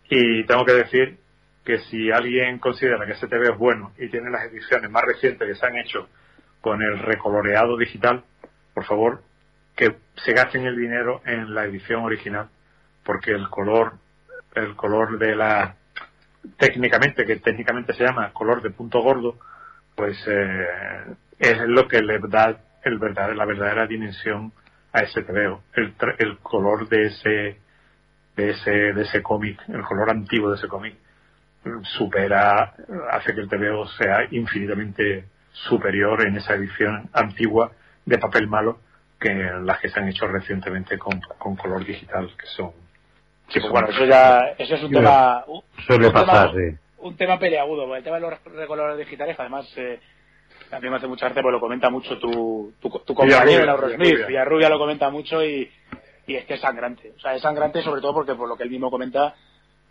y 0.08 0.44
tengo 0.44 0.64
que 0.64 0.72
decir 0.74 1.18
que 1.64 1.78
si 1.80 2.10
alguien 2.10 2.58
considera 2.58 3.04
que 3.06 3.12
ese 3.12 3.28
TVO 3.28 3.52
es 3.52 3.58
bueno 3.58 3.92
y 3.98 4.08
tiene 4.08 4.30
las 4.30 4.44
ediciones 4.44 4.90
más 4.90 5.04
recientes 5.04 5.46
que 5.46 5.54
se 5.54 5.66
han 5.66 5.76
hecho 5.78 6.08
con 6.60 6.82
el 6.82 6.98
recoloreado 6.98 7.76
digital, 7.76 8.24
por 8.74 8.84
favor, 8.84 9.22
que 9.76 9.96
se 10.16 10.32
gasten 10.32 10.66
el 10.66 10.76
dinero 10.76 11.22
en 11.24 11.54
la 11.54 11.64
edición 11.64 12.02
original, 12.02 12.48
porque 13.04 13.30
el 13.32 13.48
color, 13.48 13.94
el 14.54 14.76
color 14.76 15.18
de 15.18 15.34
la, 15.34 15.76
técnicamente, 16.58 17.24
que 17.24 17.36
técnicamente 17.36 17.94
se 17.94 18.04
llama 18.04 18.32
color 18.32 18.62
de 18.62 18.70
punto 18.70 19.00
gordo, 19.00 19.38
pues 19.94 20.16
eh, 20.26 20.66
es 21.38 21.58
lo 21.66 21.88
que 21.88 22.02
le 22.02 22.18
da 22.28 22.58
el 22.82 22.98
verdad, 22.98 23.34
la 23.34 23.44
verdadera 23.44 23.86
dimensión 23.86 24.52
a 24.92 25.00
ese 25.00 25.22
TVO. 25.22 25.62
El, 25.74 25.94
el 26.18 26.38
color 26.38 26.88
de 26.88 27.06
ese, 27.06 27.56
de 28.36 28.50
ese, 28.50 28.70
de 28.70 29.02
ese 29.02 29.22
cómic, 29.22 29.60
el 29.68 29.82
color 29.82 30.10
antiguo 30.10 30.50
de 30.50 30.56
ese 30.56 30.68
cómic, 30.68 30.94
supera, 31.82 32.74
hace 33.10 33.34
que 33.34 33.40
el 33.40 33.48
TVO 33.48 33.86
sea 33.88 34.26
infinitamente 34.30 35.26
superior 35.52 36.26
en 36.26 36.36
esa 36.36 36.54
edición 36.54 37.08
antigua 37.12 37.72
de 38.04 38.18
papel 38.18 38.48
malo 38.48 38.78
que 39.18 39.34
las 39.34 39.78
que 39.80 39.88
se 39.88 40.00
han 40.00 40.08
hecho 40.08 40.26
recientemente 40.26 40.98
con, 40.98 41.20
con 41.38 41.56
color 41.56 41.84
digital, 41.84 42.30
que 42.38 42.46
son... 42.46 42.72
Sí, 43.48 43.60
pues 43.60 43.70
bueno, 43.70 43.88
eso 43.88 44.04
ya, 44.04 44.54
eso 44.56 44.76
es 44.76 44.82
un 44.82 44.92
tema, 44.92 45.44
un, 45.46 45.62
Suele 45.84 46.06
un 46.06 46.12
pasar, 46.12 46.52
tema, 46.52 46.70
sí. 46.70 46.76
un 46.98 47.16
tema 47.16 47.38
peleagudo, 47.38 47.84
porque 47.84 47.98
el 47.98 48.04
tema 48.04 48.16
de 48.16 48.22
los 48.22 48.44
recolores 48.44 48.96
digitales, 48.96 49.36
además, 49.38 49.66
eh, 49.76 49.98
a 50.70 50.78
mí 50.78 50.88
me 50.88 50.96
hace 50.96 51.08
mucha 51.08 51.26
arte, 51.26 51.42
porque 51.42 51.54
lo 51.54 51.60
comenta 51.60 51.90
mucho 51.90 52.16
tu, 52.18 52.72
tu, 52.80 52.88
tu 53.04 53.14
compañero. 53.14 53.76
Villarrubia 53.98 54.68
lo 54.68 54.78
comenta 54.78 55.10
mucho 55.10 55.44
y, 55.44 55.68
y 56.28 56.36
es 56.36 56.44
que 56.44 56.54
es 56.54 56.60
sangrante. 56.60 57.12
O 57.16 57.20
sea, 57.20 57.34
es 57.34 57.42
sangrante 57.42 57.82
sobre 57.82 58.00
todo 58.00 58.14
porque 58.14 58.34
por 58.34 58.48
lo 58.48 58.56
que 58.56 58.62
él 58.62 58.70
mismo 58.70 58.90
comenta, 58.90 59.34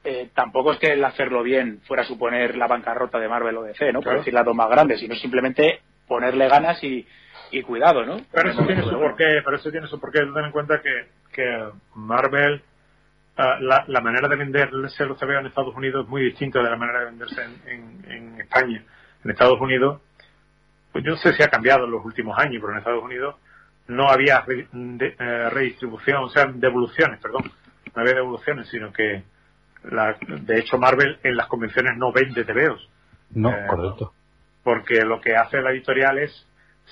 eh, 0.04 0.30
tampoco 0.34 0.74
es 0.74 0.80
que 0.80 0.94
el 0.94 1.04
hacerlo 1.04 1.44
bien 1.44 1.82
fuera 1.88 2.04
a 2.04 2.06
suponer 2.06 2.56
la 2.56 2.68
bancarrota 2.68 3.20
de 3.20 3.28
Marvel 3.28 3.58
o 3.58 3.64
DC, 3.64 3.92
¿no? 3.94 4.02
Por 4.02 4.18
decir 4.20 4.34
las 4.34 4.46
dos 4.46 4.56
más 4.56 4.70
grandes, 4.70 5.00
sino 5.00 5.16
simplemente 5.16 5.82
ponerle 6.08 6.48
ganas 6.48 6.84
y, 6.84 7.06
y 7.52 7.62
cuidado, 7.62 8.06
¿no? 8.06 8.18
Pero 8.32 8.50
eso 8.52 8.66
tiene 8.66 8.82
su 8.82 8.90
bueno. 8.92 9.02
porqué, 9.02 9.42
pero 9.44 9.58
eso 9.58 9.70
tiene 9.72 9.88
su 9.88 10.00
porqué. 10.00 10.20
Ten 10.20 10.46
en 10.46 10.52
cuenta 10.52 10.82
que, 10.82 11.08
que 11.34 11.70
Marvel, 11.96 12.62
ah, 13.38 13.58
la, 13.60 13.84
la 13.88 14.02
manera 14.02 14.28
de 14.28 14.36
venderse 14.38 15.06
los 15.06 15.18
TVO 15.20 15.40
en 15.40 15.48
Estados 15.48 15.76
Unidos 15.76 16.06
es 16.06 16.10
muy 16.10 16.24
distinta 16.24 16.64
de 16.64 16.70
la 16.70 16.78
manera 16.78 17.00
de 17.00 17.06
venderse 17.06 17.42
en, 17.44 17.62
en- 17.68 18.12
en 18.12 18.42
España. 18.42 18.84
En 19.24 19.32
Estados 19.32 19.60
Unidos, 19.60 20.02
pues 20.92 21.04
yo 21.04 21.12
no 21.12 21.18
sé 21.18 21.34
si 21.34 21.44
ha 21.44 21.50
cambiado 21.50 21.86
en 21.86 21.92
los 21.92 22.04
últimos 22.06 22.38
años, 22.40 22.60
pero 22.62 22.72
en 22.72 22.80
Estados 22.80 23.04
Unidos 23.04 23.36
no 23.88 24.08
había 24.10 24.42
re- 24.42 24.68
de- 24.72 25.16
eh, 25.20 25.50
redistribución, 25.50 26.24
o 26.24 26.30
sea, 26.30 26.46
devoluciones, 26.46 27.20
perdón. 27.20 27.52
No 27.96 28.02
había 28.02 28.14
devoluciones, 28.16 28.68
sino 28.70 28.92
que, 28.94 29.24
la- 29.84 30.18
de 30.28 30.60
hecho, 30.60 30.78
Marvel 30.78 31.20
en 31.24 31.36
las 31.38 31.48
convenciones 31.48 31.98
no 31.98 32.12
vende 32.12 32.44
TVOs 32.44 32.90
No, 33.32 33.52
Eh, 33.52 33.66
correcto. 33.68 34.14
porque 34.64 35.02
lo 35.06 35.22
que 35.22 35.36
hace 35.36 35.62
la 35.62 35.72
editorial 35.72 36.18
es 36.20 36.48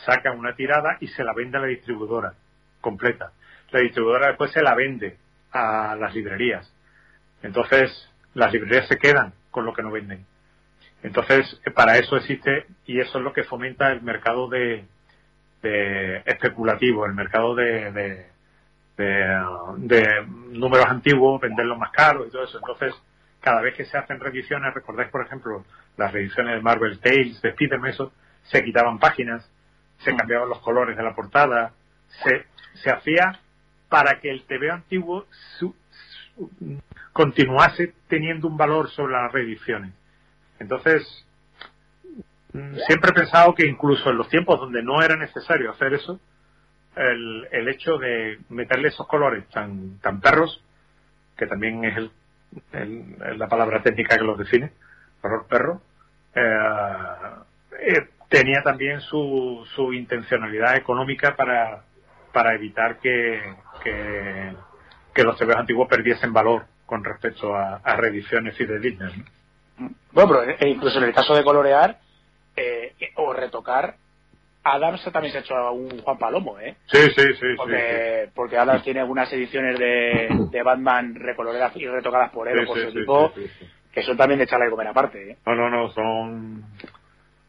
saca 0.05 0.31
una 0.31 0.55
tirada 0.55 0.97
y 0.99 1.07
se 1.07 1.23
la 1.23 1.33
vende 1.33 1.57
a 1.57 1.61
la 1.61 1.67
distribuidora 1.67 2.33
completa. 2.81 3.31
La 3.71 3.79
distribuidora 3.81 4.27
después 4.27 4.51
se 4.51 4.61
la 4.61 4.75
vende 4.75 5.17
a 5.51 5.95
las 5.99 6.13
librerías. 6.13 6.71
Entonces, 7.43 7.91
las 8.33 8.51
librerías 8.53 8.87
se 8.87 8.97
quedan 8.97 9.33
con 9.51 9.65
lo 9.65 9.73
que 9.73 9.81
no 9.81 9.91
venden. 9.91 10.25
Entonces, 11.03 11.59
para 11.75 11.97
eso 11.97 12.17
existe 12.17 12.65
y 12.85 12.99
eso 12.99 13.17
es 13.17 13.23
lo 13.23 13.33
que 13.33 13.43
fomenta 13.43 13.91
el 13.91 14.01
mercado 14.01 14.47
de, 14.49 14.85
de 15.61 16.17
especulativo, 16.25 17.05
el 17.05 17.13
mercado 17.13 17.55
de, 17.55 17.91
de, 17.91 18.25
de, 18.97 19.43
de 19.77 20.25
números 20.51 20.85
antiguos, 20.87 21.39
venderlos 21.41 21.77
más 21.77 21.91
caros 21.91 22.27
y 22.27 22.31
todo 22.31 22.43
eso. 22.43 22.57
Entonces, 22.57 22.95
cada 23.41 23.61
vez 23.61 23.75
que 23.75 23.85
se 23.85 23.97
hacen 23.97 24.19
revisiones, 24.19 24.73
recordáis, 24.73 25.09
por 25.09 25.25
ejemplo, 25.25 25.63
las 25.97 26.11
revisiones 26.11 26.55
de 26.55 26.61
Marvel 26.61 26.99
Tales, 26.99 27.41
de 27.41 27.51
Spiderman, 27.53 27.91
eso, 27.91 28.11
se 28.43 28.63
quitaban 28.63 28.99
páginas, 28.99 29.49
se 29.99 30.15
cambiaban 30.15 30.49
los 30.49 30.59
colores 30.59 30.97
de 30.97 31.03
la 31.03 31.15
portada, 31.15 31.73
se, 32.23 32.45
se 32.75 32.91
hacía 32.91 33.39
para 33.89 34.19
que 34.19 34.29
el 34.31 34.43
TV 34.45 34.69
antiguo 34.71 35.25
su- 35.59 35.75
su- 36.35 36.51
continuase 37.13 37.93
teniendo 38.07 38.47
un 38.47 38.57
valor 38.57 38.89
sobre 38.89 39.13
las 39.13 39.31
reediciones. 39.31 39.93
Entonces, 40.59 41.25
mm, 42.53 42.75
siempre 42.87 43.11
he 43.11 43.13
pensado 43.13 43.53
que 43.55 43.65
incluso 43.65 44.09
en 44.09 44.17
los 44.17 44.29
tiempos 44.29 44.59
donde 44.59 44.83
no 44.83 45.01
era 45.01 45.15
necesario 45.15 45.71
hacer 45.71 45.93
eso, 45.93 46.19
el, 46.97 47.47
el 47.51 47.67
hecho 47.69 47.97
de 47.97 48.39
meterle 48.49 48.89
esos 48.89 49.07
colores 49.07 49.47
tan, 49.49 49.99
tan 49.99 50.19
perros, 50.19 50.63
que 51.37 51.47
también 51.47 51.83
es 51.85 51.97
el, 52.73 53.15
la 53.37 53.47
palabra 53.47 53.81
técnica 53.81 54.17
que 54.17 54.23
los 54.23 54.37
define, 54.37 54.71
color 55.21 55.47
perro, 55.47 55.81
eh, 56.33 56.57
eh, 57.79 58.07
tenía 58.29 58.61
también 58.63 59.01
su, 59.01 59.65
su 59.75 59.93
intencionalidad 59.93 60.75
económica 60.75 61.35
para, 61.35 61.83
para 62.33 62.55
evitar 62.55 62.97
que, 62.99 63.55
que, 63.83 64.53
que 65.13 65.23
los 65.23 65.37
TVs 65.37 65.55
antiguos 65.55 65.87
perdiesen 65.87 66.33
valor 66.33 66.65
con 66.85 67.03
respecto 67.03 67.55
a, 67.55 67.77
a 67.77 67.95
reediciones 67.95 68.55
fidedignas. 68.57 69.15
¿no? 69.17 69.25
Bueno, 70.11 70.29
pero 70.29 70.43
eh, 70.43 70.69
incluso 70.69 70.97
en 70.97 71.05
el 71.05 71.13
caso 71.13 71.35
de 71.35 71.43
colorear 71.43 71.99
eh, 72.55 72.93
o 73.15 73.33
retocar, 73.33 73.95
Adams 74.75 75.03
también 75.11 75.31
se 75.31 75.39
ha 75.39 75.41
hecho 75.41 75.71
un 75.71 76.01
Juan 76.01 76.17
Palomo, 76.17 76.59
¿eh? 76.59 76.75
Sí, 76.87 76.99
sí, 77.15 77.21
sí. 77.33 77.33
sí, 77.39 77.47
Porque, 77.57 78.29
porque 78.35 78.57
Adams 78.57 78.83
tiene 78.83 78.99
algunas 79.01 79.31
ediciones 79.33 79.77
de, 79.79 80.41
de 80.51 80.63
Batman 80.63 81.15
recoloreadas 81.15 81.75
y 81.77 81.87
retocadas 81.87 82.31
por 82.31 82.47
él 82.47 82.59
o 82.59 82.65
por 82.67 82.77
su 82.77 82.87
equipo, 82.89 83.33
que 83.91 84.01
son 84.03 84.17
también 84.17 84.37
de 84.39 84.43
echarle 84.45 84.65
de 84.65 84.71
comer 84.71 84.87
aparte, 84.87 85.31
¿eh? 85.31 85.37
No, 85.45 85.55
no, 85.55 85.69
no, 85.69 85.89
son. 85.89 86.63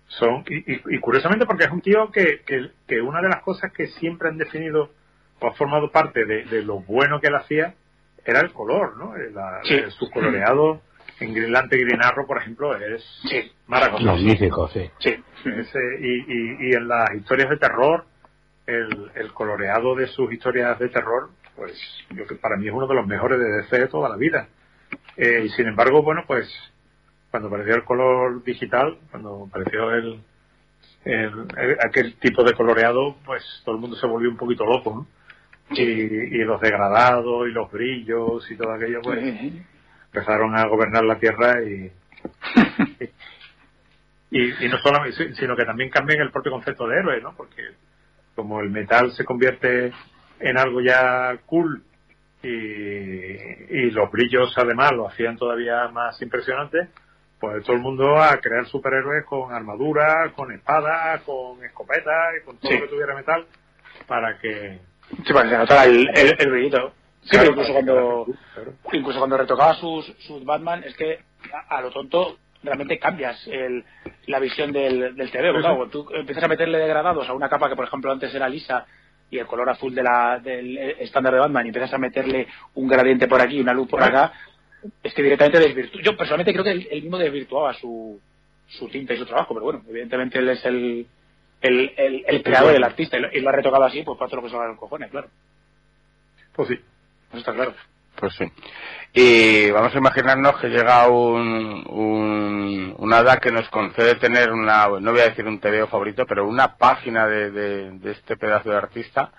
son 0.07 0.45
y, 0.49 0.73
y- 0.73 0.83
y 0.97 0.99
curiosamente, 1.01 1.45
porque 1.47 1.65
es 1.65 1.71
un 1.71 1.81
tío 1.83 2.11
que, 2.11 2.41
que, 2.47 2.71
que 2.87 3.01
una 3.01 3.21
de 3.21 3.29
las 3.29 3.43
cosas 3.43 3.73
que 3.73 3.87
siempre 3.89 4.29
han 4.29 4.39
definido 4.39 4.91
o 5.41 5.47
ha 5.47 5.53
formado 5.55 5.91
parte 5.91 6.25
de, 6.25 6.45
de 6.45 6.63
lo 6.63 6.81
bueno 6.81 7.21
que 7.21 7.29
él 7.29 7.35
hacía 7.37 7.75
era 8.25 8.41
el 8.41 8.53
color, 8.53 8.97
¿no? 8.97 9.15
La- 9.17 9.61
Sí. 9.65 9.79
su 9.91 10.11
coloreado 10.11 10.81
en 11.21 11.35
Greenland 11.35 11.73
y 11.73 11.79
Green 11.85 12.03
Arrow, 12.03 12.27
por 12.27 12.39
ejemplo, 12.39 12.77
es 12.77 13.03
Sí, 13.29 13.53
maravilloso. 13.67 14.05
Magnífico, 14.05 14.69
sí. 14.69 14.89
sí. 14.99 15.15
Y, 16.01 16.33
y, 16.33 16.57
y 16.71 16.73
en 16.75 16.89
las 16.89 17.15
historias 17.15 17.51
de 17.51 17.57
terror, 17.57 18.05
el, 18.67 19.11
el 19.15 19.33
coloreado 19.33 19.95
de 19.95 20.07
sus 20.09 20.33
historias 20.33 20.79
de 20.79 20.89
terror, 20.91 21.31
pues 21.57 21.73
yo 22.11 22.27
que 22.27 22.35
para 22.37 22.57
mí 22.57 22.69
es 22.69 22.73
uno 22.75 22.87
de 22.87 22.95
los 22.95 23.07
mejores 23.07 23.39
de 23.39 23.49
DC 23.63 23.79
de 23.79 23.89
toda 23.89 24.09
la 24.09 24.17
vida. 24.17 24.49
Eh, 25.17 25.43
y 25.47 25.49
sin 25.51 25.67
embargo, 25.67 26.03
bueno, 26.03 26.23
pues 26.27 26.49
cuando 27.31 27.49
apareció 27.49 27.75
el 27.75 27.85
color 27.85 28.43
digital, 28.45 28.99
cuando 29.11 29.47
apareció 29.49 29.91
el, 29.93 30.21
el- 31.05 31.47
el- 31.57 31.77
aquel 31.87 32.15
tipo 32.15 32.45
de 32.45 32.53
coloreado, 32.55 33.17
pues 33.25 33.43
todo 33.65 33.75
el 33.75 33.81
mundo 33.81 33.97
se 33.97 34.07
volvió 34.07 34.31
un 34.31 34.37
poquito 34.37 34.65
loco, 34.65 34.95
¿no? 34.95 35.07
Y, 35.77 35.83
y 35.83 36.45
los 36.45 36.61
degradados 36.63 37.47
y 37.49 37.53
los 37.53 37.71
brillos 37.71 38.51
y 38.51 38.57
todo 38.57 38.73
aquello, 38.73 39.01
pues 39.03 39.19
empezaron 40.13 40.57
a 40.57 40.67
gobernar 40.67 41.05
la 41.05 41.19
Tierra 41.19 41.63
y, 41.63 41.91
y, 44.31 44.65
y 44.65 44.69
no 44.69 44.79
solamente, 44.79 45.35
sino 45.35 45.57
que 45.57 45.65
también 45.65 45.91
cambian 45.91 46.21
el 46.21 46.31
propio 46.31 46.53
concepto 46.53 46.87
de 46.87 46.99
héroe, 46.99 47.21
¿no? 47.21 47.35
Porque 47.37 47.63
como 48.35 48.61
el 48.61 48.71
metal 48.71 49.13
se 49.13 49.25
convierte 49.25 49.93
en 50.41 50.59
algo 50.59 50.81
ya 50.81 51.37
cool 51.47 51.83
y, 52.43 52.49
y 52.49 53.91
los 53.91 54.11
brillos 54.11 54.53
además 54.57 54.93
lo 54.93 55.09
hacían 55.09 55.37
todavía 55.37 55.89
más 55.89 56.21
impresionante, 56.23 56.89
pues 57.41 57.65
todo 57.65 57.77
el 57.77 57.83
mundo 57.83 58.21
a 58.21 58.37
crear 58.41 58.67
superhéroes 58.67 59.25
con 59.25 59.53
armadura, 59.53 60.33
con 60.35 60.53
espada, 60.53 61.21
con 61.25 61.63
escopeta 61.65 62.13
y 62.41 62.45
con 62.45 62.59
todo 62.59 62.71
Sí. 62.71 62.79
lo 62.79 62.85
que 62.85 62.91
tuviera 62.93 63.15
metal 63.15 63.47
para 64.07 64.39
que... 64.39 64.79
Sí, 65.27 65.33
para 65.33 65.45
que 65.45 65.51
se 65.51 65.59
notara 65.59 65.85
el, 65.85 66.09
el, 66.15 66.37
el 66.39 66.51
brillito. 66.51 66.93
Sí, 67.23 67.31
Claro, 67.31 67.51
pero 67.51 67.63
incluso 67.63 67.73
cuando, 67.73 68.27
claro. 68.55 68.73
incluso 68.93 69.19
cuando 69.19 69.37
retocaba 69.37 69.75
sus, 69.75 70.07
sus 70.27 70.45
Batman, 70.45 70.83
es 70.85 70.97
que 70.97 71.19
a, 71.53 71.77
a 71.79 71.83
lo 71.83 71.91
tonto 71.91 72.39
realmente 72.63 72.99
cambias 72.99 73.47
el, 73.49 73.85
la 74.27 74.39
visión 74.39 74.73
del, 74.73 75.15
del 75.15 75.31
TV. 75.31 75.53
Sí, 75.53 75.59
Claro, 75.61 75.85
sí. 75.85 75.91
tú 75.93 76.09
empiezas 76.15 76.45
a 76.45 76.49
meterle 76.49 76.79
degradados 76.79 77.29
a 77.29 77.35
una 77.35 77.49
capa 77.49 77.69
que, 77.69 77.77
por 77.77 77.85
ejemplo, 77.87 78.11
antes 78.13 78.35
era 78.35 78.49
lisa 78.49 78.87
y 79.31 79.39
el 79.39 79.47
color 79.47 79.69
azul 79.69 79.95
de 79.95 80.03
la, 80.03 80.39
del 80.43 80.79
estándar 80.79 81.35
de 81.35 81.41
Batman 81.41 81.67
y 81.67 81.69
empiezas 81.69 81.93
a 81.93 81.99
meterle 81.99 82.47
un 82.75 82.89
gradiente 82.89 83.29
por 83.29 83.41
aquí 83.43 83.57
y 83.59 83.61
una 83.61 83.75
luz 83.75 83.89
por 83.89 84.03
acá, 84.03 84.33
es 85.03 85.13
que 85.13 85.23
directamente 85.23 85.59
desvirtúa. 85.61 86.01
Yo 86.03 86.17
personalmente 86.17 86.53
creo 86.53 86.65
que 86.65 86.71
él, 86.71 86.89
él 86.91 87.03
mismo 87.03 87.19
desvirtuaba 87.19 87.75
su, 87.75 88.19
su 88.69 88.89
tinta 88.89 89.13
y 89.13 89.19
su 89.19 89.27
trabajo, 89.27 89.53
pero 89.55 89.65
bueno, 89.65 89.83
evidentemente 89.89 90.39
él 90.39 90.49
es 90.49 90.65
el, 90.65 91.07
el, 91.61 91.93
el, 91.97 92.25
el 92.27 92.43
creador, 92.43 92.75
el 92.75 92.85
artista, 92.85 93.19
y 93.19 93.21
lo, 93.21 93.29
y 93.33 93.41
lo 93.41 93.49
ha 93.51 93.53
retocado 93.53 93.85
así, 93.85 94.03
pues 94.03 94.19
para 94.19 94.31
todo 94.31 94.41
lo 94.41 94.47
que 94.47 94.51
se 94.51 94.57
los 94.57 94.79
cojones, 94.79 95.11
claro. 95.11 95.29
Pues 96.55 96.69
sí. 96.69 96.81
Eso 97.31 97.39
está 97.39 97.53
claro. 97.53 97.75
Pues 98.17 98.35
sí. 98.35 98.45
Y 99.13 99.71
vamos 99.71 99.95
a 99.95 99.99
imaginarnos 99.99 100.57
que 100.61 100.69
llega 100.69 101.07
un, 101.09 101.85
un, 101.89 102.95
un 102.99 103.13
hada 103.13 103.37
que 103.39 103.53
nos 103.53 103.69
concede 103.71 104.17
tener 104.17 104.51
una, 104.53 104.89
no 104.89 105.13
voy 105.13 105.21
a 105.21 105.29
decir 105.29 105.47
un 105.47 105.61
TVO 105.61 105.87
favorito, 105.87 106.25
pero 106.27 106.47
una 106.47 106.77
página 106.77 107.27
de, 107.27 107.51
de, 107.51 107.91
de 107.93 108.11
este 108.13 108.37
pedazo 108.37 108.71
de 108.71 108.77
artista. 108.77 109.31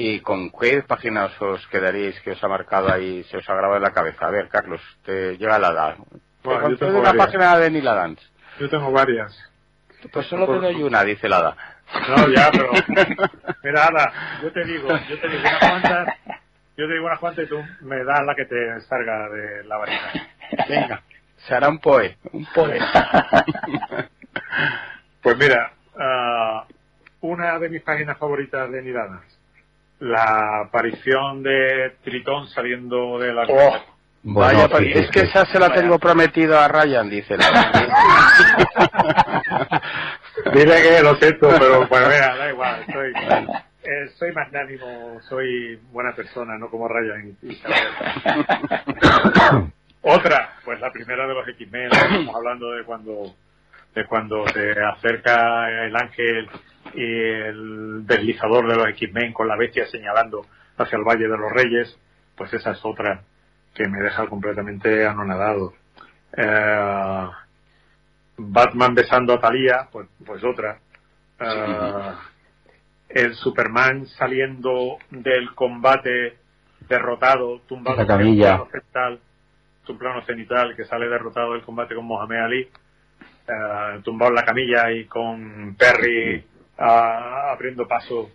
¿Y 0.00 0.20
con 0.20 0.50
qué 0.50 0.82
página 0.86 1.24
os, 1.26 1.42
os 1.42 1.66
quedaríais 1.68 2.20
que 2.20 2.30
os 2.30 2.42
ha 2.44 2.48
marcado 2.48 2.92
ahí, 2.92 3.24
se 3.24 3.36
os 3.38 3.48
ha 3.50 3.54
grabado 3.54 3.76
en 3.78 3.82
la 3.82 3.92
cabeza? 3.92 4.26
A 4.26 4.30
ver, 4.30 4.48
Carlos, 4.48 4.80
te 5.04 5.36
llega 5.36 5.56
hada. 5.56 5.96
Te 5.96 6.02
Bueno, 6.44 6.70
yo 6.70 6.78
tengo 6.78 7.00
una 7.00 7.08
varias. 7.10 7.26
página 7.26 7.58
de 7.58 7.70
Neil 7.70 7.88
Adams. 7.88 8.32
Yo 8.60 8.70
tengo 8.70 8.92
varias. 8.92 9.36
Pues 10.12 10.26
solo 10.28 10.46
te 10.46 10.52
doy 10.60 10.82
una, 10.84 11.02
dice 11.02 11.26
el 11.26 11.32
hada. 11.32 11.56
No, 12.08 12.28
ya, 12.28 12.48
pero... 12.52 12.70
Mira, 13.64 13.86
Ada, 13.86 14.12
yo 14.42 14.52
te 14.52 14.64
digo, 14.64 14.88
yo 15.08 15.20
te 15.20 15.28
digo 15.28 15.40
unas 15.40 15.58
cuantas, 15.58 16.14
yo 16.78 16.86
te 16.86 16.94
digo 16.94 17.06
unas 17.06 17.18
cuantas 17.18 17.44
y 17.44 17.48
tú 17.48 17.60
me 17.80 18.04
das 18.04 18.24
la 18.24 18.36
que 18.36 18.44
te 18.44 18.80
salga 18.82 19.28
de 19.28 19.64
la 19.64 19.78
varita. 19.78 20.12
Venga, 20.68 21.02
se 21.36 21.54
hará 21.54 21.68
un 21.68 21.80
poe. 21.80 22.16
Un 22.32 22.46
poe. 22.54 22.78
Pues 25.20 25.36
mira, 25.36 25.72
ah, 25.98 26.64
una 27.20 27.58
de 27.58 27.68
mis 27.68 27.82
páginas 27.82 28.16
favoritas 28.16 28.70
de 28.70 28.80
Nidanas, 28.80 29.24
la 29.98 30.60
aparición 30.60 31.42
de 31.42 31.96
Tritón 32.02 32.46
saliendo 32.48 33.18
de 33.18 33.34
la... 33.34 33.42
Oh. 33.42 33.76
Vaya, 34.22 34.68
Bueno, 34.68 34.86
es 34.94 35.10
que 35.10 35.22
esa 35.22 35.44
se 35.46 35.58
la 35.58 35.72
tengo 35.72 35.98
prometido 35.98 36.56
a 36.58 36.68
Ryan, 36.68 37.10
dice. 37.10 37.36
Dile 40.54 40.82
que 40.82 41.02
lo 41.02 41.16
siento, 41.16 41.48
pero 41.58 41.88
pues 41.88 42.08
vea, 42.08 42.36
da 42.36 42.50
igual, 42.50 42.86
soy, 42.92 43.12
eh, 43.88 44.08
soy 44.18 44.32
magnánimo, 44.32 45.18
soy 45.22 45.76
buena 45.90 46.14
persona, 46.14 46.58
no 46.58 46.68
como 46.68 46.88
Ryan. 46.88 47.34
Otra, 50.02 50.52
pues 50.64 50.78
la 50.80 50.92
primera 50.92 51.26
de 51.26 51.34
los 51.34 51.48
X-Men, 51.48 51.90
estamos 51.90 52.34
hablando 52.34 52.70
de 52.72 52.84
cuando 52.84 53.34
de 53.94 54.06
cuando 54.06 54.46
se 54.48 54.72
acerca 54.78 55.86
el 55.86 55.96
ángel 55.96 56.50
y 56.94 57.02
el 57.02 58.06
deslizador 58.06 58.68
de 58.68 58.76
los 58.76 58.88
X-Men 58.90 59.32
con 59.32 59.48
la 59.48 59.56
bestia 59.56 59.86
señalando 59.86 60.44
hacia 60.76 60.98
el 60.98 61.04
Valle 61.04 61.26
de 61.26 61.38
los 61.38 61.50
Reyes, 61.50 61.98
pues 62.36 62.52
esa 62.52 62.72
es 62.72 62.84
otra 62.84 63.22
que 63.74 63.88
me 63.88 64.02
deja 64.02 64.26
completamente 64.26 65.06
anonadado. 65.06 65.72
Eh, 66.36 67.28
Batman 68.36 68.94
besando 68.94 69.32
a 69.32 69.40
Talía, 69.40 69.88
pues, 69.90 70.06
pues 70.24 70.44
otra. 70.44 70.78
Eh, 71.40 72.12
el 73.08 73.34
Superman 73.34 74.06
saliendo 74.06 74.98
del 75.10 75.54
combate 75.54 76.36
derrotado, 76.88 77.60
tumbado 77.60 78.00
en 78.02 78.28
un 78.28 78.36
plano 78.38 78.68
cenital, 78.70 79.20
un 79.88 79.98
plano 79.98 80.22
cenital 80.26 80.76
que 80.76 80.84
sale 80.84 81.08
derrotado 81.08 81.54
del 81.54 81.62
combate 81.62 81.94
con 81.94 82.04
Mohamed 82.04 82.38
Ali, 82.38 82.60
eh, 82.60 84.00
tumbado 84.04 84.30
en 84.30 84.34
la 84.34 84.44
camilla 84.44 84.92
y 84.92 85.06
con 85.06 85.74
Perry 85.76 86.44
ah, 86.78 87.52
abriendo 87.52 87.88
paso 87.88 88.30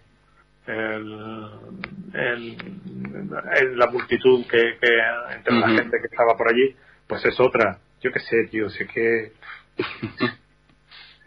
el, 0.65 2.57
la 3.77 3.87
multitud 3.87 4.45
que, 4.47 4.77
que 4.79 4.99
entre 5.35 5.53
la 5.53 5.67
gente 5.69 5.97
que 5.99 6.07
estaba 6.07 6.37
por 6.37 6.49
allí, 6.49 6.75
pues 7.07 7.23
es 7.25 7.39
otra. 7.39 7.79
Yo 8.01 8.11
qué 8.11 8.19
sé, 8.19 8.45
tío, 8.49 8.69
sé 8.69 8.87
que... 8.87 9.33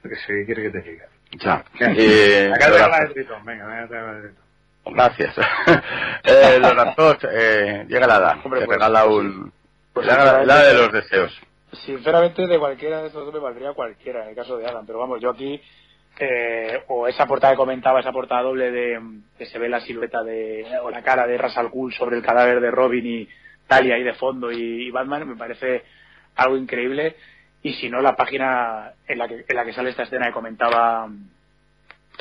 Yo 0.03 0.11
qué 0.11 0.17
sé, 0.17 0.35
¿qué 0.35 0.45
quiere 0.47 0.63
que 0.65 0.71
te 0.71 0.83
diga? 0.91 1.07
Ya. 1.39 1.65
Eh, 1.81 2.51
Acá 2.55 2.67
te 2.67 2.73
venga, 2.73 3.09
Tritón. 3.13 3.45
Gracias. 4.87 5.35
eh, 6.25 6.59
Lorazos, 6.61 7.19
eh, 7.31 7.85
llega 7.89 8.07
la 8.07 8.17
hada. 8.17 8.39
Hombre, 8.45 8.61
te 8.61 8.67
pues, 8.67 8.79
regala 8.79 9.05
pues 9.05 9.17
un... 9.17 9.53
Pues 9.93 10.07
regala- 10.07 10.45
la 10.45 10.63
de 10.63 10.75
los 10.75 10.93
deseos. 10.93 11.41
Sinceramente, 11.85 12.47
de 12.47 12.59
cualquiera 12.59 13.01
de 13.01 13.09
estos 13.09 13.25
dos 13.25 13.35
me 13.35 13.41
valdría 13.41 13.73
cualquiera, 13.73 14.23
en 14.23 14.31
el 14.31 14.35
caso 14.37 14.57
de 14.57 14.67
Adam. 14.67 14.87
Pero 14.87 14.99
vamos, 15.01 15.21
yo 15.21 15.31
aquí, 15.31 15.61
eh, 16.19 16.83
o 16.89 17.09
esa 17.09 17.27
portada 17.27 17.53
que 17.53 17.59
comentaba, 17.59 18.01
esa 18.01 18.13
portada 18.13 18.43
doble 18.43 18.71
de 18.71 19.01
que 19.37 19.47
se 19.47 19.59
ve 19.59 19.69
la 19.69 19.81
silueta 19.81 20.23
de, 20.23 20.65
o 20.83 20.91
la 20.91 21.03
cara 21.03 21.27
de 21.27 21.37
Ras 21.37 21.57
al 21.59 21.69
Ghul 21.69 21.93
sobre 21.93 22.17
el 22.17 22.23
cadáver 22.23 22.61
de 22.61 22.71
Robin 22.71 23.05
y 23.05 23.29
Talia 23.67 23.97
ahí 23.97 24.05
de 24.05 24.15
fondo 24.15 24.51
y, 24.53 24.87
y 24.87 24.91
Batman, 24.91 25.29
me 25.29 25.37
parece 25.37 25.83
algo 26.37 26.57
increíble. 26.57 27.17
Y 27.67 27.75
si 27.75 27.91
no, 27.91 28.01
la 28.01 28.15
página 28.15 28.93
en 29.09 29.19
la 29.19 29.27
que, 29.27 29.45
en 29.49 29.57
la 29.57 29.65
que 29.65 29.73
sale 29.73 29.91
esta 29.91 30.05
escena 30.05 30.27
que 30.27 30.33
comentaba, 30.33 31.09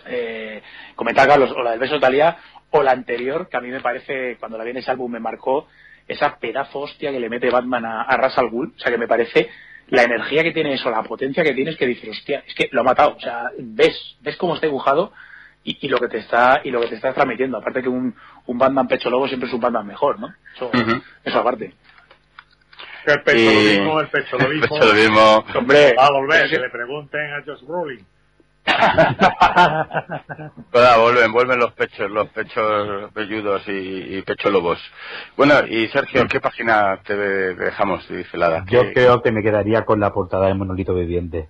eh, 0.08 0.60
comentaba 0.96 1.28
Carlos, 1.28 1.52
o 1.56 1.62
la 1.62 1.70
del 1.70 1.80
beso 1.80 1.94
de 1.94 2.00
Talia, 2.00 2.36
o 2.72 2.82
la 2.82 2.90
anterior, 2.90 3.48
que 3.48 3.56
a 3.56 3.62
mí 3.62 3.70
me 3.70 3.80
parece, 3.80 4.38
cuando 4.40 4.58
la 4.58 4.64
vi 4.64 4.72
en 4.72 4.78
ese 4.78 4.90
álbum 4.90 5.12
me 5.12 5.20
marcó, 5.20 5.68
esa 6.08 6.38
pedazo 6.40 6.80
hostia 6.80 7.12
que 7.12 7.20
le 7.20 7.30
mete 7.30 7.52
Batman 7.52 7.86
a, 7.86 8.02
a 8.02 8.18
Ras 8.18 8.36
al 8.40 8.50
Ghul, 8.50 8.74
o 8.76 8.80
sea 8.80 8.92
que 8.92 8.98
me 8.98 9.08
parece 9.08 9.52
la 9.90 10.02
energía 10.02 10.42
que 10.42 10.52
tiene 10.52 10.74
eso, 10.74 10.90
la 10.90 11.04
potencia 11.04 11.44
que 11.44 11.54
tiene 11.54 11.70
es 11.70 11.78
que 11.78 11.86
dices, 11.86 12.10
hostia, 12.10 12.44
es 12.48 12.56
que 12.56 12.68
lo 12.72 12.82
ha 12.82 12.86
matado, 12.86 13.16
o 13.16 13.20
sea, 13.20 13.52
ves, 13.60 14.18
ves 14.22 14.38
cómo 14.38 14.56
está 14.56 14.66
dibujado 14.66 15.14
y, 15.64 15.78
y 15.80 15.90
lo 15.90 16.00
que 16.00 16.08
te 16.08 16.18
está 16.18 16.62
y 16.64 16.72
lo 16.72 16.82
que 16.82 16.88
te 16.88 16.96
está 16.96 17.14
transmitiendo, 17.14 17.60
aparte 17.60 17.84
que 17.84 17.90
un, 17.90 18.16
un 18.48 18.58
Batman 18.58 18.88
pecho 18.88 19.12
lobo 19.12 19.28
siempre 19.28 19.48
es 19.48 19.54
un 19.54 19.62
Batman 19.62 19.86
mejor, 19.86 20.20
¿no? 20.20 20.34
Eso, 20.56 20.72
eso 21.24 21.40
aparte. 21.40 21.76
El 23.06 23.22
pecho 23.24 23.38
Y- 23.38 23.46
lo 23.46 23.82
mismo, 23.84 24.00
el 24.02 24.08
pecho 24.08 24.38
lo 24.38 24.46
el 24.48 24.54
mismo. 24.60 24.76
pecho 24.76 24.88
lo 24.88 24.94
mismo. 24.94 25.46
Hombre, 25.56 25.94
Va 25.98 26.06
a 26.08 26.12
volver, 26.12 26.44
que 26.44 26.56
si- 26.56 26.62
le 26.62 26.70
pregunten 26.70 27.22
a 27.34 27.44
Josh 27.46 27.64
Brolin. 27.66 28.06
Toda, 30.72 30.98
vuelven, 30.98 31.32
vuelven 31.32 31.60
los 31.60 31.72
pechos, 31.74 32.10
los 32.10 32.28
pechos 32.30 33.14
velludos 33.14 33.68
y, 33.68 34.18
y 34.18 34.22
pecho 34.24 34.50
lobos. 34.50 34.80
Bueno, 35.38 35.54
y 35.68 35.88
Sergio, 35.90 36.28
¿qué 36.28 36.40
página 36.40 37.00
te 37.06 37.16
dejamos? 37.16 38.08
Yo 38.08 38.16
¿Qué- 38.66 38.94
creo 38.94 39.22
que 39.22 39.32
me 39.32 39.44
quedaría 39.44 39.86
con 39.86 40.00
la 40.00 40.12
portada 40.12 40.48
de 40.48 40.54
Monolito 40.56 40.94
Viviente. 40.96 41.50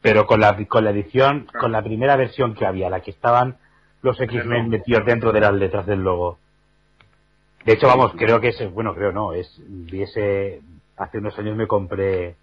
Pero 0.00 0.26
con 0.26 0.40
la, 0.40 0.56
con 0.66 0.84
la 0.84 0.90
edición, 0.90 1.46
con 1.58 1.72
la 1.72 1.82
primera 1.82 2.16
versión 2.16 2.54
que 2.54 2.66
había, 2.66 2.90
la 2.90 3.00
que 3.00 3.10
estaban 3.10 3.56
los 4.02 4.20
X-Men 4.20 4.68
metidos 4.68 5.06
dentro 5.06 5.32
de 5.32 5.40
las 5.40 5.54
letras 5.54 5.86
del 5.86 6.00
logo. 6.02 6.38
De 7.64 7.72
hecho, 7.72 7.86
vamos, 7.86 8.12
creo 8.16 8.38
que 8.38 8.48
es, 8.48 8.70
bueno, 8.72 8.94
creo 8.94 9.12
no, 9.12 9.32
es, 9.32 9.58
hace 10.96 11.18
unos 11.18 11.38
años 11.38 11.56
me 11.56 11.66
compré 11.66 12.36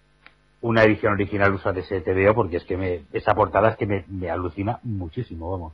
una 0.60 0.84
edición 0.84 1.14
original 1.14 1.52
usa 1.54 1.72
de 1.72 1.80
ese 1.80 2.00
TVO 2.00 2.34
porque 2.34 2.58
es 2.58 2.64
que 2.64 2.76
me, 2.76 3.02
esa 3.12 3.34
portada 3.34 3.70
es 3.70 3.76
que 3.76 3.86
me, 3.86 4.04
me 4.08 4.30
alucina 4.30 4.78
muchísimo, 4.84 5.50
vamos. 5.50 5.72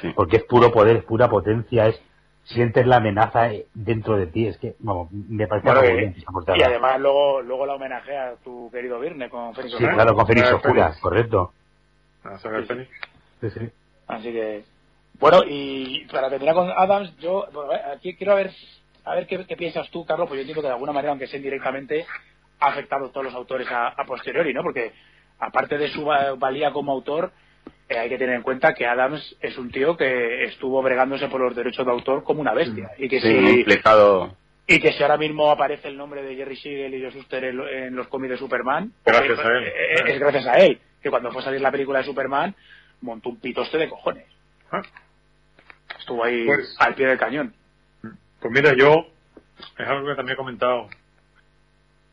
Sí. 0.00 0.12
Porque 0.14 0.36
es 0.36 0.44
puro 0.44 0.70
poder, 0.70 0.96
es 0.98 1.04
pura 1.04 1.28
potencia, 1.30 1.86
es, 1.86 2.00
sientes 2.44 2.86
la 2.86 2.96
amenaza 2.96 3.52
eh, 3.52 3.66
dentro 3.74 4.16
de 4.16 4.26
ti, 4.26 4.46
es 4.46 4.58
que, 4.58 4.74
vamos, 4.80 5.10
me 5.12 5.46
parece 5.46 5.66
Bueno, 5.66 5.80
algo 5.80 5.94
y- 5.94 5.96
bien 5.98 6.14
esa 6.16 6.30
portada. 6.30 6.58
y 6.58 6.62
además 6.62 7.00
luego 7.00 7.40
luego 7.42 7.64
la 7.66 7.74
homenajea 7.74 8.28
a 8.30 8.36
tu 8.36 8.70
querido 8.70 9.00
Virne 9.00 9.30
con 9.30 9.54
Fénix 9.54 9.76
Sí, 9.78 9.84
claro, 9.88 10.14
con 10.14 10.26
Félix 10.26 10.48
Ah, 10.50 10.56
Oscura, 10.56 10.94
correcto. 11.00 11.52
A 12.24 12.38
sacar 12.38 12.60
el 12.60 12.66
Fénix. 12.66 12.90
Sí, 13.40 13.50
sí. 13.50 13.70
Así 14.08 14.32
que, 14.32 14.64
bueno, 15.20 15.40
y 15.46 16.06
para 16.12 16.28
terminar 16.28 16.54
con 16.54 16.70
Adams, 16.70 17.16
yo, 17.18 17.46
bueno, 17.52 17.72
aquí 17.94 18.14
quiero 18.14 18.34
ver, 18.34 18.50
a 19.10 19.14
ver 19.14 19.26
qué, 19.26 19.44
qué 19.46 19.56
piensas 19.56 19.90
tú, 19.90 20.04
Carlos, 20.04 20.28
pues 20.28 20.38
yo 20.38 20.42
entiendo 20.42 20.62
que 20.62 20.68
de 20.68 20.74
alguna 20.74 20.92
manera, 20.92 21.10
aunque 21.10 21.26
sea 21.26 21.36
indirectamente, 21.38 22.06
ha 22.60 22.66
afectado 22.68 23.06
a 23.06 23.10
todos 23.12 23.24
los 23.24 23.34
autores 23.34 23.70
a, 23.70 23.88
a 23.88 24.04
posteriori, 24.04 24.52
¿no? 24.52 24.62
Porque 24.62 24.92
aparte 25.38 25.78
de 25.78 25.88
su 25.90 26.04
va- 26.04 26.34
valía 26.34 26.72
como 26.72 26.92
autor, 26.92 27.32
eh, 27.88 27.98
hay 27.98 28.08
que 28.08 28.18
tener 28.18 28.34
en 28.36 28.42
cuenta 28.42 28.74
que 28.74 28.86
Adams 28.86 29.36
es 29.40 29.56
un 29.58 29.70
tío 29.70 29.96
que 29.96 30.44
estuvo 30.44 30.82
bregándose 30.82 31.28
por 31.28 31.40
los 31.40 31.54
derechos 31.56 31.86
de 31.86 31.92
autor 31.92 32.22
como 32.24 32.40
una 32.40 32.52
bestia. 32.54 32.90
Y 32.98 33.08
que 33.08 33.20
Sí, 33.20 33.28
si, 33.28 33.60
implicado. 33.60 34.36
y 34.66 34.78
que 34.80 34.92
si 34.92 35.02
ahora 35.02 35.16
mismo 35.16 35.50
aparece 35.50 35.88
el 35.88 35.96
nombre 35.96 36.22
de 36.22 36.34
Jerry 36.36 36.56
Siegel 36.56 36.94
y 36.94 37.02
Joe 37.02 37.10
Shuster 37.12 37.44
en, 37.44 37.56
lo- 37.56 37.68
en 37.68 37.94
los 37.96 38.08
cómics 38.08 38.32
de 38.32 38.36
Superman, 38.38 38.92
Gracias 39.06 39.38
a 39.38 39.48
él. 39.48 39.64
eh, 39.64 39.72
eh, 39.94 40.02
es 40.06 40.18
gracias 40.18 40.46
a 40.46 40.54
él. 40.58 40.80
Que 41.02 41.10
cuando 41.10 41.30
fue 41.30 41.40
a 41.42 41.44
salir 41.44 41.60
la 41.60 41.70
película 41.70 42.00
de 42.00 42.04
Superman, 42.06 42.54
montó 43.00 43.28
un 43.30 43.40
pitoste 43.40 43.78
de 43.78 43.88
cojones. 43.88 44.26
Ah. 44.72 44.82
Estuvo 45.98 46.24
ahí 46.24 46.44
Pues- 46.46 46.76
al 46.80 46.94
pie 46.94 47.06
del 47.06 47.18
cañón. 47.18 47.54
Pues 48.40 48.52
mira, 48.52 48.72
yo 48.76 49.06
es 49.78 49.88
algo 49.88 50.06
que 50.06 50.14
también 50.14 50.34
he 50.34 50.36
comentado 50.36 50.88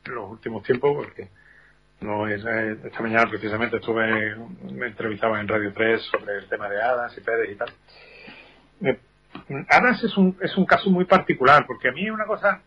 en 0.06 0.16
los 0.16 0.32
últimos 0.32 0.64
tiempos, 0.64 0.96
porque 0.96 1.30
no 2.02 2.28
eh, 2.28 2.78
esta 2.84 3.02
mañana 3.02 3.30
precisamente 3.30 3.78
estuve, 3.78 4.36
me 4.72 4.88
entrevistaba 4.88 5.40
en 5.40 5.48
Radio 5.48 5.72
3 5.74 6.02
sobre 6.02 6.38
el 6.38 6.48
tema 6.48 6.68
de 6.68 6.82
Adams 6.82 7.18
y 7.18 7.22
Pérez 7.22 7.52
y 7.52 7.56
tal. 7.56 7.70
Adams 9.70 10.04
es 10.04 10.18
un, 10.18 10.38
es 10.42 10.58
un 10.58 10.66
caso 10.66 10.90
muy 10.90 11.06
particular, 11.06 11.66
porque 11.68 11.90
a 11.90 11.92
mí 11.92 12.06
es 12.06 12.12
una 12.12 12.26
cosa 12.26 12.62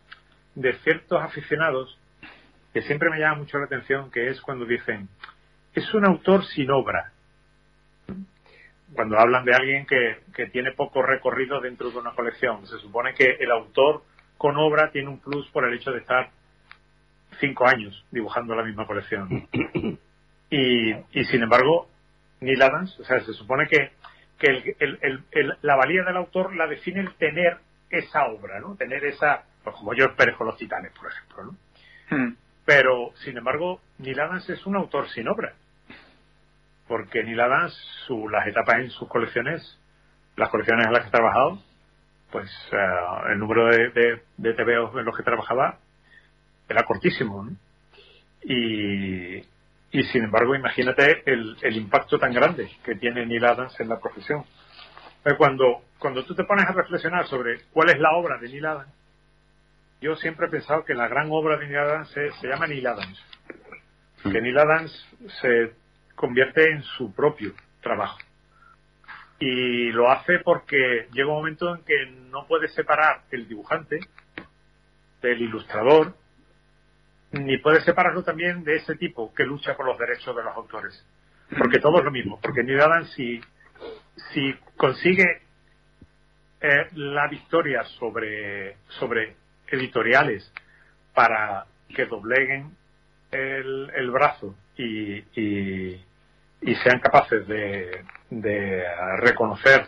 de 0.55 0.73
ciertos 0.79 1.21
aficionados 1.21 1.99
que 2.73 2.83
siempre 2.83 3.11
me 3.11 3.19
llama 3.19 3.39
mucho 3.39 3.59
la 3.59 3.65
atención, 3.65 4.11
que 4.11 4.29
es 4.29 4.41
cuando 4.41 4.67
dicen, 4.67 5.09
es 5.75 5.93
un 5.95 6.05
autor 6.05 6.45
sin 6.45 6.71
obra. 6.71 7.13
Cuando 8.95 9.19
hablan 9.19 9.45
de 9.45 9.55
alguien 9.55 9.87
que, 9.87 10.19
que 10.35 10.47
tiene 10.47 10.73
poco 10.73 11.03
recorrido 11.03 11.61
dentro 11.61 11.91
de 11.91 11.99
una 11.99 12.13
colección, 12.13 12.67
se 12.67 12.79
supone 12.79 13.15
que 13.15 13.37
el 13.41 13.51
autor 13.51 14.03
con 14.37 14.57
obra 14.57 14.91
tiene 14.91 15.09
un 15.09 15.21
plus 15.21 15.49
por 15.51 15.65
el 15.67 15.75
hecho 15.75 15.91
de 15.93 15.99
estar 15.99 16.31
cinco 17.41 17.67
años 17.67 18.05
dibujando 18.11 18.55
la 18.55 18.65
misma 18.65 18.87
colección. 18.87 19.49
Y, 20.51 20.93
y 21.13 21.25
sin 21.27 21.43
embargo, 21.43 21.91
Neil 22.41 22.63
Adams, 22.63 22.99
o 23.01 23.05
sea, 23.05 23.21
se 23.21 23.35
supone 23.35 23.67
que, 23.69 23.91
que 24.39 24.47
el- 24.47 24.77
el- 24.79 24.99
el- 25.03 25.25
el- 25.33 25.55
la 25.61 25.77
valía 25.77 26.05
del 26.05 26.17
autor 26.17 26.57
la 26.57 26.67
define 26.67 27.01
el 27.01 27.13
tener 27.17 27.59
esa 27.91 28.25
obra, 28.29 28.59
¿no? 28.59 28.75
Tener 28.75 29.05
esa, 29.05 29.43
pues 29.63 29.77
como 29.77 29.93
yo 29.93 30.17
Pérez 30.17 30.37
con 30.37 30.47
los 30.47 30.57
titanes, 30.57 30.93
por 30.93 31.11
ejemplo, 31.13 31.45
¿no? 31.45 31.57
Pero, 32.65 33.11
sin 33.17 33.37
embargo, 33.37 33.83
Neil 33.99 34.19
Adams 34.21 34.49
es 34.49 34.65
un 34.65 34.77
autor 34.77 35.11
sin 35.11 35.29
obra. 35.29 35.53
Porque 36.89 37.23
Neil 37.23 37.41
Adams, 37.41 37.75
su, 38.07 38.29
las 38.29 38.47
etapas 38.47 38.77
en 38.79 38.91
sus 38.91 39.09
colecciones, 39.09 39.79
las 40.37 40.49
colecciones 40.49 40.87
en 40.87 40.93
las 40.93 41.03
que 41.03 41.09
ha 41.09 41.13
trabajado, 41.13 41.63
pues 42.33 42.51
eh, 42.73 43.33
el 43.33 43.39
número 43.39 43.67
de, 43.67 43.91
de, 43.91 44.23
de 44.37 44.55
TVOs 44.55 44.97
en 44.97 45.05
los 45.05 45.17
que 45.17 45.23
trabajaba 45.23 45.79
era 46.69 46.83
cortísimo. 46.85 47.45
¿no? 47.45 47.53
Y, 48.43 49.37
y, 49.91 50.03
sin 50.13 50.25
embargo, 50.25 50.55
imagínate 50.55 51.23
el, 51.31 51.57
el 51.63 51.77
impacto 51.77 52.19
tan 52.19 52.33
grande 52.33 52.71
que 52.85 52.95
tiene 52.95 53.27
Neil 53.27 53.45
Adams 53.45 53.79
en 53.81 53.89
la 53.89 53.99
profesión. 53.99 54.45
Eh, 55.25 55.35
Cuando, 55.37 55.83
cuando 55.99 56.25
tú 56.25 56.35
te 56.35 56.45
pones 56.45 56.67
a 56.67 56.73
reflexionar 56.73 57.27
sobre 57.27 57.63
cuál 57.73 57.91
es 57.91 57.99
la 57.99 58.13
obra 58.17 58.39
de 58.39 58.49
Neil 58.49 58.67
Adams, 58.67 58.93
yo 60.01 60.15
siempre 60.17 60.47
he 60.47 60.51
pensado 60.51 60.85
que 60.85 60.95
la 60.95 61.09
gran 61.09 61.29
obra 61.31 61.57
de 61.57 61.67
Neil 61.67 61.79
Adams 61.79 62.09
se, 62.11 62.31
se 62.33 62.47
llama 62.47 62.67
Neil 62.67 62.87
Adams. 62.87 63.25
Que 64.23 64.41
Neil 64.41 64.59
Adams 64.59 65.09
se 65.41 65.73
convierte 66.19 66.71
en 66.71 66.83
su 66.83 67.15
propio 67.15 67.53
trabajo. 67.81 68.19
Y 69.39 69.93
lo 69.93 70.11
hace 70.11 70.41
porque 70.41 71.09
llega 71.13 71.29
un 71.29 71.37
momento 71.37 71.75
en 71.75 71.85
que 71.85 72.07
no 72.31 72.47
puede 72.47 72.69
separar 72.69 73.23
el 73.31 73.47
dibujante 73.47 74.01
del 75.23 75.43
ilustrador, 75.43 76.15
ni 77.31 77.59
puede 77.59 77.81
separarlo 77.83 78.25
también 78.25 78.65
de 78.65 78.77
ese 78.77 78.97
tipo 78.97 79.33
que 79.33 79.45
lucha 79.45 79.77
por 79.77 79.87
los 79.87 79.99
derechos 79.99 80.35
de 80.35 80.43
los 80.43 80.57
autores. 80.57 81.07
Porque 81.57 81.79
todo 81.79 81.99
es 81.99 82.05
lo 82.05 82.11
mismo. 82.11 82.41
Porque 82.43 82.65
Neil 82.65 82.81
Adams, 82.81 83.13
si, 83.13 83.41
si 84.33 84.55
consigue 84.77 85.43
eh, 86.61 86.89
la 86.95 87.29
victoria 87.29 87.85
sobre, 87.85 88.77
sobre 88.89 89.37
editoriales 89.69 90.53
para 91.15 91.67
que 91.95 92.07
dobleguen 92.07 92.77
el, 93.31 93.91
el 93.95 94.11
brazo 94.11 94.57
y, 94.77 95.19
y, 95.41 96.05
y 96.61 96.75
sean 96.77 97.01
capaces 97.01 97.47
de, 97.47 98.05
de 98.31 98.85
reconocer 99.19 99.87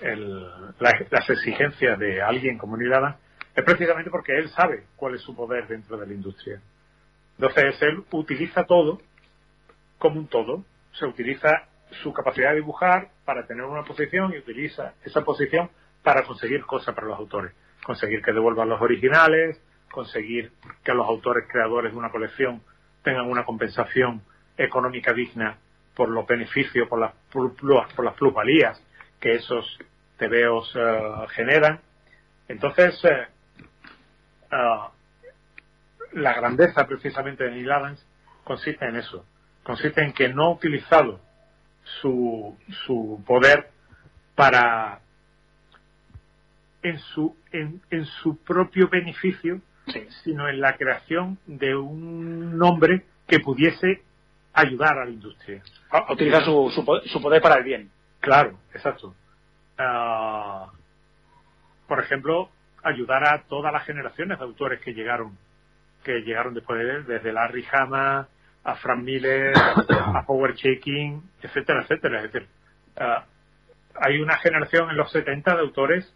el- 0.00 0.42
la- 0.80 1.06
las 1.10 1.30
exigencias 1.30 1.98
de 1.98 2.20
alguien 2.22 2.58
como 2.58 2.76
Neil 2.76 2.92
Adams, 2.94 3.16
es 3.54 3.64
precisamente 3.64 4.10
porque 4.10 4.36
él 4.36 4.48
sabe 4.50 4.84
cuál 4.96 5.14
es 5.14 5.22
su 5.22 5.34
poder 5.36 5.68
dentro 5.68 5.96
de 5.96 6.06
la 6.06 6.12
industria. 6.14 6.60
Entonces 7.38 7.80
él 7.82 8.04
utiliza 8.10 8.64
todo 8.64 9.00
como 9.98 10.18
un 10.18 10.28
todo, 10.28 10.64
se 10.92 11.06
utiliza 11.06 11.50
su 12.02 12.12
capacidad 12.12 12.50
de 12.50 12.56
dibujar 12.56 13.08
para 13.24 13.46
tener 13.46 13.64
una 13.64 13.84
posición 13.84 14.32
y 14.34 14.38
utiliza 14.38 14.94
esa 15.04 15.22
posición 15.22 15.70
para 16.02 16.24
conseguir 16.24 16.64
cosas 16.66 16.94
para 16.94 17.06
los 17.06 17.18
autores, 17.18 17.52
conseguir 17.84 18.20
que 18.22 18.32
devuelvan 18.32 18.68
los 18.68 18.80
originales, 18.80 19.60
conseguir 19.90 20.50
que 20.82 20.92
los 20.92 21.06
autores 21.06 21.44
creadores 21.50 21.92
de 21.92 21.98
una 21.98 22.10
colección 22.10 22.62
tengan 23.02 23.26
una 23.30 23.44
compensación 23.44 24.22
económica 24.56 25.12
digna 25.12 25.58
por 25.94 26.08
los 26.08 26.26
beneficios, 26.26 26.88
por 26.88 27.00
las, 27.00 27.12
por 27.32 28.04
las 28.04 28.14
plusvalías 28.14 28.82
que 29.20 29.34
esos 29.34 29.78
tebeos 30.18 30.70
eh, 30.74 31.00
generan. 31.30 31.80
Entonces, 32.48 33.02
eh, 33.04 33.26
ah, 34.50 34.90
la 36.12 36.34
grandeza 36.34 36.86
precisamente 36.86 37.44
de 37.44 37.50
Neil 37.50 37.70
Adams 37.70 38.06
consiste 38.44 38.84
en 38.86 38.96
eso, 38.96 39.24
consiste 39.62 40.02
en 40.02 40.12
que 40.12 40.28
no 40.28 40.44
ha 40.44 40.50
utilizado 40.52 41.20
su, 42.00 42.56
su 42.86 43.22
poder 43.26 43.70
para 44.34 45.00
en 46.82 46.98
su 46.98 47.36
en, 47.52 47.80
en 47.90 48.04
su 48.04 48.36
propio 48.42 48.88
beneficio 48.88 49.60
sino 50.22 50.48
en 50.48 50.60
la 50.60 50.76
creación 50.76 51.38
de 51.46 51.76
un 51.76 52.56
nombre 52.58 53.04
que 53.26 53.40
pudiese 53.40 54.02
ayudar 54.54 54.98
a 54.98 55.04
la 55.04 55.10
industria 55.10 55.62
utilizar 56.10 56.44
su, 56.44 56.70
su, 56.70 57.08
su 57.08 57.22
poder 57.22 57.40
para 57.40 57.56
el 57.56 57.64
bien. 57.64 57.90
Claro, 58.20 58.58
exacto. 58.72 59.14
Ah, 59.78 60.70
por 61.86 62.00
ejemplo, 62.00 62.50
ayudar 62.82 63.24
a 63.24 63.42
todas 63.44 63.72
las 63.72 63.84
generaciones 63.84 64.38
de 64.38 64.44
autores 64.44 64.80
que 64.80 64.94
llegaron, 64.94 65.36
que 66.02 66.20
llegaron 66.20 66.54
después 66.54 66.78
de 66.78 66.90
él, 66.90 67.06
desde 67.06 67.32
Larry 67.32 67.66
Hama 67.70 68.28
a 68.64 68.76
Frank 68.76 69.02
Miller, 69.02 69.52
a 69.56 70.24
Power 70.26 70.54
Shaking, 70.54 71.22
etcétera, 71.42 71.82
etcétera. 71.82 72.22
Es 72.22 72.32
decir, 72.32 72.48
ah, 72.96 73.24
hay 74.00 74.20
una 74.20 74.38
generación 74.38 74.90
en 74.90 74.96
los 74.96 75.10
70 75.12 75.54
de 75.54 75.60
autores 75.60 76.14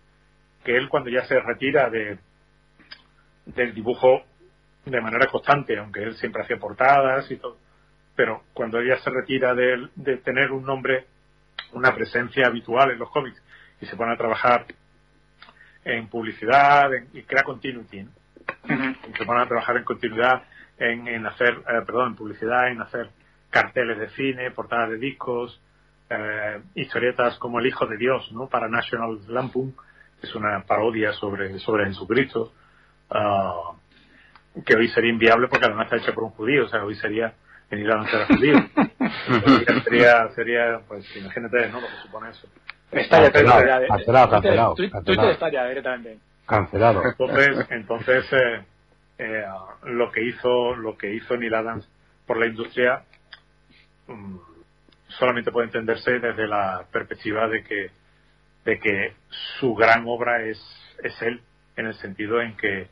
que 0.64 0.76
él 0.76 0.88
cuando 0.88 1.10
ya 1.10 1.24
se 1.24 1.38
retira 1.40 1.90
de 1.90 2.18
del 3.46 3.72
dibujo 3.74 4.24
de 4.84 5.00
manera 5.00 5.26
constante, 5.26 5.78
aunque 5.78 6.02
él 6.02 6.14
siempre 6.16 6.42
hacía 6.42 6.58
portadas 6.58 7.30
y 7.30 7.36
todo, 7.36 7.56
pero 8.18 8.42
cuando 8.52 8.80
ella 8.80 8.98
se 8.98 9.10
retira 9.10 9.54
de, 9.54 9.90
de 9.94 10.16
tener 10.16 10.50
un 10.50 10.64
nombre, 10.64 11.06
una 11.72 11.94
presencia 11.94 12.48
habitual 12.48 12.90
en 12.90 12.98
los 12.98 13.08
cómics 13.10 13.40
y 13.80 13.86
se 13.86 13.94
pone 13.94 14.12
a 14.12 14.16
trabajar 14.16 14.66
en 15.84 16.08
publicidad 16.08 16.92
en- 16.92 17.06
y 17.12 17.22
crea 17.22 17.44
continuity, 17.44 18.02
¿no? 18.02 18.10
Y 19.08 19.12
se 19.16 19.24
pone 19.24 19.40
a 19.40 19.46
trabajar 19.46 19.76
en 19.76 19.84
continuidad, 19.84 20.42
en, 20.78 21.06
en 21.06 21.26
hacer, 21.26 21.58
eh, 21.58 21.82
perdón, 21.86 22.08
en 22.08 22.16
publicidad, 22.16 22.66
en 22.72 22.82
hacer 22.82 23.08
carteles 23.50 23.96
de 23.98 24.08
cine, 24.10 24.50
portadas 24.50 24.90
de 24.90 24.96
discos, 24.98 25.60
eh, 26.10 26.60
historietas 26.74 27.38
como 27.38 27.60
El 27.60 27.68
Hijo 27.68 27.86
de 27.86 27.98
Dios, 27.98 28.32
¿no? 28.32 28.48
Para 28.48 28.66
National 28.68 29.20
Lampoon, 29.28 29.76
que 30.20 30.26
es 30.26 30.34
una 30.34 30.64
parodia 30.64 31.12
sobre, 31.12 31.56
sobre 31.60 31.86
Jesucristo, 31.86 32.52
ah, 33.10 33.74
que 34.66 34.74
hoy 34.74 34.88
sería 34.88 35.12
inviable 35.12 35.46
porque 35.46 35.66
además 35.66 35.84
está 35.84 35.98
hecha 35.98 36.12
por 36.12 36.24
un 36.24 36.30
judío, 36.30 36.64
o 36.64 36.68
sea, 36.68 36.82
hoy 36.82 36.96
sería 36.96 37.32
en 37.70 37.78
Irán 37.80 38.06
ser 38.08 38.26
judío. 38.26 38.58
Sería- 39.26 39.82
sería, 39.84 40.28
sería, 40.34 40.80
pues 40.88 41.16
imagínate, 41.16 41.68
¿no? 41.68 41.80
Lo 41.80 41.86
que 41.86 41.96
supone 42.02 42.30
eso. 42.30 42.48
Está 42.90 43.18
ya 43.22 43.30
Cancelado, 43.32 43.66
ya 43.66 43.78
de- 43.80 43.86
cancelado, 43.88 44.28
Twitter- 44.28 44.40
cancelado, 44.42 44.74
Twitter 44.74 44.92
cancelado. 44.92 45.30
está 45.30 45.50
ya 45.50 45.66
directamente. 45.66 46.18
Cancelado. 46.46 47.02
Entonces, 47.04 47.66
entonces 47.70 48.32
eh, 48.32 48.62
eh, 49.18 49.44
lo 49.84 50.10
que 50.10 50.24
hizo, 50.24 50.74
lo 50.76 50.96
que 50.96 51.12
hizo 51.14 51.36
Neil 51.36 51.54
Adams 51.54 51.86
por 52.26 52.38
la 52.38 52.46
industria 52.46 53.02
mm, 54.06 54.36
solamente 55.08 55.52
puede 55.52 55.66
entenderse 55.66 56.18
desde 56.18 56.46
la 56.46 56.84
perspectiva 56.90 57.48
de 57.48 57.62
que 57.64 57.90
de 58.64 58.78
que 58.80 59.12
su 59.58 59.74
gran 59.74 60.04
obra 60.06 60.42
es 60.42 60.58
es 61.02 61.20
él 61.22 61.40
en 61.76 61.86
el 61.86 61.94
sentido 61.94 62.40
en 62.40 62.56
que 62.56 62.88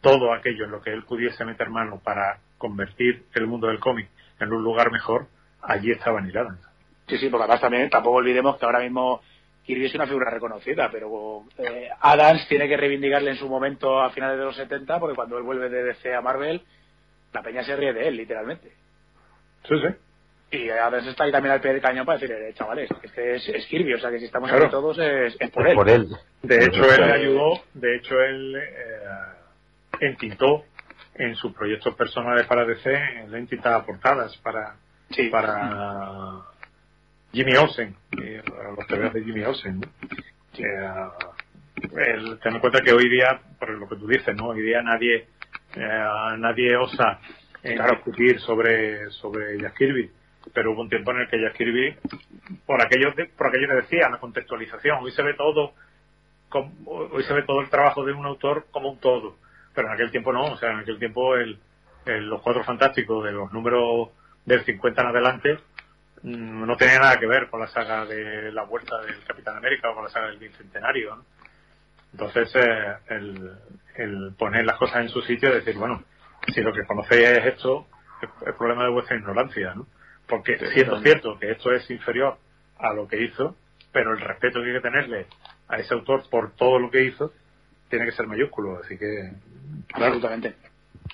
todo 0.00 0.32
aquello 0.32 0.64
en 0.66 0.70
lo 0.70 0.80
que 0.82 0.92
él 0.92 1.04
pudiese 1.04 1.44
meter 1.44 1.68
mano 1.70 2.00
para 2.02 2.38
convertir 2.60 3.24
el 3.34 3.46
mundo 3.48 3.66
del 3.68 3.80
cómic 3.80 4.08
en 4.38 4.52
un 4.52 4.62
lugar 4.62 4.92
mejor, 4.92 5.26
allí 5.62 5.90
estaba 5.90 6.20
Neil 6.20 6.36
Adams. 6.36 6.60
Sí, 7.08 7.18
sí, 7.18 7.28
porque 7.28 7.44
además 7.44 7.60
también 7.60 7.90
tampoco 7.90 8.16
olvidemos 8.18 8.56
que 8.58 8.66
ahora 8.66 8.80
mismo 8.80 9.20
Kirby 9.64 9.86
es 9.86 9.94
una 9.94 10.06
figura 10.06 10.30
reconocida, 10.30 10.90
pero 10.92 11.44
eh, 11.58 11.88
Adams 12.00 12.46
tiene 12.48 12.68
que 12.68 12.76
reivindicarle 12.76 13.30
en 13.30 13.36
su 13.36 13.48
momento 13.48 14.00
a 14.00 14.10
finales 14.10 14.38
de 14.38 14.44
los 14.44 14.56
70, 14.56 14.98
porque 15.00 15.16
cuando 15.16 15.36
él 15.38 15.42
vuelve 15.42 15.68
de 15.70 15.82
DC 15.84 16.14
a 16.14 16.20
Marvel, 16.20 16.62
la 17.32 17.42
peña 17.42 17.64
se 17.64 17.74
ríe 17.76 17.92
de 17.92 18.08
él, 18.08 18.16
literalmente. 18.16 18.70
Sí, 19.68 19.74
sí. 19.80 20.56
Y 20.58 20.68
Adams 20.70 21.06
está 21.06 21.24
ahí 21.24 21.32
también 21.32 21.52
al 21.54 21.60
pie 21.60 21.72
del 21.72 21.80
cañón 21.82 22.04
para 22.04 22.18
decirle, 22.18 22.48
"Eh, 22.48 22.54
chavales, 22.54 22.90
es 23.02 23.12
que 23.12 23.34
es, 23.36 23.48
es 23.48 23.66
Kirby, 23.66 23.94
o 23.94 23.98
sea 24.00 24.10
que 24.10 24.18
si 24.18 24.24
estamos 24.26 24.48
Claro. 24.50 24.64
aquí 24.64 24.70
todos 24.72 24.98
es, 24.98 25.36
es 25.38 25.50
por 25.50 25.64
Es 25.66 25.70
él. 25.70 25.76
por 25.76 25.88
él. 25.90 26.08
De 26.42 26.64
hecho, 26.64 26.84
él 26.92 27.06
le 27.06 27.12
ayudó, 27.12 27.60
de 27.74 27.96
hecho, 27.96 28.20
él 28.20 28.56
eh, 28.56 30.00
entintó 30.00 30.64
en 31.22 31.34
sus 31.36 31.52
proyectos 31.52 31.94
personales 31.94 32.46
para 32.46 32.64
DC, 32.64 32.90
él 33.24 33.34
entintaba 33.34 33.84
portadas 33.84 34.36
para, 34.38 34.76
para 35.30 36.40
Jimmy 37.32 37.56
Olsen, 37.56 37.94
eh, 38.22 38.42
los 38.76 38.86
tebeos 38.86 39.12
de 39.12 39.22
Jimmy 39.24 39.42
Olsen. 39.44 39.80
¿no? 39.80 39.86
Eh, 40.58 41.10
el, 42.14 42.38
ten 42.40 42.54
en 42.54 42.60
cuenta 42.60 42.80
que 42.80 42.92
hoy 42.92 43.08
día, 43.08 43.40
por 43.58 43.70
lo 43.70 43.88
que 43.88 43.96
tú 43.96 44.06
dices, 44.06 44.34
¿no? 44.36 44.48
Hoy 44.48 44.62
día 44.62 44.82
nadie, 44.82 45.28
eh, 45.76 46.34
nadie 46.38 46.76
osa 46.76 47.20
eh, 47.62 47.76
discutir 47.90 48.40
sobre, 48.40 49.10
sobre 49.10 49.58
Jack 49.60 49.76
Kirby. 49.76 50.10
Pero 50.54 50.72
hubo 50.72 50.82
un 50.82 50.88
tiempo 50.88 51.10
en 51.12 51.18
el 51.18 51.28
que 51.28 51.40
Jack 51.40 51.54
Kirby, 51.56 51.96
por 52.66 52.82
aquello, 52.82 53.12
de- 53.12 53.26
por 53.26 53.46
aquello 53.48 53.68
que 53.68 53.74
decía, 53.74 54.08
la 54.10 54.18
contextualización, 54.18 54.98
hoy 55.04 55.12
se 55.12 55.22
ve 55.22 55.34
todo, 55.34 55.74
com- 56.48 56.72
hoy 56.86 57.22
se 57.24 57.34
ve 57.34 57.42
todo 57.44 57.60
el 57.60 57.68
trabajo 57.70 58.04
de 58.04 58.12
un 58.12 58.24
autor 58.26 58.66
como 58.70 58.90
un 58.90 58.98
todo. 58.98 59.36
Pero 59.74 59.88
en 59.88 59.94
aquel 59.94 60.10
tiempo 60.10 60.32
no, 60.32 60.52
o 60.52 60.56
sea, 60.56 60.70
en 60.72 60.78
aquel 60.80 60.98
tiempo 60.98 61.36
el, 61.36 61.58
el- 62.06 62.26
los 62.28 62.42
cuatro 62.42 62.64
fantásticos 62.64 63.24
de 63.24 63.32
los 63.32 63.52
números 63.52 64.10
del 64.44 64.64
50 64.64 65.02
en 65.02 65.08
adelante 65.08 65.58
mm, 66.22 66.66
no 66.66 66.76
tenía 66.76 66.98
nada 66.98 67.18
que 67.18 67.26
ver 67.26 67.48
con 67.48 67.60
la 67.60 67.68
saga 67.68 68.04
de 68.06 68.50
la 68.52 68.64
vuelta 68.64 69.00
del 69.02 69.22
Capitán 69.24 69.56
América 69.56 69.90
o 69.90 69.94
con 69.94 70.04
la 70.04 70.10
saga 70.10 70.28
del 70.28 70.38
Bicentenario. 70.38 71.16
¿no? 71.16 71.24
Entonces, 72.12 72.50
eh, 72.56 72.94
el, 73.08 73.52
el 73.96 74.34
poner 74.36 74.64
las 74.64 74.76
cosas 74.78 74.96
en 75.02 75.08
su 75.08 75.20
sitio 75.22 75.50
y 75.50 75.54
decir, 75.54 75.76
bueno, 75.76 76.02
si 76.52 76.60
lo 76.60 76.72
que 76.72 76.84
conocéis 76.84 77.28
es 77.28 77.46
esto, 77.46 77.86
es 78.22 78.28
el 78.46 78.54
problema 78.54 78.84
de 78.84 78.90
vuestra 78.90 79.16
ignorancia, 79.16 79.74
¿no? 79.74 79.86
Porque 80.26 80.58
siendo 80.72 81.00
cierto 81.02 81.38
que 81.38 81.50
esto 81.52 81.72
es 81.72 81.88
inferior 81.90 82.36
a 82.78 82.92
lo 82.92 83.06
que 83.08 83.22
hizo, 83.22 83.56
pero 83.92 84.12
el 84.12 84.20
respeto 84.20 84.60
que 84.60 84.68
hay 84.68 84.74
que 84.74 84.80
tenerle 84.80 85.26
a 85.68 85.76
ese 85.78 85.94
autor 85.94 86.28
por 86.30 86.52
todo 86.56 86.78
lo 86.78 86.90
que 86.90 87.04
hizo 87.04 87.32
tiene 87.88 88.04
que 88.06 88.12
ser 88.12 88.26
mayúsculo, 88.26 88.78
así 88.82 88.96
que... 88.98 89.32
Absolutamente. 89.94 90.54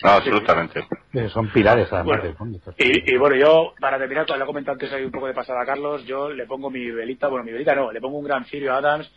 Absolutamente. 0.03 0.87
Eh, 1.15 1.29
Son 1.31 1.49
pilares, 1.51 1.87
además, 1.91 2.07
Bueno, 2.07 2.23
del 2.25 2.35
fondo. 2.35 2.59
estos 2.59 2.75
Y, 2.79 3.15
y 3.15 3.17
bueno, 3.17 3.37
yo, 3.37 3.75
para 3.81 3.99
terminar, 3.99 4.27
como 4.27 4.39
lo 4.39 4.45
he 4.45 4.47
comentado 4.47 4.73
antes 4.75 4.93
ahí 4.93 5.05
un 5.05 5.11
poco 5.11 5.27
de 5.27 5.35
pasada 5.35 5.63
a 5.63 5.67
Carlos, 5.67 6.05
yo 6.05 6.31
le 6.31 6.47
pongo 6.47 6.71
mi 6.71 6.91
velita, 6.91 7.29
bueno, 7.29 7.45
mi 7.45 7.53
velita 7.53 7.75
no, 7.75 7.91
le 7.93 8.01
pongo 8.01 8.19
un 8.19 8.25
gran 8.25 8.45
cirio 8.45 8.75
a 8.75 8.79
Adams, 8.79 9.11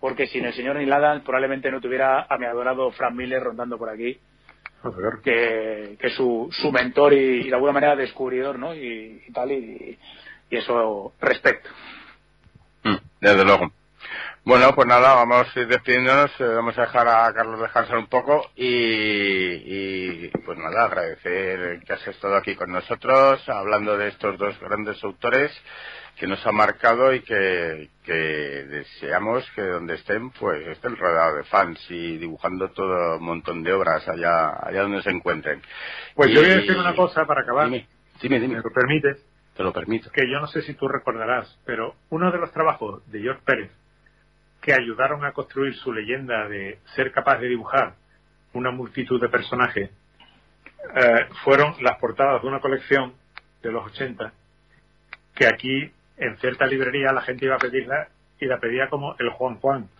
porque 0.00 0.26
sin 0.26 0.44
el 0.44 0.52
señor 0.54 0.76
Neil 0.76 0.92
Adams 0.92 1.22
probablemente 1.22 1.70
no 1.70 1.80
tuviera 1.80 2.26
a 2.28 2.36
mi 2.38 2.46
adorado 2.46 2.90
Frank 2.92 3.14
Miller 3.14 3.42
rondando 3.42 3.78
por 3.78 3.90
aquí, 3.90 4.18
que, 5.22 5.96
que 6.00 6.06
es 6.08 6.14
su, 6.14 6.48
su 6.50 6.72
mentor 6.72 7.12
y, 7.14 7.42
y 7.42 7.48
de 7.48 7.54
alguna 7.54 7.72
manera 7.72 7.94
descubridor, 7.96 8.58
¿no? 8.58 8.74
Y, 8.74 9.22
y 9.28 9.32
tal, 9.32 9.52
y, 9.52 9.98
y 10.50 10.56
eso 10.56 11.12
respecto. 11.20 11.70
Mm, 12.82 12.96
Desde 13.20 13.44
luego. 13.44 13.72
Bueno, 14.46 14.74
pues 14.74 14.86
nada, 14.86 15.14
vamos 15.14 15.46
a 15.56 15.60
ir 15.60 15.68
despidiéndonos, 15.68 16.30
eh, 16.38 16.44
vamos 16.44 16.76
a 16.76 16.82
dejar 16.82 17.08
a 17.08 17.32
Carlos 17.32 17.60
descansar 17.60 17.96
un 17.96 18.08
poco 18.08 18.50
y, 18.54 18.66
y, 18.66 20.28
pues 20.44 20.58
nada, 20.58 20.84
agradecer 20.84 21.80
que 21.80 21.92
has 21.94 22.06
estado 22.06 22.36
aquí 22.36 22.54
con 22.54 22.70
nosotros 22.70 23.42
hablando 23.48 23.96
de 23.96 24.08
estos 24.08 24.36
dos 24.36 24.58
grandes 24.60 25.02
autores 25.02 25.50
que 26.18 26.26
nos 26.26 26.46
ha 26.46 26.52
marcado 26.52 27.14
y 27.14 27.22
que, 27.22 27.88
que 28.04 28.12
deseamos 28.12 29.50
que 29.54 29.62
donde 29.62 29.94
estén 29.94 30.30
pues 30.32 30.66
estén 30.68 30.94
rodeados 30.96 31.36
de 31.38 31.44
fans 31.44 31.80
y 31.90 32.18
dibujando 32.18 32.68
todo 32.68 33.16
un 33.16 33.24
montón 33.24 33.62
de 33.62 33.72
obras 33.72 34.06
allá, 34.06 34.58
allá 34.62 34.82
donde 34.82 35.02
se 35.02 35.10
encuentren. 35.10 35.62
Pues 36.14 36.30
Y- 36.30 36.34
yo 36.34 36.42
voy 36.42 36.50
a 36.50 36.56
decir 36.56 36.76
una 36.76 36.94
cosa 36.94 37.24
para 37.24 37.40
acabar, 37.40 37.64
Dime, 37.70 37.88
dime, 38.20 38.40
dime. 38.40 38.56
¿me 38.56 38.62
lo 38.62 38.70
permites? 38.74 39.24
Te 39.56 39.62
lo 39.62 39.72
permito. 39.72 40.10
que 40.10 40.28
yo 40.30 40.38
no 40.40 40.48
sé 40.48 40.60
si 40.62 40.74
tú 40.74 40.86
recordarás, 40.86 41.58
pero 41.64 41.94
uno 42.10 42.30
de 42.30 42.38
los 42.38 42.52
trabajos 42.52 43.10
de 43.10 43.20
George 43.22 43.40
Pérez 43.46 43.70
que 44.64 44.72
ayudaron 44.72 45.24
a 45.26 45.32
construir 45.32 45.74
su 45.74 45.92
leyenda 45.92 46.48
de 46.48 46.78
ser 46.96 47.12
capaz 47.12 47.38
de 47.38 47.48
dibujar 47.48 47.96
una 48.54 48.70
multitud 48.70 49.20
de 49.20 49.28
personajes 49.28 49.90
eh, 50.96 51.26
fueron 51.44 51.74
las 51.82 51.98
portadas 51.98 52.40
de 52.40 52.48
una 52.48 52.60
colección 52.60 53.12
de 53.62 53.70
los 53.70 53.84
80 53.84 54.32
que 55.34 55.46
aquí 55.46 55.92
en 56.16 56.38
cierta 56.38 56.64
librería 56.64 57.12
la 57.12 57.20
gente 57.20 57.44
iba 57.44 57.56
a 57.56 57.58
pedirla 57.58 58.08
y 58.40 58.46
la 58.46 58.58
pedía 58.58 58.88
como 58.88 59.14
el 59.18 59.28
Juan 59.30 59.56
Juan. 59.56 59.90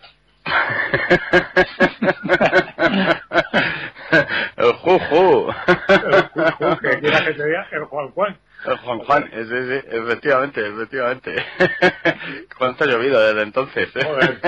el 4.56 4.72
juju. 4.72 5.52
El 5.88 6.22
Juju, 6.28 6.78
que 6.80 6.88
aquí 6.88 7.06
la 7.06 7.22
gente 7.22 7.42
el 7.72 7.84
Juan 7.84 8.10
Juan. 8.12 8.38
El 8.66 8.76
Juan 8.78 8.98
Juan, 9.00 9.30
sí, 9.30 9.44
sí, 9.44 9.80
efectivamente, 9.90 10.66
efectivamente. 10.66 11.34
¿Cuánto 12.58 12.84
ha 12.84 12.86
llovido 12.86 13.20
desde 13.20 13.42
entonces? 13.42 13.88
eh? 13.94 14.04
Joder. 14.04 14.40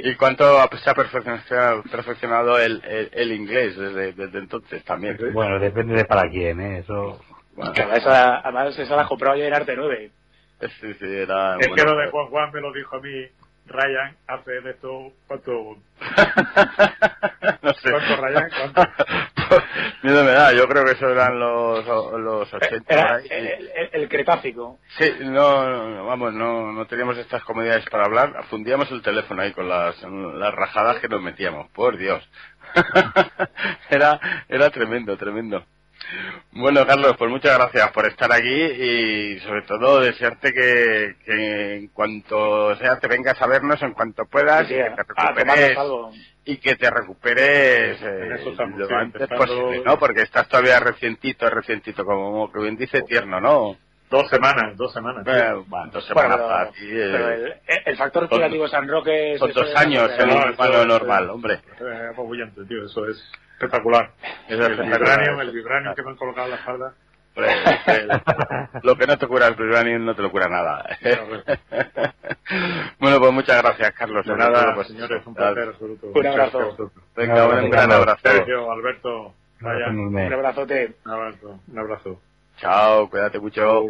¿Y 0.04 0.14
cuánto 0.16 0.44
se 0.82 0.90
ha 0.90 0.94
perfeccionado, 0.94 1.82
perfeccionado 1.84 2.58
el, 2.58 2.82
el, 2.84 3.10
el 3.12 3.32
inglés 3.32 3.76
desde, 3.76 4.12
desde 4.12 4.38
entonces 4.38 4.84
también? 4.84 5.16
Bueno, 5.32 5.58
depende 5.58 5.94
de 5.94 6.04
para 6.04 6.28
quién, 6.28 6.60
¿eh? 6.60 6.78
Eso... 6.78 7.20
Bueno, 7.54 7.72
además, 7.76 7.98
esa, 7.98 8.38
además 8.40 8.78
esa 8.78 8.96
la 8.96 9.02
has 9.02 9.08
comprado 9.08 9.36
ya 9.36 9.46
en 9.46 9.54
Arte 9.54 9.74
9. 9.76 10.10
sí, 10.80 10.94
sí, 10.94 11.04
era, 11.04 11.56
Es 11.60 11.68
bueno, 11.68 11.74
que 11.74 11.90
lo 11.90 11.96
de 11.96 12.10
Juan 12.10 12.26
Juan 12.26 12.52
me 12.52 12.60
lo 12.60 12.72
dijo 12.72 12.96
a 12.96 13.00
mí 13.00 13.26
Ryan 13.66 14.16
hace 14.26 14.60
de 14.60 14.70
esto, 14.70 15.12
¿cuánto? 15.26 15.52
no 17.62 17.74
sé. 17.74 17.90
¿Cuánto, 17.90 18.16
Ryan? 18.16 18.50
¿Cuánto? 18.50 18.82
Miedo 20.02 20.24
me 20.24 20.32
da, 20.32 20.52
yo 20.52 20.66
creo 20.68 20.84
que 20.84 20.92
eso 20.92 21.08
eran 21.08 21.38
los, 21.38 21.86
los 21.86 22.52
80. 22.52 22.94
Era 22.94 23.16
el, 23.18 23.32
el- 23.32 23.70
el 23.92 24.08
Cretácico. 24.08 24.78
Sí, 24.98 25.10
no, 25.20 25.68
no, 25.68 25.90
no, 25.90 26.06
vamos, 26.06 26.32
no, 26.34 26.72
no 26.72 26.86
teníamos 26.86 27.16
estas 27.18 27.42
comodidades 27.44 27.84
para 27.90 28.04
hablar. 28.04 28.44
Fundíamos 28.50 28.90
el 28.90 29.02
teléfono 29.02 29.42
ahí 29.42 29.52
con 29.52 29.68
las, 29.68 30.00
las 30.02 30.54
rajadas 30.54 30.98
que 31.00 31.08
nos 31.08 31.22
metíamos, 31.22 31.68
por 31.70 31.96
Dios. 31.96 32.28
era, 33.90 34.20
era 34.48 34.70
tremendo, 34.70 35.16
tremendo. 35.16 35.64
Bueno, 36.52 36.86
Carlos, 36.86 37.16
pues 37.18 37.30
muchas 37.30 37.58
gracias 37.58 37.90
por 37.92 38.06
estar 38.06 38.32
aquí 38.32 38.48
y 38.48 39.40
sobre 39.40 39.62
todo 39.62 40.00
desearte 40.00 40.52
que, 40.52 41.16
que 41.24 41.74
en 41.76 41.88
cuanto 41.88 42.76
sea 42.76 42.98
te 43.00 43.08
vengas 43.08 43.40
a 43.42 43.46
vernos 43.46 43.82
en 43.82 43.92
cuanto 43.92 44.24
puedas 44.26 44.66
Sí, 44.68 44.74
y 44.74 44.76
que 44.76 44.84
te 44.84 45.02
recuperes 45.02 45.78
algo. 45.78 46.12
y 46.44 46.56
que 46.58 46.76
te 46.76 46.90
recuperes 46.90 47.98
eh, 48.02 48.28
lo 48.76 48.86
sí, 48.86 48.94
antes 48.94 49.28
posible, 49.28 49.82
¿no? 49.84 49.98
Porque 49.98 50.22
estás 50.22 50.48
todavía 50.48 50.78
recientito, 50.78 51.50
recientito, 51.50 52.04
como 52.04 52.52
que 52.52 52.60
bien 52.60 52.76
dice, 52.76 53.02
tierno, 53.02 53.40
¿no? 53.40 53.76
Dos 54.10 54.28
semanas, 54.30 54.76
dos 54.76 54.92
semanas. 54.92 55.26
Eh, 55.26 55.54
bueno, 55.66 55.90
dos 55.90 56.08
Bueno, 56.14 56.36
semanas 56.36 56.36
pero, 56.36 56.48
para 56.48 56.70
ti, 56.70 56.78
eh, 56.84 57.08
pero 57.10 57.30
el, 57.30 57.54
el 57.86 57.96
factor 57.96 58.22
respirativo 58.22 58.68
San 58.68 58.86
Roque... 58.86 59.34
eso 59.34 59.48
dos 59.48 59.68
es- 59.70 59.76
años 59.76 60.08
eh, 60.10 60.16
en 60.20 60.28
no, 60.28 60.34
un 60.36 60.42
eso 60.42 60.52
humano 60.54 60.82
es, 60.82 60.86
normal, 60.86 61.24
eh, 61.24 61.30
hombre. 61.30 61.54
Eh, 61.54 62.08
apabullante, 62.12 62.64
tío, 62.66 62.84
eso 62.84 63.08
es 63.08 63.32
espectacular. 63.54 64.10
Es 64.48 64.58
el 64.58 64.76
vibranium, 64.76 65.40
el 65.40 65.50
vibranium 65.50 65.94
que 65.94 66.02
me 66.02 66.10
han 66.10 66.16
colocado 66.16 66.46
en 66.46 66.50
la 66.50 66.56
espalda. 66.56 66.94
Lo 68.82 68.96
que 68.96 69.06
no 69.08 69.18
te 69.18 69.26
cura 69.26 69.48
el 69.48 69.56
Vibranium 69.56 70.04
no 70.04 70.14
te 70.14 70.22
lo 70.22 70.30
cura 70.30 70.48
nada. 70.48 70.84
bueno, 73.00 73.18
pues 73.18 73.32
muchas 73.32 73.60
gracias, 73.60 73.92
Carlos. 73.94 74.24
De 74.24 74.36
nada, 74.36 74.72
pues, 74.74 74.86
señores, 74.88 75.26
un 75.26 75.34
placer 75.34 75.68
absoluto. 75.68 76.06
Un 76.14 76.26
abrazo. 76.26 76.58
a. 76.60 76.92
Venga, 77.16 77.46
Un 77.46 77.70
gran 77.70 77.90
abrazo. 77.90 78.20
Sergio, 78.22 78.70
Alberto, 78.70 79.34
Enorme. 79.60 80.26
Un 80.26 80.32
abrazote. 80.32 80.94
un 81.04 81.10
abrazo, 81.10 81.60
un 81.66 81.78
abrazo. 81.78 82.20
Chao, 82.58 83.10
cuídate 83.10 83.40
mucho. 83.40 83.86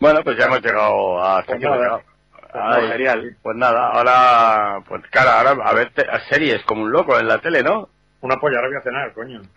Bueno, 0.00 0.22
pues 0.22 0.36
ya 0.38 0.46
hemos 0.46 0.62
llegado 0.62 1.22
hasta 1.22 1.56
Pues 1.56 1.64
aquí. 1.64 2.17
Pues 2.52 2.64
Ay, 2.66 2.88
genial. 2.92 3.36
Pues 3.42 3.56
nada, 3.56 3.88
ahora, 3.88 4.80
pues 4.88 5.02
claro, 5.10 5.30
ahora 5.30 5.64
a 5.68 5.72
ver 5.74 5.90
te- 5.92 6.08
a 6.10 6.20
series 6.28 6.62
como 6.64 6.82
un 6.82 6.92
loco 6.92 7.18
en 7.18 7.28
la 7.28 7.38
tele, 7.38 7.62
¿no? 7.62 7.88
Una 8.20 8.36
polla, 8.36 8.56
ahora 8.58 8.68
voy 8.68 8.78
a 8.78 8.82
cenar, 8.82 9.12
coño. 9.12 9.40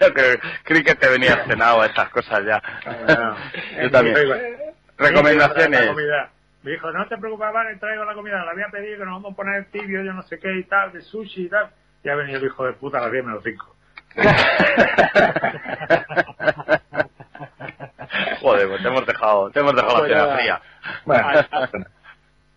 Yo 0.00 0.14
que- 0.14 0.38
creí 0.64 0.82
que 0.82 0.94
te 0.94 1.08
venías 1.08 1.44
cenado 1.46 1.82
a 1.82 1.86
estas 1.86 2.08
cosas 2.10 2.42
ya. 2.44 2.62
Yo 3.82 3.90
también. 3.90 4.16
Recomendaciones. 4.96 5.90
Me 6.62 6.70
dijo, 6.72 6.90
no 6.90 7.06
te 7.06 7.16
preocupes, 7.18 7.52
vale, 7.52 7.76
traigo 7.76 8.04
la 8.04 8.14
comida, 8.14 8.44
la 8.44 8.50
había 8.52 8.68
pedido 8.68 8.98
que 8.98 9.04
nos 9.04 9.14
vamos 9.22 9.34
a 9.34 9.36
poner 9.36 9.66
tibio, 9.70 10.02
yo 10.02 10.12
no 10.12 10.22
sé 10.24 10.38
qué 10.40 10.52
y 10.56 10.64
tal, 10.64 10.90
de 10.92 11.00
sushi 11.00 11.44
y 11.44 11.48
tal. 11.48 11.70
Y 12.02 12.08
ha 12.08 12.16
venido 12.16 12.38
el 12.40 12.46
hijo 12.46 12.64
de 12.66 12.72
puta 12.72 12.98
a 12.98 13.02
las 13.02 13.12
10 13.12 13.24
menos 13.24 13.42
5. 13.44 13.76
Joder, 18.46 18.68
pues 18.68 18.82
te 18.82 18.88
hemos 18.88 19.06
dejado, 19.06 19.50
te 19.50 19.58
hemos 19.60 19.74
dejado 19.74 19.92
la 19.94 19.98
Pues 19.98 20.10
cena 20.12 20.22
nada. 20.22 20.36
fría. 20.36 20.60
Bueno, 21.04 21.28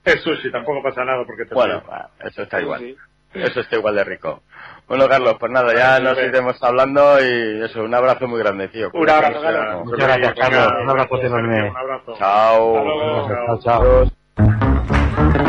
es 0.06 0.22
sushi, 0.22 0.52
tampoco 0.52 0.84
pasa 0.84 1.04
nada 1.04 1.24
porque 1.26 1.46
te 1.46 1.56
Bueno, 1.56 1.82
eso 2.20 2.44
está 2.44 2.62
igual. 2.62 2.80
Sí. 2.80 2.96
Eso 3.34 3.60
está 3.60 3.76
igual 3.76 3.96
de 3.96 4.04
rico. 4.04 4.44
Bueno, 4.88 5.08
Carlos, 5.08 5.36
pues 5.40 5.52
nada, 5.52 5.74
ya 5.74 6.00
nos 6.00 6.18
iremos 6.18 6.62
hablando 6.64 7.20
y 7.24 7.64
eso, 7.64 7.84
un 7.84 7.94
abrazo 7.94 8.28
muy 8.28 8.40
grande, 8.40 8.68
tío. 8.68 8.90
Un 8.94 9.10
abrazo, 9.10 9.42
Carlos. 9.42 9.86
Muchas 9.86 10.08
gracias, 10.08 10.34
Carlos. 10.40 10.74
Un 10.84 10.90
abrazo 10.90 11.22
enorme. 11.22 11.70
Un 11.70 11.78
abrazo. 11.78 12.16
Chao. 12.18 12.78
Hasta 12.78 12.84
luego. 12.84 13.60
Chao, 13.62 14.06
chao. 15.26 15.46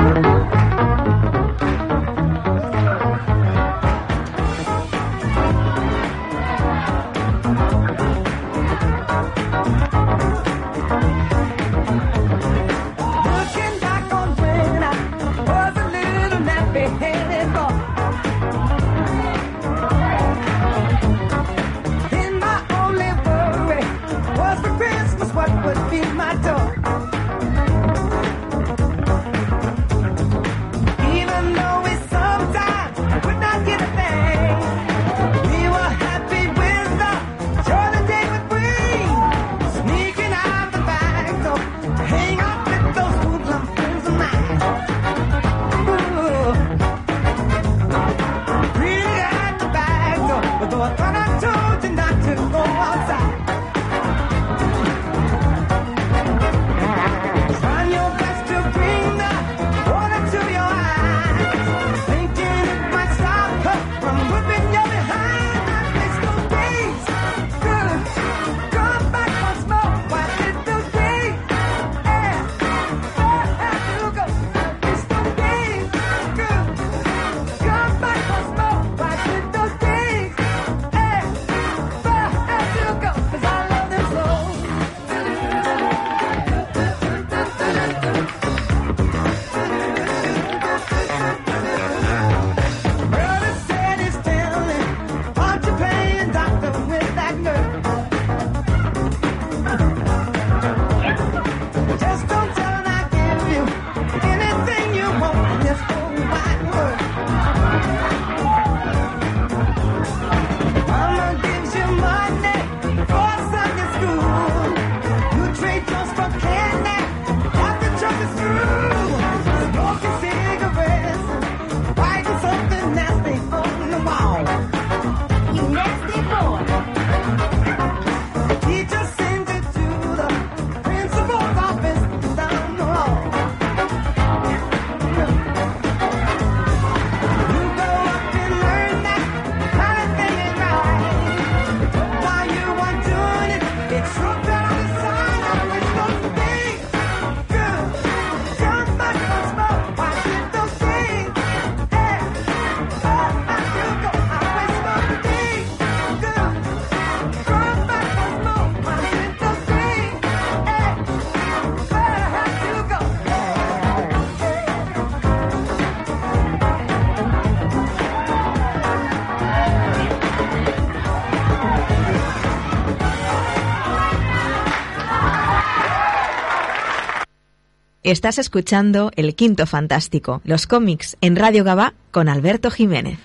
Estás 178.10 178.38
escuchando 178.38 179.12
El 179.14 179.36
Quinto 179.36 179.66
Fantástico, 179.66 180.40
los 180.42 180.66
cómics 180.66 181.16
en 181.20 181.36
Radio 181.36 181.62
Gabá 181.62 181.94
con 182.10 182.28
Alberto 182.28 182.68
Jiménez. 182.72 183.20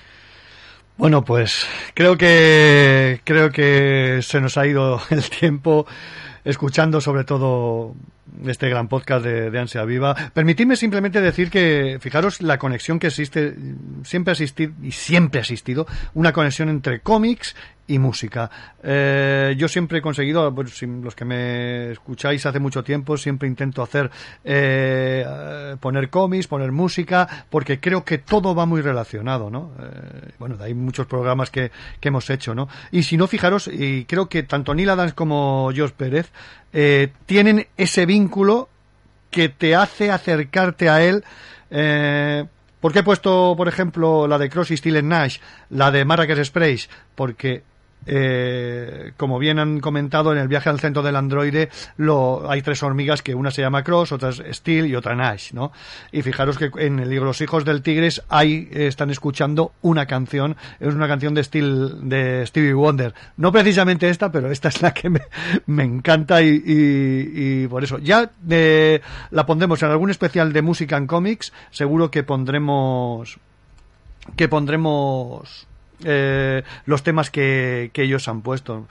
Bueno, 0.95 1.25
pues 1.25 1.65
creo 1.95 2.17
que 2.17 3.19
creo 3.23 3.51
que 3.51 4.19
se 4.21 4.39
nos 4.39 4.59
ha 4.59 4.67
ido 4.67 5.01
el 5.09 5.27
tiempo 5.27 5.87
escuchando 6.43 7.01
sobre 7.01 7.23
todo 7.23 7.95
este 8.45 8.69
gran 8.69 8.87
podcast 8.87 9.25
de, 9.25 9.59
Ansia 9.59 9.83
Viva. 9.85 10.15
Permitidme 10.33 10.75
simplemente 10.75 11.21
decir 11.21 11.49
que, 11.49 11.97
fijaros, 11.99 12.41
la 12.41 12.57
conexión 12.57 12.99
que 12.99 13.07
existe, 13.07 13.55
siempre 14.03 14.31
ha 14.31 14.33
existido, 14.33 14.73
y 14.81 14.91
siempre 14.91 15.39
ha 15.39 15.41
existido, 15.41 15.87
una 16.13 16.33
conexión 16.33 16.69
entre 16.69 16.99
cómics 16.99 17.55
y 17.87 17.99
música. 17.99 18.49
Eh, 18.83 19.53
yo 19.57 19.67
siempre 19.67 19.99
he 19.99 20.01
conseguido, 20.01 20.53
si 20.67 20.87
los 20.87 21.15
que 21.15 21.25
me 21.25 21.91
escucháis 21.91 22.45
hace 22.45 22.59
mucho 22.59 22.83
tiempo, 22.83 23.15
siempre 23.15 23.47
intento 23.47 23.83
hacer, 23.83 24.09
eh, 24.43 25.75
poner 25.79 26.09
cómics, 26.09 26.47
poner 26.47 26.71
música, 26.71 27.45
porque 27.49 27.79
creo 27.79 28.03
que 28.03 28.17
todo 28.17 28.55
va 28.55 28.65
muy 28.65 28.81
relacionado, 28.81 29.49
¿no? 29.49 29.71
Eh, 29.79 30.31
bueno, 30.39 30.57
hay 30.59 30.73
muchos 30.73 31.05
programas 31.05 31.51
que, 31.51 31.71
que 31.99 32.07
hemos 32.07 32.29
hecho, 32.29 32.55
¿no? 32.55 32.67
Y 32.91 33.03
si 33.03 33.17
no, 33.17 33.27
fijaros, 33.27 33.69
y 33.71 34.05
creo 34.05 34.27
que 34.27 34.43
tanto 34.43 34.73
Neil 34.73 34.89
Adams 34.89 35.13
como 35.13 35.69
George 35.73 35.93
Pérez 35.95 36.31
eh, 36.77 37.13
tienen 37.25 37.67
ese 37.77 38.05
vínculo 38.05 38.14
que 39.31 39.49
te 39.49 39.75
hace 39.75 40.11
acercarte 40.11 40.89
a 40.89 41.03
él, 41.03 41.23
eh, 41.71 42.45
¿Por 42.85 42.93
qué 42.93 42.99
he 42.99 43.03
puesto, 43.03 43.55
por 43.57 43.67
ejemplo, 43.67 44.27
la 44.27 44.37
de 44.37 44.47
Cross 44.47 44.69
y 44.69 44.77
Steel 44.77 45.07
Nash, 45.07 45.39
la 45.71 45.89
de 45.89 46.05
Marrakech 46.05 46.43
Sprays? 46.43 46.87
Porque 47.15 47.63
eh, 48.05 49.13
como 49.17 49.39
bien 49.39 49.59
han 49.59 49.79
comentado, 49.79 50.31
en 50.31 50.39
el 50.39 50.47
viaje 50.47 50.69
al 50.69 50.79
centro 50.79 51.03
del 51.03 51.15
androide 51.15 51.69
lo, 51.97 52.49
hay 52.49 52.61
tres 52.61 52.81
hormigas 52.83 53.21
que 53.21 53.35
una 53.35 53.51
se 53.51 53.61
llama 53.61 53.83
Cross, 53.83 54.11
otra 54.11 54.29
es 54.29 54.43
Steel 54.51 54.87
y 54.87 54.95
otra 54.95 55.15
Nash, 55.15 55.53
¿no? 55.53 55.71
Y 56.11 56.21
fijaros 56.21 56.57
que 56.57 56.71
en 56.77 56.99
el 56.99 57.09
libro 57.09 57.25
Los 57.25 57.41
hijos 57.41 57.65
del 57.65 57.81
tigres 57.81 58.23
ahí 58.29 58.69
están 58.71 59.09
escuchando 59.09 59.73
una 59.81 60.05
canción, 60.05 60.55
es 60.79 60.93
una 60.93 61.07
canción 61.07 61.33
de 61.33 61.43
Steel, 61.43 62.09
de 62.09 62.45
Stevie 62.45 62.73
Wonder. 62.73 63.13
No 63.37 63.51
precisamente 63.51 64.09
esta, 64.09 64.31
pero 64.31 64.51
esta 64.51 64.69
es 64.69 64.81
la 64.81 64.93
que 64.93 65.09
me, 65.09 65.83
encanta 65.83 66.41
y 66.41 67.67
por 67.67 67.83
eso. 67.83 67.99
Ya 67.99 68.31
eh, 68.49 69.01
la 69.31 69.45
pondremos 69.45 69.81
en 69.83 69.89
algún 69.89 70.09
especial 70.09 70.53
de 70.53 70.61
música 70.61 70.97
en 70.97 71.07
cómics, 71.07 71.53
seguro 71.71 72.11
que 72.11 72.23
pondremos 72.23 73.37
que 74.35 74.47
pondremos 74.47 75.67
eh, 76.03 76.63
los 76.85 77.03
temas 77.03 77.29
que, 77.29 77.91
que 77.93 78.03
ellos 78.03 78.27
han 78.27 78.41
puesto. 78.41 78.87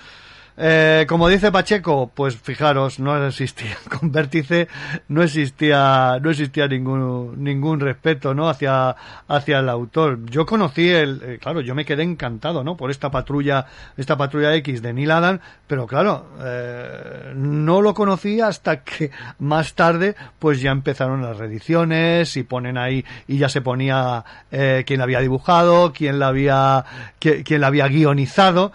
Eh, 0.57 1.05
como 1.09 1.29
dice 1.29 1.51
Pacheco, 1.51 2.13
pues 2.15 2.37
fijaros, 2.37 3.01
no 3.01 3.27
existía 3.27 3.77
con 3.99 4.13
Vértice, 4.13 4.69
no 5.09 5.23
existía, 5.23 6.19
no 6.23 6.31
existía 6.31 6.69
ningún, 6.69 7.43
ningún 7.43 7.81
respeto, 7.81 8.35
¿no? 8.35 8.49
Hacia, 8.49 8.95
hacia 9.27 9.59
el 9.59 9.69
autor. 9.69 10.25
Yo 10.27 10.47
conocí 10.47 10.89
el, 10.89 11.21
eh, 11.25 11.39
claro, 11.41 11.61
yo 11.61 11.75
me 11.75 11.85
quedé 11.85 12.05
encantado, 12.05 12.63
¿no? 12.63 12.77
Por 12.77 12.93
esta 12.93 13.11
patrulla, 13.11 13.67
esta 13.97 14.17
patrulla 14.17 14.55
X 14.55 14.81
de 14.81 14.93
Neil 14.93 15.11
Adam, 15.11 15.41
pero 15.67 15.89
claro, 15.89 16.27
eh, 16.41 17.33
no 17.35 17.83
lo 17.83 17.93
conocí 17.93 18.41
hasta 18.41 18.85
que 18.85 19.11
más 19.41 19.75
tarde, 19.75 20.15
pues 20.39 20.61
ya 20.61 20.71
empezaron 20.71 21.21
las 21.21 21.37
reediciones 21.37 22.37
y 22.37 22.45
ponen 22.45 22.79
ahí, 22.79 23.05
y 23.27 23.39
ya 23.39 23.49
se 23.49 23.61
ponía, 23.61 24.25
eh, 24.53 24.85
quién 24.87 24.99
la 24.99 25.05
había 25.05 25.19
dibujado, 25.19 25.93
quién 25.93 26.21
la 26.21 26.29
había, 26.29 26.85
quién, 27.19 27.43
quién 27.43 27.61
la 27.61 27.67
había 27.67 27.89
guionizado, 27.89 28.73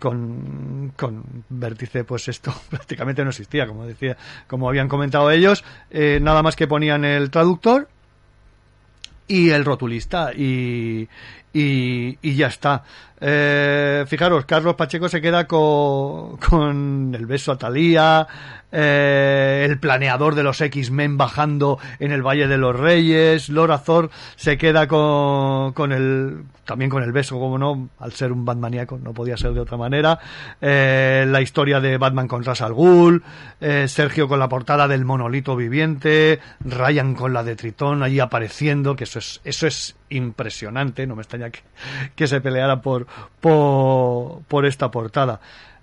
con, 0.00 0.92
con 0.96 1.15
vértice 1.48 2.04
pues 2.04 2.28
esto 2.28 2.54
prácticamente 2.70 3.22
no 3.22 3.30
existía 3.30 3.66
como 3.66 3.86
decía 3.86 4.16
como 4.46 4.68
habían 4.68 4.88
comentado 4.88 5.30
ellos. 5.30 5.64
Eh, 5.90 6.18
nada 6.20 6.42
más 6.42 6.56
que 6.56 6.66
ponían 6.66 7.04
el 7.04 7.30
traductor 7.30 7.88
y 9.28 9.50
el 9.50 9.64
rotulista 9.64 10.32
y, 10.32 11.08
y, 11.52 12.18
y 12.22 12.34
ya 12.36 12.46
está 12.46 12.84
eh, 13.20 14.04
fijaros 14.06 14.44
Carlos 14.44 14.74
Pacheco 14.74 15.08
se 15.08 15.20
queda 15.20 15.46
con, 15.46 16.36
con 16.36 17.14
el 17.14 17.26
beso 17.26 17.52
a 17.52 17.58
Talía 17.58 18.26
eh, 18.72 19.64
el 19.68 19.78
planeador 19.78 20.34
de 20.34 20.42
los 20.42 20.60
X-Men 20.60 21.16
bajando 21.16 21.78
en 21.98 22.12
el 22.12 22.22
Valle 22.22 22.48
de 22.48 22.58
los 22.58 22.78
Reyes 22.78 23.48
Laura 23.48 23.78
Thor 23.78 24.10
se 24.34 24.58
queda 24.58 24.86
con, 24.88 25.72
con 25.72 25.92
el 25.92 26.44
también 26.66 26.90
con 26.90 27.02
el 27.02 27.12
beso, 27.12 27.38
como 27.38 27.56
no, 27.56 27.88
al 27.98 28.12
ser 28.12 28.32
un 28.32 28.44
Batmaníaco, 28.44 28.98
no 28.98 29.14
podía 29.14 29.36
ser 29.36 29.52
de 29.52 29.60
otra 29.60 29.78
manera. 29.78 30.18
Eh, 30.60 31.24
la 31.26 31.40
historia 31.40 31.80
de 31.80 31.96
Batman 31.96 32.28
con 32.28 32.44
Ras 32.44 32.60
al 32.60 32.74
eh, 33.60 33.86
Sergio 33.88 34.28
con 34.28 34.38
la 34.38 34.48
portada 34.48 34.88
del 34.88 35.04
monolito 35.04 35.56
viviente, 35.56 36.40
Ryan 36.60 37.14
con 37.14 37.32
la 37.32 37.44
de 37.44 37.56
Tritón 37.56 38.02
ahí 38.02 38.20
apareciendo, 38.20 38.96
que 38.96 39.04
eso 39.04 39.20
es, 39.20 39.40
eso 39.44 39.66
es 39.66 39.96
impresionante, 40.08 41.06
no 41.06 41.16
me 41.16 41.22
extraña 41.22 41.50
que, 41.50 41.60
que 42.14 42.26
se 42.26 42.40
peleara 42.40 42.82
por, 42.82 43.05
por, 43.40 44.66
esta 44.66 44.90
portada. 44.90 45.40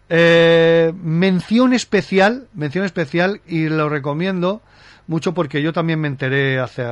Eh, 0.09 0.93
mención 1.01 1.73
especial, 1.73 2.47
mención 2.53 2.85
especial, 2.85 3.41
y 3.47 3.69
lo 3.69 3.89
recomiendo, 3.89 4.61
mucho 5.07 5.33
porque 5.33 5.61
yo 5.61 5.73
también 5.73 5.99
me 5.99 6.07
enteré 6.07 6.59
hace 6.59 6.83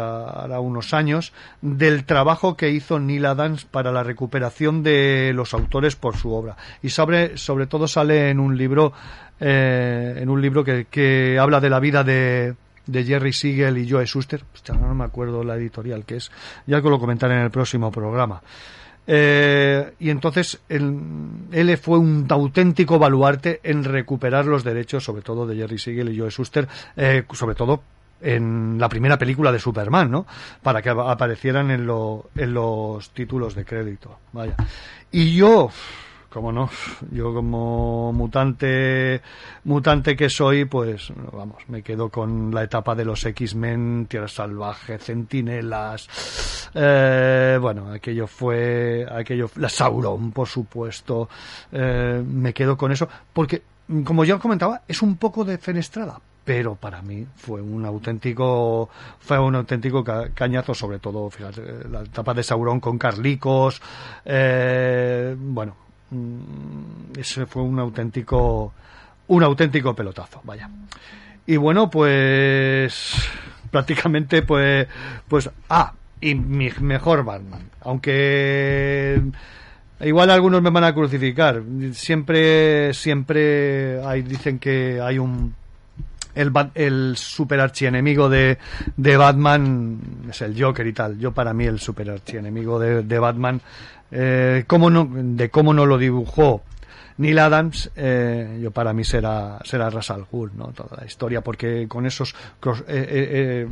unos 0.60 0.94
años 0.94 1.34
del 1.62 2.06
trabajo 2.06 2.58
que 2.58 2.70
hizo 2.70 3.00
Neil 3.00 3.26
Adams 3.26 3.66
para 3.66 3.92
la 3.92 4.04
recuperación 4.04 4.84
de 4.84 5.32
los 5.34 5.54
autores 5.54 5.96
por 5.96 6.18
su 6.18 6.34
obra 6.34 6.58
y 6.84 6.90
sobre 6.90 7.38
sobre 7.38 7.68
todo 7.68 7.88
sale 7.88 8.30
en 8.30 8.42
un 8.42 8.58
libro 8.58 8.92
eh, 9.40 10.16
en 10.18 10.30
un 10.30 10.42
libro 10.42 10.62
que, 10.62 10.88
que 10.92 11.40
habla 11.40 11.62
de 11.62 11.70
la 11.70 11.80
vida 11.80 12.04
de 12.04 12.54
de 12.86 13.04
Jerry 13.04 13.34
Siegel 13.34 13.78
y 13.78 13.90
Joe 13.90 14.06
Shuster, 14.06 14.44
Hostia, 14.54 14.76
no 14.76 14.94
me 14.94 15.06
acuerdo 15.06 15.44
la 15.44 15.56
editorial 15.56 16.06
que 16.06 16.18
es, 16.18 16.32
ya 16.66 16.82
que 16.82 16.90
lo 16.90 17.00
comentaré 17.00 17.36
en 17.36 17.42
el 17.42 17.52
próximo 17.52 17.92
programa. 17.92 18.42
Eh, 19.08 19.94
y 20.00 20.10
entonces 20.10 20.60
él, 20.70 21.78
fue 21.82 21.98
un 21.98 22.26
auténtico 22.30 23.00
baluarte 23.00 23.60
en 23.64 23.84
recuperar 23.84 24.46
los 24.46 24.64
derechos, 24.64 25.04
sobre 25.04 25.22
todo 25.22 25.46
de 25.48 25.56
Jerry 25.56 25.80
Siegel 25.80 26.14
y 26.14 26.20
Joe 26.20 26.30
Shuster, 26.30 26.68
eh, 26.96 27.24
sobre 27.34 27.56
todo 27.56 27.82
en 28.22 28.78
la 28.80 28.88
primera 28.88 29.18
película 29.18 29.52
de 29.52 29.60
Superman, 29.60 30.12
¿no? 30.12 30.26
Para 30.62 30.82
que 30.82 30.90
aparecieran 30.90 31.72
en, 31.72 31.88
lo, 31.88 32.30
en 32.36 32.54
los 32.54 33.10
títulos 33.10 33.56
de 33.56 33.66
crédito. 33.66 34.20
Vaya. 34.32 34.56
Y 35.12 35.36
yo, 35.36 35.72
como 36.32 36.52
no, 36.52 36.70
yo 37.12 37.34
como 37.34 38.14
mutante, 38.14 39.22
mutante 39.66 40.16
que 40.16 40.30
soy, 40.30 40.66
pues 40.66 41.12
vamos, 41.32 41.58
me 41.68 41.84
quedo 41.84 42.10
con 42.10 42.56
la 42.56 42.64
etapa 42.64 42.96
de 42.96 43.04
los 43.04 43.26
X-Men, 43.26 44.08
Tierra 44.10 44.30
Salvaje, 44.30 44.98
Centinelas, 44.98 46.70
eh, 46.74 47.58
bueno, 47.62 47.92
aquello 47.92 48.28
fue, 48.28 49.06
aquello, 49.12 49.50
la 49.58 49.68
Sauron, 49.68 50.32
por 50.32 50.48
supuesto, 50.48 51.28
eh, 51.72 52.24
me 52.26 52.54
quedo 52.54 52.78
con 52.78 52.94
eso, 52.94 53.10
porque, 53.34 53.64
como 54.06 54.24
ya 54.24 54.36
os 54.36 54.42
comentaba, 54.42 54.84
es 54.88 55.02
un 55.02 55.18
poco 55.18 55.44
de 55.44 55.58
fenestrada, 55.58 56.18
pero 56.46 56.76
para 56.76 57.02
mí 57.02 57.28
fue 57.36 57.62
un 57.62 57.86
auténtico 57.86 58.90
fue 59.20 59.38
un 59.38 59.56
auténtico 59.56 60.04
ca 60.04 60.30
cañazo 60.34 60.74
sobre 60.74 60.98
todo 60.98 61.30
fíjate 61.30 61.88
la 61.88 62.02
etapa 62.02 62.34
de 62.34 62.42
Sauron 62.42 62.80
con 62.80 62.98
Carlicos 62.98 63.80
eh, 64.26 65.36
bueno 65.38 65.91
ese 67.18 67.46
fue 67.46 67.64
un 67.64 67.80
auténtico 67.80 68.74
un 69.28 69.44
auténtico 69.44 69.96
pelotazo 69.96 70.42
vaya. 70.44 70.70
Y 71.46 71.58
bueno 71.58 71.90
pues 71.90 73.16
prácticamente 73.70 74.42
pues 74.42 74.88
pues 75.28 75.50
ah 75.70 75.94
y 76.20 76.36
mi 76.36 76.70
mejor 76.82 77.24
Batman. 77.24 77.70
Aunque 77.82 79.22
igual 80.02 80.30
algunos 80.30 80.62
me 80.62 80.70
van 80.70 80.84
a 80.84 80.94
crucificar. 80.94 81.64
Siempre 81.94 82.94
siempre 82.94 84.04
hay 84.06 84.22
dicen 84.22 84.60
que 84.60 85.00
hay 85.02 85.18
un 85.18 85.56
el, 86.36 86.52
el 86.76 87.18
super 87.18 87.60
archienemigo 87.60 88.30
de, 88.30 88.58
de 88.96 89.18
Batman 89.18 90.00
es 90.30 90.42
el 90.42 90.62
Joker 90.62 90.86
y 90.88 90.94
tal. 90.94 91.18
Yo 91.20 91.32
para 91.32 91.54
mí 91.54 91.66
el 91.66 91.80
super 91.80 92.10
archienemigo 92.10 92.80
de, 92.80 93.04
de 93.04 93.20
Batman, 93.20 93.62
eh, 94.12 94.66
no, 94.70 95.08
de 95.12 95.50
cómo 95.50 95.74
no 95.74 95.86
lo 95.86 95.98
dibujó 95.98 96.64
Neil 97.22 97.38
Adams, 97.38 97.92
eh, 97.96 98.60
yo 98.62 98.72
para 98.72 98.94
mí 98.94 99.04
será 99.04 99.60
será 99.64 99.92
Ras 99.92 100.10
al 100.10 100.26
Ghul, 100.26 100.52
¿no? 100.56 100.70
Toda 100.70 100.98
la 100.98 101.06
historia, 101.06 101.42
porque 101.42 101.88
con 101.88 102.08
esos 102.08 102.34
eh, 102.34 102.84
eh, 102.88 103.68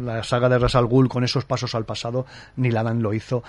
la 0.00 0.22
saga 0.22 0.48
de 0.48 0.58
Ras 0.58 0.76
al 0.76 0.86
Ghul, 0.86 1.08
con 1.08 1.24
esos 1.24 1.44
pasos 1.44 1.74
al 1.74 1.84
pasado, 1.84 2.26
Neil 2.56 2.76
Adams 2.76 3.02
lo 3.02 3.12
hizo 3.12 3.42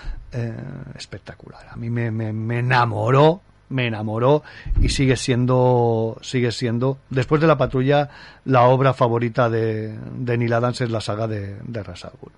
espectacular. 0.96 1.68
A 1.70 1.76
mí 1.76 1.88
me, 1.88 2.10
me, 2.10 2.32
me 2.32 2.58
enamoró 2.58 3.40
me 3.70 3.86
enamoró 3.86 4.42
y 4.80 4.90
sigue 4.90 5.16
siendo 5.16 6.18
sigue 6.20 6.52
siendo 6.52 6.98
después 7.08 7.40
de 7.40 7.46
la 7.46 7.56
patrulla 7.56 8.10
la 8.44 8.64
obra 8.64 8.92
favorita 8.92 9.48
de, 9.48 9.96
de 10.18 10.36
Neil 10.36 10.52
Adams 10.52 10.82
es 10.82 10.90
la 10.90 11.00
saga 11.00 11.26
de, 11.26 11.56
de 11.62 11.82
Ras 11.82 12.04
al 12.04 12.12
Ghul. 12.20 12.32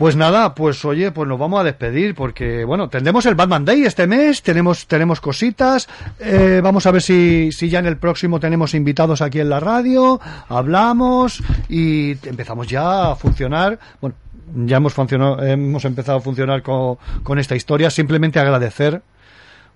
Pues 0.00 0.16
nada, 0.16 0.54
pues 0.54 0.82
oye, 0.86 1.12
pues 1.12 1.28
nos 1.28 1.38
vamos 1.38 1.60
a 1.60 1.62
despedir 1.62 2.14
porque, 2.14 2.64
bueno, 2.64 2.88
tendremos 2.88 3.26
el 3.26 3.34
Batman 3.34 3.66
Day 3.66 3.82
este 3.82 4.06
mes, 4.06 4.40
tenemos, 4.40 4.86
tenemos 4.86 5.20
cositas, 5.20 5.90
eh, 6.18 6.62
vamos 6.64 6.86
a 6.86 6.90
ver 6.90 7.02
si, 7.02 7.52
si 7.52 7.68
ya 7.68 7.80
en 7.80 7.84
el 7.84 7.98
próximo 7.98 8.40
tenemos 8.40 8.72
invitados 8.72 9.20
aquí 9.20 9.40
en 9.40 9.50
la 9.50 9.60
radio, 9.60 10.18
hablamos 10.48 11.42
y 11.68 12.12
empezamos 12.26 12.66
ya 12.66 13.10
a 13.10 13.14
funcionar, 13.14 13.78
bueno, 14.00 14.16
ya 14.64 14.78
hemos 14.78 14.94
funcionado, 14.94 15.44
hemos 15.44 15.84
empezado 15.84 16.16
a 16.16 16.22
funcionar 16.22 16.62
con, 16.62 16.96
con 17.22 17.38
esta 17.38 17.54
historia, 17.54 17.90
simplemente 17.90 18.40
agradecer 18.40 19.02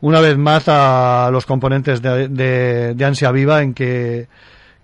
una 0.00 0.20
vez 0.20 0.38
más 0.38 0.64
a 0.68 1.28
los 1.32 1.44
componentes 1.44 2.00
de, 2.00 2.28
de, 2.28 3.04
Ansia 3.04 3.30
Viva 3.30 3.60
en 3.60 3.74
que, 3.74 4.28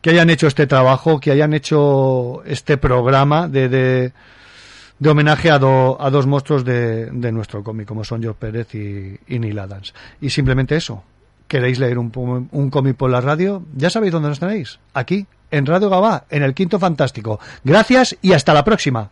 que 0.02 0.10
hayan 0.10 0.28
hecho 0.28 0.48
este 0.48 0.66
trabajo, 0.66 1.18
que 1.18 1.30
hayan 1.30 1.54
hecho 1.54 2.44
este 2.44 2.76
programa 2.76 3.48
de, 3.48 3.70
de, 3.70 4.12
de 5.00 5.08
homenaje 5.10 5.50
a, 5.50 5.58
do- 5.58 5.96
a 6.00 6.08
dos 6.10 6.26
monstruos 6.28 6.64
de, 6.64 7.06
de 7.06 7.32
nuestro 7.32 7.64
cómic, 7.64 7.88
como 7.88 8.04
son 8.04 8.22
George 8.22 8.38
Pérez 8.38 8.74
y, 8.74 9.38
Neil 9.38 9.58
Adams. 9.58 9.92
Y 10.20 10.30
simplemente 10.30 10.76
eso. 10.76 11.02
¿Queréis 11.48 11.80
leer 11.80 11.98
un, 11.98 12.12
un 12.52 12.70
cómic 12.70 12.94
por 12.96 13.10
la 13.10 13.20
radio? 13.20 13.64
Ya 13.74 13.90
sabéis 13.90 14.12
dónde 14.12 14.28
nos 14.28 14.38
tenéis. 14.38 14.78
Aquí, 14.94 15.26
en 15.50 15.66
Radio 15.66 15.90
Gabá, 15.90 16.26
en 16.30 16.44
el 16.44 16.54
Quinto 16.54 16.78
Fantástico. 16.78 17.40
Gracias 17.64 18.16
y 18.22 18.34
hasta 18.34 18.54
la 18.54 18.62
próxima. 18.62 19.10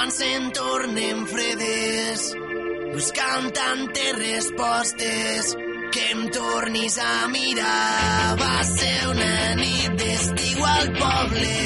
Mans 0.00 0.16
se'n 0.16 0.46
tornen 0.56 1.18
fredes, 1.28 2.22
buscant 2.94 3.48
tantes 3.52 4.12
respostes 4.16 5.50
que 5.92 6.04
em 6.12 6.22
tornis 6.32 6.96
a 7.04 7.28
mirar. 7.28 8.36
Va 8.40 8.54
ser 8.68 9.00
una 9.10 9.34
nit 9.60 9.98
d'estiu 10.00 10.64
al 10.70 10.88
poble, 11.00 11.58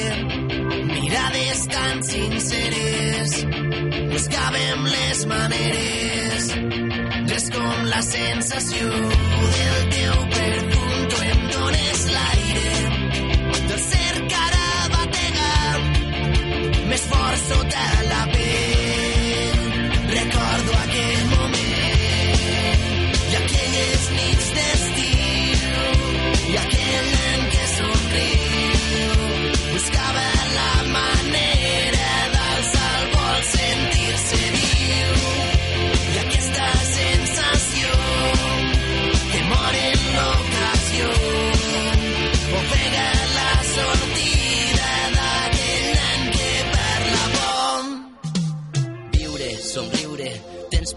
mirades 0.89 1.61
tan 1.75 2.03
sinceres, 2.09 3.37
buscàvem 4.11 4.83
les 4.95 5.23
maneres, 5.31 6.49
res 7.31 7.47
com 7.55 7.87
la 7.93 8.03
sensació 8.09 8.91
del 9.55 9.79
teu 9.95 10.19
perfum, 10.35 10.99
tu 11.13 11.23
em 11.31 11.47
dones 11.55 12.05
l'aire, 12.17 12.75
del 13.71 13.81
cercar 13.87 14.54
l'esforzo 16.95 17.61
della 17.63 18.25
vita. 18.31 18.54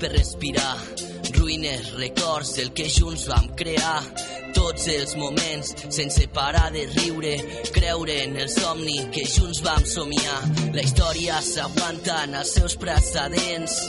Per 0.01 0.11
respirar. 0.15 0.75
Ruïnes, 1.37 1.93
records, 1.99 2.57
el 2.63 2.73
que 2.75 2.89
junts 2.91 3.27
vam 3.31 3.49
crear. 3.59 4.01
Tots 4.57 4.89
els 4.91 5.15
moments, 5.21 5.75
sense 5.95 6.27
parar 6.35 6.69
de 6.75 6.87
riure. 6.95 7.37
Creure 7.75 8.21
en 8.25 8.37
el 8.43 8.51
somni 8.53 8.99
que 9.15 9.27
junts 9.29 9.63
vam 9.67 9.85
somiar. 9.87 10.41
La 10.75 10.85
història 10.85 11.41
s'aguanta 11.45 12.23
en 12.27 12.39
els 12.43 12.55
seus 12.59 12.79
precedents. 12.81 13.83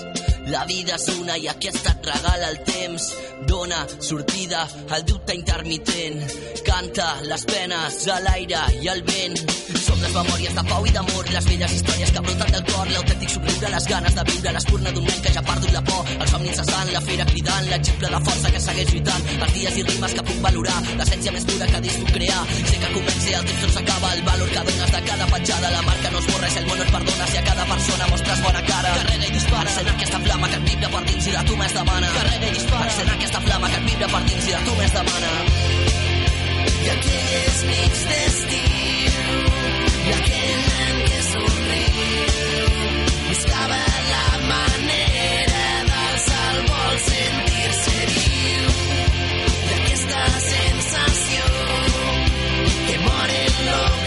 La 0.50 0.66
vida 0.66 0.96
és 0.96 1.04
una 1.14 1.36
i 1.38 1.46
aquesta 1.52 1.92
et 1.94 2.08
regala 2.10 2.48
el 2.50 2.58
temps. 2.66 3.04
Dona 3.50 3.84
sortida 4.02 4.64
al 4.90 5.04
dubte 5.06 5.36
intermitent. 5.38 6.24
Canta 6.66 7.10
les 7.26 7.44
penes 7.46 8.00
a 8.10 8.18
l'aire 8.26 8.64
i 8.82 8.90
al 8.90 9.04
vent. 9.06 9.38
Som 9.84 10.02
les 10.02 10.14
memòries 10.16 10.56
de 10.58 10.64
pau 10.70 10.86
i 10.86 10.94
d'amor, 10.96 11.30
les 11.34 11.46
velles 11.52 11.76
històries 11.78 12.12
que 12.16 12.24
broten 12.26 12.52
del 12.56 12.66
cor, 12.72 12.90
l'autèntic 12.90 13.34
somriure, 13.36 13.70
les 13.76 13.88
ganes 13.92 14.16
de 14.18 14.26
viure, 14.32 14.54
l'espurna 14.56 14.94
d'un 14.96 15.06
nen 15.06 15.22
que 15.22 15.34
ja 15.36 15.44
perdut 15.46 15.74
la 15.76 15.84
por, 15.86 16.12
el 16.18 16.28
somni 16.32 16.50
incessant, 16.50 16.92
la 16.94 17.02
fera 17.06 17.26
cridant, 17.30 17.70
l'exemple 17.70 18.12
de 18.16 18.22
força 18.30 18.52
que 18.56 18.64
segueix 18.66 18.94
lluitant, 18.94 19.30
els 19.40 19.54
dies 19.58 19.78
i 19.78 19.86
rimes 19.90 20.18
que 20.18 20.26
puc 20.30 20.42
valorar, 20.46 20.78
l'essència 21.00 21.36
més 21.36 21.48
pura 21.52 21.70
que 21.70 21.84
dins 21.86 22.00
puc 22.02 22.12
crear. 22.18 22.42
Sé 22.72 22.82
que 22.82 22.94
comença 22.98 23.38
el 23.40 23.46
temps 23.50 23.62
tot 23.66 23.76
s'acaba, 23.78 24.14
el 24.16 24.24
valor 24.30 24.50
que 24.50 24.66
dones 24.70 24.94
de 24.98 25.02
cada 25.12 25.30
petjada, 25.34 25.72
la 25.78 25.82
marca 25.90 26.12
no 26.12 26.20
es 26.20 26.28
borra, 26.34 26.50
si 26.50 26.60
el 26.64 26.70
món 26.70 26.86
et 26.86 26.94
perdona, 26.98 27.30
si 27.30 27.38
a 27.38 27.44
cada 27.50 27.66
persona 27.74 28.12
mostres 28.14 28.44
bona 28.48 28.66
cara. 28.70 28.96
Carrega 29.00 29.26
i 29.30 29.36
dispara, 29.38 29.76
sent 29.78 29.94
aquesta 29.94 30.20
flama 30.26 30.39
que 30.48 30.56
et 30.56 30.66
vibra 30.70 30.90
per 30.94 31.02
dins 31.08 31.28
i 31.28 31.32
de 31.36 31.44
tu 31.48 31.56
més 31.60 31.74
demana. 31.76 32.10
Carrega 32.16 32.48
i 32.48 32.54
dispara, 32.56 32.90
sent 32.96 33.10
aquesta 33.14 33.42
flama 33.46 33.70
que 33.70 33.80
et 33.82 33.88
vibra 33.90 34.08
per 34.14 34.22
dins 34.28 34.48
i 34.48 34.56
de 34.56 34.62
tu 34.68 34.76
més 34.80 34.94
demana. 34.96 35.32
I 36.80 36.90
aquelles 36.96 37.58
nits 37.70 38.04
d'estiu, 38.12 39.18
i 40.06 40.14
aquell 40.16 40.62
nen 40.70 40.96
que 41.10 41.22
somriu, 41.28 42.66
buscava 43.28 43.82
la 44.14 44.28
manera 44.48 45.64
d'alçar 45.92 46.50
el 46.56 46.62
vol, 46.72 47.00
sentir-se 47.10 47.98
viu. 48.16 48.64
I 49.60 49.80
aquesta 49.80 50.28
sensació 50.50 51.56
que 52.88 53.02
mor 53.08 53.40
en 53.44 53.66
l'ocasió 53.66 53.99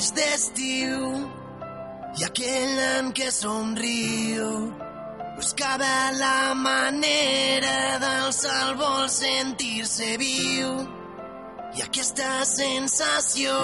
nits 0.00 0.14
d'estiu 0.16 1.08
i 2.20 2.24
aquell 2.24 2.70
nen 2.78 3.10
que 3.12 3.26
somriu 3.30 4.46
buscava 5.36 5.90
la 6.16 6.54
manera 6.56 7.98
d'alçar 8.00 8.56
el 8.68 8.72
vol, 8.80 9.04
sentir-se 9.12 10.08
viu 10.24 10.72
i 11.76 11.84
aquesta 11.84 12.32
sensació 12.48 13.60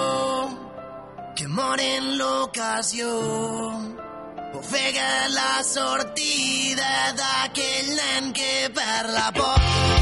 que 1.33 1.49
mor 1.57 1.81
en 1.81 2.13
l'ocasió 2.21 3.11
ofega 4.61 5.11
la 5.33 5.53
sortida 5.73 6.91
d'aquell 7.21 7.95
nen 7.97 8.33
que 8.37 8.51
perd 8.77 9.15
la 9.17 9.31
por. 9.41 9.96